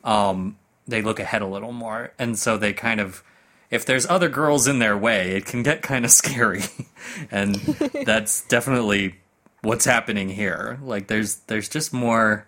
Um, 0.02 0.57
they 0.89 1.02
look 1.02 1.20
ahead 1.20 1.43
a 1.43 1.47
little 1.47 1.73
more, 1.73 2.12
and 2.19 2.39
so 2.39 2.57
they 2.57 2.73
kind 2.73 3.01
of, 3.01 3.23
if 3.70 3.85
there's 3.85 4.07
other 4.07 4.28
girls 4.28 4.66
in 4.66 4.78
their 4.78 4.97
way, 4.97 5.36
it 5.36 5.44
can 5.44 5.62
get 5.62 5.82
kind 5.82 6.05
of 6.05 6.11
scary, 6.23 6.62
and 7.31 7.55
that's 8.05 8.43
definitely 8.48 9.16
what's 9.62 9.85
happening 9.85 10.31
here. 10.31 10.78
Like 10.82 11.07
there's 11.07 11.36
there's 11.47 11.69
just 11.69 11.93
more, 11.93 12.47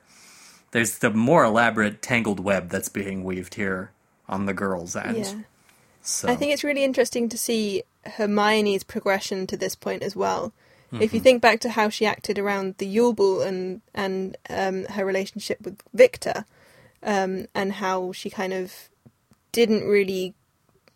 there's 0.72 0.98
the 0.98 1.10
more 1.10 1.44
elaborate 1.44 2.02
tangled 2.02 2.40
web 2.40 2.70
that's 2.70 2.88
being 2.88 3.22
weaved 3.22 3.54
here 3.54 3.92
on 4.28 4.46
the 4.46 4.54
girls' 4.54 4.96
end. 4.96 5.18
Yeah. 5.18 5.34
So. 6.04 6.28
I 6.28 6.34
think 6.34 6.52
it's 6.52 6.64
really 6.64 6.82
interesting 6.82 7.28
to 7.28 7.38
see 7.38 7.84
Hermione's 8.04 8.84
progression 8.84 9.46
to 9.48 9.56
this 9.56 9.74
point 9.74 10.02
as 10.02 10.16
well. 10.16 10.52
Mm-hmm. 10.92 11.02
If 11.02 11.12
you 11.12 11.18
mm-hmm. 11.18 11.24
think 11.24 11.42
back 11.42 11.60
to 11.60 11.70
how 11.70 11.88
she 11.88 12.04
acted 12.06 12.38
around 12.38 12.76
the 12.78 12.86
Yule 12.86 13.12
Ball 13.12 13.42
and 13.42 13.80
and 13.94 14.36
um, 14.50 14.84
her 14.84 15.04
relationship 15.04 15.60
with 15.62 15.80
Viktor, 15.94 16.44
um, 17.02 17.46
and 17.54 17.74
how 17.74 18.12
she 18.12 18.30
kind 18.30 18.52
of 18.52 18.90
didn't 19.52 19.86
really 19.86 20.34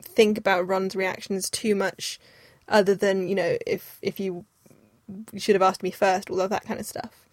think 0.02 0.38
about 0.38 0.66
Ron's 0.66 0.96
reactions 0.96 1.50
too 1.50 1.74
much, 1.74 2.18
other 2.68 2.94
than 2.94 3.28
you 3.28 3.34
know 3.34 3.56
if 3.66 3.98
if 4.02 4.20
you, 4.20 4.44
you 5.32 5.40
should 5.40 5.54
have 5.54 5.62
asked 5.62 5.82
me 5.82 5.90
first, 5.90 6.30
all 6.30 6.40
of 6.40 6.50
that 6.50 6.64
kind 6.64 6.80
of 6.80 6.86
stuff. 6.86 7.26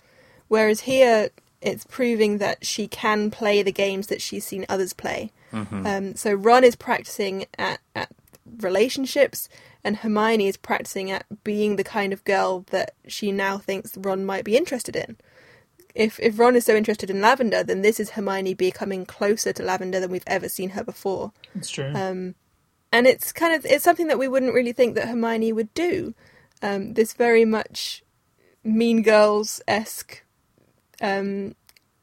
Whereas 0.48 0.82
here, 0.82 1.30
it's 1.62 1.86
proving 1.86 2.38
that 2.38 2.66
she 2.66 2.88
can 2.88 3.32
play 3.32 3.64
the 3.64 3.72
games 3.72 4.08
that 4.08 4.22
she's 4.22 4.46
seen 4.46 4.66
others 4.70 4.94
play. 4.94 5.32
Mm-hmm. 5.52 5.86
Um, 5.86 6.16
so 6.16 6.34
Ron 6.34 6.64
is 6.64 6.76
practicing 6.76 7.46
at, 7.58 7.80
at 7.96 8.12
relationships 8.60 9.50
and 9.84 9.98
Hermione 9.98 10.48
is 10.48 10.58
practicing 10.58 11.12
at 11.12 11.26
being 11.44 11.76
the 11.76 11.84
kind 11.84 12.14
of 12.14 12.24
girl 12.24 12.66
that 12.72 12.96
she 13.08 13.32
now 13.32 13.58
thinks 13.58 13.98
Ron 13.98 14.26
might 14.26 14.46
be 14.46 14.58
interested 14.58 14.96
in. 14.96 15.18
If 15.94 16.20
if 16.20 16.40
Ron 16.40 16.56
is 16.56 16.66
so 16.66 16.76
interested 16.76 17.10
in 17.10 17.22
Lavender, 17.22 17.64
then 17.64 17.82
this 17.82 18.00
is 18.00 18.12
Hermione 18.12 18.56
becoming 18.56 19.06
closer 19.06 19.54
to 19.54 19.64
Lavender 19.64 20.00
than 20.00 20.10
we've 20.12 20.24
ever 20.26 20.50
seen 20.50 20.72
her 20.72 20.84
before. 20.84 21.34
It's 21.54 21.70
true. 21.70 21.92
Um, 21.94 22.36
and 22.92 23.06
it's 23.06 23.32
kind 23.32 23.54
of 23.54 23.66
it's 23.66 23.84
something 23.84 24.08
that 24.08 24.20
we 24.20 24.28
wouldn't 24.28 24.54
really 24.54 24.74
think 24.74 24.96
that 24.96 25.08
Hermione 25.08 25.54
would 25.54 25.74
do. 25.74 26.16
Um, 26.62 26.94
this 26.94 27.14
very 27.14 27.46
much 27.46 28.04
Mean 28.64 29.02
Girls 29.02 29.62
esque 29.68 30.24
um, 31.02 31.56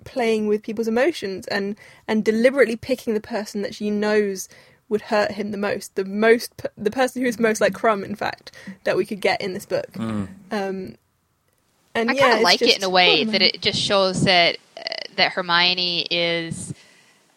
playing 0.05 0.47
with 0.47 0.63
people's 0.63 0.89
emotions 0.89 1.47
and 1.49 1.77
and 2.07 2.25
deliberately 2.25 2.77
picking 2.77 3.15
the 3.15 3.21
person 3.21 3.63
that 3.63 3.75
she 3.75 3.91
knows 3.91 4.49
would 4.91 5.03
hurt 5.03 5.31
him 5.31 5.53
the 5.53 5.57
most. 5.57 5.95
The 5.95 6.05
most, 6.05 6.67
the 6.77 6.91
person 6.91 7.23
who's 7.23 7.39
most 7.39 7.63
like 7.63 7.73
Krum, 7.73 8.05
in 8.05 8.17
fact, 8.17 8.53
that 8.85 8.97
we 8.97 9.07
could 9.07 9.21
get 9.21 9.41
in 9.41 9.55
this 9.55 9.65
book. 9.65 9.91
Mm. 9.93 10.29
Um, 10.51 10.97
and 11.95 12.11
I 12.11 12.13
yeah, 12.13 12.21
kind 12.21 12.35
of 12.35 12.41
like 12.43 12.61
it 12.61 12.77
in 12.77 12.85
a 12.85 12.91
way 12.91 13.25
that 13.25 13.41
it 13.41 13.63
just 13.63 13.81
shows 13.81 14.25
that 14.25 14.59
uh, 14.77 14.83
that 15.17 15.33
Hermione 15.33 16.07
is 16.11 16.75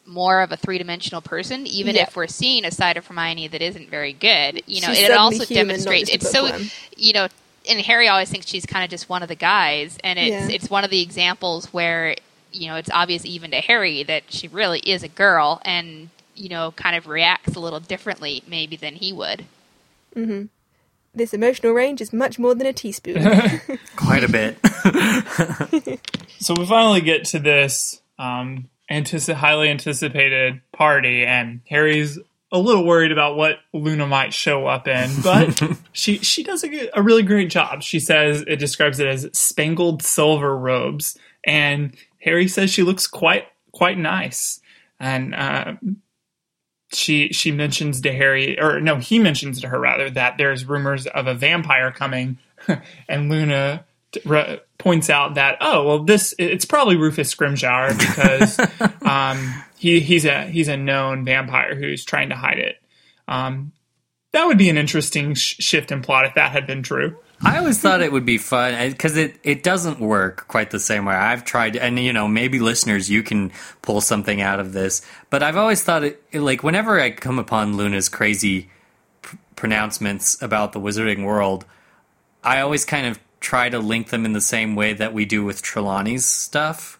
more 0.06 0.42
of 0.42 0.52
a 0.52 0.58
three 0.58 0.78
dimensional 0.78 1.22
person, 1.22 1.66
even 1.68 1.96
yeah. 1.96 2.04
if 2.04 2.16
we're 2.16 2.28
seeing 2.28 2.66
a 2.66 2.72
side 2.72 2.98
of 2.98 3.08
Hermione 3.08 3.48
that 3.48 3.62
isn't 3.62 3.90
very 3.90 4.14
good. 4.14 4.64
You 4.66 4.82
know, 4.82 4.92
it 4.92 5.12
also 5.12 5.46
human, 5.46 5.68
demonstrates 5.68 6.10
it's 6.10 6.30
so. 6.30 6.50
You 6.98 7.14
know, 7.14 7.28
and 7.70 7.80
Harry 7.82 8.08
always 8.08 8.30
thinks 8.30 8.48
she's 8.48 8.66
kind 8.66 8.84
of 8.84 8.90
just 8.90 9.10
one 9.10 9.22
of 9.22 9.30
the 9.30 9.36
guys, 9.36 9.98
and 10.04 10.20
it's 10.20 10.50
yeah. 10.50 10.56
it's 10.56 10.70
one 10.70 10.84
of 10.84 10.90
the 10.90 11.02
examples 11.02 11.68
where 11.68 12.16
you 12.52 12.68
know 12.68 12.76
it's 12.76 12.90
obvious 12.92 13.26
even 13.26 13.52
to 13.52 13.58
Harry 13.58 14.04
that 14.04 14.24
she 14.30 14.48
really 14.48 14.80
is 14.80 15.04
a 15.04 15.08
girl, 15.08 15.62
and 15.64 16.10
you 16.36 16.50
know, 16.50 16.72
kind 16.72 16.96
of 16.96 17.08
reacts 17.08 17.56
a 17.56 17.60
little 17.60 17.80
differently 17.80 18.44
maybe 18.48 18.76
than 18.76 18.96
he 18.96 19.14
would. 19.14 19.46
Mm-hmm. 20.16 20.46
This 21.16 21.34
emotional 21.34 21.74
range 21.74 22.02
is 22.02 22.12
much 22.12 22.40
more 22.40 22.56
than 22.56 22.68
a 22.68 22.74
teaspoon. 22.74 23.24
Quite 23.96 24.24
a 24.24 24.30
bit. 24.30 24.58
so 26.40 26.56
we 26.58 26.66
finally 26.66 27.02
get 27.02 27.26
to 27.26 27.40
this 27.40 28.02
um, 28.18 28.70
antici- 28.90 29.34
highly 29.34 29.70
anticipated 29.70 30.62
party, 30.72 31.26
and 31.26 31.62
Harry's 31.70 32.18
a 32.52 32.60
little 32.60 32.86
worried 32.86 33.12
about 33.12 33.36
what 33.36 33.58
Luna 33.74 34.06
might 34.06 34.34
show 34.34 34.68
up 34.68 34.88
in, 34.88 35.10
but 35.24 35.62
she 35.92 36.20
she 36.20 36.44
does 36.44 36.64
a, 36.64 36.90
a, 36.94 37.02
really 37.02 37.24
great 37.24 37.50
job. 37.50 37.82
She 37.82 38.00
says 38.00 38.44
it 38.48 38.58
describes 38.58 39.00
it 39.00 39.08
as 39.08 39.28
spangled 39.34 40.04
silver 40.04 40.56
robes, 40.56 41.18
and 41.44 41.96
Harry 42.22 42.48
says 42.48 42.70
she 42.70 42.84
looks 42.84 43.08
quite 43.08 43.48
quite 43.72 43.98
nice. 43.98 44.62
And 45.00 45.34
uh, 45.34 45.74
she 46.94 47.30
she 47.30 47.52
mentions 47.52 48.02
to 48.02 48.14
Harry, 48.14 48.60
or 48.60 48.80
no, 48.80 48.98
he 48.98 49.20
mentions 49.20 49.62
to 49.62 49.70
her 49.70 49.80
rather 49.80 50.10
that 50.12 50.38
there's 50.38 50.66
rumors 50.66 51.08
of 51.08 51.28
a 51.28 51.34
vampire 51.34 51.92
coming, 51.92 52.38
and 53.10 53.30
Luna 53.30 53.86
re- 54.26 54.60
points 54.78 55.10
out 55.10 55.36
that 55.36 55.58
oh 55.62 55.86
well 55.86 56.04
this 56.04 56.34
it's 56.38 56.66
probably 56.66 56.96
Rufus 56.96 57.34
Scrimgeour 57.34 57.98
because 57.98 58.60
um, 59.02 59.64
he 59.78 60.00
he's 60.00 60.26
a 60.26 60.46
he's 60.46 60.68
a 60.68 60.78
known 60.78 61.26
vampire 61.26 61.76
who's 61.76 62.06
trying 62.06 62.30
to 62.30 62.36
hide 62.36 62.60
it. 62.60 62.82
Um, 63.28 63.72
that 64.32 64.46
would 64.46 64.58
be 64.58 64.70
an 64.70 64.78
interesting 64.78 65.36
sh- 65.36 65.56
shift 65.60 65.92
in 65.92 66.02
plot 66.02 66.26
if 66.26 66.36
that 66.36 66.52
had 66.52 66.68
been 66.68 66.84
true. 66.84 67.18
I 67.46 67.58
always 67.58 67.80
thought 67.80 68.02
it 68.02 68.12
would 68.12 68.26
be 68.26 68.38
fun 68.38 68.92
because 68.92 69.18
it, 69.18 69.38
it 69.44 69.64
doesn't 69.64 70.00
work 70.00 70.48
quite 70.48 70.72
the 70.72 70.80
same 70.80 71.06
way. 71.06 71.14
I've 71.14 71.44
tried, 71.44 71.76
and 71.76 72.00
you 72.00 72.14
know, 72.14 72.28
maybe 72.28 72.60
listeners, 72.60 73.10
you 73.10 73.22
can 73.22 73.52
pull 73.82 74.00
something 74.00 74.42
out 74.42 74.60
of 74.60 74.72
this. 74.72 75.02
But 75.30 75.44
I've 75.44 75.58
always 75.58 75.84
thought 75.84 76.04
it 76.04 76.24
like 76.34 76.64
whenever 76.64 77.00
I 77.00 77.12
come 77.12 77.40
upon 77.40 77.76
Luna's 77.76 78.08
crazy 78.08 78.70
pr- 79.22 79.36
pronouncements 79.56 80.42
about 80.42 80.72
the 80.72 80.80
wizarding 80.80 81.26
world, 81.26 81.66
I 82.44 82.62
always 82.62 82.86
kind 82.86 83.08
of 83.08 83.20
try 83.42 83.68
to 83.68 83.80
link 83.80 84.10
them 84.10 84.26
in 84.26 84.32
the 84.32 84.42
same 84.42 84.76
way 84.76 84.94
that 84.94 85.14
we 85.14 85.26
do 85.26 85.44
with 85.44 85.62
Trelawney's 85.62 86.26
stuff, 86.26 86.98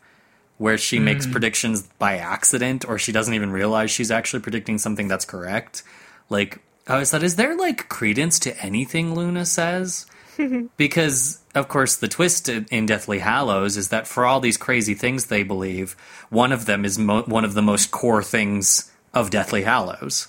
where 0.58 0.78
she 0.78 1.00
mm. 1.00 1.04
makes 1.04 1.26
predictions 1.26 1.84
by 2.00 2.18
accident 2.18 2.84
or 2.88 3.00
she 3.00 3.14
doesn't 3.14 3.34
even 3.34 3.52
realize 3.52 3.92
she's 3.92 4.12
actually 4.12 4.42
predicting 4.42 4.78
something 4.78 5.08
that's 5.08 5.26
correct. 5.26 5.84
Like, 6.30 6.60
I 6.86 6.94
always 6.94 7.12
thought, 7.12 7.24
is 7.24 7.38
there 7.38 7.56
like 7.56 7.88
credence 7.88 8.40
to 8.40 8.62
anything 8.62 9.16
Luna 9.16 9.46
says? 9.46 10.06
because 10.78 11.42
of 11.56 11.68
course 11.68 11.96
the 11.96 12.08
twist 12.08 12.50
in 12.50 12.86
Deathly 12.86 13.20
Hallows 13.20 13.78
is 13.78 13.90
that 13.90 14.08
for 14.08 14.26
all 14.26 14.40
these 14.40 14.58
crazy 14.58 14.94
things 14.94 15.26
they 15.28 15.44
believe, 15.44 15.94
one 16.30 16.52
of 16.52 16.66
them 16.66 16.86
is 16.86 16.98
mo- 16.98 17.24
one 17.24 17.46
of 17.46 17.54
the 17.54 17.62
most 17.62 17.92
core 17.92 18.24
things 18.24 18.92
of 19.14 19.30
Deathly 19.30 19.64
Hallows. 19.64 20.28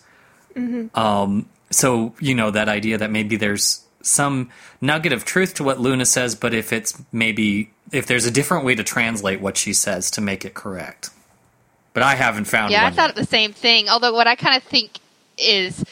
Mm-hmm. 0.55 0.99
Um, 0.99 1.49
so 1.71 2.15
you 2.21 2.35
know 2.35 2.51
that 2.51 2.69
idea 2.69 2.99
that 2.99 3.11
maybe 3.11 3.37
there's 3.37 3.85
some 4.03 4.51
nugget 4.81 5.13
of 5.13 5.25
truth 5.25 5.55
to 5.55 5.65
what 5.65 5.81
Luna 5.81 6.07
says, 6.07 6.35
but 6.35 6.55
if 6.55 6.73
it's 6.73 7.03
maybe 7.11 7.71
if 7.91 8.07
there's 8.07 8.27
a 8.27 8.31
different 8.31 8.65
way 8.65 8.75
to 8.75 8.85
translate 8.85 9.41
what 9.41 9.57
she 9.57 9.73
says 9.73 10.11
to 10.13 10.21
make 10.21 10.45
it 10.45 10.55
correct. 10.55 11.11
But 11.93 12.03
I 12.03 12.17
haven't 12.17 12.47
found. 12.47 12.73
Yeah, 12.73 12.87
I 12.87 12.91
thought 12.91 13.11
yet. 13.11 13.17
the 13.17 13.25
same 13.25 13.53
thing. 13.53 13.89
Although 13.89 14.13
what 14.13 14.27
I 14.27 14.35
kind 14.35 14.57
of 14.57 14.63
think 14.65 14.99
is 15.39 15.85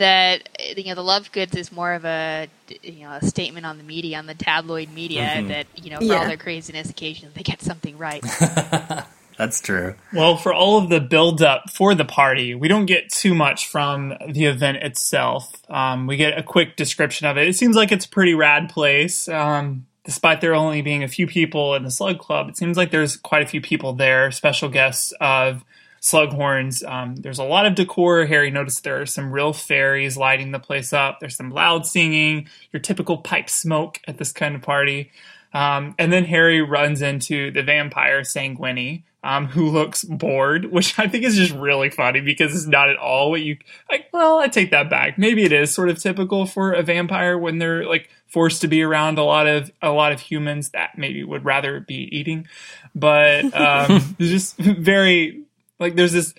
that 0.00 0.48
you 0.76 0.86
know 0.86 0.94
the 0.94 1.02
Lovegoods 1.02 1.54
is 1.56 1.70
more 1.70 1.92
of 1.92 2.04
a 2.04 2.48
you 2.82 3.04
know 3.04 3.12
a 3.12 3.24
statement 3.24 3.66
on 3.66 3.76
the 3.76 3.84
media 3.84 4.18
on 4.18 4.26
the 4.26 4.34
tabloid 4.34 4.90
media 4.92 5.22
mm-hmm. 5.22 5.48
that 5.48 5.66
you 5.76 5.90
know 5.90 5.98
for 5.98 6.04
yeah. 6.04 6.14
all 6.14 6.26
their 6.26 6.38
craziness 6.38 6.90
occasionally 6.90 7.32
they 7.36 7.42
get 7.42 7.62
something 7.62 7.96
right. 7.96 8.22
That's 9.38 9.60
true. 9.60 9.94
Well 10.12 10.36
for 10.36 10.52
all 10.52 10.78
of 10.78 10.88
the 10.88 11.00
build 11.00 11.42
up 11.42 11.70
for 11.70 11.94
the 11.94 12.04
party 12.04 12.54
we 12.54 12.66
don't 12.66 12.86
get 12.86 13.10
too 13.10 13.34
much 13.34 13.68
from 13.68 14.14
the 14.26 14.46
event 14.46 14.78
itself. 14.78 15.52
Um, 15.70 16.06
we 16.06 16.16
get 16.16 16.36
a 16.36 16.42
quick 16.42 16.76
description 16.76 17.26
of 17.26 17.36
it. 17.36 17.46
It 17.46 17.56
seems 17.56 17.76
like 17.76 17.92
it's 17.92 18.06
a 18.06 18.10
pretty 18.10 18.34
rad 18.34 18.70
place 18.70 19.28
um, 19.28 19.86
despite 20.04 20.40
there 20.40 20.54
only 20.54 20.80
being 20.80 21.02
a 21.02 21.08
few 21.08 21.26
people 21.26 21.74
in 21.74 21.84
the 21.84 21.90
slug 21.90 22.18
club. 22.18 22.48
It 22.48 22.56
seems 22.56 22.78
like 22.78 22.90
there's 22.90 23.18
quite 23.18 23.42
a 23.42 23.46
few 23.46 23.60
people 23.60 23.92
there 23.92 24.30
special 24.30 24.70
guests 24.70 25.12
of 25.20 25.62
Slughorns. 26.00 26.86
Um, 26.88 27.16
there's 27.16 27.38
a 27.38 27.44
lot 27.44 27.66
of 27.66 27.74
decor. 27.74 28.24
Harry 28.26 28.50
noticed 28.50 28.84
there 28.84 29.00
are 29.02 29.06
some 29.06 29.32
real 29.32 29.52
fairies 29.52 30.16
lighting 30.16 30.50
the 30.50 30.58
place 30.58 30.92
up. 30.92 31.20
There's 31.20 31.36
some 31.36 31.50
loud 31.50 31.86
singing, 31.86 32.48
your 32.72 32.80
typical 32.80 33.18
pipe 33.18 33.50
smoke 33.50 34.00
at 34.08 34.18
this 34.18 34.32
kind 34.32 34.54
of 34.54 34.62
party. 34.62 35.10
Um, 35.52 35.94
and 35.98 36.12
then 36.12 36.24
Harry 36.24 36.62
runs 36.62 37.02
into 37.02 37.50
the 37.50 37.62
vampire 37.62 38.20
Sanguini, 38.20 39.02
um, 39.22 39.46
who 39.46 39.68
looks 39.68 40.04
bored, 40.04 40.66
which 40.72 40.98
I 40.98 41.06
think 41.06 41.24
is 41.24 41.36
just 41.36 41.52
really 41.52 41.90
funny 41.90 42.20
because 42.20 42.54
it's 42.54 42.66
not 42.66 42.88
at 42.88 42.96
all 42.96 43.30
what 43.30 43.42
you 43.42 43.58
like. 43.90 44.06
Well, 44.12 44.38
I 44.38 44.48
take 44.48 44.70
that 44.70 44.88
back. 44.88 45.18
Maybe 45.18 45.44
it 45.44 45.52
is 45.52 45.72
sort 45.72 45.88
of 45.88 45.98
typical 45.98 46.46
for 46.46 46.72
a 46.72 46.82
vampire 46.82 47.36
when 47.36 47.58
they're 47.58 47.84
like 47.84 48.08
forced 48.28 48.60
to 48.62 48.68
be 48.68 48.82
around 48.82 49.18
a 49.18 49.24
lot 49.24 49.46
of 49.46 49.70
a 49.82 49.90
lot 49.90 50.12
of 50.12 50.20
humans 50.20 50.70
that 50.70 50.96
maybe 50.96 51.24
would 51.24 51.44
rather 51.44 51.80
be 51.80 52.08
eating, 52.16 52.46
but 52.94 53.44
um, 53.54 54.16
it's 54.18 54.30
just 54.30 54.56
very 54.56 55.42
like 55.80 55.96
there's 55.96 56.12
this. 56.12 56.34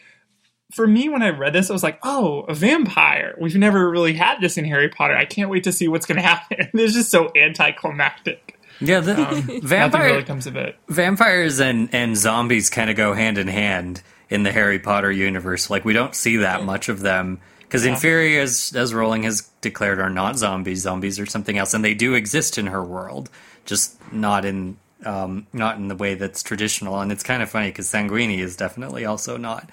For 0.74 0.88
me, 0.88 1.10
when 1.10 1.22
I 1.22 1.30
read 1.32 1.52
this, 1.52 1.70
I 1.70 1.74
was 1.74 1.84
like, 1.84 2.00
"Oh, 2.02 2.42
a 2.44 2.54
vampire! 2.54 3.36
We've 3.42 3.58
never 3.58 3.90
really 3.90 4.14
had 4.14 4.40
this 4.40 4.58
in 4.58 4.64
Harry 4.64 4.88
Potter. 4.88 5.18
I 5.18 5.26
can't 5.26 5.50
wait 5.50 5.66
to 5.66 5.74
see 5.74 5.90
what's 5.90 6.06
going 6.06 6.16
to 6.22 6.22
happen." 6.22 6.70
It's 6.74 6.94
just 6.94 7.12
so 7.12 7.30
anticlimactic. 7.36 8.58
Yeah, 8.80 9.00
the 9.02 9.12
um, 9.14 9.36
Nothing 9.36 9.62
vampire 9.62 10.06
really 10.12 10.24
comes 10.24 10.48
of 10.48 10.56
it. 10.56 10.78
vampires 10.88 11.60
and 11.60 11.90
and 11.94 12.16
zombies 12.16 12.70
kind 12.70 12.90
of 12.90 12.96
go 12.96 13.14
hand 13.14 13.38
in 13.38 13.48
hand 13.48 14.02
in 14.30 14.44
the 14.44 14.52
Harry 14.52 14.80
Potter 14.80 15.12
universe. 15.12 15.70
Like 15.70 15.84
we 15.86 15.94
don't 15.94 16.16
see 16.16 16.38
that 16.38 16.64
much 16.64 16.88
of 16.90 17.02
them 17.02 17.40
because 17.62 17.86
Inferi, 17.86 18.40
as 18.40 18.74
as 18.76 18.94
Rowling 18.94 19.24
has 19.24 19.42
declared, 19.62 20.00
are 20.00 20.10
not 20.10 20.38
zombies. 20.38 20.82
Zombies 20.82 21.20
are 21.20 21.26
something 21.26 21.58
else, 21.58 21.74
and 21.74 21.84
they 21.84 21.94
do 21.94 22.14
exist 22.14 22.58
in 22.58 22.68
her 22.68 22.84
world, 22.84 23.30
just 23.66 23.98
not 24.14 24.46
in 24.46 24.78
um, 25.06 25.48
not 25.54 25.78
in 25.78 25.88
the 25.88 25.96
way 25.96 26.16
that's 26.16 26.44
traditional. 26.44 27.00
And 27.00 27.12
it's 27.12 27.24
kind 27.24 27.42
of 27.42 27.50
funny 27.50 27.70
because 27.70 27.88
Sanguini 27.88 28.40
is 28.40 28.56
definitely 28.56 29.06
also 29.06 29.38
not 29.38 29.70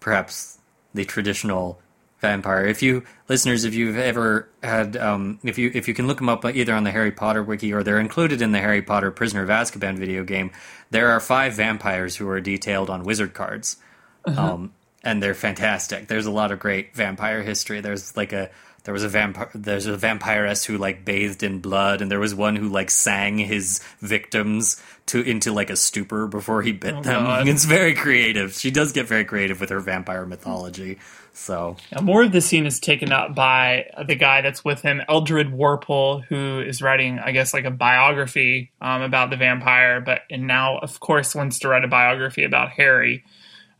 perhaps 0.00 0.58
the 0.94 1.04
traditional 1.04 1.80
vampire. 2.20 2.64
If 2.66 2.82
you 2.82 3.04
listeners, 3.28 3.64
if 3.64 3.74
you've 3.74 3.96
ever 3.96 4.48
had, 4.62 4.96
um, 4.96 5.38
if 5.44 5.58
you 5.58 5.70
if 5.74 5.88
you 5.88 5.94
can 5.94 6.06
look 6.06 6.18
them 6.18 6.28
up 6.28 6.44
either 6.44 6.74
on 6.74 6.84
the 6.84 6.90
Harry 6.90 7.12
Potter 7.12 7.42
wiki 7.42 7.72
or 7.72 7.82
they're 7.82 8.00
included 8.00 8.42
in 8.42 8.52
the 8.52 8.58
Harry 8.58 8.82
Potter 8.82 9.10
Prisoner 9.10 9.42
of 9.42 9.48
Azkaban 9.48 9.98
video 9.98 10.24
game, 10.24 10.50
there 10.90 11.10
are 11.10 11.20
five 11.20 11.54
vampires 11.54 12.16
who 12.16 12.28
are 12.28 12.40
detailed 12.40 12.90
on 12.90 13.04
wizard 13.04 13.34
cards, 13.34 13.76
um, 14.24 14.72
and 15.02 15.22
they're 15.22 15.34
fantastic. 15.34 16.08
There's 16.08 16.26
a 16.26 16.30
lot 16.30 16.52
of 16.52 16.58
great 16.58 16.94
vampire 16.94 17.42
history. 17.42 17.80
There's 17.80 18.16
like 18.16 18.32
a 18.32 18.50
there 18.86 18.94
was 18.94 19.02
a 19.02 19.08
vampire 19.08 19.50
there's 19.54 19.86
a 19.86 19.96
vampiress 19.96 20.64
who 20.64 20.78
like 20.78 21.04
bathed 21.04 21.42
in 21.42 21.60
blood 21.60 22.00
and 22.00 22.10
there 22.10 22.20
was 22.20 22.34
one 22.34 22.56
who 22.56 22.68
like 22.68 22.90
sang 22.90 23.36
his 23.36 23.80
victims 24.00 24.80
to 25.06 25.20
into 25.20 25.52
like 25.52 25.70
a 25.70 25.76
stupor 25.76 26.26
before 26.26 26.62
he 26.62 26.72
bit 26.72 27.02
them 27.02 27.24
God. 27.24 27.48
it's 27.48 27.64
very 27.64 27.94
creative 27.94 28.54
she 28.54 28.70
does 28.70 28.92
get 28.92 29.06
very 29.06 29.24
creative 29.24 29.60
with 29.60 29.70
her 29.70 29.80
vampire 29.80 30.24
mythology 30.24 30.98
so 31.32 31.76
Now, 31.92 32.00
more 32.00 32.22
of 32.22 32.32
the 32.32 32.40
scene 32.40 32.64
is 32.64 32.80
taken 32.80 33.12
up 33.12 33.34
by 33.34 33.90
the 34.06 34.14
guy 34.14 34.40
that's 34.40 34.64
with 34.64 34.80
him, 34.80 35.02
Eldred 35.06 35.52
Warple, 35.52 36.24
who 36.24 36.60
is 36.60 36.80
writing, 36.80 37.18
I 37.18 37.32
guess, 37.32 37.52
like 37.52 37.66
a 37.66 37.70
biography 37.70 38.72
um, 38.80 39.02
about 39.02 39.28
the 39.28 39.36
vampire, 39.36 40.00
but 40.00 40.22
and 40.30 40.46
now, 40.46 40.78
of 40.78 40.98
course, 40.98 41.34
wants 41.34 41.58
to 41.58 41.68
write 41.68 41.84
a 41.84 41.88
biography 41.88 42.44
about 42.44 42.70
Harry. 42.70 43.22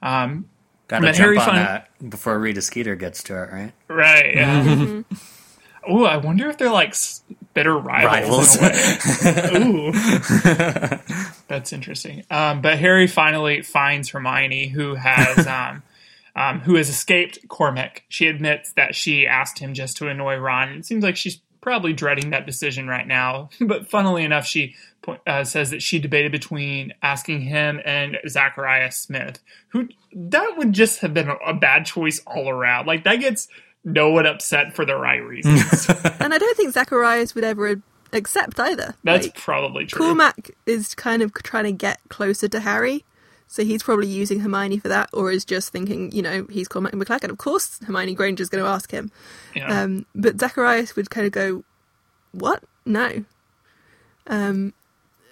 Um, 0.02 0.50
gotta 0.88 1.06
jump 1.06 1.16
Harry 1.16 1.38
on 1.38 1.44
fin- 1.44 1.54
that 1.54 2.10
before 2.10 2.38
Rita 2.38 2.62
Skeeter 2.62 2.96
gets 2.96 3.22
to 3.24 3.42
it 3.42 3.52
right 3.52 3.72
right? 3.88 4.34
Yeah. 4.34 5.02
Ooh, 5.90 6.04
I 6.04 6.16
wonder 6.16 6.48
if 6.48 6.58
they're 6.58 6.70
like 6.70 6.94
bitter 7.54 7.76
rivals. 7.76 8.58
rivals 8.60 9.24
in 9.24 9.36
a 9.38 9.70
way. 9.70 9.88
Ooh, 9.88 9.92
that's 11.48 11.72
interesting. 11.72 12.24
Um, 12.30 12.60
but 12.60 12.78
Harry 12.78 13.06
finally 13.06 13.62
finds 13.62 14.10
Hermione, 14.10 14.68
who 14.68 14.94
has 14.94 15.46
um, 15.46 15.82
um, 16.34 16.60
who 16.60 16.74
has 16.74 16.88
escaped 16.88 17.46
Cormac. 17.48 18.04
She 18.08 18.26
admits 18.26 18.72
that 18.72 18.94
she 18.94 19.26
asked 19.26 19.58
him 19.58 19.74
just 19.74 19.96
to 19.98 20.08
annoy 20.08 20.36
Ron. 20.36 20.70
It 20.70 20.86
seems 20.86 21.02
like 21.04 21.16
she's 21.16 21.40
probably 21.60 21.92
dreading 21.92 22.30
that 22.30 22.46
decision 22.46 22.86
right 22.86 23.06
now. 23.06 23.50
But 23.60 23.88
funnily 23.88 24.22
enough, 24.22 24.46
she 24.46 24.74
uh, 25.26 25.44
says 25.44 25.70
that 25.70 25.82
she 25.82 25.98
debated 25.98 26.30
between 26.30 26.92
asking 27.02 27.40
him 27.40 27.80
and 27.84 28.18
Zachariah 28.28 28.92
Smith, 28.92 29.40
who 29.68 29.88
that 30.18 30.54
would 30.56 30.72
just 30.72 31.00
have 31.00 31.12
been 31.14 31.28
a, 31.28 31.34
a 31.46 31.54
bad 31.54 31.84
choice 31.86 32.20
all 32.26 32.48
around. 32.48 32.86
Like 32.86 33.04
that 33.04 33.16
gets 33.16 33.48
no 33.84 34.10
one 34.10 34.26
upset 34.26 34.74
for 34.74 34.84
the 34.84 34.96
right 34.96 35.22
reasons. 35.22 35.88
and 36.20 36.34
I 36.34 36.38
don't 36.38 36.56
think 36.56 36.72
Zacharias 36.72 37.34
would 37.34 37.44
ever 37.44 37.80
accept 38.12 38.58
either. 38.58 38.94
That's 39.04 39.26
Like, 39.26 39.36
probably 39.36 39.86
true. 39.86 39.98
Cormac 40.06 40.50
is 40.64 40.94
kind 40.94 41.22
of 41.22 41.32
trying 41.34 41.64
to 41.64 41.72
get 41.72 42.00
closer 42.08 42.48
to 42.48 42.60
Harry, 42.60 43.04
so 43.46 43.62
he's 43.62 43.82
probably 43.82 44.08
using 44.08 44.40
Hermione 44.40 44.78
for 44.78 44.88
that, 44.88 45.10
or 45.12 45.30
is 45.30 45.44
just 45.44 45.70
thinking, 45.70 46.10
you 46.12 46.22
know, 46.22 46.46
he's 46.50 46.66
Cormac 46.66 46.92
McLaggen. 46.94 47.30
Of 47.30 47.38
course, 47.38 47.78
Hermione 47.86 48.14
Granger's 48.14 48.48
going 48.48 48.64
to 48.64 48.68
ask 48.70 48.90
him. 48.90 49.12
Yeah. 49.54 49.82
Um, 49.82 50.06
but 50.14 50.40
Zacharias 50.40 50.96
would 50.96 51.10
kind 51.10 51.26
of 51.26 51.32
go, 51.32 51.62
"What? 52.32 52.64
No." 52.84 53.24
Um, 54.26 54.72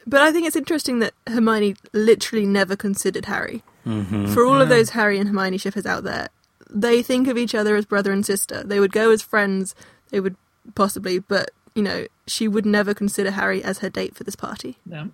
but 0.06 0.20
I 0.20 0.30
think 0.30 0.46
it's 0.46 0.54
interesting 0.56 0.98
that 1.00 1.14
Hermione 1.26 1.74
literally 1.92 2.46
never 2.46 2.76
considered 2.76 3.24
Harry. 3.24 3.62
For 3.84 4.44
all 4.46 4.60
of 4.60 4.68
those 4.68 4.90
Harry 4.90 5.18
and 5.18 5.28
Hermione 5.28 5.58
shippers 5.58 5.86
out 5.86 6.04
there, 6.04 6.28
they 6.70 7.02
think 7.02 7.28
of 7.28 7.36
each 7.38 7.54
other 7.54 7.76
as 7.76 7.84
brother 7.84 8.12
and 8.12 8.24
sister. 8.24 8.62
They 8.64 8.80
would 8.80 8.92
go 8.92 9.10
as 9.10 9.20
friends. 9.22 9.74
They 10.10 10.20
would 10.20 10.36
possibly, 10.74 11.18
but 11.18 11.50
you 11.74 11.82
know, 11.82 12.06
she 12.26 12.48
would 12.48 12.64
never 12.64 12.94
consider 12.94 13.32
Harry 13.32 13.62
as 13.62 13.80
her 13.80 13.90
date 13.90 14.14
for 14.16 14.24
this 14.24 14.36
party. 14.36 14.78
yeah. 14.86 15.06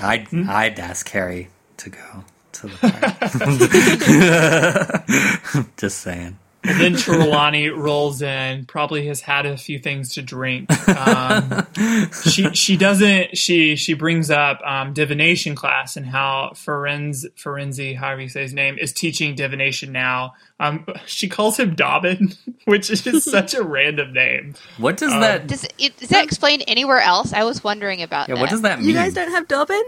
I'd 0.00 0.26
Hmm? 0.28 0.50
I'd 0.50 0.80
ask 0.80 1.08
Harry 1.10 1.50
to 1.76 1.90
go 1.90 2.24
to 2.52 2.66
the 2.66 2.76
party. 5.54 5.68
Just 5.76 5.98
saying. 6.00 6.38
And 6.66 6.80
then 6.80 6.94
Trelawney 6.96 7.68
rolls 7.68 8.22
in, 8.22 8.64
probably 8.64 9.06
has 9.08 9.20
had 9.20 9.44
a 9.46 9.56
few 9.56 9.78
things 9.78 10.14
to 10.14 10.22
drink. 10.22 10.70
Um, 10.88 11.66
she 12.30 12.50
she 12.54 12.76
doesn't 12.76 13.36
she 13.36 13.76
she 13.76 13.94
brings 13.94 14.30
up 14.30 14.60
um, 14.64 14.92
divination 14.94 15.54
class 15.54 15.96
and 15.96 16.06
how 16.06 16.52
Ferenz 16.54 17.26
Ferenzi, 17.36 17.94
however 17.96 18.22
you 18.22 18.28
say 18.28 18.42
his 18.42 18.54
name, 18.54 18.78
is 18.78 18.92
teaching 18.92 19.34
divination 19.34 19.92
now. 19.92 20.34
Um, 20.58 20.86
she 21.06 21.28
calls 21.28 21.58
him 21.58 21.74
Dobbin, 21.74 22.32
which 22.64 22.90
is 22.90 23.02
just 23.02 23.28
such 23.30 23.52
a 23.54 23.62
random 23.62 24.12
name. 24.12 24.54
What 24.78 25.02
Um, 25.02 25.08
does 25.10 25.20
that? 25.20 25.46
Does 25.46 25.64
it, 25.78 26.00
is 26.02 26.08
that 26.08 26.24
explained 26.24 26.64
anywhere 26.66 27.00
else? 27.00 27.32
I 27.32 27.44
was 27.44 27.62
wondering 27.62 28.02
about 28.02 28.28
Yeah, 28.28 28.36
that. 28.36 28.40
what 28.40 28.50
does 28.50 28.62
that 28.62 28.78
mean? 28.80 28.88
You 28.88 28.94
guys 28.94 29.12
don't 29.14 29.30
have 29.30 29.48
Dobbin? 29.48 29.82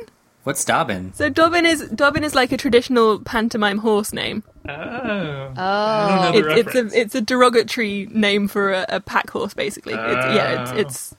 What's 0.44 0.64
Dobbin? 0.64 1.12
So 1.14 1.28
Dobbin 1.28 1.66
is 1.66 1.88
Dobbin 1.88 2.22
is 2.22 2.34
like 2.34 2.52
a 2.52 2.56
traditional 2.56 3.18
pantomime 3.18 3.78
horse 3.78 4.12
name. 4.12 4.44
Oh, 4.68 5.52
Oh. 5.56 5.62
I 5.62 6.30
don't 6.32 6.42
know 6.42 6.42
the 6.54 6.58
It, 6.58 6.66
it's 6.66 6.74
a 6.94 7.00
it's 7.00 7.14
a 7.14 7.20
derogatory 7.20 8.08
name 8.10 8.48
for 8.48 8.72
a, 8.72 8.86
a 8.88 9.00
pack 9.00 9.30
horse, 9.30 9.54
basically. 9.54 9.94
It's, 9.94 10.34
yeah, 10.34 10.62
it's, 10.62 10.72
Oh. 10.72 10.76
it's 10.76 11.14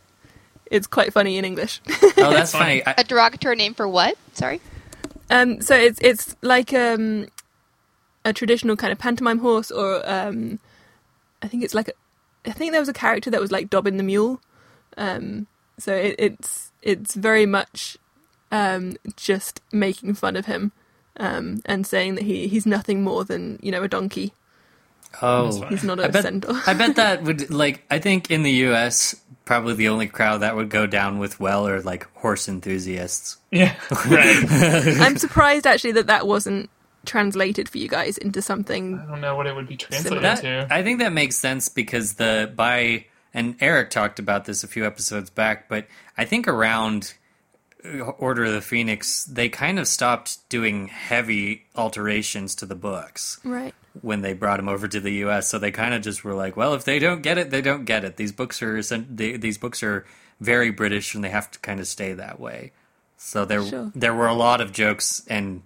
it's 0.70 0.88
quite 0.88 1.14
funny 1.14 1.38
in 1.38 1.46
English. 1.46 1.82
Oh, 2.20 2.32
that's 2.32 2.52
funny. 2.52 2.82
funny. 2.82 2.84
I, 2.98 3.02
A 3.02 3.04
derogatory 3.04 3.56
name 3.56 3.74
for 3.74 3.88
what? 3.88 4.18
Sorry. 4.34 4.60
Um, 5.30 5.62
so 5.62 5.76
it's 5.76 6.00
it's 6.02 6.36
like 6.42 6.74
um, 6.74 7.28
a 8.26 8.34
traditional 8.34 8.76
kind 8.76 8.92
of 8.92 9.00
pantomime 9.00 9.40
horse, 9.40 9.72
or 9.72 10.02
um, 10.10 10.60
I 11.42 11.48
think 11.48 11.64
it's 11.64 11.74
like 11.74 11.90
a, 11.90 11.94
I 12.50 12.52
think 12.52 12.72
there 12.72 12.82
was 12.82 12.90
a 12.90 12.94
character 12.94 13.30
that 13.30 13.40
was 13.42 13.52
like 13.52 13.70
Dobbin 13.70 13.98
the 13.98 14.04
Mule. 14.04 14.42
Um, 14.98 15.48
so 15.78 15.94
it, 15.94 16.16
it's 16.18 16.72
it's 16.82 17.14
very 17.16 17.46
much 17.46 17.98
um, 18.52 18.96
just 19.16 19.62
making 19.72 20.14
fun 20.16 20.36
of 20.36 20.46
him 20.48 20.72
um, 21.20 21.62
and 21.66 21.86
saying 21.86 22.16
that 22.16 22.24
he 22.24 22.48
he's 22.48 22.66
nothing 22.66 23.04
more 23.04 23.24
than 23.26 23.60
you 23.62 23.72
know 23.72 23.84
a 23.84 23.88
donkey. 23.88 24.34
oh, 25.22 25.62
He's 25.70 25.84
not 25.84 26.00
a 26.00 26.06
I 26.06 26.08
bet, 26.10 26.24
centaur. 26.24 26.60
I 26.68 26.74
bet 26.74 26.96
that 26.98 27.24
would 27.24 27.50
like. 27.50 27.84
I 27.90 28.00
think 28.00 28.30
in 28.32 28.44
the 28.44 28.52
U.S., 28.70 29.16
probably 29.46 29.74
the 29.74 29.88
only 29.90 30.08
crowd 30.08 30.40
that 30.40 30.56
would 30.56 30.70
go 30.70 30.86
down 30.86 31.20
with 31.20 31.40
well 31.40 31.68
are 31.68 31.82
like 31.82 32.12
horse 32.16 32.48
enthusiasts. 32.50 33.38
yeah, 33.52 33.76
right. 34.08 34.44
I'm 35.00 35.18
surprised 35.18 35.66
actually 35.66 35.94
that 35.94 36.08
that 36.08 36.28
wasn't 36.28 36.70
translated 37.06 37.70
for 37.70 37.78
you 37.78 37.88
guys 37.88 38.18
into 38.18 38.42
something. 38.42 39.00
I 39.00 39.06
don't 39.06 39.22
know 39.22 39.36
what 39.38 39.48
it 39.48 39.56
would 39.56 39.68
be 39.68 39.78
translated 39.78 40.24
That, 40.24 40.42
to. 40.42 40.68
I 40.70 40.84
think 40.84 41.00
that 41.00 41.14
makes 41.14 41.38
sense 41.38 41.70
because 41.70 42.16
the 42.16 42.52
by 42.56 43.06
and 43.34 43.56
Eric 43.62 43.92
talked 43.92 44.20
about 44.20 44.46
this 44.46 44.64
a 44.64 44.68
few 44.68 44.86
episodes 44.86 45.30
back, 45.30 45.70
but 45.70 45.88
I 46.18 46.26
think 46.26 46.48
around 46.50 47.14
Order 47.86 48.46
of 48.46 48.54
the 48.54 48.62
Phoenix, 48.62 49.24
they 49.26 49.50
kind 49.50 49.78
of 49.80 49.88
stopped 49.88 50.48
doing 50.50 50.88
heavy 50.88 51.66
alterations 51.76 52.56
to 52.56 52.66
the 52.66 52.76
books 52.76 53.40
Right. 53.44 53.74
when 54.02 54.22
they 54.22 54.34
brought 54.34 54.58
them 54.58 54.68
over 54.68 54.88
to 54.88 55.00
the 55.00 55.12
U.S. 55.26 55.48
So 55.48 55.60
they 55.60 55.72
kind 55.72 55.94
of 55.94 56.02
just 56.02 56.24
were 56.24 56.34
like, 56.34 56.58
"Well, 56.58 56.74
if 56.74 56.84
they 56.86 57.00
don't 57.00 57.22
get 57.22 57.38
it, 57.38 57.50
they 57.52 57.62
don't 57.62 57.86
get 57.86 58.04
it." 58.04 58.18
These 58.18 58.32
books 58.32 58.62
are 58.62 58.78
essen- 58.78 59.08
these 59.16 59.58
books 59.58 59.84
are 59.84 60.06
very 60.42 60.72
British, 60.72 61.14
and 61.16 61.24
they 61.24 61.30
have 61.30 61.50
to 61.52 61.60
kind 61.60 61.80
of 61.80 61.88
stay 61.88 62.14
that 62.14 62.40
way. 62.40 62.72
So 63.16 63.46
there 63.46 63.64
Sure. 63.66 63.92
there 63.96 64.14
were 64.14 64.28
a 64.28 64.34
lot 64.34 64.60
of 64.60 64.72
jokes 64.72 65.22
and 65.28 65.62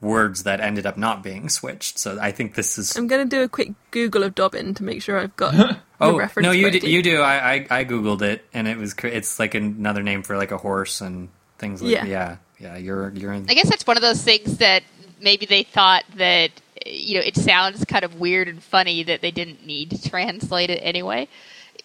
words 0.00 0.42
that 0.42 0.60
ended 0.60 0.84
up 0.84 0.98
not 0.98 1.22
being 1.22 1.48
switched. 1.48 1.98
So 1.98 2.18
I 2.20 2.30
think 2.30 2.56
this 2.56 2.76
is 2.78 2.94
I'm 2.96 3.06
going 3.06 3.26
to 3.28 3.36
do 3.36 3.42
a 3.42 3.48
quick 3.48 3.72
Google 3.90 4.22
of 4.24 4.34
Dobbin 4.34 4.74
to 4.74 4.82
make 4.84 5.00
sure 5.02 5.18
I've 5.18 5.34
got 5.36 5.52
the 5.56 5.78
Oh 6.00 6.18
reference. 6.18 6.44
no, 6.44 6.50
you 6.52 6.70
do, 6.70 6.86
you 6.90 7.00
do. 7.02 7.20
I, 7.22 7.52
I 7.54 7.66
I 7.80 7.84
googled 7.84 8.22
it, 8.22 8.44
and 8.52 8.68
it 8.68 8.76
was 8.76 8.92
cr- 8.92 9.06
it's 9.06 9.38
like 9.38 9.54
another 9.54 10.02
name 10.02 10.22
for 10.24 10.36
like 10.36 10.50
a 10.50 10.58
horse 10.58 11.00
and 11.00 11.28
things 11.58 11.82
like 11.82 11.92
Yeah. 11.92 12.04
yeah 12.06 12.36
yeah. 12.58 12.76
You're 12.76 13.10
you're 13.14 13.32
in. 13.32 13.46
I 13.48 13.54
guess 13.54 13.68
that's 13.68 13.86
one 13.86 13.96
of 13.96 14.02
those 14.02 14.22
things 14.22 14.58
that 14.58 14.82
maybe 15.20 15.46
they 15.46 15.62
thought 15.62 16.04
that 16.16 16.50
you 16.86 17.14
know 17.18 17.24
it 17.24 17.36
sounds 17.36 17.84
kind 17.84 18.04
of 18.04 18.20
weird 18.20 18.48
and 18.48 18.62
funny 18.62 19.02
that 19.04 19.20
they 19.20 19.30
didn't 19.30 19.66
need 19.66 19.90
to 19.90 20.08
translate 20.10 20.70
it 20.70 20.80
anyway. 20.82 21.28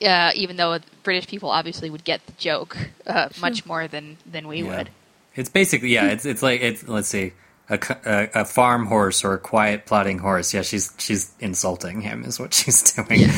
Uh, 0.06 0.32
even 0.36 0.56
though 0.56 0.78
British 1.04 1.28
people 1.28 1.50
obviously 1.50 1.90
would 1.90 2.04
get 2.06 2.26
the 2.26 2.32
joke 2.34 2.78
uh, 3.06 3.28
much 3.42 3.66
more 3.66 3.88
than 3.88 4.18
than 4.26 4.48
we 4.48 4.62
Yeah. 4.64 4.78
would. 4.78 4.90
It's 5.36 5.50
basically 5.50 5.90
yeah. 5.90 6.08
It's 6.08 6.26
it's 6.26 6.42
like 6.42 6.62
it's 6.62 6.88
let's 6.88 7.08
see. 7.08 7.34
A, 7.70 7.80
a, 8.06 8.42
a 8.42 8.46
farm 8.46 8.88
horse 8.88 9.24
or 9.24 9.34
a 9.34 9.40
quiet 9.40 9.86
plodding 9.86 10.18
horse. 10.18 10.54
Yeah, 10.54 10.64
she's 10.64 10.92
she's 10.98 11.32
insulting 11.40 12.02
him 12.02 12.24
is 12.24 12.40
what 12.40 12.54
she's 12.60 12.94
doing. 12.94 13.30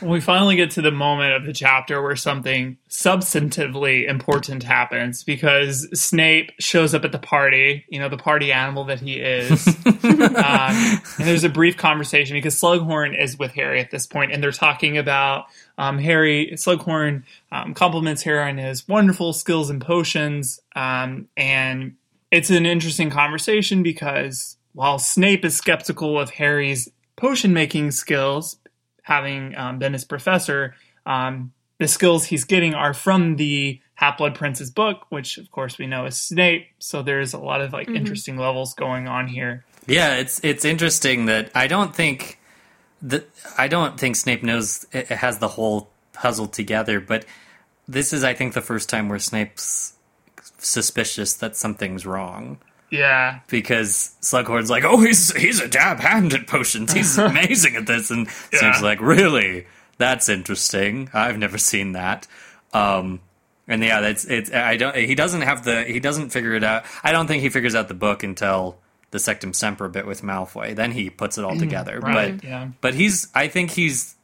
we 0.00 0.20
finally 0.20 0.56
get 0.56 0.70
to 0.72 0.82
the 0.82 0.90
moment 0.90 1.34
of 1.34 1.44
the 1.44 1.52
chapter 1.52 2.00
where 2.00 2.16
something 2.16 2.76
substantively 2.88 4.08
important 4.08 4.62
happens 4.62 5.24
because 5.24 5.88
Snape 5.98 6.52
shows 6.58 6.94
up 6.94 7.04
at 7.04 7.12
the 7.12 7.18
party, 7.18 7.84
you 7.88 7.98
know, 7.98 8.08
the 8.08 8.16
party 8.16 8.52
animal 8.52 8.84
that 8.84 9.00
he 9.00 9.14
is. 9.14 9.66
um, 9.86 9.94
and 10.04 11.00
there's 11.18 11.44
a 11.44 11.48
brief 11.48 11.76
conversation 11.76 12.36
because 12.36 12.60
Slughorn 12.60 13.20
is 13.20 13.38
with 13.38 13.52
Harry 13.52 13.80
at 13.80 13.90
this 13.90 14.06
point, 14.06 14.32
and 14.32 14.42
they're 14.42 14.52
talking 14.52 14.98
about 14.98 15.46
um, 15.78 15.98
Harry. 15.98 16.50
Slughorn 16.54 17.24
um, 17.52 17.74
compliments 17.74 18.22
Harry 18.22 18.48
on 18.48 18.58
his 18.58 18.86
wonderful 18.86 19.32
skills 19.32 19.70
and 19.70 19.80
potions, 19.80 20.60
um, 20.76 21.28
and 21.36 21.96
it's 22.30 22.50
an 22.50 22.66
interesting 22.66 23.10
conversation 23.10 23.82
because 23.82 24.56
while 24.72 24.98
Snape 24.98 25.44
is 25.44 25.56
skeptical 25.56 26.18
of 26.18 26.30
Harry's 26.30 26.88
potion 27.16 27.52
making 27.52 27.90
skills, 27.90 28.56
having 29.02 29.56
um, 29.56 29.78
been 29.78 29.92
his 29.92 30.04
professor, 30.04 30.74
um, 31.06 31.52
the 31.78 31.88
skills 31.88 32.24
he's 32.24 32.44
getting 32.44 32.74
are 32.74 32.94
from 32.94 33.36
the 33.36 33.80
Half 33.94 34.18
Blood 34.18 34.34
Prince's 34.34 34.70
book, 34.70 35.06
which 35.08 35.38
of 35.38 35.50
course 35.50 35.78
we 35.78 35.86
know 35.86 36.06
is 36.06 36.16
Snape. 36.16 36.68
So 36.78 37.02
there's 37.02 37.34
a 37.34 37.38
lot 37.38 37.60
of 37.60 37.72
like 37.72 37.86
mm-hmm. 37.86 37.96
interesting 37.96 38.36
levels 38.36 38.74
going 38.74 39.08
on 39.08 39.28
here. 39.28 39.64
Yeah, 39.86 40.16
it's 40.16 40.40
it's 40.44 40.64
interesting 40.64 41.26
that 41.26 41.50
I 41.54 41.66
don't 41.66 41.94
think 41.94 42.38
that 43.02 43.28
I 43.58 43.68
don't 43.68 43.98
think 43.98 44.16
Snape 44.16 44.42
knows 44.42 44.86
it 44.92 45.08
has 45.08 45.38
the 45.38 45.48
whole 45.48 45.90
puzzle 46.12 46.48
together, 46.48 47.00
but 47.00 47.24
this 47.88 48.12
is 48.12 48.24
I 48.24 48.34
think 48.34 48.52
the 48.52 48.60
first 48.60 48.88
time 48.88 49.08
where 49.08 49.18
Snape's 49.18 49.94
suspicious 50.58 51.34
that 51.34 51.56
something's 51.56 52.06
wrong. 52.06 52.58
Yeah, 52.90 53.40
because 53.48 54.16
Slughorn's 54.20 54.68
like, 54.68 54.84
oh, 54.84 55.00
he's 55.00 55.34
he's 55.36 55.60
a 55.60 55.68
dab 55.68 56.00
hand 56.00 56.34
at 56.34 56.46
potions. 56.46 56.92
He's 56.92 57.16
amazing 57.18 57.76
at 57.76 57.86
this, 57.86 58.10
and 58.10 58.26
yeah. 58.52 58.58
seems 58.58 58.82
like 58.82 59.00
really 59.00 59.66
that's 60.00 60.28
interesting. 60.28 61.10
I've 61.12 61.38
never 61.38 61.58
seen 61.58 61.92
that. 61.92 62.26
Um, 62.72 63.20
and 63.68 63.84
yeah, 63.84 64.00
that's 64.00 64.24
it's. 64.24 64.52
I 64.52 64.76
don't. 64.76 64.96
He 64.96 65.14
doesn't 65.14 65.42
have 65.42 65.64
the. 65.64 65.84
He 65.84 66.00
doesn't 66.00 66.30
figure 66.30 66.54
it 66.54 66.64
out. 66.64 66.84
I 67.04 67.12
don't 67.12 67.28
think 67.28 67.42
he 67.42 67.50
figures 67.50 67.76
out 67.76 67.86
the 67.86 67.94
book 67.94 68.24
until 68.24 68.78
the 69.12 69.18
Sectumsempra 69.18 69.92
bit 69.92 70.06
with 70.06 70.22
Malfoy. 70.22 70.74
Then 70.74 70.90
he 70.90 71.10
puts 71.10 71.38
it 71.38 71.44
all 71.44 71.54
mm, 71.54 71.60
together. 71.60 72.00
right, 72.00 72.36
but 72.36 72.44
yeah. 72.44 72.68
but 72.80 72.94
he's. 72.94 73.28
I 73.34 73.46
think 73.46 73.70
he's 73.70 74.16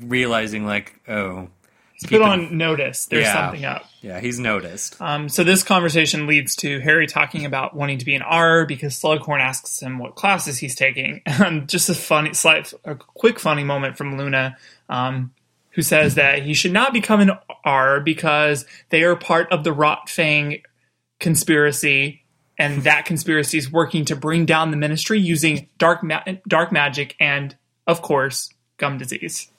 realizing 0.00 0.64
like, 0.64 0.98
oh, 1.06 1.48
He's 1.98 2.10
put 2.10 2.20
on 2.20 2.58
notice. 2.58 3.06
There's 3.06 3.24
yeah. 3.24 3.32
something 3.32 3.64
up. 3.64 3.86
Yeah, 4.02 4.20
he's 4.20 4.38
noticed. 4.38 5.00
Um, 5.00 5.30
so 5.30 5.44
this 5.44 5.62
conversation 5.62 6.26
leads 6.26 6.54
to 6.56 6.78
Harry 6.80 7.06
talking 7.06 7.46
about 7.46 7.74
wanting 7.74 7.96
to 7.98 8.04
be 8.04 8.14
an 8.14 8.20
Auror 8.20 8.68
because 8.68 9.00
Slughorn 9.00 9.40
asks 9.40 9.80
him 9.80 9.98
what 9.98 10.14
classes 10.14 10.58
he's 10.58 10.74
taking. 10.74 11.22
Um, 11.38 11.66
just 11.66 11.90
a 11.90 11.94
funny, 11.94 12.32
slight, 12.32 12.72
a 12.84 12.94
quick 12.94 13.38
funny 13.38 13.62
moment 13.62 13.98
from 13.98 14.16
Luna, 14.16 14.56
um, 14.88 15.32
who 15.70 15.82
says 15.82 16.14
that 16.14 16.42
he 16.42 16.54
should 16.54 16.72
not 16.72 16.94
become 16.94 17.20
an 17.20 17.32
Auror 17.64 18.02
because 18.02 18.64
they 18.88 19.02
are 19.02 19.14
part 19.16 19.52
of 19.52 19.62
the 19.64 19.74
Rotfang 19.74 20.62
conspiracy, 21.20 22.24
and 22.58 22.82
that 22.84 23.04
conspiracy 23.04 23.58
is 23.58 23.70
working 23.70 24.06
to 24.06 24.16
bring 24.16 24.46
down 24.46 24.70
the 24.70 24.78
Ministry 24.78 25.20
using 25.20 25.68
dark 25.76 26.02
ma- 26.02 26.24
dark 26.48 26.72
magic 26.72 27.14
and, 27.20 27.54
of 27.86 28.00
course, 28.00 28.48
gum 28.78 28.96
disease 28.96 29.50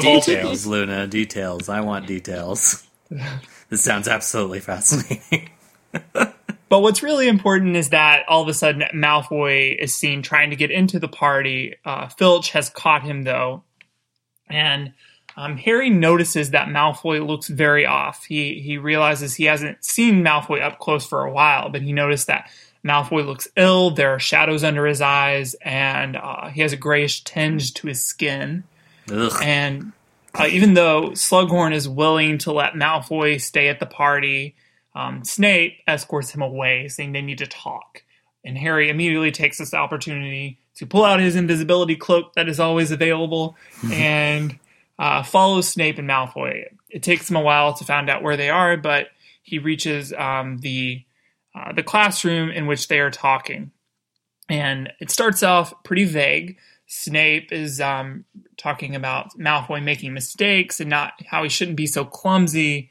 details, 0.00 0.66
Luna. 0.66 1.06
Details. 1.06 1.68
I 1.68 1.80
want 1.80 2.06
details. 2.06 2.86
this 3.68 3.82
sounds 3.82 4.08
absolutely 4.08 4.60
fascinating. 4.60 5.50
but 6.12 6.34
what's 6.68 7.02
really 7.02 7.28
important 7.28 7.76
is 7.76 7.90
that 7.90 8.24
all 8.28 8.42
of 8.42 8.48
a 8.48 8.54
sudden 8.54 8.84
Malfoy 8.94 9.76
is 9.76 9.94
seen 9.94 10.22
trying 10.22 10.50
to 10.50 10.56
get 10.56 10.70
into 10.70 10.98
the 10.98 11.08
party. 11.08 11.76
Uh, 11.84 12.08
Filch 12.08 12.50
has 12.50 12.70
caught 12.70 13.02
him 13.02 13.24
though, 13.24 13.62
and 14.48 14.92
um, 15.36 15.56
Harry 15.56 15.90
notices 15.90 16.50
that 16.50 16.68
Malfoy 16.68 17.26
looks 17.26 17.48
very 17.48 17.86
off. 17.86 18.24
He 18.24 18.60
he 18.60 18.78
realizes 18.78 19.34
he 19.34 19.44
hasn't 19.44 19.84
seen 19.84 20.22
Malfoy 20.22 20.62
up 20.62 20.78
close 20.78 21.06
for 21.06 21.24
a 21.24 21.32
while, 21.32 21.70
but 21.70 21.82
he 21.82 21.92
noticed 21.92 22.26
that 22.26 22.50
Malfoy 22.84 23.24
looks 23.24 23.48
ill. 23.56 23.90
There 23.90 24.14
are 24.14 24.18
shadows 24.18 24.64
under 24.64 24.86
his 24.86 25.00
eyes, 25.00 25.54
and 25.62 26.16
uh, 26.16 26.48
he 26.48 26.60
has 26.60 26.72
a 26.72 26.76
grayish 26.76 27.24
tinge 27.24 27.74
to 27.74 27.86
his 27.86 28.04
skin. 28.04 28.64
Ugh. 29.10 29.32
And 29.42 29.92
uh, 30.34 30.46
even 30.46 30.74
though 30.74 31.10
Slughorn 31.10 31.72
is 31.72 31.88
willing 31.88 32.38
to 32.38 32.52
let 32.52 32.74
Malfoy 32.74 33.40
stay 33.40 33.68
at 33.68 33.80
the 33.80 33.86
party, 33.86 34.54
um, 34.94 35.24
Snape 35.24 35.78
escorts 35.86 36.30
him 36.30 36.42
away, 36.42 36.88
saying 36.88 37.12
they 37.12 37.22
need 37.22 37.38
to 37.38 37.46
talk. 37.46 38.02
And 38.44 38.58
Harry 38.58 38.88
immediately 38.88 39.30
takes 39.30 39.58
this 39.58 39.74
opportunity 39.74 40.58
to 40.76 40.86
pull 40.86 41.04
out 41.04 41.20
his 41.20 41.36
invisibility 41.36 41.96
cloak 41.96 42.34
that 42.34 42.48
is 42.48 42.58
always 42.58 42.90
available 42.90 43.56
and 43.92 44.58
uh, 44.98 45.22
follows 45.22 45.68
Snape 45.68 45.98
and 45.98 46.08
Malfoy. 46.08 46.64
It 46.90 47.02
takes 47.02 47.30
him 47.30 47.36
a 47.36 47.40
while 47.40 47.74
to 47.74 47.84
find 47.84 48.10
out 48.10 48.22
where 48.22 48.36
they 48.36 48.50
are, 48.50 48.76
but 48.76 49.08
he 49.42 49.58
reaches 49.58 50.12
um, 50.12 50.58
the 50.58 51.04
uh, 51.54 51.72
the 51.72 51.82
classroom 51.82 52.50
in 52.50 52.66
which 52.66 52.88
they 52.88 52.98
are 52.98 53.10
talking, 53.10 53.72
and 54.48 54.90
it 55.00 55.10
starts 55.10 55.42
off 55.42 55.74
pretty 55.84 56.04
vague. 56.04 56.56
Snape 56.94 57.52
is 57.52 57.80
um, 57.80 58.26
talking 58.58 58.94
about 58.94 59.30
Malfoy 59.38 59.82
making 59.82 60.12
mistakes 60.12 60.78
and 60.78 60.90
not 60.90 61.14
how 61.26 61.42
he 61.42 61.48
shouldn't 61.48 61.78
be 61.78 61.86
so 61.86 62.04
clumsy, 62.04 62.90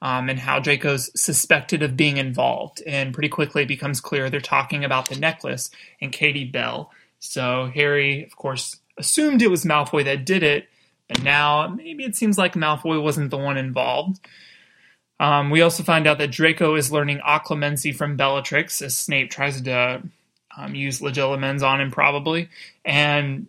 um, 0.00 0.28
and 0.28 0.38
how 0.38 0.60
Draco's 0.60 1.10
suspected 1.20 1.82
of 1.82 1.96
being 1.96 2.16
involved. 2.16 2.80
And 2.86 3.12
pretty 3.12 3.28
quickly 3.28 3.62
it 3.62 3.68
becomes 3.68 4.00
clear 4.00 4.30
they're 4.30 4.40
talking 4.40 4.84
about 4.84 5.08
the 5.08 5.18
necklace 5.18 5.68
and 6.00 6.12
Katie 6.12 6.44
Bell. 6.44 6.92
So 7.18 7.72
Harry, 7.74 8.22
of 8.22 8.36
course, 8.36 8.76
assumed 8.96 9.42
it 9.42 9.50
was 9.50 9.64
Malfoy 9.64 10.04
that 10.04 10.24
did 10.24 10.44
it, 10.44 10.68
but 11.08 11.24
now 11.24 11.66
maybe 11.66 12.04
it 12.04 12.14
seems 12.14 12.38
like 12.38 12.54
Malfoy 12.54 13.02
wasn't 13.02 13.32
the 13.32 13.36
one 13.36 13.56
involved. 13.56 14.20
Um, 15.18 15.50
we 15.50 15.60
also 15.60 15.82
find 15.82 16.06
out 16.06 16.18
that 16.18 16.30
Draco 16.30 16.76
is 16.76 16.92
learning 16.92 17.18
occlumency 17.26 17.92
from 17.92 18.16
Bellatrix 18.16 18.80
as 18.80 18.96
Snape 18.96 19.28
tries 19.28 19.60
to 19.60 20.02
um, 20.56 20.74
use 20.74 21.00
legilimens 21.00 21.62
on 21.62 21.80
him 21.80 21.90
probably, 21.90 22.48
and 22.84 23.46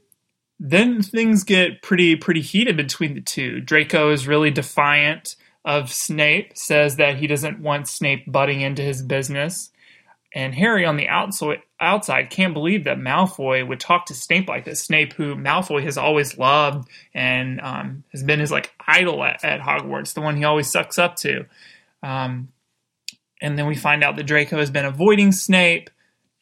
then 0.60 1.02
things 1.02 1.44
get 1.44 1.82
pretty 1.82 2.16
pretty 2.16 2.42
heated 2.42 2.78
between 2.78 3.16
the 3.16 3.22
two. 3.22 3.62
Draco 3.62 4.12
is 4.12 4.28
really 4.28 4.52
defiant 4.52 5.36
of 5.66 5.92
Snape, 5.92 6.58
says 6.58 6.96
that 6.96 7.18
he 7.18 7.28
doesn't 7.28 7.60
want 7.60 7.88
Snape 7.88 8.32
butting 8.32 8.62
into 8.62 8.82
his 8.82 9.02
business. 9.02 9.72
And 10.34 10.56
Harry 10.56 10.86
on 10.86 10.96
the 10.96 11.10
outside, 11.10 11.60
outside 11.80 12.30
can't 12.30 12.54
believe 12.54 12.86
that 12.86 12.98
Malfoy 12.98 13.68
would 13.68 13.82
talk 13.82 14.06
to 14.06 14.14
Snape 14.14 14.48
like 14.48 14.64
this. 14.64 14.82
Snape, 14.82 15.14
who 15.14 15.36
Malfoy 15.36 15.84
has 15.84 15.98
always 15.98 16.38
loved 16.38 16.88
and 17.14 17.60
um, 17.60 18.04
has 18.14 18.24
been 18.24 18.40
his 18.40 18.52
like 18.52 18.72
idol 18.88 19.24
at, 19.24 19.44
at, 19.44 19.60
Hogwarts, 19.60 20.14
the 20.14 20.22
one 20.22 20.38
he 20.38 20.46
always 20.46 20.72
sucks 20.72 20.98
up 20.98 21.18
to. 21.18 21.46
Um, 22.02 22.48
and 23.42 23.58
then 23.58 23.68
we 23.68 23.76
find 23.76 24.04
out 24.04 24.16
that 24.16 24.24
Draco 24.24 24.58
has 24.58 24.72
been 24.72 24.86
avoiding 24.86 25.34
Snape 25.34 25.90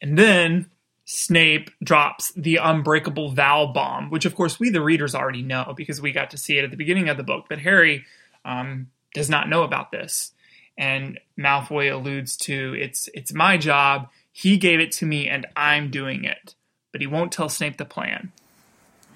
and 0.00 0.18
then 0.18 0.70
Snape 1.12 1.72
drops 1.82 2.32
the 2.36 2.56
unbreakable 2.56 3.32
vow 3.32 3.66
bomb, 3.66 4.10
which 4.10 4.24
of 4.24 4.36
course 4.36 4.60
we 4.60 4.70
the 4.70 4.80
readers 4.80 5.12
already 5.12 5.42
know 5.42 5.74
because 5.76 6.00
we 6.00 6.12
got 6.12 6.30
to 6.30 6.38
see 6.38 6.56
it 6.56 6.64
at 6.64 6.70
the 6.70 6.76
beginning 6.76 7.08
of 7.08 7.16
the 7.16 7.24
book. 7.24 7.46
But 7.48 7.58
Harry 7.58 8.04
um, 8.44 8.90
does 9.12 9.28
not 9.28 9.48
know 9.48 9.64
about 9.64 9.90
this, 9.90 10.32
and 10.78 11.18
Malfoy 11.36 11.92
alludes 11.92 12.36
to 12.38 12.76
it's 12.78 13.08
it's 13.12 13.34
my 13.34 13.56
job. 13.56 14.08
He 14.30 14.56
gave 14.56 14.78
it 14.78 14.92
to 14.92 15.06
me, 15.06 15.28
and 15.28 15.48
I'm 15.56 15.90
doing 15.90 16.24
it. 16.24 16.54
But 16.92 17.00
he 17.00 17.08
won't 17.08 17.32
tell 17.32 17.48
Snape 17.48 17.76
the 17.76 17.84
plan. 17.84 18.30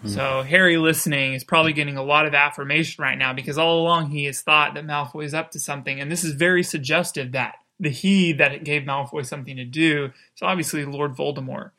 Hmm. 0.03 0.09
So 0.09 0.43
Harry 0.43 0.79
listening 0.79 1.35
is 1.35 1.45
probably 1.45 1.73
getting 1.73 1.97
a 1.97 2.03
lot 2.03 2.27
of 2.27 2.35
affirmation 2.35 3.03
right 3.03 3.17
now 3.17 3.33
because 3.33 3.57
all 3.57 3.81
along 3.81 4.11
he 4.11 4.25
has 4.25 4.41
thought 4.41 4.75
that 4.75 4.85
Malfoy 4.85 5.27
is 5.27 5.33
up 5.33 5.53
to 5.53 5.61
something, 5.61 6.01
and 6.01 6.11
this 6.11 6.25
is 6.25 6.33
very 6.33 6.65
suggestive 6.65 7.31
that 7.33 7.55
the 7.81 7.91
he 7.91 8.33
that 8.33 8.53
it 8.53 8.65
gave 8.65 8.83
Malfoy 8.83 9.27
something 9.27 9.57
to 9.57 9.65
do 9.65 10.07
is 10.07 10.43
obviously 10.43 10.85
Lord 10.85 11.15
Voldemort. 11.15 11.71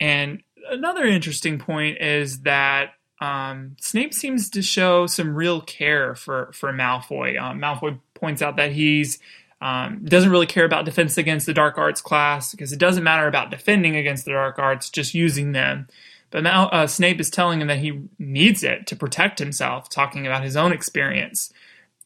And 0.00 0.42
another 0.68 1.04
interesting 1.04 1.58
point 1.58 1.98
is 2.00 2.40
that 2.42 2.94
um, 3.20 3.76
Snape 3.80 4.12
seems 4.12 4.50
to 4.50 4.62
show 4.62 5.06
some 5.06 5.34
real 5.34 5.60
care 5.60 6.14
for 6.14 6.50
for 6.52 6.72
Malfoy. 6.72 7.40
Um, 7.40 7.58
Malfoy 7.60 7.98
points 8.14 8.42
out 8.42 8.56
that 8.56 8.72
he's 8.72 9.18
um, 9.60 10.04
doesn't 10.04 10.30
really 10.30 10.46
care 10.46 10.66
about 10.66 10.84
defense 10.84 11.16
against 11.16 11.46
the 11.46 11.54
dark 11.54 11.78
arts 11.78 12.02
class 12.02 12.50
because 12.50 12.72
it 12.72 12.78
doesn't 12.78 13.04
matter 13.04 13.26
about 13.26 13.50
defending 13.50 13.96
against 13.96 14.26
the 14.26 14.32
dark 14.32 14.58
arts, 14.58 14.90
just 14.90 15.14
using 15.14 15.52
them. 15.52 15.88
But 16.30 16.42
now 16.42 16.68
uh, 16.68 16.86
Snape 16.86 17.20
is 17.20 17.30
telling 17.30 17.62
him 17.62 17.68
that 17.68 17.78
he 17.78 18.02
needs 18.18 18.62
it 18.62 18.86
to 18.88 18.96
protect 18.96 19.38
himself, 19.38 19.88
talking 19.88 20.26
about 20.26 20.42
his 20.42 20.56
own 20.56 20.72
experience, 20.72 21.52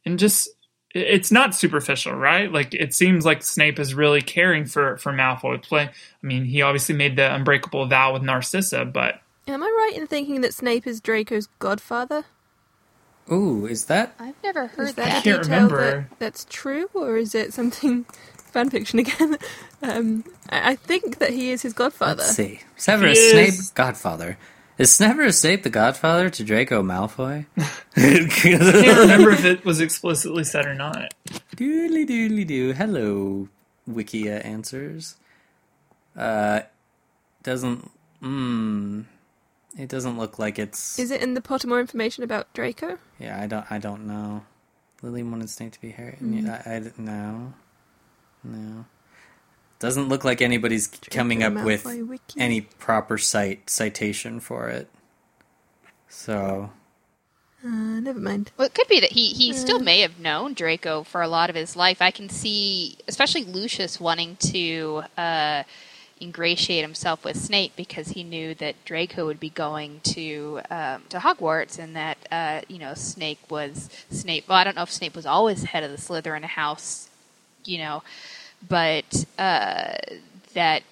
and 0.04 0.18
just 0.18 0.48
it's 0.94 1.30
not 1.30 1.54
superficial, 1.54 2.14
right? 2.14 2.50
Like 2.50 2.74
it 2.74 2.94
seems 2.94 3.24
like 3.24 3.42
Snape 3.42 3.78
is 3.78 3.94
really 3.94 4.22
caring 4.22 4.64
for 4.64 4.96
for 4.98 5.12
Malfoy. 5.12 5.62
Play, 5.62 5.82
I 5.84 6.26
mean, 6.26 6.44
he 6.44 6.62
obviously 6.62 6.94
made 6.94 7.16
the 7.16 7.34
unbreakable 7.34 7.86
vow 7.86 8.12
with 8.12 8.22
Narcissa, 8.22 8.84
but 8.84 9.20
am 9.46 9.62
I 9.62 9.66
right 9.66 9.92
in 9.96 10.06
thinking 10.06 10.40
that 10.40 10.54
Snape 10.54 10.86
is 10.86 11.00
Draco's 11.00 11.48
godfather? 11.58 12.24
Ooh, 13.30 13.66
is 13.66 13.84
that? 13.84 14.14
I've 14.18 14.34
never 14.42 14.66
heard 14.66 14.88
Is 14.88 14.94
that 14.96 15.04
that. 15.04 15.20
a 15.20 15.22
can't 15.22 15.44
remember. 15.44 16.08
that, 16.10 16.18
that's 16.18 16.46
true, 16.50 16.88
or 16.94 17.16
is 17.16 17.34
it 17.34 17.52
something 17.52 18.04
fan 18.52 18.70
fiction 18.70 18.98
again? 18.98 19.38
um, 19.82 20.24
I, 20.48 20.72
I 20.72 20.76
think 20.76 21.18
that 21.18 21.30
he 21.30 21.50
is 21.50 21.62
his 21.62 21.72
godfather. 21.72 22.22
Let's 22.22 22.34
see. 22.34 22.60
Severus 22.76 23.18
He 23.18 23.50
Snape, 23.50 23.74
Godfather. 23.74 24.36
Is 24.80 24.90
Severus 24.90 25.38
Snape 25.38 25.62
the 25.62 25.68
Godfather 25.68 26.30
to 26.30 26.42
Draco 26.42 26.82
Malfoy? 26.82 27.44
I 27.58 28.26
can't 28.30 28.98
remember 28.98 29.28
if 29.30 29.44
it 29.44 29.62
was 29.62 29.78
explicitly 29.78 30.42
said 30.42 30.64
or 30.64 30.72
not. 30.74 31.12
Doodly 31.54 32.08
doodly 32.08 32.46
doo. 32.46 32.72
Hello, 32.72 33.48
Wikia 33.86 34.42
answers. 34.42 35.16
Uh, 36.16 36.60
doesn't. 37.42 37.90
Mmm. 38.22 39.04
It 39.78 39.90
doesn't 39.90 40.16
look 40.16 40.38
like 40.38 40.58
it's. 40.58 40.98
Is 40.98 41.10
it 41.10 41.20
in 41.20 41.34
the 41.34 41.42
Pottermore 41.42 41.80
information 41.80 42.24
about 42.24 42.50
Draco? 42.54 42.96
Yeah, 43.18 43.38
I 43.38 43.46
don't. 43.46 43.70
I 43.70 43.76
don't 43.76 44.06
know. 44.06 44.46
Lily 45.02 45.22
wanted 45.22 45.50
Snape 45.50 45.72
to 45.72 45.80
be 45.82 45.90
Harry. 45.90 46.16
Yeah, 46.22 46.62
I, 46.64 46.76
I 46.76 46.80
d- 46.80 46.90
no, 46.96 47.52
no. 48.42 48.86
Doesn't 49.80 50.08
look 50.08 50.24
like 50.24 50.42
anybody's 50.42 50.88
coming 50.88 51.42
up 51.42 51.54
Malfoy 51.54 51.64
with 51.64 51.84
wiki. 52.08 52.40
any 52.40 52.60
proper 52.60 53.18
cite 53.18 53.68
citation 53.70 54.38
for 54.40 54.68
it. 54.68 54.88
So 56.08 56.70
Uh, 57.64 58.00
never 58.00 58.20
mind. 58.20 58.52
Well, 58.56 58.66
it 58.66 58.74
could 58.74 58.88
be 58.88 59.00
that 59.00 59.12
he, 59.12 59.28
he 59.30 59.52
still 59.52 59.80
may 59.80 60.00
have 60.00 60.18
known 60.18 60.54
Draco 60.54 61.02
for 61.02 61.22
a 61.22 61.28
lot 61.28 61.50
of 61.50 61.56
his 61.56 61.76
life. 61.76 62.00
I 62.02 62.10
can 62.10 62.28
see, 62.28 62.98
especially 63.08 63.44
Lucius 63.44 64.00
wanting 64.00 64.36
to 64.52 65.02
uh, 65.18 65.64
ingratiate 66.20 66.82
himself 66.82 67.24
with 67.24 67.36
Snape 67.36 67.74
because 67.76 68.08
he 68.08 68.22
knew 68.24 68.54
that 68.56 68.82
Draco 68.86 69.26
would 69.26 69.40
be 69.40 69.50
going 69.50 70.00
to 70.04 70.60
um, 70.70 71.02
to 71.10 71.18
Hogwarts, 71.18 71.78
and 71.78 71.96
that 71.96 72.18
uh, 72.30 72.60
you 72.68 72.78
know 72.78 72.94
Snape 72.94 73.40
was 73.50 73.90
Snape. 74.10 74.48
Well, 74.48 74.58
I 74.58 74.64
don't 74.64 74.76
know 74.76 74.82
if 74.82 74.92
Snape 74.92 75.14
was 75.16 75.26
always 75.26 75.64
head 75.64 75.84
of 75.84 75.90
the 75.90 75.96
Slytherin 75.98 76.44
house, 76.44 77.08
you 77.64 77.78
know, 77.78 78.02
but 78.68 79.24
uh, 79.38 79.94
that 80.54 80.82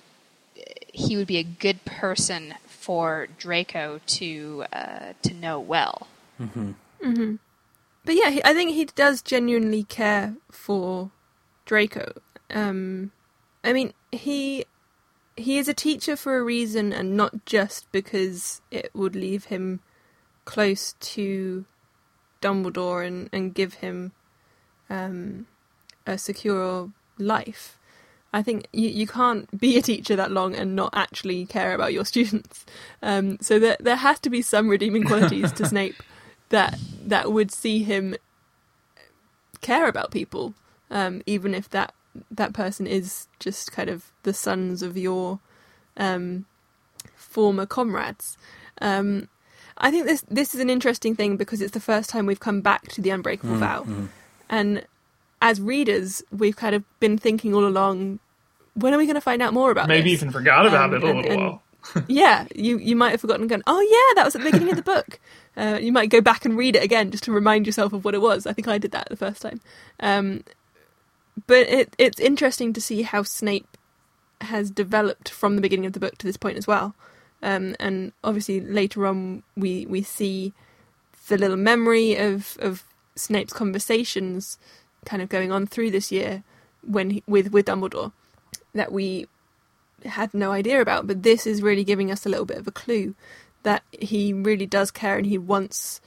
he 0.92 1.16
would 1.16 1.26
be 1.26 1.38
a 1.38 1.44
good 1.44 1.84
person 1.84 2.54
for 2.66 3.28
Draco 3.38 4.00
to 4.06 4.64
uh, 4.72 5.12
to 5.22 5.34
know 5.34 5.60
well. 5.60 6.08
But 8.04 8.14
yeah, 8.14 8.30
he, 8.30 8.42
I 8.44 8.54
think 8.54 8.72
he 8.72 8.86
does 8.86 9.20
genuinely 9.22 9.84
care 9.84 10.34
for 10.50 11.10
Draco. 11.66 12.12
Um, 12.50 13.12
I 13.62 13.72
mean, 13.72 13.92
he 14.10 14.64
he 15.36 15.58
is 15.58 15.68
a 15.68 15.74
teacher 15.74 16.16
for 16.16 16.38
a 16.38 16.42
reason, 16.42 16.92
and 16.92 17.16
not 17.16 17.44
just 17.44 17.90
because 17.92 18.60
it 18.70 18.90
would 18.94 19.14
leave 19.14 19.46
him 19.46 19.80
close 20.44 20.94
to 21.00 21.66
Dumbledore 22.40 23.06
and, 23.06 23.28
and 23.32 23.54
give 23.54 23.74
him 23.74 24.12
um, 24.88 25.46
a 26.06 26.16
secure 26.16 26.90
life. 27.18 27.78
I 28.32 28.42
think 28.42 28.66
you, 28.72 28.88
you 28.88 29.06
can't 29.06 29.48
be 29.58 29.78
a 29.78 29.82
teacher 29.82 30.16
that 30.16 30.30
long 30.30 30.54
and 30.54 30.76
not 30.76 30.90
actually 30.92 31.46
care 31.46 31.74
about 31.74 31.92
your 31.92 32.04
students. 32.04 32.64
Um, 33.02 33.38
so 33.40 33.58
there 33.58 33.76
there 33.80 33.96
has 33.96 34.18
to 34.20 34.30
be 34.30 34.42
some 34.42 34.68
redeeming 34.68 35.04
qualities 35.04 35.52
to 35.52 35.66
Snape 35.68 36.02
that 36.50 36.78
that 37.04 37.32
would 37.32 37.50
see 37.50 37.82
him 37.82 38.16
care 39.60 39.88
about 39.88 40.10
people, 40.10 40.54
um, 40.90 41.22
even 41.26 41.54
if 41.54 41.68
that 41.70 41.94
that 42.30 42.52
person 42.52 42.86
is 42.86 43.28
just 43.38 43.72
kind 43.72 43.88
of 43.88 44.10
the 44.22 44.32
sons 44.32 44.82
of 44.82 44.96
your 44.96 45.40
um, 45.96 46.46
former 47.14 47.66
comrades. 47.66 48.36
Um, 48.80 49.28
I 49.76 49.90
think 49.90 50.06
this 50.06 50.24
this 50.28 50.54
is 50.54 50.60
an 50.60 50.70
interesting 50.70 51.14
thing 51.14 51.36
because 51.36 51.60
it's 51.60 51.72
the 51.72 51.80
first 51.80 52.10
time 52.10 52.26
we've 52.26 52.40
come 52.40 52.60
back 52.60 52.88
to 52.88 53.00
the 53.00 53.10
unbreakable 53.10 53.56
vow, 53.56 53.86
and 54.48 54.84
as 55.40 55.60
readers, 55.60 56.22
we've 56.30 56.56
kind 56.56 56.74
of 56.74 56.84
been 57.00 57.16
thinking 57.18 57.54
all 57.54 57.66
along, 57.66 58.18
when 58.74 58.92
are 58.94 58.98
we 58.98 59.06
going 59.06 59.14
to 59.14 59.20
find 59.20 59.40
out 59.42 59.52
more 59.52 59.70
about 59.70 59.88
Maybe 59.88 60.10
this? 60.10 60.20
even 60.22 60.32
forgot 60.32 60.66
about 60.66 60.90
Um, 60.90 60.94
it 60.94 61.04
a 61.04 61.06
and- 61.06 61.16
little 61.18 61.32
and- 61.32 61.42
while. 61.42 61.62
yeah, 62.08 62.46
you 62.54 62.76
you 62.78 62.96
might 62.96 63.12
have 63.12 63.20
forgotten 63.20 63.42
and 63.42 63.48
gone, 63.50 63.62
oh 63.66 63.80
yeah, 63.80 64.14
that 64.16 64.24
was 64.24 64.34
at 64.34 64.40
the 64.42 64.50
beginning 64.50 64.70
of 64.70 64.76
the 64.76 64.82
book. 64.82 65.18
Uh, 65.56 65.76
you 65.76 65.90
might 65.90 66.08
go 66.08 66.20
back 66.20 66.44
and 66.44 66.56
read 66.56 66.76
it 66.76 66.84
again 66.84 67.10
just 67.10 67.24
to 67.24 67.32
remind 67.32 67.66
yourself 67.66 67.92
of 67.92 68.04
what 68.04 68.14
it 68.14 68.20
was. 68.22 68.46
I 68.46 68.52
think 68.52 68.68
I 68.68 68.78
did 68.78 68.92
that 68.92 69.08
the 69.08 69.16
first 69.16 69.42
time. 69.42 69.60
Um, 69.98 70.44
but 71.48 71.68
it 71.68 71.96
it's 71.98 72.20
interesting 72.20 72.72
to 72.74 72.80
see 72.80 73.02
how 73.02 73.24
Snape 73.24 73.76
has 74.40 74.70
developed 74.70 75.28
from 75.30 75.56
the 75.56 75.60
beginning 75.62 75.86
of 75.86 75.94
the 75.94 75.98
book 76.00 76.16
to 76.18 76.26
this 76.28 76.36
point 76.36 76.58
as 76.58 76.68
well. 76.68 76.94
Um, 77.42 77.74
and 77.80 78.12
obviously 78.22 78.60
later 78.60 79.04
on 79.04 79.42
we 79.56 79.84
we 79.86 80.02
see 80.02 80.52
the 81.26 81.36
little 81.38 81.56
memory 81.56 82.14
of 82.16 82.56
of 82.60 82.84
Snape's 83.16 83.52
conversations 83.52 84.58
kind 85.04 85.22
of 85.22 85.28
going 85.28 85.52
on 85.52 85.66
through 85.66 85.90
this 85.90 86.10
year 86.12 86.42
when 86.86 87.10
he, 87.10 87.22
with 87.26 87.52
with 87.52 87.66
Dumbledore 87.66 88.12
that 88.74 88.92
we 88.92 89.26
had 90.04 90.32
no 90.34 90.52
idea 90.52 90.80
about. 90.80 91.06
But 91.06 91.22
this 91.22 91.46
is 91.46 91.62
really 91.62 91.84
giving 91.84 92.10
us 92.10 92.24
a 92.26 92.28
little 92.28 92.44
bit 92.46 92.58
of 92.58 92.66
a 92.66 92.72
clue 92.72 93.14
that 93.62 93.82
he 93.90 94.32
really 94.32 94.66
does 94.66 94.90
care 94.90 95.16
and 95.16 95.26
he 95.26 95.38
wants 95.38 96.00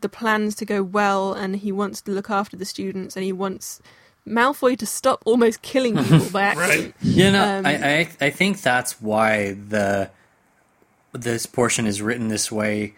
the 0.00 0.08
plans 0.08 0.54
to 0.56 0.64
go 0.64 0.82
well 0.82 1.32
and 1.32 1.56
he 1.56 1.72
wants 1.72 2.00
to 2.02 2.12
look 2.12 2.30
after 2.30 2.56
the 2.56 2.64
students 2.64 3.16
and 3.16 3.24
he 3.24 3.32
wants 3.32 3.80
Malfoy 4.26 4.76
to 4.78 4.86
stop 4.86 5.22
almost 5.24 5.62
killing 5.62 5.96
people 6.04 6.28
by 6.30 6.42
accident. 6.42 6.94
You 7.00 7.30
know, 7.30 7.58
Um, 7.58 7.66
I, 7.66 7.74
I 8.00 8.08
I 8.26 8.30
think 8.30 8.60
that's 8.60 9.00
why 9.00 9.52
the 9.52 10.10
this 11.12 11.46
portion 11.46 11.86
is 11.86 12.02
written 12.02 12.28
this 12.28 12.52
way, 12.52 12.94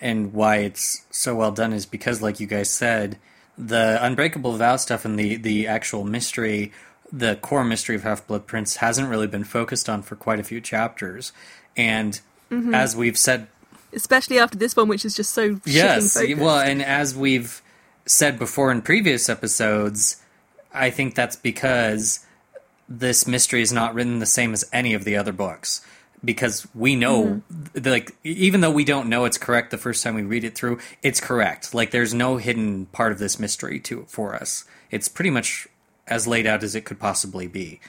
and 0.00 0.32
why 0.32 0.56
it's 0.56 1.06
so 1.10 1.36
well 1.36 1.52
done 1.52 1.72
is 1.72 1.86
because, 1.86 2.20
like 2.20 2.40
you 2.40 2.46
guys 2.48 2.68
said, 2.68 3.18
the 3.58 3.98
unbreakable 4.04 4.56
vow 4.56 4.76
stuff 4.76 5.04
and 5.04 5.18
the 5.18 5.36
the 5.36 5.66
actual 5.66 6.04
mystery, 6.04 6.72
the 7.12 7.36
core 7.36 7.64
mystery 7.64 7.96
of 7.96 8.02
Half 8.02 8.26
Blood 8.26 8.46
Prince 8.46 8.76
hasn't 8.76 9.08
really 9.08 9.26
been 9.26 9.44
focused 9.44 9.88
on 9.88 10.02
for 10.02 10.16
quite 10.16 10.40
a 10.40 10.44
few 10.44 10.60
chapters, 10.60 11.32
and 11.76 12.20
Mm-hmm. 12.50 12.74
as 12.74 12.94
we've 12.94 13.16
said 13.16 13.46
Especially 13.94 14.38
after 14.38 14.58
this 14.58 14.76
one, 14.76 14.88
which 14.88 15.06
is 15.06 15.14
just 15.14 15.32
so 15.32 15.58
Yes, 15.64 16.18
well, 16.36 16.58
and 16.58 16.82
as 16.82 17.14
we've 17.16 17.62
said 18.04 18.38
before 18.38 18.70
in 18.70 18.82
previous 18.82 19.30
episodes, 19.30 20.20
I 20.72 20.90
think 20.90 21.14
that's 21.14 21.36
because 21.36 22.26
this 22.88 23.26
mystery 23.26 23.62
is 23.62 23.72
not 23.72 23.94
written 23.94 24.18
the 24.18 24.26
same 24.26 24.52
as 24.52 24.66
any 24.70 24.92
of 24.92 25.04
the 25.04 25.16
other 25.16 25.32
books. 25.32 25.80
Because 26.24 26.68
we 26.74 26.94
know, 26.94 27.42
th- 27.74 27.84
like, 27.84 28.14
even 28.22 28.60
though 28.60 28.70
we 28.70 28.84
don't 28.84 29.08
know 29.08 29.24
it's 29.24 29.38
correct 29.38 29.72
the 29.72 29.78
first 29.78 30.04
time 30.04 30.14
we 30.14 30.22
read 30.22 30.44
it 30.44 30.54
through, 30.54 30.78
it's 31.02 31.20
correct. 31.20 31.74
Like, 31.74 31.90
there's 31.90 32.14
no 32.14 32.36
hidden 32.36 32.86
part 32.86 33.10
of 33.10 33.18
this 33.18 33.40
mystery 33.40 33.80
to 33.80 34.04
for 34.08 34.34
us. 34.34 34.64
It's 34.90 35.08
pretty 35.08 35.30
much 35.30 35.66
as 36.06 36.26
laid 36.28 36.46
out 36.46 36.62
as 36.62 36.74
it 36.74 36.84
could 36.84 37.00
possibly 37.00 37.48
be. 37.48 37.80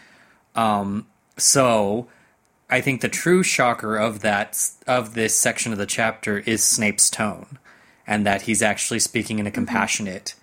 Um, 0.56 1.06
so, 1.38 2.08
I 2.70 2.82
think 2.82 3.02
the 3.02 3.10
true 3.10 3.44
shocker 3.44 3.98
of 3.98 4.22
that 4.22 4.72
of 4.88 5.14
this 5.14 5.36
section 5.36 5.72
of 5.72 5.78
the 5.78 5.86
chapter 5.86 6.40
is 6.40 6.64
Snape's 6.64 7.12
tone, 7.12 7.60
and 8.08 8.26
that 8.26 8.44
he's 8.44 8.64
actually 8.64 9.00
speaking 9.00 9.38
in 9.38 9.46
a 9.46 9.52
compassionate, 9.52 10.34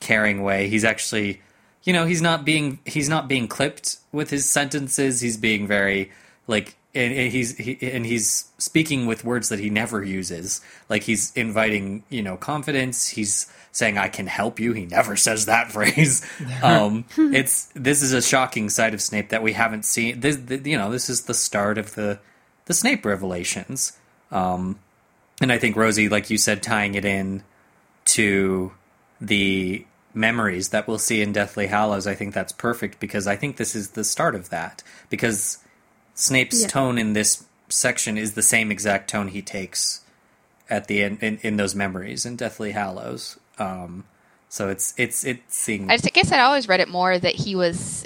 caring 0.00 0.42
way. 0.42 0.68
He's 0.68 0.84
actually, 0.84 1.40
you 1.84 1.92
know, 1.92 2.04
he's 2.04 2.20
not 2.20 2.44
being 2.44 2.80
he's 2.84 3.08
not 3.08 3.28
being 3.28 3.46
clipped 3.46 3.98
with 4.10 4.30
his 4.30 4.48
sentences. 4.48 5.20
He's 5.20 5.36
being 5.36 5.68
very 5.68 6.10
like, 6.48 6.76
and, 6.94 7.12
and 7.12 7.32
he's 7.32 7.56
he, 7.56 7.78
and 7.82 8.06
he's 8.06 8.46
speaking 8.58 9.06
with 9.06 9.24
words 9.24 9.48
that 9.50 9.58
he 9.58 9.70
never 9.70 10.02
uses. 10.02 10.60
Like 10.88 11.02
he's 11.02 11.32
inviting, 11.36 12.04
you 12.08 12.22
know, 12.22 12.36
confidence. 12.36 13.08
He's 13.08 13.50
saying, 13.72 13.98
"I 13.98 14.08
can 14.08 14.26
help 14.26 14.58
you." 14.58 14.72
He 14.72 14.86
never 14.86 15.16
says 15.26 15.46
that 15.46 15.70
phrase. 15.70 16.24
um, 16.62 17.04
it's 17.16 17.66
this 17.74 18.02
is 18.02 18.12
a 18.12 18.22
shocking 18.22 18.68
side 18.68 18.94
of 18.94 19.02
Snape 19.02 19.28
that 19.30 19.42
we 19.42 19.52
haven't 19.52 19.84
seen. 19.84 20.20
This, 20.20 20.36
th 20.36 20.66
you 20.66 20.78
know, 20.78 20.90
this 20.90 21.10
is 21.10 21.22
the 21.22 21.34
start 21.34 21.78
of 21.78 21.94
the 21.94 22.18
the 22.66 22.74
Snape 22.74 23.04
revelations. 23.04 23.92
Um, 24.30 24.78
and 25.40 25.52
I 25.52 25.58
think 25.58 25.76
Rosie, 25.76 26.08
like 26.08 26.30
you 26.30 26.38
said, 26.38 26.62
tying 26.62 26.94
it 26.94 27.04
in 27.04 27.42
to 28.06 28.72
the 29.20 29.86
memories 30.14 30.70
that 30.70 30.88
we'll 30.88 30.98
see 30.98 31.22
in 31.22 31.32
Deathly 31.32 31.66
Hallows, 31.66 32.06
I 32.06 32.14
think 32.14 32.34
that's 32.34 32.52
perfect 32.52 32.98
because 32.98 33.26
I 33.26 33.36
think 33.36 33.56
this 33.56 33.74
is 33.74 33.90
the 33.90 34.04
start 34.04 34.34
of 34.34 34.50
that. 34.50 34.82
Because 35.10 35.58
Snape's 36.18 36.62
Yeah. 36.62 36.66
tone 36.66 36.98
in 36.98 37.12
this 37.12 37.44
section 37.68 38.18
is 38.18 38.32
the 38.32 38.42
same 38.42 38.72
exact 38.72 39.08
tone 39.08 39.28
he 39.28 39.40
takes 39.40 40.00
at 40.68 40.88
the 40.88 41.00
end 41.02 41.22
in, 41.22 41.38
in 41.42 41.56
those 41.56 41.76
memories 41.76 42.26
in 42.26 42.34
Deathly 42.34 42.72
Hallows. 42.72 43.38
Um, 43.56 44.04
so 44.48 44.68
it's 44.68 44.94
it's 44.96 45.24
it 45.24 45.42
seeing 45.46 45.88
I 45.88 45.94
just 45.94 46.08
I 46.08 46.10
guess 46.10 46.32
I 46.32 46.40
always 46.40 46.66
read 46.68 46.80
it 46.80 46.88
more 46.88 47.16
that 47.16 47.36
he 47.36 47.54
was 47.54 48.04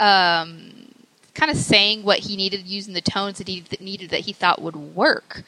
um, 0.00 0.92
kind 1.34 1.50
of 1.50 1.56
saying 1.56 2.02
what 2.02 2.18
he 2.18 2.36
needed, 2.36 2.66
using 2.66 2.92
the 2.92 3.00
tones 3.00 3.38
that 3.38 3.46
he 3.46 3.60
that 3.60 3.80
needed 3.80 4.10
that 4.10 4.20
he 4.20 4.32
thought 4.32 4.60
would 4.60 4.76
work, 4.76 5.44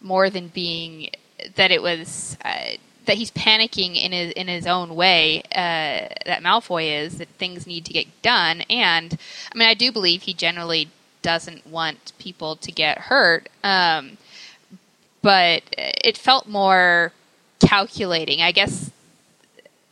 more 0.00 0.30
than 0.30 0.48
being 0.48 1.10
that 1.56 1.70
it 1.70 1.82
was 1.82 2.38
uh, 2.42 2.76
that 3.06 3.16
he's 3.16 3.30
panicking 3.30 3.96
in 3.96 4.12
his 4.12 4.32
in 4.32 4.48
his 4.48 4.66
own 4.66 4.94
way. 4.94 5.42
Uh, 5.52 6.08
that 6.26 6.42
Malfoy 6.42 7.04
is 7.04 7.18
that 7.18 7.28
things 7.28 7.66
need 7.66 7.84
to 7.86 7.92
get 7.92 8.06
done, 8.22 8.62
and 8.70 9.18
I 9.52 9.58
mean 9.58 9.68
I 9.68 9.74
do 9.74 9.92
believe 9.92 10.22
he 10.22 10.34
generally 10.34 10.88
doesn't 11.22 11.66
want 11.66 12.12
people 12.18 12.56
to 12.56 12.72
get 12.72 12.98
hurt, 12.98 13.48
um, 13.62 14.16
but 15.22 15.62
it 15.76 16.16
felt 16.16 16.46
more 16.46 17.12
calculating. 17.60 18.40
I 18.40 18.52
guess 18.52 18.90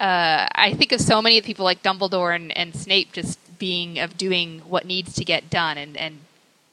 uh, 0.01 0.47
I 0.53 0.75
think 0.75 0.93
of 0.93 1.01
so 1.01 1.21
many 1.21 1.41
people 1.43 1.65
like 1.65 1.83
Dumbledore 1.83 2.35
and, 2.35 2.57
and 2.57 2.75
Snape 2.75 3.13
just 3.13 3.39
being 3.59 3.99
of 3.99 4.17
doing 4.17 4.61
what 4.61 4.87
needs 4.87 5.15
to 5.15 5.25
get 5.25 5.51
done 5.51 5.77
and, 5.77 5.97
and 5.97 6.21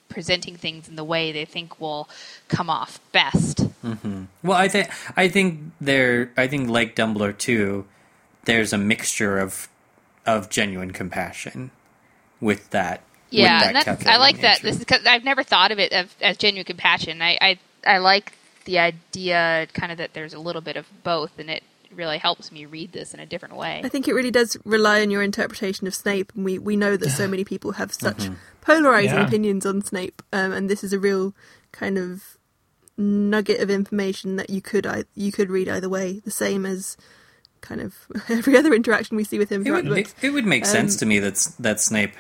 presenting 0.09 0.55
things 0.55 0.87
in 0.87 0.95
the 0.95 1.03
way 1.03 1.31
they 1.31 1.45
think 1.45 1.79
will 1.81 2.07
come 2.47 2.69
off 2.69 2.99
best. 3.11 3.67
Well, 4.45 4.57
I 4.57 4.67
think 4.67 4.89
I 5.17 5.27
think 5.27 5.59
there. 5.81 6.31
I 6.38 6.47
think 6.47 6.69
like 6.69 6.95
Dumbledore 6.95 7.38
too. 7.38 7.85
There's 8.45 8.73
a 8.73 8.77
mixture 8.77 9.39
of 9.39 9.67
of 10.26 10.49
genuine 10.49 10.91
compassion 10.91 11.72
with 12.39 12.69
that. 12.72 13.01
with 13.31 13.39
Yeah, 13.39 13.59
that 13.59 13.67
and 13.67 13.76
that's, 13.76 13.88
I 13.88 13.91
calculating 13.95 14.19
like 14.22 14.41
that. 14.41 14.61
This 14.61 14.77
is 14.80 14.85
cause 14.85 15.05
I've 15.05 15.23
never 15.23 15.43
thought 15.43 15.72
of 15.72 15.80
it 15.80 15.91
of, 15.93 16.13
as 16.22 16.38
genuine 16.38 16.65
compassion. 16.65 17.22
I, 17.22 17.38
I 17.41 17.59
I 17.85 17.97
like 17.99 18.34
the 18.65 18.80
idea, 18.80 19.67
kind 19.73 19.91
of 19.91 19.97
that 19.99 20.13
there's 20.13 20.34
a 20.34 20.39
little 20.39 20.61
bit 20.61 20.76
of 20.76 20.88
both, 21.03 21.38
and 21.38 21.49
it 21.49 21.63
really 21.93 22.17
helps 22.17 22.51
me 22.51 22.65
read 22.65 22.91
this 22.91 23.13
in 23.13 23.19
a 23.19 23.26
different 23.26 23.55
way. 23.55 23.80
I 23.84 23.89
think 23.89 24.07
it 24.07 24.13
really 24.13 24.31
does 24.31 24.57
rely 24.65 25.01
on 25.01 25.11
your 25.11 25.22
interpretation 25.22 25.85
of 25.88 25.93
Snape, 25.95 26.31
and 26.35 26.43
we, 26.43 26.57
we 26.59 26.76
know 26.76 26.97
that 26.97 27.09
so 27.11 27.27
many 27.27 27.43
people 27.45 27.73
have 27.73 27.93
such 27.93 28.30
polarizing 28.61 29.19
Yeah. 29.19 29.27
opinions 29.27 29.65
on 29.65 29.84
Snape, 29.84 30.22
um, 30.34 30.51
and 30.51 30.69
this 30.69 30.84
is 30.84 30.93
a 30.93 30.99
real 30.99 31.34
kind 31.72 31.97
of 31.97 32.34
nugget 32.97 33.59
of 33.61 33.69
information 33.69 34.35
that 34.38 34.49
you 34.49 34.61
could 34.61 34.88
you 35.15 35.31
could 35.31 35.49
read 35.49 35.67
either 35.69 35.89
way, 35.89 36.19
the 36.19 36.31
same 36.31 36.65
as 36.65 36.97
kind 37.61 37.81
of 37.81 37.95
every 38.30 38.55
other 38.57 38.73
interaction 38.73 39.17
we 39.17 39.23
see 39.23 39.39
with 39.39 39.49
him 39.51 39.65
It 39.65 39.72
would, 39.72 39.85
it, 39.97 40.13
it 40.22 40.30
would 40.31 40.45
make 40.45 40.65
sense 40.65 40.95
Um, 40.95 40.99
to 40.99 41.05
me 41.05 41.19
that 41.19 41.47
that 41.59 41.81
Snape 41.81 42.13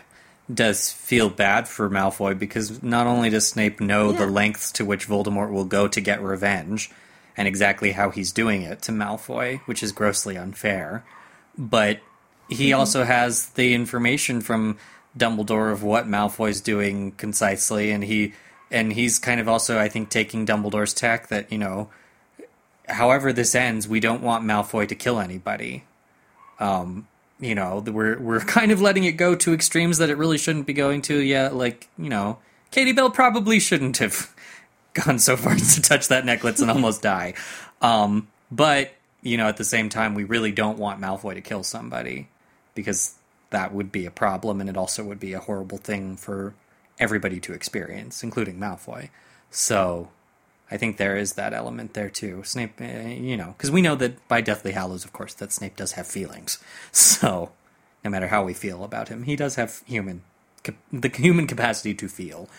does 0.53 0.91
feel 0.91 1.29
bad 1.29 1.67
for 1.67 1.89
Malfoy 1.89 2.37
because 2.37 2.81
not 2.83 3.07
only 3.07 3.29
does 3.29 3.47
Snape 3.47 3.79
know 3.79 4.11
the 4.11 4.27
lengths 4.27 4.71
to 4.73 4.85
which 4.85 5.07
Voldemort 5.07 5.51
will 5.51 5.65
go 5.65 5.87
to 5.87 6.01
get 6.01 6.21
revenge 6.21 6.91
and 7.37 7.47
exactly 7.47 7.91
how 7.93 8.09
he's 8.11 8.31
doing 8.31 8.61
it 8.61 8.81
to 8.83 8.91
Malfoy, 8.91 9.59
which 9.65 9.81
is 9.83 9.91
grossly 9.91 10.37
unfair, 10.37 11.03
but 11.57 11.99
he 12.47 12.69
Mm-hmm. 12.69 12.79
also 12.79 13.03
has 13.03 13.47
the 13.51 13.73
information 13.73 14.39
from 14.41 14.77
Dumbledore 15.17 15.71
of 15.71 15.81
what 15.83 16.05
Malfoy's 16.07 16.61
doing 16.61 17.11
concisely, 17.13 17.89
and 17.91 18.03
he 18.03 18.33
and 18.71 18.93
he's 18.93 19.19
kind 19.19 19.39
of 19.39 19.47
also, 19.47 19.79
I 19.79 19.89
think, 19.89 20.09
taking 20.09 20.45
Dumbledore's 20.45 20.93
tack 20.93 21.27
that 21.27 21.51
you 21.51 21.57
know, 21.57 21.89
however 22.87 23.31
this 23.33 23.55
ends, 23.55 23.87
we 23.87 23.99
don't 23.99 24.21
want 24.21 24.45
Malfoy 24.45 24.87
to 24.87 24.95
kill 24.95 25.19
anybody. 25.19 25.83
Um, 26.59 27.07
you 27.39 27.55
know 27.55 27.79
we're 27.79 28.17
we're 28.19 28.39
kind 28.57 28.71
of 28.71 28.81
letting 28.81 29.03
it 29.03 29.13
go 29.13 29.35
to 29.35 29.53
extremes 29.53 29.97
that 29.97 30.09
it 30.09 30.17
really 30.17 30.37
shouldn't 30.37 30.65
be 30.65 30.73
going 30.73 31.01
to 31.01 31.19
yeah 31.19 31.49
like 31.49 31.87
you 31.97 32.09
know 32.09 32.37
katie 32.71 32.93
bell 32.93 33.09
probably 33.09 33.59
shouldn't 33.59 33.97
have 33.97 34.33
gone 34.93 35.19
so 35.19 35.35
far 35.35 35.53
as 35.53 35.75
to 35.75 35.81
touch 35.81 36.07
that 36.07 36.25
necklace 36.25 36.61
and 36.61 36.71
almost 36.71 37.01
die. 37.01 37.33
Um 37.81 38.27
but 38.51 38.93
you 39.21 39.37
know 39.37 39.47
at 39.47 39.57
the 39.57 39.63
same 39.63 39.89
time 39.89 40.15
we 40.15 40.23
really 40.23 40.51
don't 40.51 40.77
want 40.77 41.01
malfoy 41.01 41.33
to 41.33 41.41
kill 41.41 41.63
somebody 41.63 42.29
because 42.73 43.15
that 43.49 43.73
would 43.73 43.91
be 43.91 44.05
a 44.05 44.11
problem 44.11 44.59
and 44.59 44.69
it 44.69 44.77
also 44.77 45.03
would 45.03 45.19
be 45.19 45.33
a 45.33 45.39
horrible 45.39 45.77
thing 45.77 46.15
for 46.15 46.53
everybody 46.99 47.39
to 47.39 47.53
experience 47.53 48.23
including 48.23 48.59
malfoy 48.59 49.09
so 49.49 50.09
I 50.69 50.77
think 50.77 50.97
there 50.97 51.15
is 51.15 51.33
that 51.33 51.53
element 51.53 51.93
there 51.93 52.09
too. 52.09 52.43
Snape, 52.43 52.81
uh, 52.81 52.85
you 52.85 53.37
know, 53.37 53.53
because 53.57 53.69
we 53.69 53.81
know 53.81 53.95
that 53.95 54.27
by 54.27 54.41
Deathly 54.41 54.71
Hallows, 54.71 55.05
of 55.05 55.13
course, 55.13 55.33
that 55.35 55.51
Snape 55.51 55.75
does 55.75 55.93
have 55.93 56.07
feelings. 56.07 56.59
So, 56.91 57.51
no 58.03 58.11
matter 58.11 58.27
how 58.27 58.43
we 58.43 58.53
feel 58.53 58.83
about 58.83 59.09
him, 59.09 59.23
he 59.23 59.35
does 59.35 59.55
have 59.55 59.81
human, 59.85 60.21
the 60.91 61.09
human 61.09 61.47
capacity 61.47 61.93
to 61.95 62.07
feel. 62.07 62.49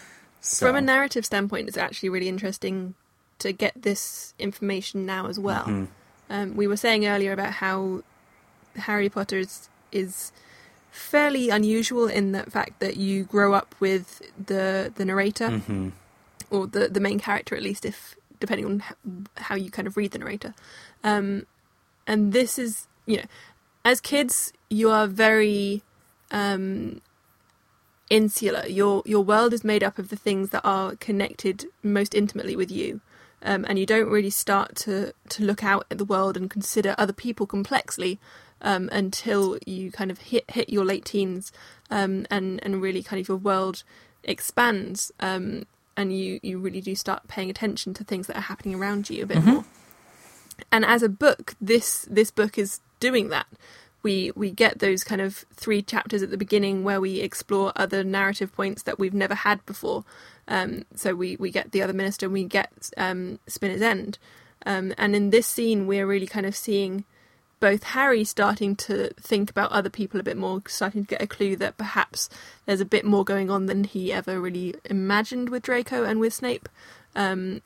So, 0.40 0.66
From 0.66 0.76
a 0.76 0.80
narrative 0.80 1.24
standpoint, 1.24 1.68
it's 1.68 1.76
actually 1.76 2.08
really 2.08 2.28
interesting 2.28 2.94
to 3.38 3.52
get 3.52 3.80
this 3.80 4.34
information 4.38 5.06
now 5.06 5.26
as 5.26 5.38
well. 5.38 5.64
Mm-hmm. 5.64 5.84
Um, 6.28 6.56
we 6.56 6.66
were 6.66 6.76
saying 6.76 7.06
earlier 7.06 7.32
about 7.32 7.54
how 7.54 8.02
Harry 8.76 9.08
Potter 9.08 9.38
is, 9.38 9.68
is 9.92 10.32
fairly 10.96 11.50
unusual 11.50 12.06
in 12.08 12.32
the 12.32 12.42
fact 12.50 12.80
that 12.80 12.96
you 12.96 13.24
grow 13.24 13.52
up 13.52 13.74
with 13.80 14.22
the 14.46 14.92
the 14.96 15.04
narrator 15.04 15.48
Mhm. 15.50 15.92
or 16.50 16.66
the 16.66 16.88
the 16.88 17.00
main 17.00 17.18
character 17.20 17.54
at 17.54 17.62
least, 17.62 17.84
if 17.84 18.16
depending 18.40 18.66
on 18.66 18.82
how 19.36 19.54
you 19.54 19.70
kind 19.70 19.86
of 19.88 19.96
read 19.96 20.10
the 20.12 20.18
narrator. 20.18 20.54
Um, 21.04 21.46
and 22.06 22.32
this 22.32 22.58
is 22.58 22.88
you 23.06 23.16
know, 23.18 23.24
as 23.84 24.00
kids, 24.00 24.52
you 24.68 24.90
are 24.90 25.06
very 25.06 25.82
um, 26.30 27.00
insular. 28.10 28.66
Your 28.66 29.02
your 29.04 29.22
world 29.24 29.52
is 29.52 29.64
made 29.64 29.82
up 29.84 29.98
of 29.98 30.08
the 30.08 30.16
things 30.16 30.50
that 30.50 30.62
are 30.64 30.96
connected 30.96 31.66
most 31.82 32.14
intimately 32.14 32.56
with 32.56 32.70
you, 32.70 33.00
um, 33.42 33.64
and 33.68 33.78
you 33.78 33.86
don't 33.86 34.08
really 34.08 34.30
start 34.30 34.74
to 34.76 35.12
to 35.30 35.44
look 35.44 35.62
out 35.62 35.86
at 35.90 35.98
the 35.98 36.04
world 36.04 36.36
and 36.36 36.50
consider 36.50 36.94
other 36.98 37.12
people 37.12 37.46
complexly 37.46 38.18
um, 38.62 38.88
until 38.92 39.58
you 39.66 39.90
kind 39.90 40.10
of 40.10 40.18
hit 40.18 40.50
hit 40.50 40.68
your 40.70 40.84
late 40.84 41.04
teens, 41.04 41.52
um, 41.90 42.26
and 42.30 42.60
and 42.62 42.82
really 42.82 43.02
kind 43.02 43.20
of 43.20 43.28
your 43.28 43.36
world 43.36 43.82
expands, 44.24 45.12
um, 45.20 45.66
and 45.96 46.16
you 46.16 46.40
you 46.42 46.58
really 46.58 46.80
do 46.80 46.94
start 46.94 47.28
paying 47.28 47.50
attention 47.50 47.94
to 47.94 48.04
things 48.04 48.26
that 48.26 48.36
are 48.36 48.42
happening 48.42 48.74
around 48.74 49.10
you 49.10 49.22
a 49.22 49.26
bit 49.26 49.42
more. 49.44 49.64
And 50.72 50.84
as 50.84 51.02
a 51.02 51.08
book, 51.08 51.54
this 51.60 52.06
this 52.10 52.30
book 52.30 52.58
is 52.58 52.80
doing 52.98 53.28
that 53.28 53.46
we 54.06 54.30
we 54.36 54.52
get 54.52 54.78
those 54.78 55.02
kind 55.02 55.20
of 55.20 55.44
three 55.52 55.82
chapters 55.82 56.22
at 56.22 56.30
the 56.30 56.36
beginning 56.36 56.84
where 56.84 57.00
we 57.00 57.18
explore 57.18 57.72
other 57.74 58.04
narrative 58.04 58.52
points 58.52 58.84
that 58.84 59.00
we've 59.00 59.12
never 59.12 59.34
had 59.34 59.66
before. 59.66 60.04
Um, 60.46 60.84
so 60.94 61.12
we 61.16 61.34
we 61.40 61.50
get 61.50 61.72
the 61.72 61.82
other 61.82 61.92
minister, 61.92 62.26
and 62.26 62.32
we 62.32 62.44
get 62.44 62.70
um, 62.96 63.40
Spinner's 63.48 63.82
End, 63.82 64.18
um, 64.64 64.94
and 64.96 65.16
in 65.16 65.30
this 65.30 65.48
scene 65.48 65.88
we're 65.88 66.06
really 66.06 66.28
kind 66.28 66.46
of 66.46 66.54
seeing 66.54 67.04
both 67.58 67.82
Harry 67.84 68.24
starting 68.24 68.76
to 68.76 69.10
think 69.14 69.50
about 69.50 69.72
other 69.72 69.88
people 69.90 70.20
a 70.20 70.22
bit 70.22 70.36
more, 70.36 70.62
starting 70.68 71.04
to 71.04 71.08
get 71.08 71.22
a 71.22 71.26
clue 71.26 71.56
that 71.56 71.78
perhaps 71.78 72.28
there's 72.66 72.80
a 72.80 72.84
bit 72.84 73.04
more 73.04 73.24
going 73.24 73.50
on 73.50 73.66
than 73.66 73.84
he 73.84 74.12
ever 74.12 74.40
really 74.40 74.74
imagined 74.84 75.48
with 75.48 75.62
Draco 75.62 76.04
and 76.04 76.20
with 76.20 76.34
Snape. 76.34 76.68
Um, 77.14 77.62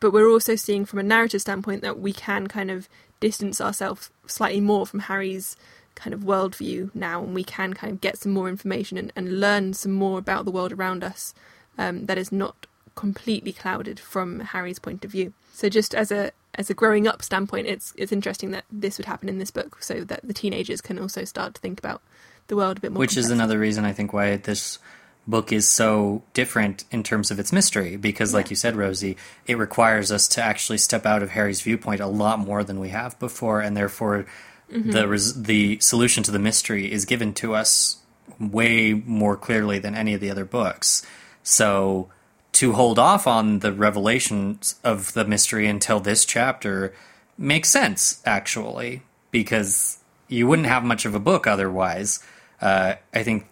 but 0.00 0.12
we're 0.12 0.30
also 0.30 0.54
seeing 0.54 0.84
from 0.84 0.98
a 0.98 1.02
narrative 1.02 1.40
standpoint 1.40 1.82
that 1.82 1.98
we 1.98 2.12
can 2.12 2.46
kind 2.46 2.70
of 2.70 2.88
distance 3.20 3.60
ourselves 3.60 4.10
slightly 4.26 4.60
more 4.60 4.86
from 4.86 5.00
Harry's 5.00 5.56
kind 5.94 6.12
of 6.12 6.20
worldview 6.20 6.94
now, 6.94 7.22
and 7.22 7.34
we 7.34 7.44
can 7.44 7.74
kind 7.74 7.92
of 7.92 8.00
get 8.00 8.18
some 8.18 8.32
more 8.32 8.48
information 8.48 8.98
and, 8.98 9.12
and 9.16 9.40
learn 9.40 9.72
some 9.72 9.92
more 9.92 10.18
about 10.18 10.44
the 10.44 10.50
world 10.50 10.72
around 10.72 11.02
us 11.02 11.34
um, 11.78 12.06
that 12.06 12.18
is 12.18 12.30
not 12.30 12.66
completely 12.94 13.52
clouded 13.52 13.98
from 13.98 14.40
Harry's 14.40 14.78
point 14.78 15.04
of 15.04 15.10
view. 15.10 15.32
So, 15.52 15.68
just 15.68 15.94
as 15.94 16.12
a 16.12 16.32
as 16.56 16.70
a 16.70 16.74
growing 16.74 17.06
up 17.06 17.22
standpoint, 17.22 17.66
it's 17.66 17.92
it's 17.96 18.12
interesting 18.12 18.50
that 18.52 18.64
this 18.70 18.98
would 18.98 19.06
happen 19.06 19.28
in 19.28 19.38
this 19.38 19.50
book, 19.50 19.82
so 19.82 20.04
that 20.04 20.20
the 20.22 20.34
teenagers 20.34 20.80
can 20.80 20.98
also 20.98 21.24
start 21.24 21.54
to 21.54 21.60
think 21.60 21.78
about 21.78 22.02
the 22.48 22.56
world 22.56 22.78
a 22.78 22.80
bit 22.80 22.92
more. 22.92 23.00
which 23.00 23.16
is 23.16 23.30
another 23.30 23.58
reason 23.58 23.84
I 23.84 23.92
think 23.92 24.12
why 24.12 24.36
this 24.36 24.78
book 25.26 25.52
is 25.52 25.66
so 25.66 26.22
different 26.34 26.84
in 26.90 27.02
terms 27.02 27.30
of 27.30 27.38
its 27.38 27.50
mystery 27.50 27.96
because 27.96 28.34
like 28.34 28.50
you 28.50 28.56
said 28.56 28.76
Rosie 28.76 29.16
it 29.46 29.56
requires 29.56 30.12
us 30.12 30.28
to 30.28 30.42
actually 30.42 30.76
step 30.76 31.06
out 31.06 31.22
of 31.22 31.30
Harry's 31.30 31.62
viewpoint 31.62 32.02
a 32.02 32.06
lot 32.06 32.38
more 32.38 32.62
than 32.62 32.78
we 32.78 32.90
have 32.90 33.18
before 33.18 33.62
and 33.62 33.74
therefore 33.74 34.26
mm-hmm. 34.70 34.90
the 34.90 35.08
res- 35.08 35.42
the 35.42 35.78
solution 35.80 36.22
to 36.24 36.30
the 36.30 36.38
mystery 36.38 36.92
is 36.92 37.06
given 37.06 37.32
to 37.32 37.54
us 37.54 38.02
way 38.38 38.92
more 38.92 39.36
clearly 39.36 39.78
than 39.78 39.94
any 39.94 40.14
of 40.14 40.20
the 40.20 40.30
other 40.30 40.44
books. 40.44 41.06
So 41.42 42.08
to 42.54 42.72
hold 42.72 42.98
off 42.98 43.26
on 43.26 43.60
the 43.60 43.72
revelations 43.72 44.76
of 44.82 45.12
the 45.12 45.24
mystery 45.24 45.66
until 45.66 46.00
this 46.00 46.24
chapter 46.24 46.94
makes 47.36 47.68
sense 47.68 48.22
actually 48.24 49.02
because 49.30 49.98
you 50.28 50.46
wouldn't 50.46 50.68
have 50.68 50.84
much 50.84 51.04
of 51.04 51.14
a 51.14 51.20
book 51.20 51.46
otherwise 51.46 52.24
uh, 52.60 52.94
I 53.12 53.22
think 53.22 53.46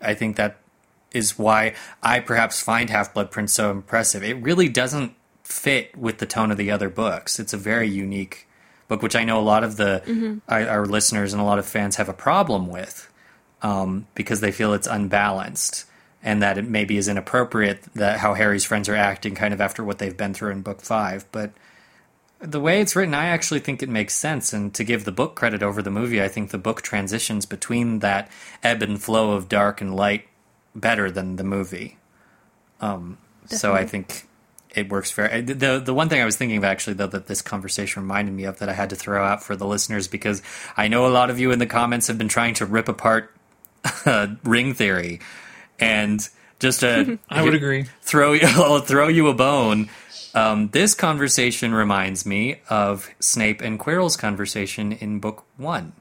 I 0.00 0.14
think 0.14 0.36
that 0.36 0.56
is 1.12 1.38
why 1.38 1.74
I 2.02 2.20
perhaps 2.20 2.60
find 2.60 2.90
Half 2.90 3.14
Blood 3.14 3.30
Prince 3.30 3.52
so 3.52 3.70
impressive. 3.70 4.22
It 4.24 4.34
really 4.42 4.68
doesn't 4.68 5.14
fit 5.42 5.96
with 5.96 6.18
the 6.18 6.26
tone 6.26 6.50
of 6.50 6.56
the 6.56 6.70
other 6.70 6.88
books. 6.88 7.38
It's 7.38 7.52
a 7.52 7.58
very 7.58 7.88
unique 7.88 8.48
book, 8.88 9.02
which 9.02 9.14
I 9.14 9.24
know 9.24 9.38
a 9.38 9.42
lot 9.42 9.64
of 9.64 9.76
the 9.76 10.40
our, 10.48 10.68
our 10.68 10.86
listeners 10.86 11.32
and 11.32 11.42
a 11.42 11.44
lot 11.44 11.58
of 11.58 11.66
fans 11.66 11.96
have 11.96 12.08
a 12.08 12.14
problem 12.14 12.68
with 12.68 13.10
um, 13.62 14.06
because 14.14 14.40
they 14.40 14.52
feel 14.52 14.72
it's 14.72 14.86
unbalanced 14.86 15.86
and 16.24 16.42
that 16.42 16.58
it 16.58 16.66
maybe 16.66 16.96
is 16.96 17.06
inappropriate 17.06 17.82
that 17.94 18.18
how 18.18 18.34
Harry's 18.34 18.64
friends 18.64 18.88
are 18.88 18.96
acting 18.96 19.34
kind 19.34 19.54
of 19.54 19.60
after 19.60 19.84
what 19.84 19.98
they've 19.98 20.16
been 20.16 20.34
through 20.34 20.50
in 20.50 20.62
book 20.62 20.80
five, 20.80 21.24
but 21.30 21.52
the 22.40 22.60
way 22.60 22.80
it's 22.80 22.96
written, 22.96 23.14
I 23.14 23.26
actually 23.26 23.60
think 23.60 23.82
it 23.82 23.88
makes 23.88 24.14
sense. 24.14 24.52
And 24.52 24.74
to 24.74 24.84
give 24.84 25.04
the 25.04 25.12
book 25.12 25.34
credit 25.34 25.62
over 25.62 25.80
the 25.80 25.90
movie, 25.90 26.22
I 26.22 26.28
think 26.28 26.50
the 26.50 26.58
book 26.58 26.82
transitions 26.82 27.46
between 27.46 28.00
that 28.00 28.30
ebb 28.62 28.82
and 28.82 29.00
flow 29.00 29.32
of 29.32 29.48
dark 29.48 29.80
and 29.80 29.94
light 29.94 30.26
better 30.74 31.10
than 31.10 31.36
the 31.36 31.44
movie. 31.44 31.98
Um, 32.80 33.18
so 33.46 33.74
I 33.74 33.86
think 33.86 34.26
it 34.74 34.90
works 34.90 35.12
very. 35.12 35.40
The 35.42 35.78
the 35.78 35.94
one 35.94 36.08
thing 36.08 36.20
I 36.20 36.24
was 36.24 36.36
thinking 36.36 36.58
of 36.58 36.64
actually 36.64 36.94
though 36.94 37.06
that 37.06 37.26
this 37.26 37.40
conversation 37.40 38.02
reminded 38.02 38.34
me 38.34 38.44
of 38.44 38.58
that 38.58 38.68
I 38.68 38.72
had 38.72 38.90
to 38.90 38.96
throw 38.96 39.24
out 39.24 39.42
for 39.42 39.56
the 39.56 39.66
listeners 39.66 40.08
because 40.08 40.42
I 40.76 40.88
know 40.88 41.06
a 41.06 41.08
lot 41.08 41.30
of 41.30 41.38
you 41.38 41.52
in 41.52 41.58
the 41.58 41.66
comments 41.66 42.08
have 42.08 42.18
been 42.18 42.28
trying 42.28 42.54
to 42.54 42.66
rip 42.66 42.88
apart 42.88 43.34
uh, 44.06 44.28
ring 44.42 44.74
theory, 44.74 45.20
and 45.78 46.28
just 46.60 46.80
to 46.80 47.18
I 47.30 47.42
would 47.42 47.54
agree. 47.54 47.84
throw 48.02 48.32
you, 48.32 48.40
I'll 48.44 48.80
throw 48.80 49.08
you 49.08 49.28
a 49.28 49.34
bone. 49.34 49.88
Um, 50.34 50.68
this 50.70 50.94
conversation 50.94 51.72
reminds 51.74 52.26
me 52.26 52.60
of 52.68 53.08
Snape 53.20 53.60
and 53.60 53.78
Quirrell's 53.78 54.16
conversation 54.16 54.90
in 54.92 55.20
book 55.20 55.44
one 55.56 55.92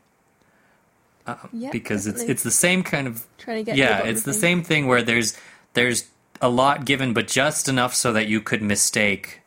Yeah, 1.54 1.70
because 1.72 2.08
it's 2.08 2.16
definitely. 2.16 2.32
it's 2.34 2.44
the 2.44 2.52
same 2.52 2.84
kind 2.84 3.08
of 3.08 3.26
Trying 3.38 3.58
to 3.58 3.64
get 3.64 3.78
yeah, 3.78 4.04
it's 4.04 4.24
the 4.24 4.34
same 4.34 4.64
thing 4.64 4.88
where 4.88 5.02
there's 5.04 5.38
there's 5.74 6.10
a 6.42 6.50
lot 6.50 6.84
given, 6.86 7.14
but 7.14 7.28
just 7.28 7.70
enough 7.70 7.94
so 7.94 8.12
that 8.14 8.28
you 8.28 8.42
could 8.42 8.62
mistake 8.62 9.42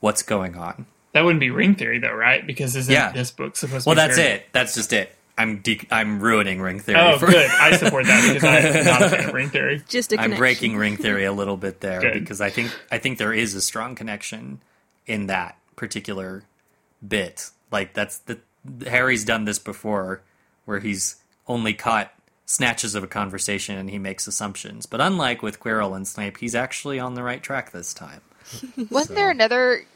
what's 0.00 0.22
going 0.22 0.56
on. 0.56 0.86
That 1.12 1.22
wouldn't 1.24 1.40
be 1.40 1.50
ring 1.50 1.74
theory 1.74 1.98
though, 2.00 2.12
right? 2.12 2.44
Because 2.46 2.74
isn't 2.76 2.92
Yeah. 2.92 3.12
this 3.12 3.30
book 3.30 3.56
supposed 3.56 3.84
to 3.84 3.90
be? 3.90 3.96
Well, 3.96 3.96
that's 4.06 4.16
very- 4.18 4.30
it. 4.36 4.46
That's 4.52 4.74
just 4.74 4.92
it. 4.92 5.14
I'm 5.38 5.60
de- 5.60 5.86
I'm 5.90 6.20
ruining 6.20 6.60
ring 6.60 6.78
theory. 6.80 7.00
Oh, 7.00 7.18
for- 7.18 7.26
good. 7.26 7.50
I 7.50 7.76
support 7.76 8.04
that 8.06 8.34
because 8.34 8.44
I'm 8.44 8.84
not 8.84 9.02
a 9.02 9.08
fan 9.08 9.28
of 9.28 9.34
ring 9.34 9.48
theory. 9.48 9.82
Just 9.88 10.12
a 10.12 10.20
I'm 10.20 10.36
breaking 10.36 10.76
ring 10.76 10.96
theory 10.96 11.24
a 11.24 11.32
little 11.32 11.56
bit 11.56 11.80
there 11.80 12.00
Good. 12.00 12.14
because 12.14 12.40
I 12.40 12.50
think 12.50 12.70
I 12.90 12.98
think 12.98 13.18
there 13.18 13.32
is 13.32 13.54
a 13.54 13.60
strong 13.62 13.94
connection 13.94 14.60
in 15.06 15.26
that 15.26 15.56
particular 15.76 16.44
bit. 17.06 17.50
Like 17.70 17.94
that's 17.94 18.18
the 18.18 18.38
Harry's 18.86 19.24
done 19.24 19.44
this 19.44 19.58
before, 19.58 20.22
where 20.66 20.80
he's 20.80 21.16
only 21.48 21.74
caught 21.74 22.12
snatches 22.44 22.94
of 22.94 23.02
a 23.02 23.06
conversation 23.08 23.78
and 23.78 23.88
he 23.88 23.98
makes 23.98 24.26
assumptions. 24.26 24.84
But 24.86 25.00
unlike 25.00 25.42
with 25.42 25.58
Quirrell 25.58 25.96
and 25.96 26.06
Snape, 26.06 26.36
he's 26.38 26.54
actually 26.54 27.00
on 27.00 27.14
the 27.14 27.22
right 27.22 27.42
track 27.42 27.72
this 27.72 27.94
time. 27.94 28.20
Wasn't 28.90 29.16
there 29.16 29.30
another 29.30 29.86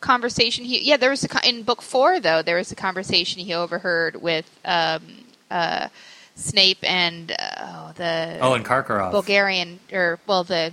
conversation 0.00 0.64
he? 0.64 0.82
Yeah, 0.82 0.96
there 0.96 1.10
was 1.10 1.24
a 1.24 1.48
in 1.48 1.62
book 1.62 1.82
four 1.82 2.20
though. 2.20 2.42
There 2.42 2.56
was 2.56 2.72
a 2.72 2.76
conversation 2.76 3.44
he 3.44 3.54
overheard 3.54 4.20
with 4.20 4.50
um, 4.64 5.02
uh, 5.50 5.88
Snape 6.34 6.78
and 6.82 7.32
uh, 7.38 7.92
the 7.92 8.38
Oh, 8.40 8.54
and 8.54 8.64
Karkaroff. 8.64 9.10
Bulgarian 9.12 9.80
or 9.92 10.18
well 10.26 10.44
the 10.44 10.72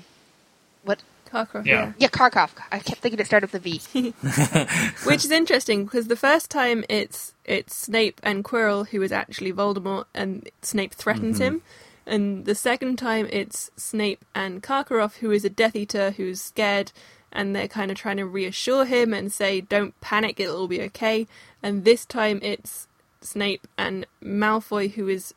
what? 0.83 1.01
Karkaroff, 1.31 1.65
Yeah. 1.65 1.87
yeah. 1.87 1.93
Yeah, 1.97 2.07
Kharkov. 2.07 2.51
I 2.71 2.79
kept 2.79 3.01
thinking 3.01 3.19
it 3.19 3.25
started 3.25 3.51
with 3.51 3.65
a 3.65 3.79
V. 3.91 4.13
Which 5.03 5.25
is 5.25 5.31
interesting 5.31 5.83
because 5.83 6.07
the 6.07 6.15
first 6.15 6.49
time 6.49 6.85
it's 6.87 7.33
it's 7.43 7.75
Snape 7.75 8.21
and 8.23 8.45
Quirrell 8.45 8.87
who 8.89 9.01
is 9.01 9.11
actually 9.11 9.51
Voldemort, 9.51 10.05
and 10.13 10.49
Snape 10.61 10.93
threatens 10.93 11.39
him, 11.39 11.61
and 12.05 12.45
the 12.45 12.55
second 12.55 12.97
time 12.97 13.27
it's 13.29 13.69
Snape 13.75 14.23
and 14.33 14.63
Karkaroff 14.63 15.17
who 15.17 15.31
is 15.31 15.43
a 15.43 15.49
Death 15.49 15.75
Eater 15.75 16.11
who's 16.11 16.41
scared, 16.41 16.93
and 17.37 17.55
they're 17.55 17.67
kind 17.67 17.91
of 17.91 17.97
trying 17.97 18.17
to 18.17 18.25
reassure 18.25 18.83
him 18.83 19.13
and 19.13 19.31
say, 19.31 19.61
"Don't 19.61 19.99
panic, 20.01 20.39
it'll 20.39 20.57
all 20.57 20.67
be 20.67 20.81
okay." 20.81 21.27
And 21.63 21.85
this 21.85 22.03
time 22.05 22.39
it's 22.41 22.87
Snape 23.21 23.67
and 23.77 24.05
Malfoy 24.21 24.91
who 24.91 25.07
is 25.07 25.33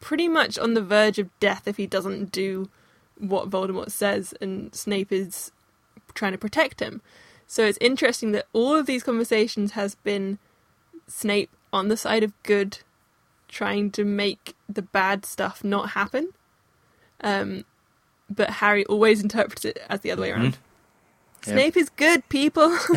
pretty 0.00 0.26
much 0.28 0.58
on 0.58 0.74
the 0.74 0.82
verge 0.82 1.18
of 1.18 1.28
death 1.38 1.68
if 1.68 1.76
he 1.76 1.86
doesn't 1.86 2.32
do 2.32 2.68
what 3.18 3.50
Voldemort 3.50 3.90
says, 3.90 4.34
and 4.40 4.74
Snape 4.74 5.12
is 5.12 5.52
trying 6.14 6.32
to 6.32 6.38
protect 6.38 6.80
him. 6.80 7.02
So 7.46 7.64
it's 7.64 7.78
interesting 7.80 8.32
that 8.32 8.46
all 8.52 8.74
of 8.74 8.86
these 8.86 9.02
conversations 9.02 9.72
has 9.72 9.94
been 9.96 10.38
Snape 11.06 11.50
on 11.72 11.88
the 11.88 11.96
side 11.96 12.22
of 12.22 12.32
good, 12.42 12.78
trying 13.48 13.90
to 13.90 14.04
make 14.04 14.54
the 14.68 14.82
bad 14.82 15.26
stuff 15.26 15.62
not 15.62 15.90
happen. 15.90 16.30
Um, 17.20 17.64
but 18.30 18.50
Harry 18.50 18.86
always 18.86 19.22
interprets 19.26 19.64
it 19.64 19.78
as 19.90 20.00
the 20.00 20.10
other 20.10 20.22
way 20.22 20.30
around. 20.30 20.44
Yep. 20.44 20.54
Snape 21.42 21.76
is 21.76 21.88
good, 21.90 22.28
people. 22.28 22.76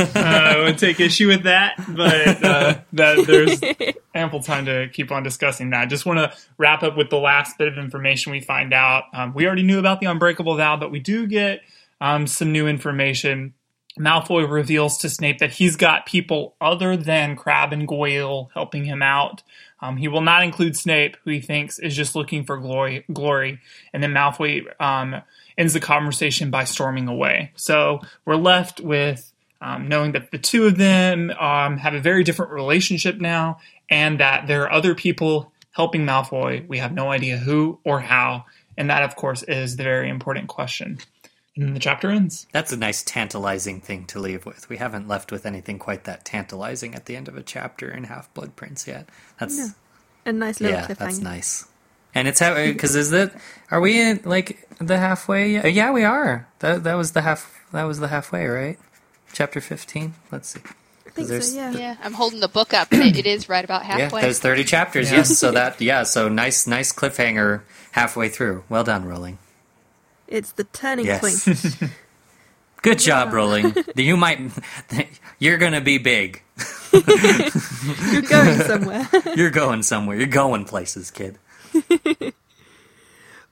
Uh, 0.00 0.22
I 0.22 0.62
would 0.64 0.78
take 0.78 1.00
issue 1.00 1.28
with 1.28 1.44
that, 1.44 1.74
but 1.88 2.44
uh, 2.44 2.80
that 2.92 3.26
there's 3.26 3.60
ample 4.14 4.42
time 4.42 4.66
to 4.66 4.88
keep 4.88 5.10
on 5.12 5.22
discussing 5.22 5.70
that. 5.70 5.82
I 5.82 5.86
just 5.86 6.04
want 6.04 6.18
to 6.18 6.36
wrap 6.58 6.82
up 6.82 6.96
with 6.96 7.10
the 7.10 7.18
last 7.18 7.58
bit 7.58 7.68
of 7.68 7.78
information 7.78 8.32
we 8.32 8.40
find 8.40 8.72
out. 8.72 9.04
Um, 9.12 9.34
we 9.34 9.46
already 9.46 9.62
knew 9.62 9.78
about 9.78 10.00
the 10.00 10.06
unbreakable 10.06 10.56
vow, 10.56 10.76
but 10.76 10.90
we 10.90 10.98
do 11.00 11.26
get 11.26 11.60
um, 12.00 12.26
some 12.26 12.52
new 12.52 12.66
information. 12.66 13.54
Malfoy 13.98 14.50
reveals 14.50 14.98
to 14.98 15.08
Snape 15.08 15.38
that 15.38 15.52
he's 15.52 15.76
got 15.76 16.06
people 16.06 16.54
other 16.60 16.96
than 16.96 17.36
Crabbe 17.36 17.72
and 17.72 17.88
Goyle 17.88 18.50
helping 18.54 18.84
him 18.84 19.02
out. 19.02 19.42
Um, 19.80 19.96
he 19.96 20.08
will 20.08 20.20
not 20.20 20.42
include 20.42 20.76
Snape, 20.76 21.16
who 21.24 21.30
he 21.30 21.40
thinks 21.40 21.78
is 21.78 21.96
just 21.96 22.14
looking 22.14 22.44
for 22.44 22.58
glory. 22.58 23.04
Glory, 23.12 23.60
and 23.92 24.02
then 24.02 24.12
Malfoy 24.12 24.64
um, 24.80 25.22
ends 25.56 25.72
the 25.72 25.80
conversation 25.80 26.50
by 26.50 26.64
storming 26.64 27.08
away. 27.08 27.52
So 27.56 28.00
we're 28.24 28.36
left 28.36 28.80
with 28.80 29.32
um, 29.60 29.88
knowing 29.88 30.12
that 30.12 30.30
the 30.30 30.38
two 30.38 30.66
of 30.66 30.76
them 30.76 31.30
um, 31.38 31.76
have 31.76 31.94
a 31.94 32.00
very 32.00 32.24
different 32.24 32.52
relationship 32.52 33.20
now, 33.20 33.58
and 33.88 34.20
that 34.20 34.46
there 34.46 34.62
are 34.62 34.72
other 34.72 34.94
people 34.94 35.52
helping 35.72 36.06
Malfoy. 36.06 36.66
We 36.66 36.78
have 36.78 36.92
no 36.92 37.10
idea 37.10 37.36
who 37.36 37.78
or 37.84 38.00
how, 38.00 38.46
and 38.76 38.88
that, 38.90 39.02
of 39.02 39.16
course, 39.16 39.42
is 39.42 39.76
the 39.76 39.82
very 39.82 40.08
important 40.08 40.48
question. 40.48 40.98
And 41.56 41.66
then 41.66 41.74
the 41.74 41.80
chapter 41.80 42.10
ends. 42.10 42.46
That's 42.52 42.72
a 42.72 42.76
nice 42.76 43.02
tantalizing 43.02 43.80
thing 43.80 44.06
to 44.06 44.20
leave 44.20 44.46
with. 44.46 44.68
We 44.68 44.78
haven't 44.78 45.08
left 45.08 45.30
with 45.32 45.44
anything 45.44 45.78
quite 45.78 46.04
that 46.04 46.24
tantalizing 46.24 46.94
at 46.94 47.06
the 47.06 47.16
end 47.16 47.28
of 47.28 47.36
a 47.36 47.42
chapter 47.42 47.90
in 47.90 48.04
Half 48.04 48.32
Blood 48.32 48.56
Prince 48.56 48.86
yet. 48.86 49.08
That's 49.38 49.74
a 50.24 50.32
nice 50.32 50.60
little 50.60 50.78
yeah, 50.78 50.86
cliffhanger. 50.86 50.96
that's 50.96 51.18
nice. 51.18 51.66
And 52.14 52.26
it's 52.28 52.40
how 52.40 52.54
because 52.54 52.96
is 52.96 53.12
it 53.12 53.32
are 53.70 53.80
we 53.80 54.00
in 54.00 54.20
like 54.24 54.66
the 54.78 54.98
halfway? 54.98 55.70
Yeah, 55.70 55.92
we 55.92 56.04
are. 56.04 56.48
That 56.60 56.84
that 56.84 56.94
was 56.94 57.12
the 57.12 57.22
half. 57.22 57.56
That 57.72 57.84
was 57.84 58.00
the 58.00 58.08
halfway, 58.08 58.46
right? 58.46 58.78
Chapter 59.32 59.60
fifteen. 59.60 60.14
Let's 60.32 60.48
see. 60.48 60.60
I 61.06 61.10
think 61.12 61.28
there's- 61.28 61.50
so, 61.50 61.56
yeah. 61.56 61.70
yeah, 61.72 61.96
I'm 62.04 62.12
holding 62.14 62.38
the 62.40 62.48
book 62.48 62.72
up, 62.72 62.92
and 62.92 63.02
it, 63.02 63.16
it 63.16 63.26
is 63.26 63.48
right 63.48 63.64
about 63.64 63.82
halfway. 63.84 63.98
Yeah, 63.98 64.04
halfway. 64.06 64.20
there's 64.22 64.38
thirty 64.40 64.64
chapters. 64.64 65.10
Yeah. 65.10 65.18
Yes, 65.18 65.38
so 65.42 65.50
that 65.52 65.80
yeah, 65.80 66.02
so 66.04 66.28
nice, 66.28 66.66
nice 66.66 66.92
cliffhanger 66.92 67.62
halfway 67.92 68.28
through. 68.28 68.64
Well 68.68 68.84
done, 68.84 69.04
Rowling. 69.04 69.38
It's 70.26 70.52
the 70.52 70.64
turning 70.64 71.06
Yes. 71.06 71.20
point. 71.44 71.90
Good 72.82 72.98
job, 72.98 73.32
Rowling. 73.32 73.74
You 73.96 74.16
might, 74.16 74.40
you're 75.38 75.58
gonna 75.58 75.80
be 75.82 75.98
big. 75.98 76.42
You're 76.92 78.22
going 78.22 78.58
somewhere. 78.60 79.08
You're 79.36 79.50
going 79.50 79.82
somewhere. 79.82 80.16
You're 80.16 80.26
going 80.26 80.64
places, 80.64 81.10
kid. 81.10 81.38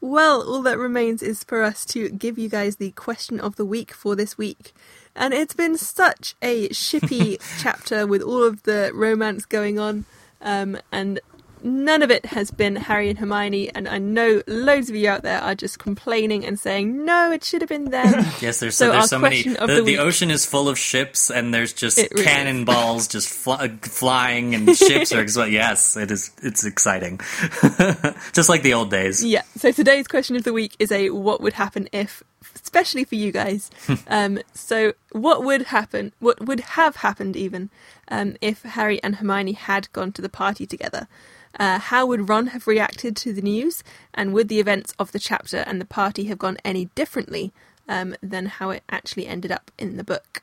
Well, 0.00 0.48
all 0.48 0.62
that 0.62 0.78
remains 0.78 1.22
is 1.22 1.42
for 1.42 1.62
us 1.64 1.84
to 1.86 2.08
give 2.08 2.38
you 2.38 2.48
guys 2.48 2.76
the 2.76 2.92
question 2.92 3.40
of 3.40 3.56
the 3.56 3.64
week 3.64 3.92
for 3.92 4.14
this 4.14 4.38
week. 4.38 4.72
And 5.16 5.34
it's 5.34 5.54
been 5.54 5.76
such 5.76 6.36
a 6.40 6.68
shippy 6.68 7.38
chapter 7.60 8.06
with 8.06 8.22
all 8.22 8.44
of 8.44 8.62
the 8.62 8.92
romance 8.94 9.44
going 9.44 9.80
on. 9.80 10.04
Um, 10.40 10.78
and 10.92 11.18
none 11.62 12.02
of 12.02 12.10
it 12.10 12.26
has 12.26 12.50
been 12.50 12.76
Harry 12.76 13.08
and 13.10 13.18
Hermione. 13.18 13.70
And 13.74 13.88
I 13.88 13.98
know 13.98 14.42
loads 14.46 14.90
of 14.90 14.96
you 14.96 15.08
out 15.08 15.22
there 15.22 15.40
are 15.40 15.54
just 15.54 15.78
complaining 15.78 16.44
and 16.44 16.58
saying, 16.58 17.04
no, 17.04 17.30
it 17.32 17.44
should 17.44 17.62
have 17.62 17.68
been 17.68 17.90
them. 17.90 18.24
Yes, 18.40 18.60
there's 18.60 18.76
So 18.76 18.86
so, 18.88 18.92
there's 18.92 19.10
so 19.10 19.18
many. 19.18 19.42
The, 19.42 19.66
the, 19.66 19.82
the 19.82 19.98
ocean 19.98 20.30
is 20.30 20.46
full 20.46 20.68
of 20.68 20.78
ships, 20.78 21.30
and 21.30 21.52
there's 21.52 21.72
just 21.72 21.98
really 21.98 22.24
cannonballs 22.24 23.08
just 23.16 23.28
fly, 23.28 23.68
flying, 23.82 24.54
and 24.54 24.76
ships 24.76 25.12
are. 25.12 25.24
Yes, 25.48 25.96
it 25.96 26.10
is. 26.10 26.30
It's 26.42 26.64
exciting, 26.64 27.18
just 28.32 28.48
like 28.48 28.62
the 28.62 28.74
old 28.74 28.90
days. 28.90 29.24
Yeah. 29.24 29.42
So 29.56 29.72
today's 29.72 30.06
question 30.06 30.36
of 30.36 30.44
the 30.44 30.52
week 30.52 30.76
is 30.78 30.92
a 30.92 31.10
what 31.10 31.40
would 31.40 31.54
happen 31.54 31.88
if, 31.92 32.22
especially 32.54 33.04
for 33.04 33.16
you 33.16 33.32
guys. 33.32 33.70
um, 34.06 34.38
so 34.54 34.92
what 35.12 35.44
would 35.44 35.62
happen? 35.62 36.12
What 36.20 36.46
would 36.46 36.60
have 36.60 36.96
happened 36.96 37.36
even 37.36 37.70
um, 38.08 38.36
if 38.40 38.62
Harry 38.62 39.02
and 39.02 39.16
Hermione 39.16 39.52
had 39.52 39.92
gone 39.92 40.12
to 40.12 40.22
the 40.22 40.28
party 40.28 40.66
together? 40.66 41.08
Uh, 41.58 41.78
how 41.78 42.06
would 42.06 42.28
Ron 42.28 42.48
have 42.48 42.66
reacted 42.66 43.16
to 43.16 43.32
the 43.32 43.42
news? 43.42 43.82
And 44.14 44.32
would 44.32 44.48
the 44.48 44.60
events 44.60 44.94
of 44.98 45.12
the 45.12 45.18
chapter 45.18 45.58
and 45.58 45.80
the 45.80 45.86
party 45.86 46.24
have 46.24 46.38
gone 46.38 46.58
any 46.64 46.86
differently 46.94 47.52
um, 47.88 48.14
than 48.22 48.46
how 48.46 48.70
it 48.70 48.82
actually 48.90 49.26
ended 49.26 49.52
up 49.52 49.70
in 49.78 49.96
the 49.96 50.04
book? 50.04 50.42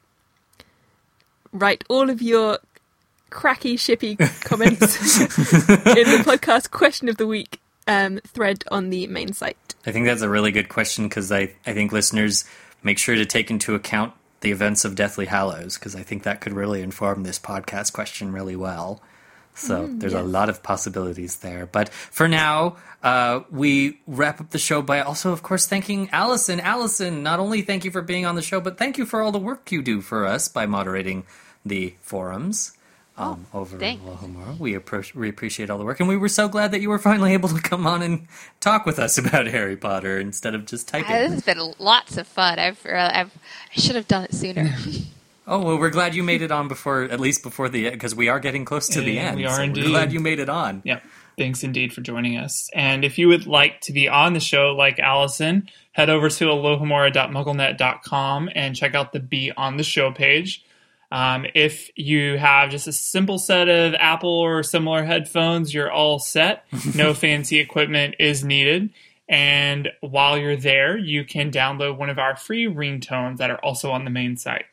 Write 1.52 1.84
all 1.90 2.10
of 2.10 2.22
your 2.22 2.60
cracky, 3.30 3.76
shippy 3.76 4.18
comments 4.44 5.20
in 5.20 5.28
the 5.28 6.24
podcast 6.26 6.72
question 6.72 7.10
of 7.10 7.18
the 7.18 7.28
week 7.28 7.60
um, 7.88 8.20
thread 8.26 8.64
on 8.72 8.90
the 8.90 9.08
main 9.08 9.34
site. 9.34 9.76
I 9.86 9.92
think 9.92 10.06
that's 10.06 10.22
a 10.22 10.30
really 10.30 10.52
good 10.52 10.70
question 10.70 11.08
because 11.08 11.32
I, 11.32 11.54
I 11.66 11.74
think 11.74 11.92
listeners 11.92 12.46
make 12.84 12.98
sure 12.98 13.16
to 13.16 13.26
take 13.26 13.52
into 13.52 13.76
account 13.76 14.14
the 14.42 14.52
events 14.52 14.86
of 14.86 14.96
Deathly 14.96 15.26
Hallows 15.26 15.78
because 15.78 15.96
I 15.96 16.04
think 16.04 16.24
that 16.24 16.42
could 16.42 16.54
really 16.54 16.82
inform 16.82 17.24
this 17.24 17.40
podcast 17.40 17.94
question 17.94 18.32
really 18.32 18.56
well. 18.56 19.02
So 19.56 19.88
there's 19.88 20.14
a 20.14 20.22
lot 20.22 20.50
of 20.50 20.62
possibilities 20.62 21.38
there. 21.38 21.66
But 21.66 21.90
for 21.90 22.28
now, 22.28 22.76
uh, 23.02 23.42
we 23.50 24.02
wrap 24.06 24.42
up 24.42 24.50
the 24.50 24.60
show 24.60 24.82
by 24.82 25.00
also, 25.00 25.32
of 25.32 25.44
course, 25.44 25.66
thanking 25.66 26.10
Allison. 26.12 26.60
Allison, 26.60 27.24
not 27.24 27.40
only 27.40 27.62
thank 27.62 27.86
you 27.86 27.92
for 27.92 28.02
being 28.02 28.26
on 28.26 28.36
the 28.36 28.42
show, 28.42 28.60
but 28.60 28.78
thank 28.78 28.98
you 28.98 29.06
for 29.06 29.22
all 29.22 29.32
the 29.32 29.40
work 29.40 29.72
you 29.72 29.82
do 29.82 30.02
for 30.02 30.26
us 30.26 30.50
by 30.50 30.66
moderating 30.66 31.26
the 31.66 31.96
forums. 32.02 32.74
Um, 33.18 33.46
over 33.54 33.78
thanks. 33.78 34.04
Lohomora. 34.04 34.60
We, 34.60 34.74
appro- 34.74 35.16
we 35.16 35.30
appreciate 35.30 35.70
all 35.70 35.78
the 35.78 35.86
work, 35.86 36.02
and 36.02 36.10
we 36.10 36.18
were 36.18 36.28
so 36.28 36.50
glad 36.50 36.72
that 36.72 36.82
you 36.82 36.90
were 36.90 37.00
finally 37.00 37.32
able 37.32 37.48
to 37.48 37.62
come 37.62 37.88
on 37.88 38.02
and 38.02 38.28
talk 38.60 38.86
with 38.86 39.00
us 39.00 39.18
about 39.26 39.48
Harry 39.48 39.78
Potter 39.78 40.20
instead 40.20 40.54
of 40.54 40.66
just 40.66 40.94
Uh, 40.94 41.00
this 41.00 41.32
has 41.32 41.44
been 41.44 41.74
lots 41.80 42.18
of 42.18 42.28
fun. 42.28 42.60
I've, 42.60 42.86
uh, 42.86 43.12
I've 43.14 43.32
I 43.74 43.80
should 43.80 43.96
have 43.96 44.08
done 44.08 44.26
it 44.26 44.34
sooner. 44.34 44.76
Oh 45.48 45.64
well, 45.64 45.78
we're 45.78 45.92
glad 45.92 46.16
you 46.16 46.24
made 46.24 46.42
it 46.42 46.52
on 46.52 46.68
before, 46.68 47.04
at 47.04 47.20
least 47.20 47.44
before 47.44 47.70
the 47.70 47.86
end 47.86 47.94
because 47.96 48.16
we 48.16 48.30
are 48.30 48.40
getting 48.40 48.66
close 48.66 48.88
to 48.90 49.02
the 49.02 49.20
end. 49.20 49.38
we 49.38 49.46
are 49.46 49.56
so 49.56 49.62
indeed. 49.62 49.84
We're 49.84 49.90
glad 49.92 50.12
you 50.12 50.20
made 50.20 50.40
it 50.40 50.50
on. 50.50 50.82
Yeah. 50.84 51.02
Thanks 51.38 51.64
indeed 51.64 51.94
for 51.94 52.02
joining 52.02 52.38
us. 52.38 52.70
And 52.74 53.04
if 53.04 53.18
you 53.18 53.28
would 53.28 53.46
like 53.46 53.82
to 53.82 53.92
be 53.92 54.08
on 54.08 54.34
the 54.34 54.40
show 54.40 54.74
like 54.74 55.00
Allison, 55.00 55.70
head 55.92 56.10
over 56.10 56.30
to 56.30 56.46
alohomora.mugglenet.com 56.46 58.50
and 58.56 58.76
check 58.76 58.96
out 58.96 59.14
the 59.14 59.20
Be 59.20 59.52
on 59.56 59.78
the 59.78 59.84
Show 59.84 60.12
page. 60.12 60.64
Um, 61.12 61.46
if 61.54 61.90
you 61.96 62.38
have 62.38 62.72
just 62.72 62.88
a 62.88 62.94
simple 62.94 63.38
set 63.38 63.70
of 63.70 63.94
Apple 63.96 64.30
or 64.30 64.64
similar 64.64 65.04
headphones, 65.04 65.74
you're 65.74 65.92
all 65.92 66.20
set. 66.20 66.66
No 66.96 67.14
fancy 67.14 67.60
equipment 67.60 68.16
is 68.20 68.44
needed. 68.44 68.90
And 69.28 69.90
while 70.02 70.38
you're 70.38 70.56
there, 70.56 70.98
you 70.98 71.26
can 71.26 71.52
download 71.52 71.98
one 71.98 72.10
of 72.10 72.20
our 72.20 72.36
free 72.36 72.66
ringtones 72.66 73.38
that 73.38 73.52
are 73.52 73.60
also 73.60 73.92
on 73.92 74.06
the 74.06 74.12
main 74.12 74.38
site. 74.38 74.66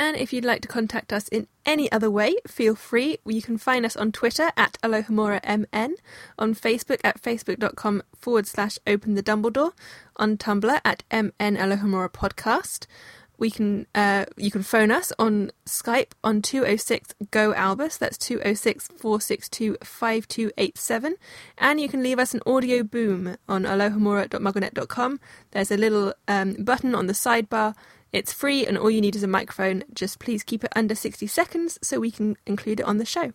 And 0.00 0.16
if 0.16 0.32
you'd 0.32 0.46
like 0.46 0.62
to 0.62 0.68
contact 0.68 1.12
us 1.12 1.28
in 1.28 1.46
any 1.66 1.92
other 1.92 2.10
way, 2.10 2.36
feel 2.48 2.74
free. 2.74 3.18
You 3.26 3.42
can 3.42 3.58
find 3.58 3.84
us 3.84 3.96
on 3.96 4.12
Twitter 4.12 4.50
at 4.56 4.78
AlohomoraMN, 4.82 5.92
on 6.38 6.54
Facebook 6.54 7.00
at 7.04 7.20
facebook.com 7.20 8.02
forward 8.16 8.46
slash 8.46 8.78
open 8.86 9.14
the 9.14 9.22
Dumbledore, 9.22 9.72
on 10.16 10.38
Tumblr 10.38 10.80
at 10.86 11.02
MN 11.12 11.58
Alohomora 11.58 12.08
Podcast. 12.08 12.86
We 13.36 13.50
can 13.50 13.86
uh, 13.94 14.24
you 14.38 14.50
can 14.50 14.62
phone 14.62 14.90
us 14.90 15.12
on 15.18 15.50
Skype 15.66 16.12
on 16.24 16.40
206 16.40 17.14
Go 17.30 17.52
Albus. 17.52 17.98
That's 17.98 18.16
206 18.16 18.88
462 18.96 19.76
5287. 19.84 21.16
And 21.58 21.78
you 21.78 21.90
can 21.90 22.02
leave 22.02 22.18
us 22.18 22.32
an 22.32 22.40
audio 22.46 22.82
boom 22.82 23.36
on 23.46 23.64
alohomora.mugglenet.com. 23.64 25.20
There's 25.50 25.70
a 25.70 25.76
little 25.76 26.14
um, 26.26 26.54
button 26.54 26.94
on 26.94 27.06
the 27.06 27.12
sidebar. 27.12 27.74
It's 28.12 28.32
free 28.32 28.66
and 28.66 28.76
all 28.76 28.90
you 28.90 29.00
need 29.00 29.16
is 29.16 29.22
a 29.22 29.28
microphone. 29.28 29.84
Just 29.94 30.18
please 30.18 30.42
keep 30.42 30.64
it 30.64 30.72
under 30.74 30.94
60 30.94 31.26
seconds 31.26 31.78
so 31.82 32.00
we 32.00 32.10
can 32.10 32.36
include 32.46 32.80
it 32.80 32.86
on 32.86 32.98
the 32.98 33.04
show. 33.04 33.32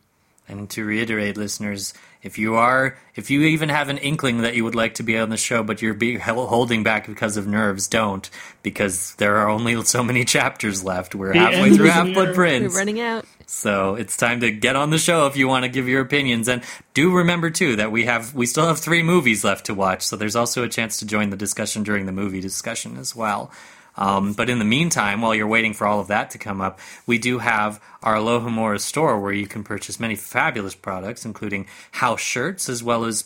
And 0.47 0.69
to 0.71 0.85
reiterate, 0.85 1.37
listeners, 1.37 1.95
if 2.21 2.37
you 2.37 2.53
are, 2.53 2.97
if 3.15 3.31
you 3.31 3.41
even 3.41 3.69
have 3.69 3.89
an 3.89 3.97
inkling 3.97 4.41
that 4.41 4.55
you 4.55 4.63
would 4.63 4.75
like 4.75 4.93
to 4.95 5.03
be 5.03 5.17
on 5.17 5.29
the 5.29 5.37
show, 5.37 5.63
but 5.63 5.81
you're 5.81 5.95
be, 5.95 6.17
holding 6.17 6.83
back 6.83 7.07
because 7.07 7.35
of 7.35 7.47
nerves, 7.47 7.87
don't, 7.87 8.29
because 8.61 9.15
there 9.15 9.37
are 9.37 9.49
only 9.49 9.83
so 9.85 10.03
many 10.03 10.23
chapters 10.23 10.83
left. 10.83 11.15
We're 11.15 11.33
The 11.33 11.39
halfway 11.39 11.75
through 11.75 11.87
Half 11.87 12.05
near. 12.05 12.13
Blood 12.13 12.27
We're 12.29 12.33
Prince, 12.35 12.75
running 12.75 12.99
out. 12.99 13.25
so 13.47 13.95
it's 13.95 14.17
time 14.17 14.41
to 14.41 14.51
get 14.51 14.75
on 14.75 14.91
the 14.91 14.99
show 14.99 15.25
if 15.25 15.35
you 15.35 15.47
want 15.47 15.63
to 15.63 15.69
give 15.69 15.87
your 15.87 16.01
opinions. 16.01 16.47
And 16.47 16.61
do 16.93 17.11
remember 17.11 17.49
too 17.49 17.77
that 17.77 17.91
we 17.91 18.05
have, 18.05 18.35
we 18.35 18.45
still 18.45 18.67
have 18.67 18.77
three 18.77 19.01
movies 19.01 19.43
left 19.43 19.65
to 19.65 19.73
watch, 19.73 20.03
so 20.03 20.15
there's 20.15 20.35
also 20.35 20.63
a 20.63 20.69
chance 20.69 20.97
to 20.97 21.07
join 21.07 21.31
the 21.31 21.37
discussion 21.37 21.81
during 21.81 22.05
the 22.05 22.11
movie 22.11 22.41
discussion 22.41 22.97
as 22.97 23.15
well. 23.15 23.51
Um, 23.97 24.33
but 24.33 24.49
in 24.49 24.59
the 24.59 24.65
meantime, 24.65 25.21
while 25.21 25.33
you're 25.33 25.47
waiting 25.47 25.73
for 25.73 25.87
all 25.87 25.99
of 25.99 26.07
that 26.07 26.31
to 26.31 26.37
come 26.37 26.61
up, 26.61 26.79
we 27.05 27.17
do 27.17 27.39
have 27.39 27.81
our 28.03 28.15
Alohomora 28.15 28.79
store 28.79 29.19
where 29.19 29.33
you 29.33 29.47
can 29.47 29.63
purchase 29.63 29.99
many 29.99 30.15
fabulous 30.15 30.75
products, 30.75 31.25
including 31.25 31.67
house 31.91 32.21
shirts 32.21 32.69
as 32.69 32.83
well 32.83 33.05
as 33.05 33.25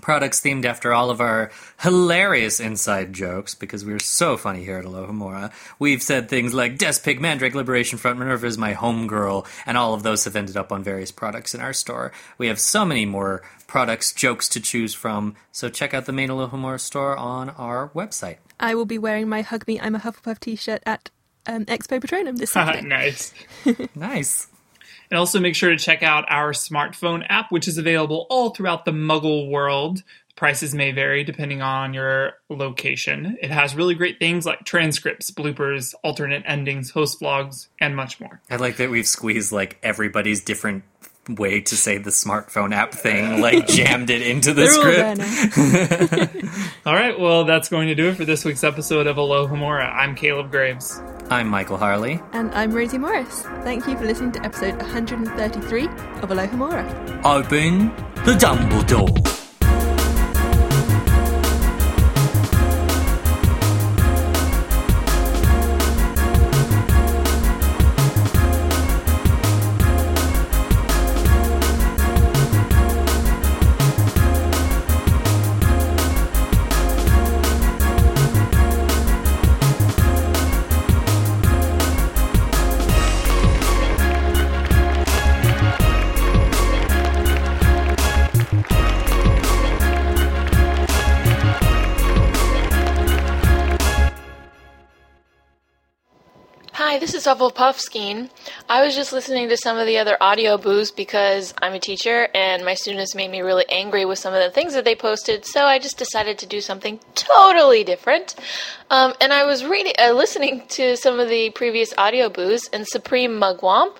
products 0.00 0.40
themed 0.40 0.64
after 0.64 0.92
all 0.92 1.10
of 1.10 1.20
our 1.20 1.50
hilarious 1.80 2.60
inside 2.60 3.12
jokes 3.12 3.54
because 3.54 3.84
we're 3.84 3.98
so 3.98 4.36
funny 4.36 4.64
here 4.64 4.78
at 4.78 4.84
Alohomora. 4.84 5.52
We've 5.78 6.02
said 6.02 6.28
things 6.28 6.54
like 6.54 6.78
Despig, 6.78 7.20
Mandrake, 7.20 7.54
Liberation 7.54 7.98
Front, 7.98 8.18
Minerva 8.18 8.46
is 8.46 8.58
my 8.58 8.74
homegirl, 8.74 9.46
and 9.66 9.76
all 9.76 9.94
of 9.94 10.02
those 10.02 10.24
have 10.24 10.36
ended 10.36 10.56
up 10.56 10.72
on 10.72 10.82
various 10.82 11.10
products 11.12 11.54
in 11.54 11.60
our 11.60 11.72
store. 11.72 12.12
We 12.38 12.48
have 12.48 12.58
so 12.58 12.84
many 12.84 13.06
more 13.06 13.42
products, 13.66 14.12
jokes 14.12 14.48
to 14.50 14.60
choose 14.60 14.94
from, 14.94 15.36
so 15.52 15.68
check 15.68 15.94
out 15.94 16.06
the 16.06 16.12
main 16.12 16.28
Alohomora 16.28 16.80
store 16.80 17.16
on 17.16 17.50
our 17.50 17.90
website. 17.90 18.38
I 18.58 18.74
will 18.74 18.86
be 18.86 18.98
wearing 18.98 19.28
my 19.28 19.42
Hug 19.42 19.66
Me, 19.66 19.80
I'm 19.80 19.94
a 19.94 19.98
Hufflepuff 20.00 20.40
t 20.40 20.56
shirt 20.56 20.82
at 20.84 21.10
um, 21.46 21.64
Expo 21.66 22.00
Patronum 22.00 22.36
this 22.36 22.50
Saturday. 22.52 22.86
nice. 22.86 23.32
Nice. 23.94 24.48
And 25.10 25.18
also 25.18 25.40
make 25.40 25.56
sure 25.56 25.70
to 25.70 25.76
check 25.76 26.02
out 26.02 26.24
our 26.28 26.52
smartphone 26.52 27.24
app, 27.28 27.50
which 27.50 27.66
is 27.66 27.78
available 27.78 28.26
all 28.30 28.50
throughout 28.50 28.84
the 28.84 28.92
Muggle 28.92 29.50
world. 29.50 30.02
Prices 30.36 30.74
may 30.74 30.92
vary 30.92 31.24
depending 31.24 31.60
on 31.60 31.92
your 31.92 32.34
location. 32.48 33.36
It 33.42 33.50
has 33.50 33.74
really 33.74 33.94
great 33.94 34.18
things 34.18 34.46
like 34.46 34.64
transcripts, 34.64 35.30
bloopers, 35.30 35.94
alternate 36.02 36.44
endings, 36.46 36.90
host 36.90 37.20
vlogs, 37.20 37.68
and 37.80 37.94
much 37.94 38.20
more. 38.20 38.40
I 38.48 38.56
like 38.56 38.76
that 38.76 38.88
we've 38.88 39.06
squeezed 39.06 39.52
like 39.52 39.78
everybody's 39.82 40.42
different 40.42 40.84
way 41.28 41.60
to 41.60 41.76
say 41.76 41.98
the 41.98 42.10
smartphone 42.10 42.74
app 42.74 42.92
thing, 42.92 43.40
like 43.40 43.66
jammed 43.68 44.10
it 44.10 44.22
into 44.22 44.52
the 44.52 44.62
They're 44.62 45.14
script. 45.14 46.44
now. 46.46 46.70
All 46.86 46.94
right, 46.94 47.18
well, 47.18 47.44
that's 47.44 47.68
going 47.68 47.88
to 47.88 47.94
do 47.94 48.08
it 48.08 48.16
for 48.16 48.24
this 48.24 48.44
week's 48.44 48.64
episode 48.64 49.06
of 49.06 49.16
Alohomora. 49.16 49.92
I'm 49.94 50.14
Caleb 50.14 50.50
Grace. 50.50 51.00
I'm 51.30 51.48
Michael 51.48 51.76
Harle. 51.76 52.20
And 52.32 52.50
I'm 52.54 52.72
Rosie 52.72 52.98
Morris. 52.98 53.42
Thank 53.62 53.86
you 53.86 53.96
for 53.96 54.04
listening 54.04 54.32
to 54.32 54.44
episode 54.44 54.76
133 54.78 55.84
of 55.86 56.30
Alohomora. 56.30 57.24
Open 57.24 57.88
the 58.24 58.32
Dumbledore. 58.32 59.39
Is 97.20 97.26
Hufflepuffskein. 97.26 98.30
I 98.66 98.82
was 98.82 98.94
just 98.94 99.12
listening 99.12 99.50
to 99.50 99.56
some 99.58 99.76
of 99.76 99.86
the 99.86 99.98
other 99.98 100.16
audio 100.22 100.56
boos 100.56 100.90
because 100.90 101.52
I'm 101.60 101.74
a 101.74 101.78
teacher 101.78 102.28
and 102.34 102.64
my 102.64 102.72
students 102.72 103.14
made 103.14 103.30
me 103.30 103.42
really 103.42 103.66
angry 103.68 104.06
with 104.06 104.18
some 104.18 104.32
of 104.32 104.42
the 104.42 104.50
things 104.50 104.72
that 104.72 104.86
they 104.86 104.94
posted, 104.94 105.44
so 105.44 105.66
I 105.66 105.78
just 105.78 105.98
decided 105.98 106.38
to 106.38 106.46
do 106.46 106.62
something 106.62 106.98
totally 107.14 107.84
different. 107.84 108.36
Um, 108.88 109.12
and 109.20 109.34
I 109.34 109.44
was 109.44 109.66
reading, 109.66 109.92
uh, 110.02 110.12
listening 110.12 110.66
to 110.68 110.96
some 110.96 111.20
of 111.20 111.28
the 111.28 111.50
previous 111.50 111.92
audio 111.98 112.30
boos, 112.30 112.70
and 112.72 112.86
Supreme 112.86 113.32
Mugwump 113.32 113.96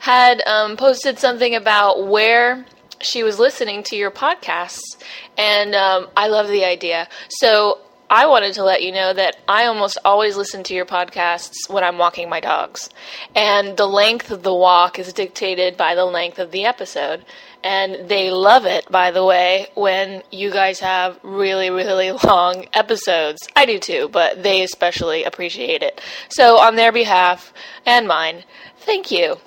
had 0.00 0.42
um, 0.46 0.76
posted 0.76 1.18
something 1.18 1.54
about 1.54 2.06
where 2.06 2.66
she 3.00 3.22
was 3.22 3.38
listening 3.38 3.82
to 3.84 3.96
your 3.96 4.10
podcasts, 4.10 4.98
and 5.38 5.74
um, 5.74 6.08
I 6.18 6.28
love 6.28 6.48
the 6.48 6.66
idea. 6.66 7.08
So 7.30 7.78
I 8.12 8.26
wanted 8.26 8.52
to 8.54 8.62
let 8.62 8.82
you 8.82 8.92
know 8.92 9.14
that 9.14 9.38
I 9.48 9.64
almost 9.64 9.96
always 10.04 10.36
listen 10.36 10.62
to 10.64 10.74
your 10.74 10.84
podcasts 10.84 11.70
when 11.70 11.82
I'm 11.82 11.96
walking 11.96 12.28
my 12.28 12.40
dogs, 12.40 12.90
and 13.34 13.74
the 13.74 13.86
length 13.86 14.30
of 14.30 14.42
the 14.42 14.52
walk 14.54 14.98
is 14.98 15.14
dictated 15.14 15.78
by 15.78 15.94
the 15.94 16.04
length 16.04 16.38
of 16.38 16.50
the 16.50 16.66
episode. 16.66 17.24
And 17.64 18.10
they 18.10 18.30
love 18.30 18.66
it, 18.66 18.90
by 18.90 19.12
the 19.12 19.24
way, 19.24 19.68
when 19.74 20.22
you 20.30 20.50
guys 20.50 20.80
have 20.80 21.18
really, 21.22 21.70
really 21.70 22.12
long 22.24 22.66
episodes. 22.74 23.48
I 23.56 23.64
do 23.64 23.78
too, 23.78 24.10
but 24.12 24.42
they 24.42 24.62
especially 24.62 25.24
appreciate 25.24 25.82
it. 25.82 26.02
So, 26.28 26.58
on 26.58 26.76
their 26.76 26.92
behalf 26.92 27.54
and 27.86 28.06
mine, 28.06 28.44
thank 28.76 29.10
you. 29.10 29.38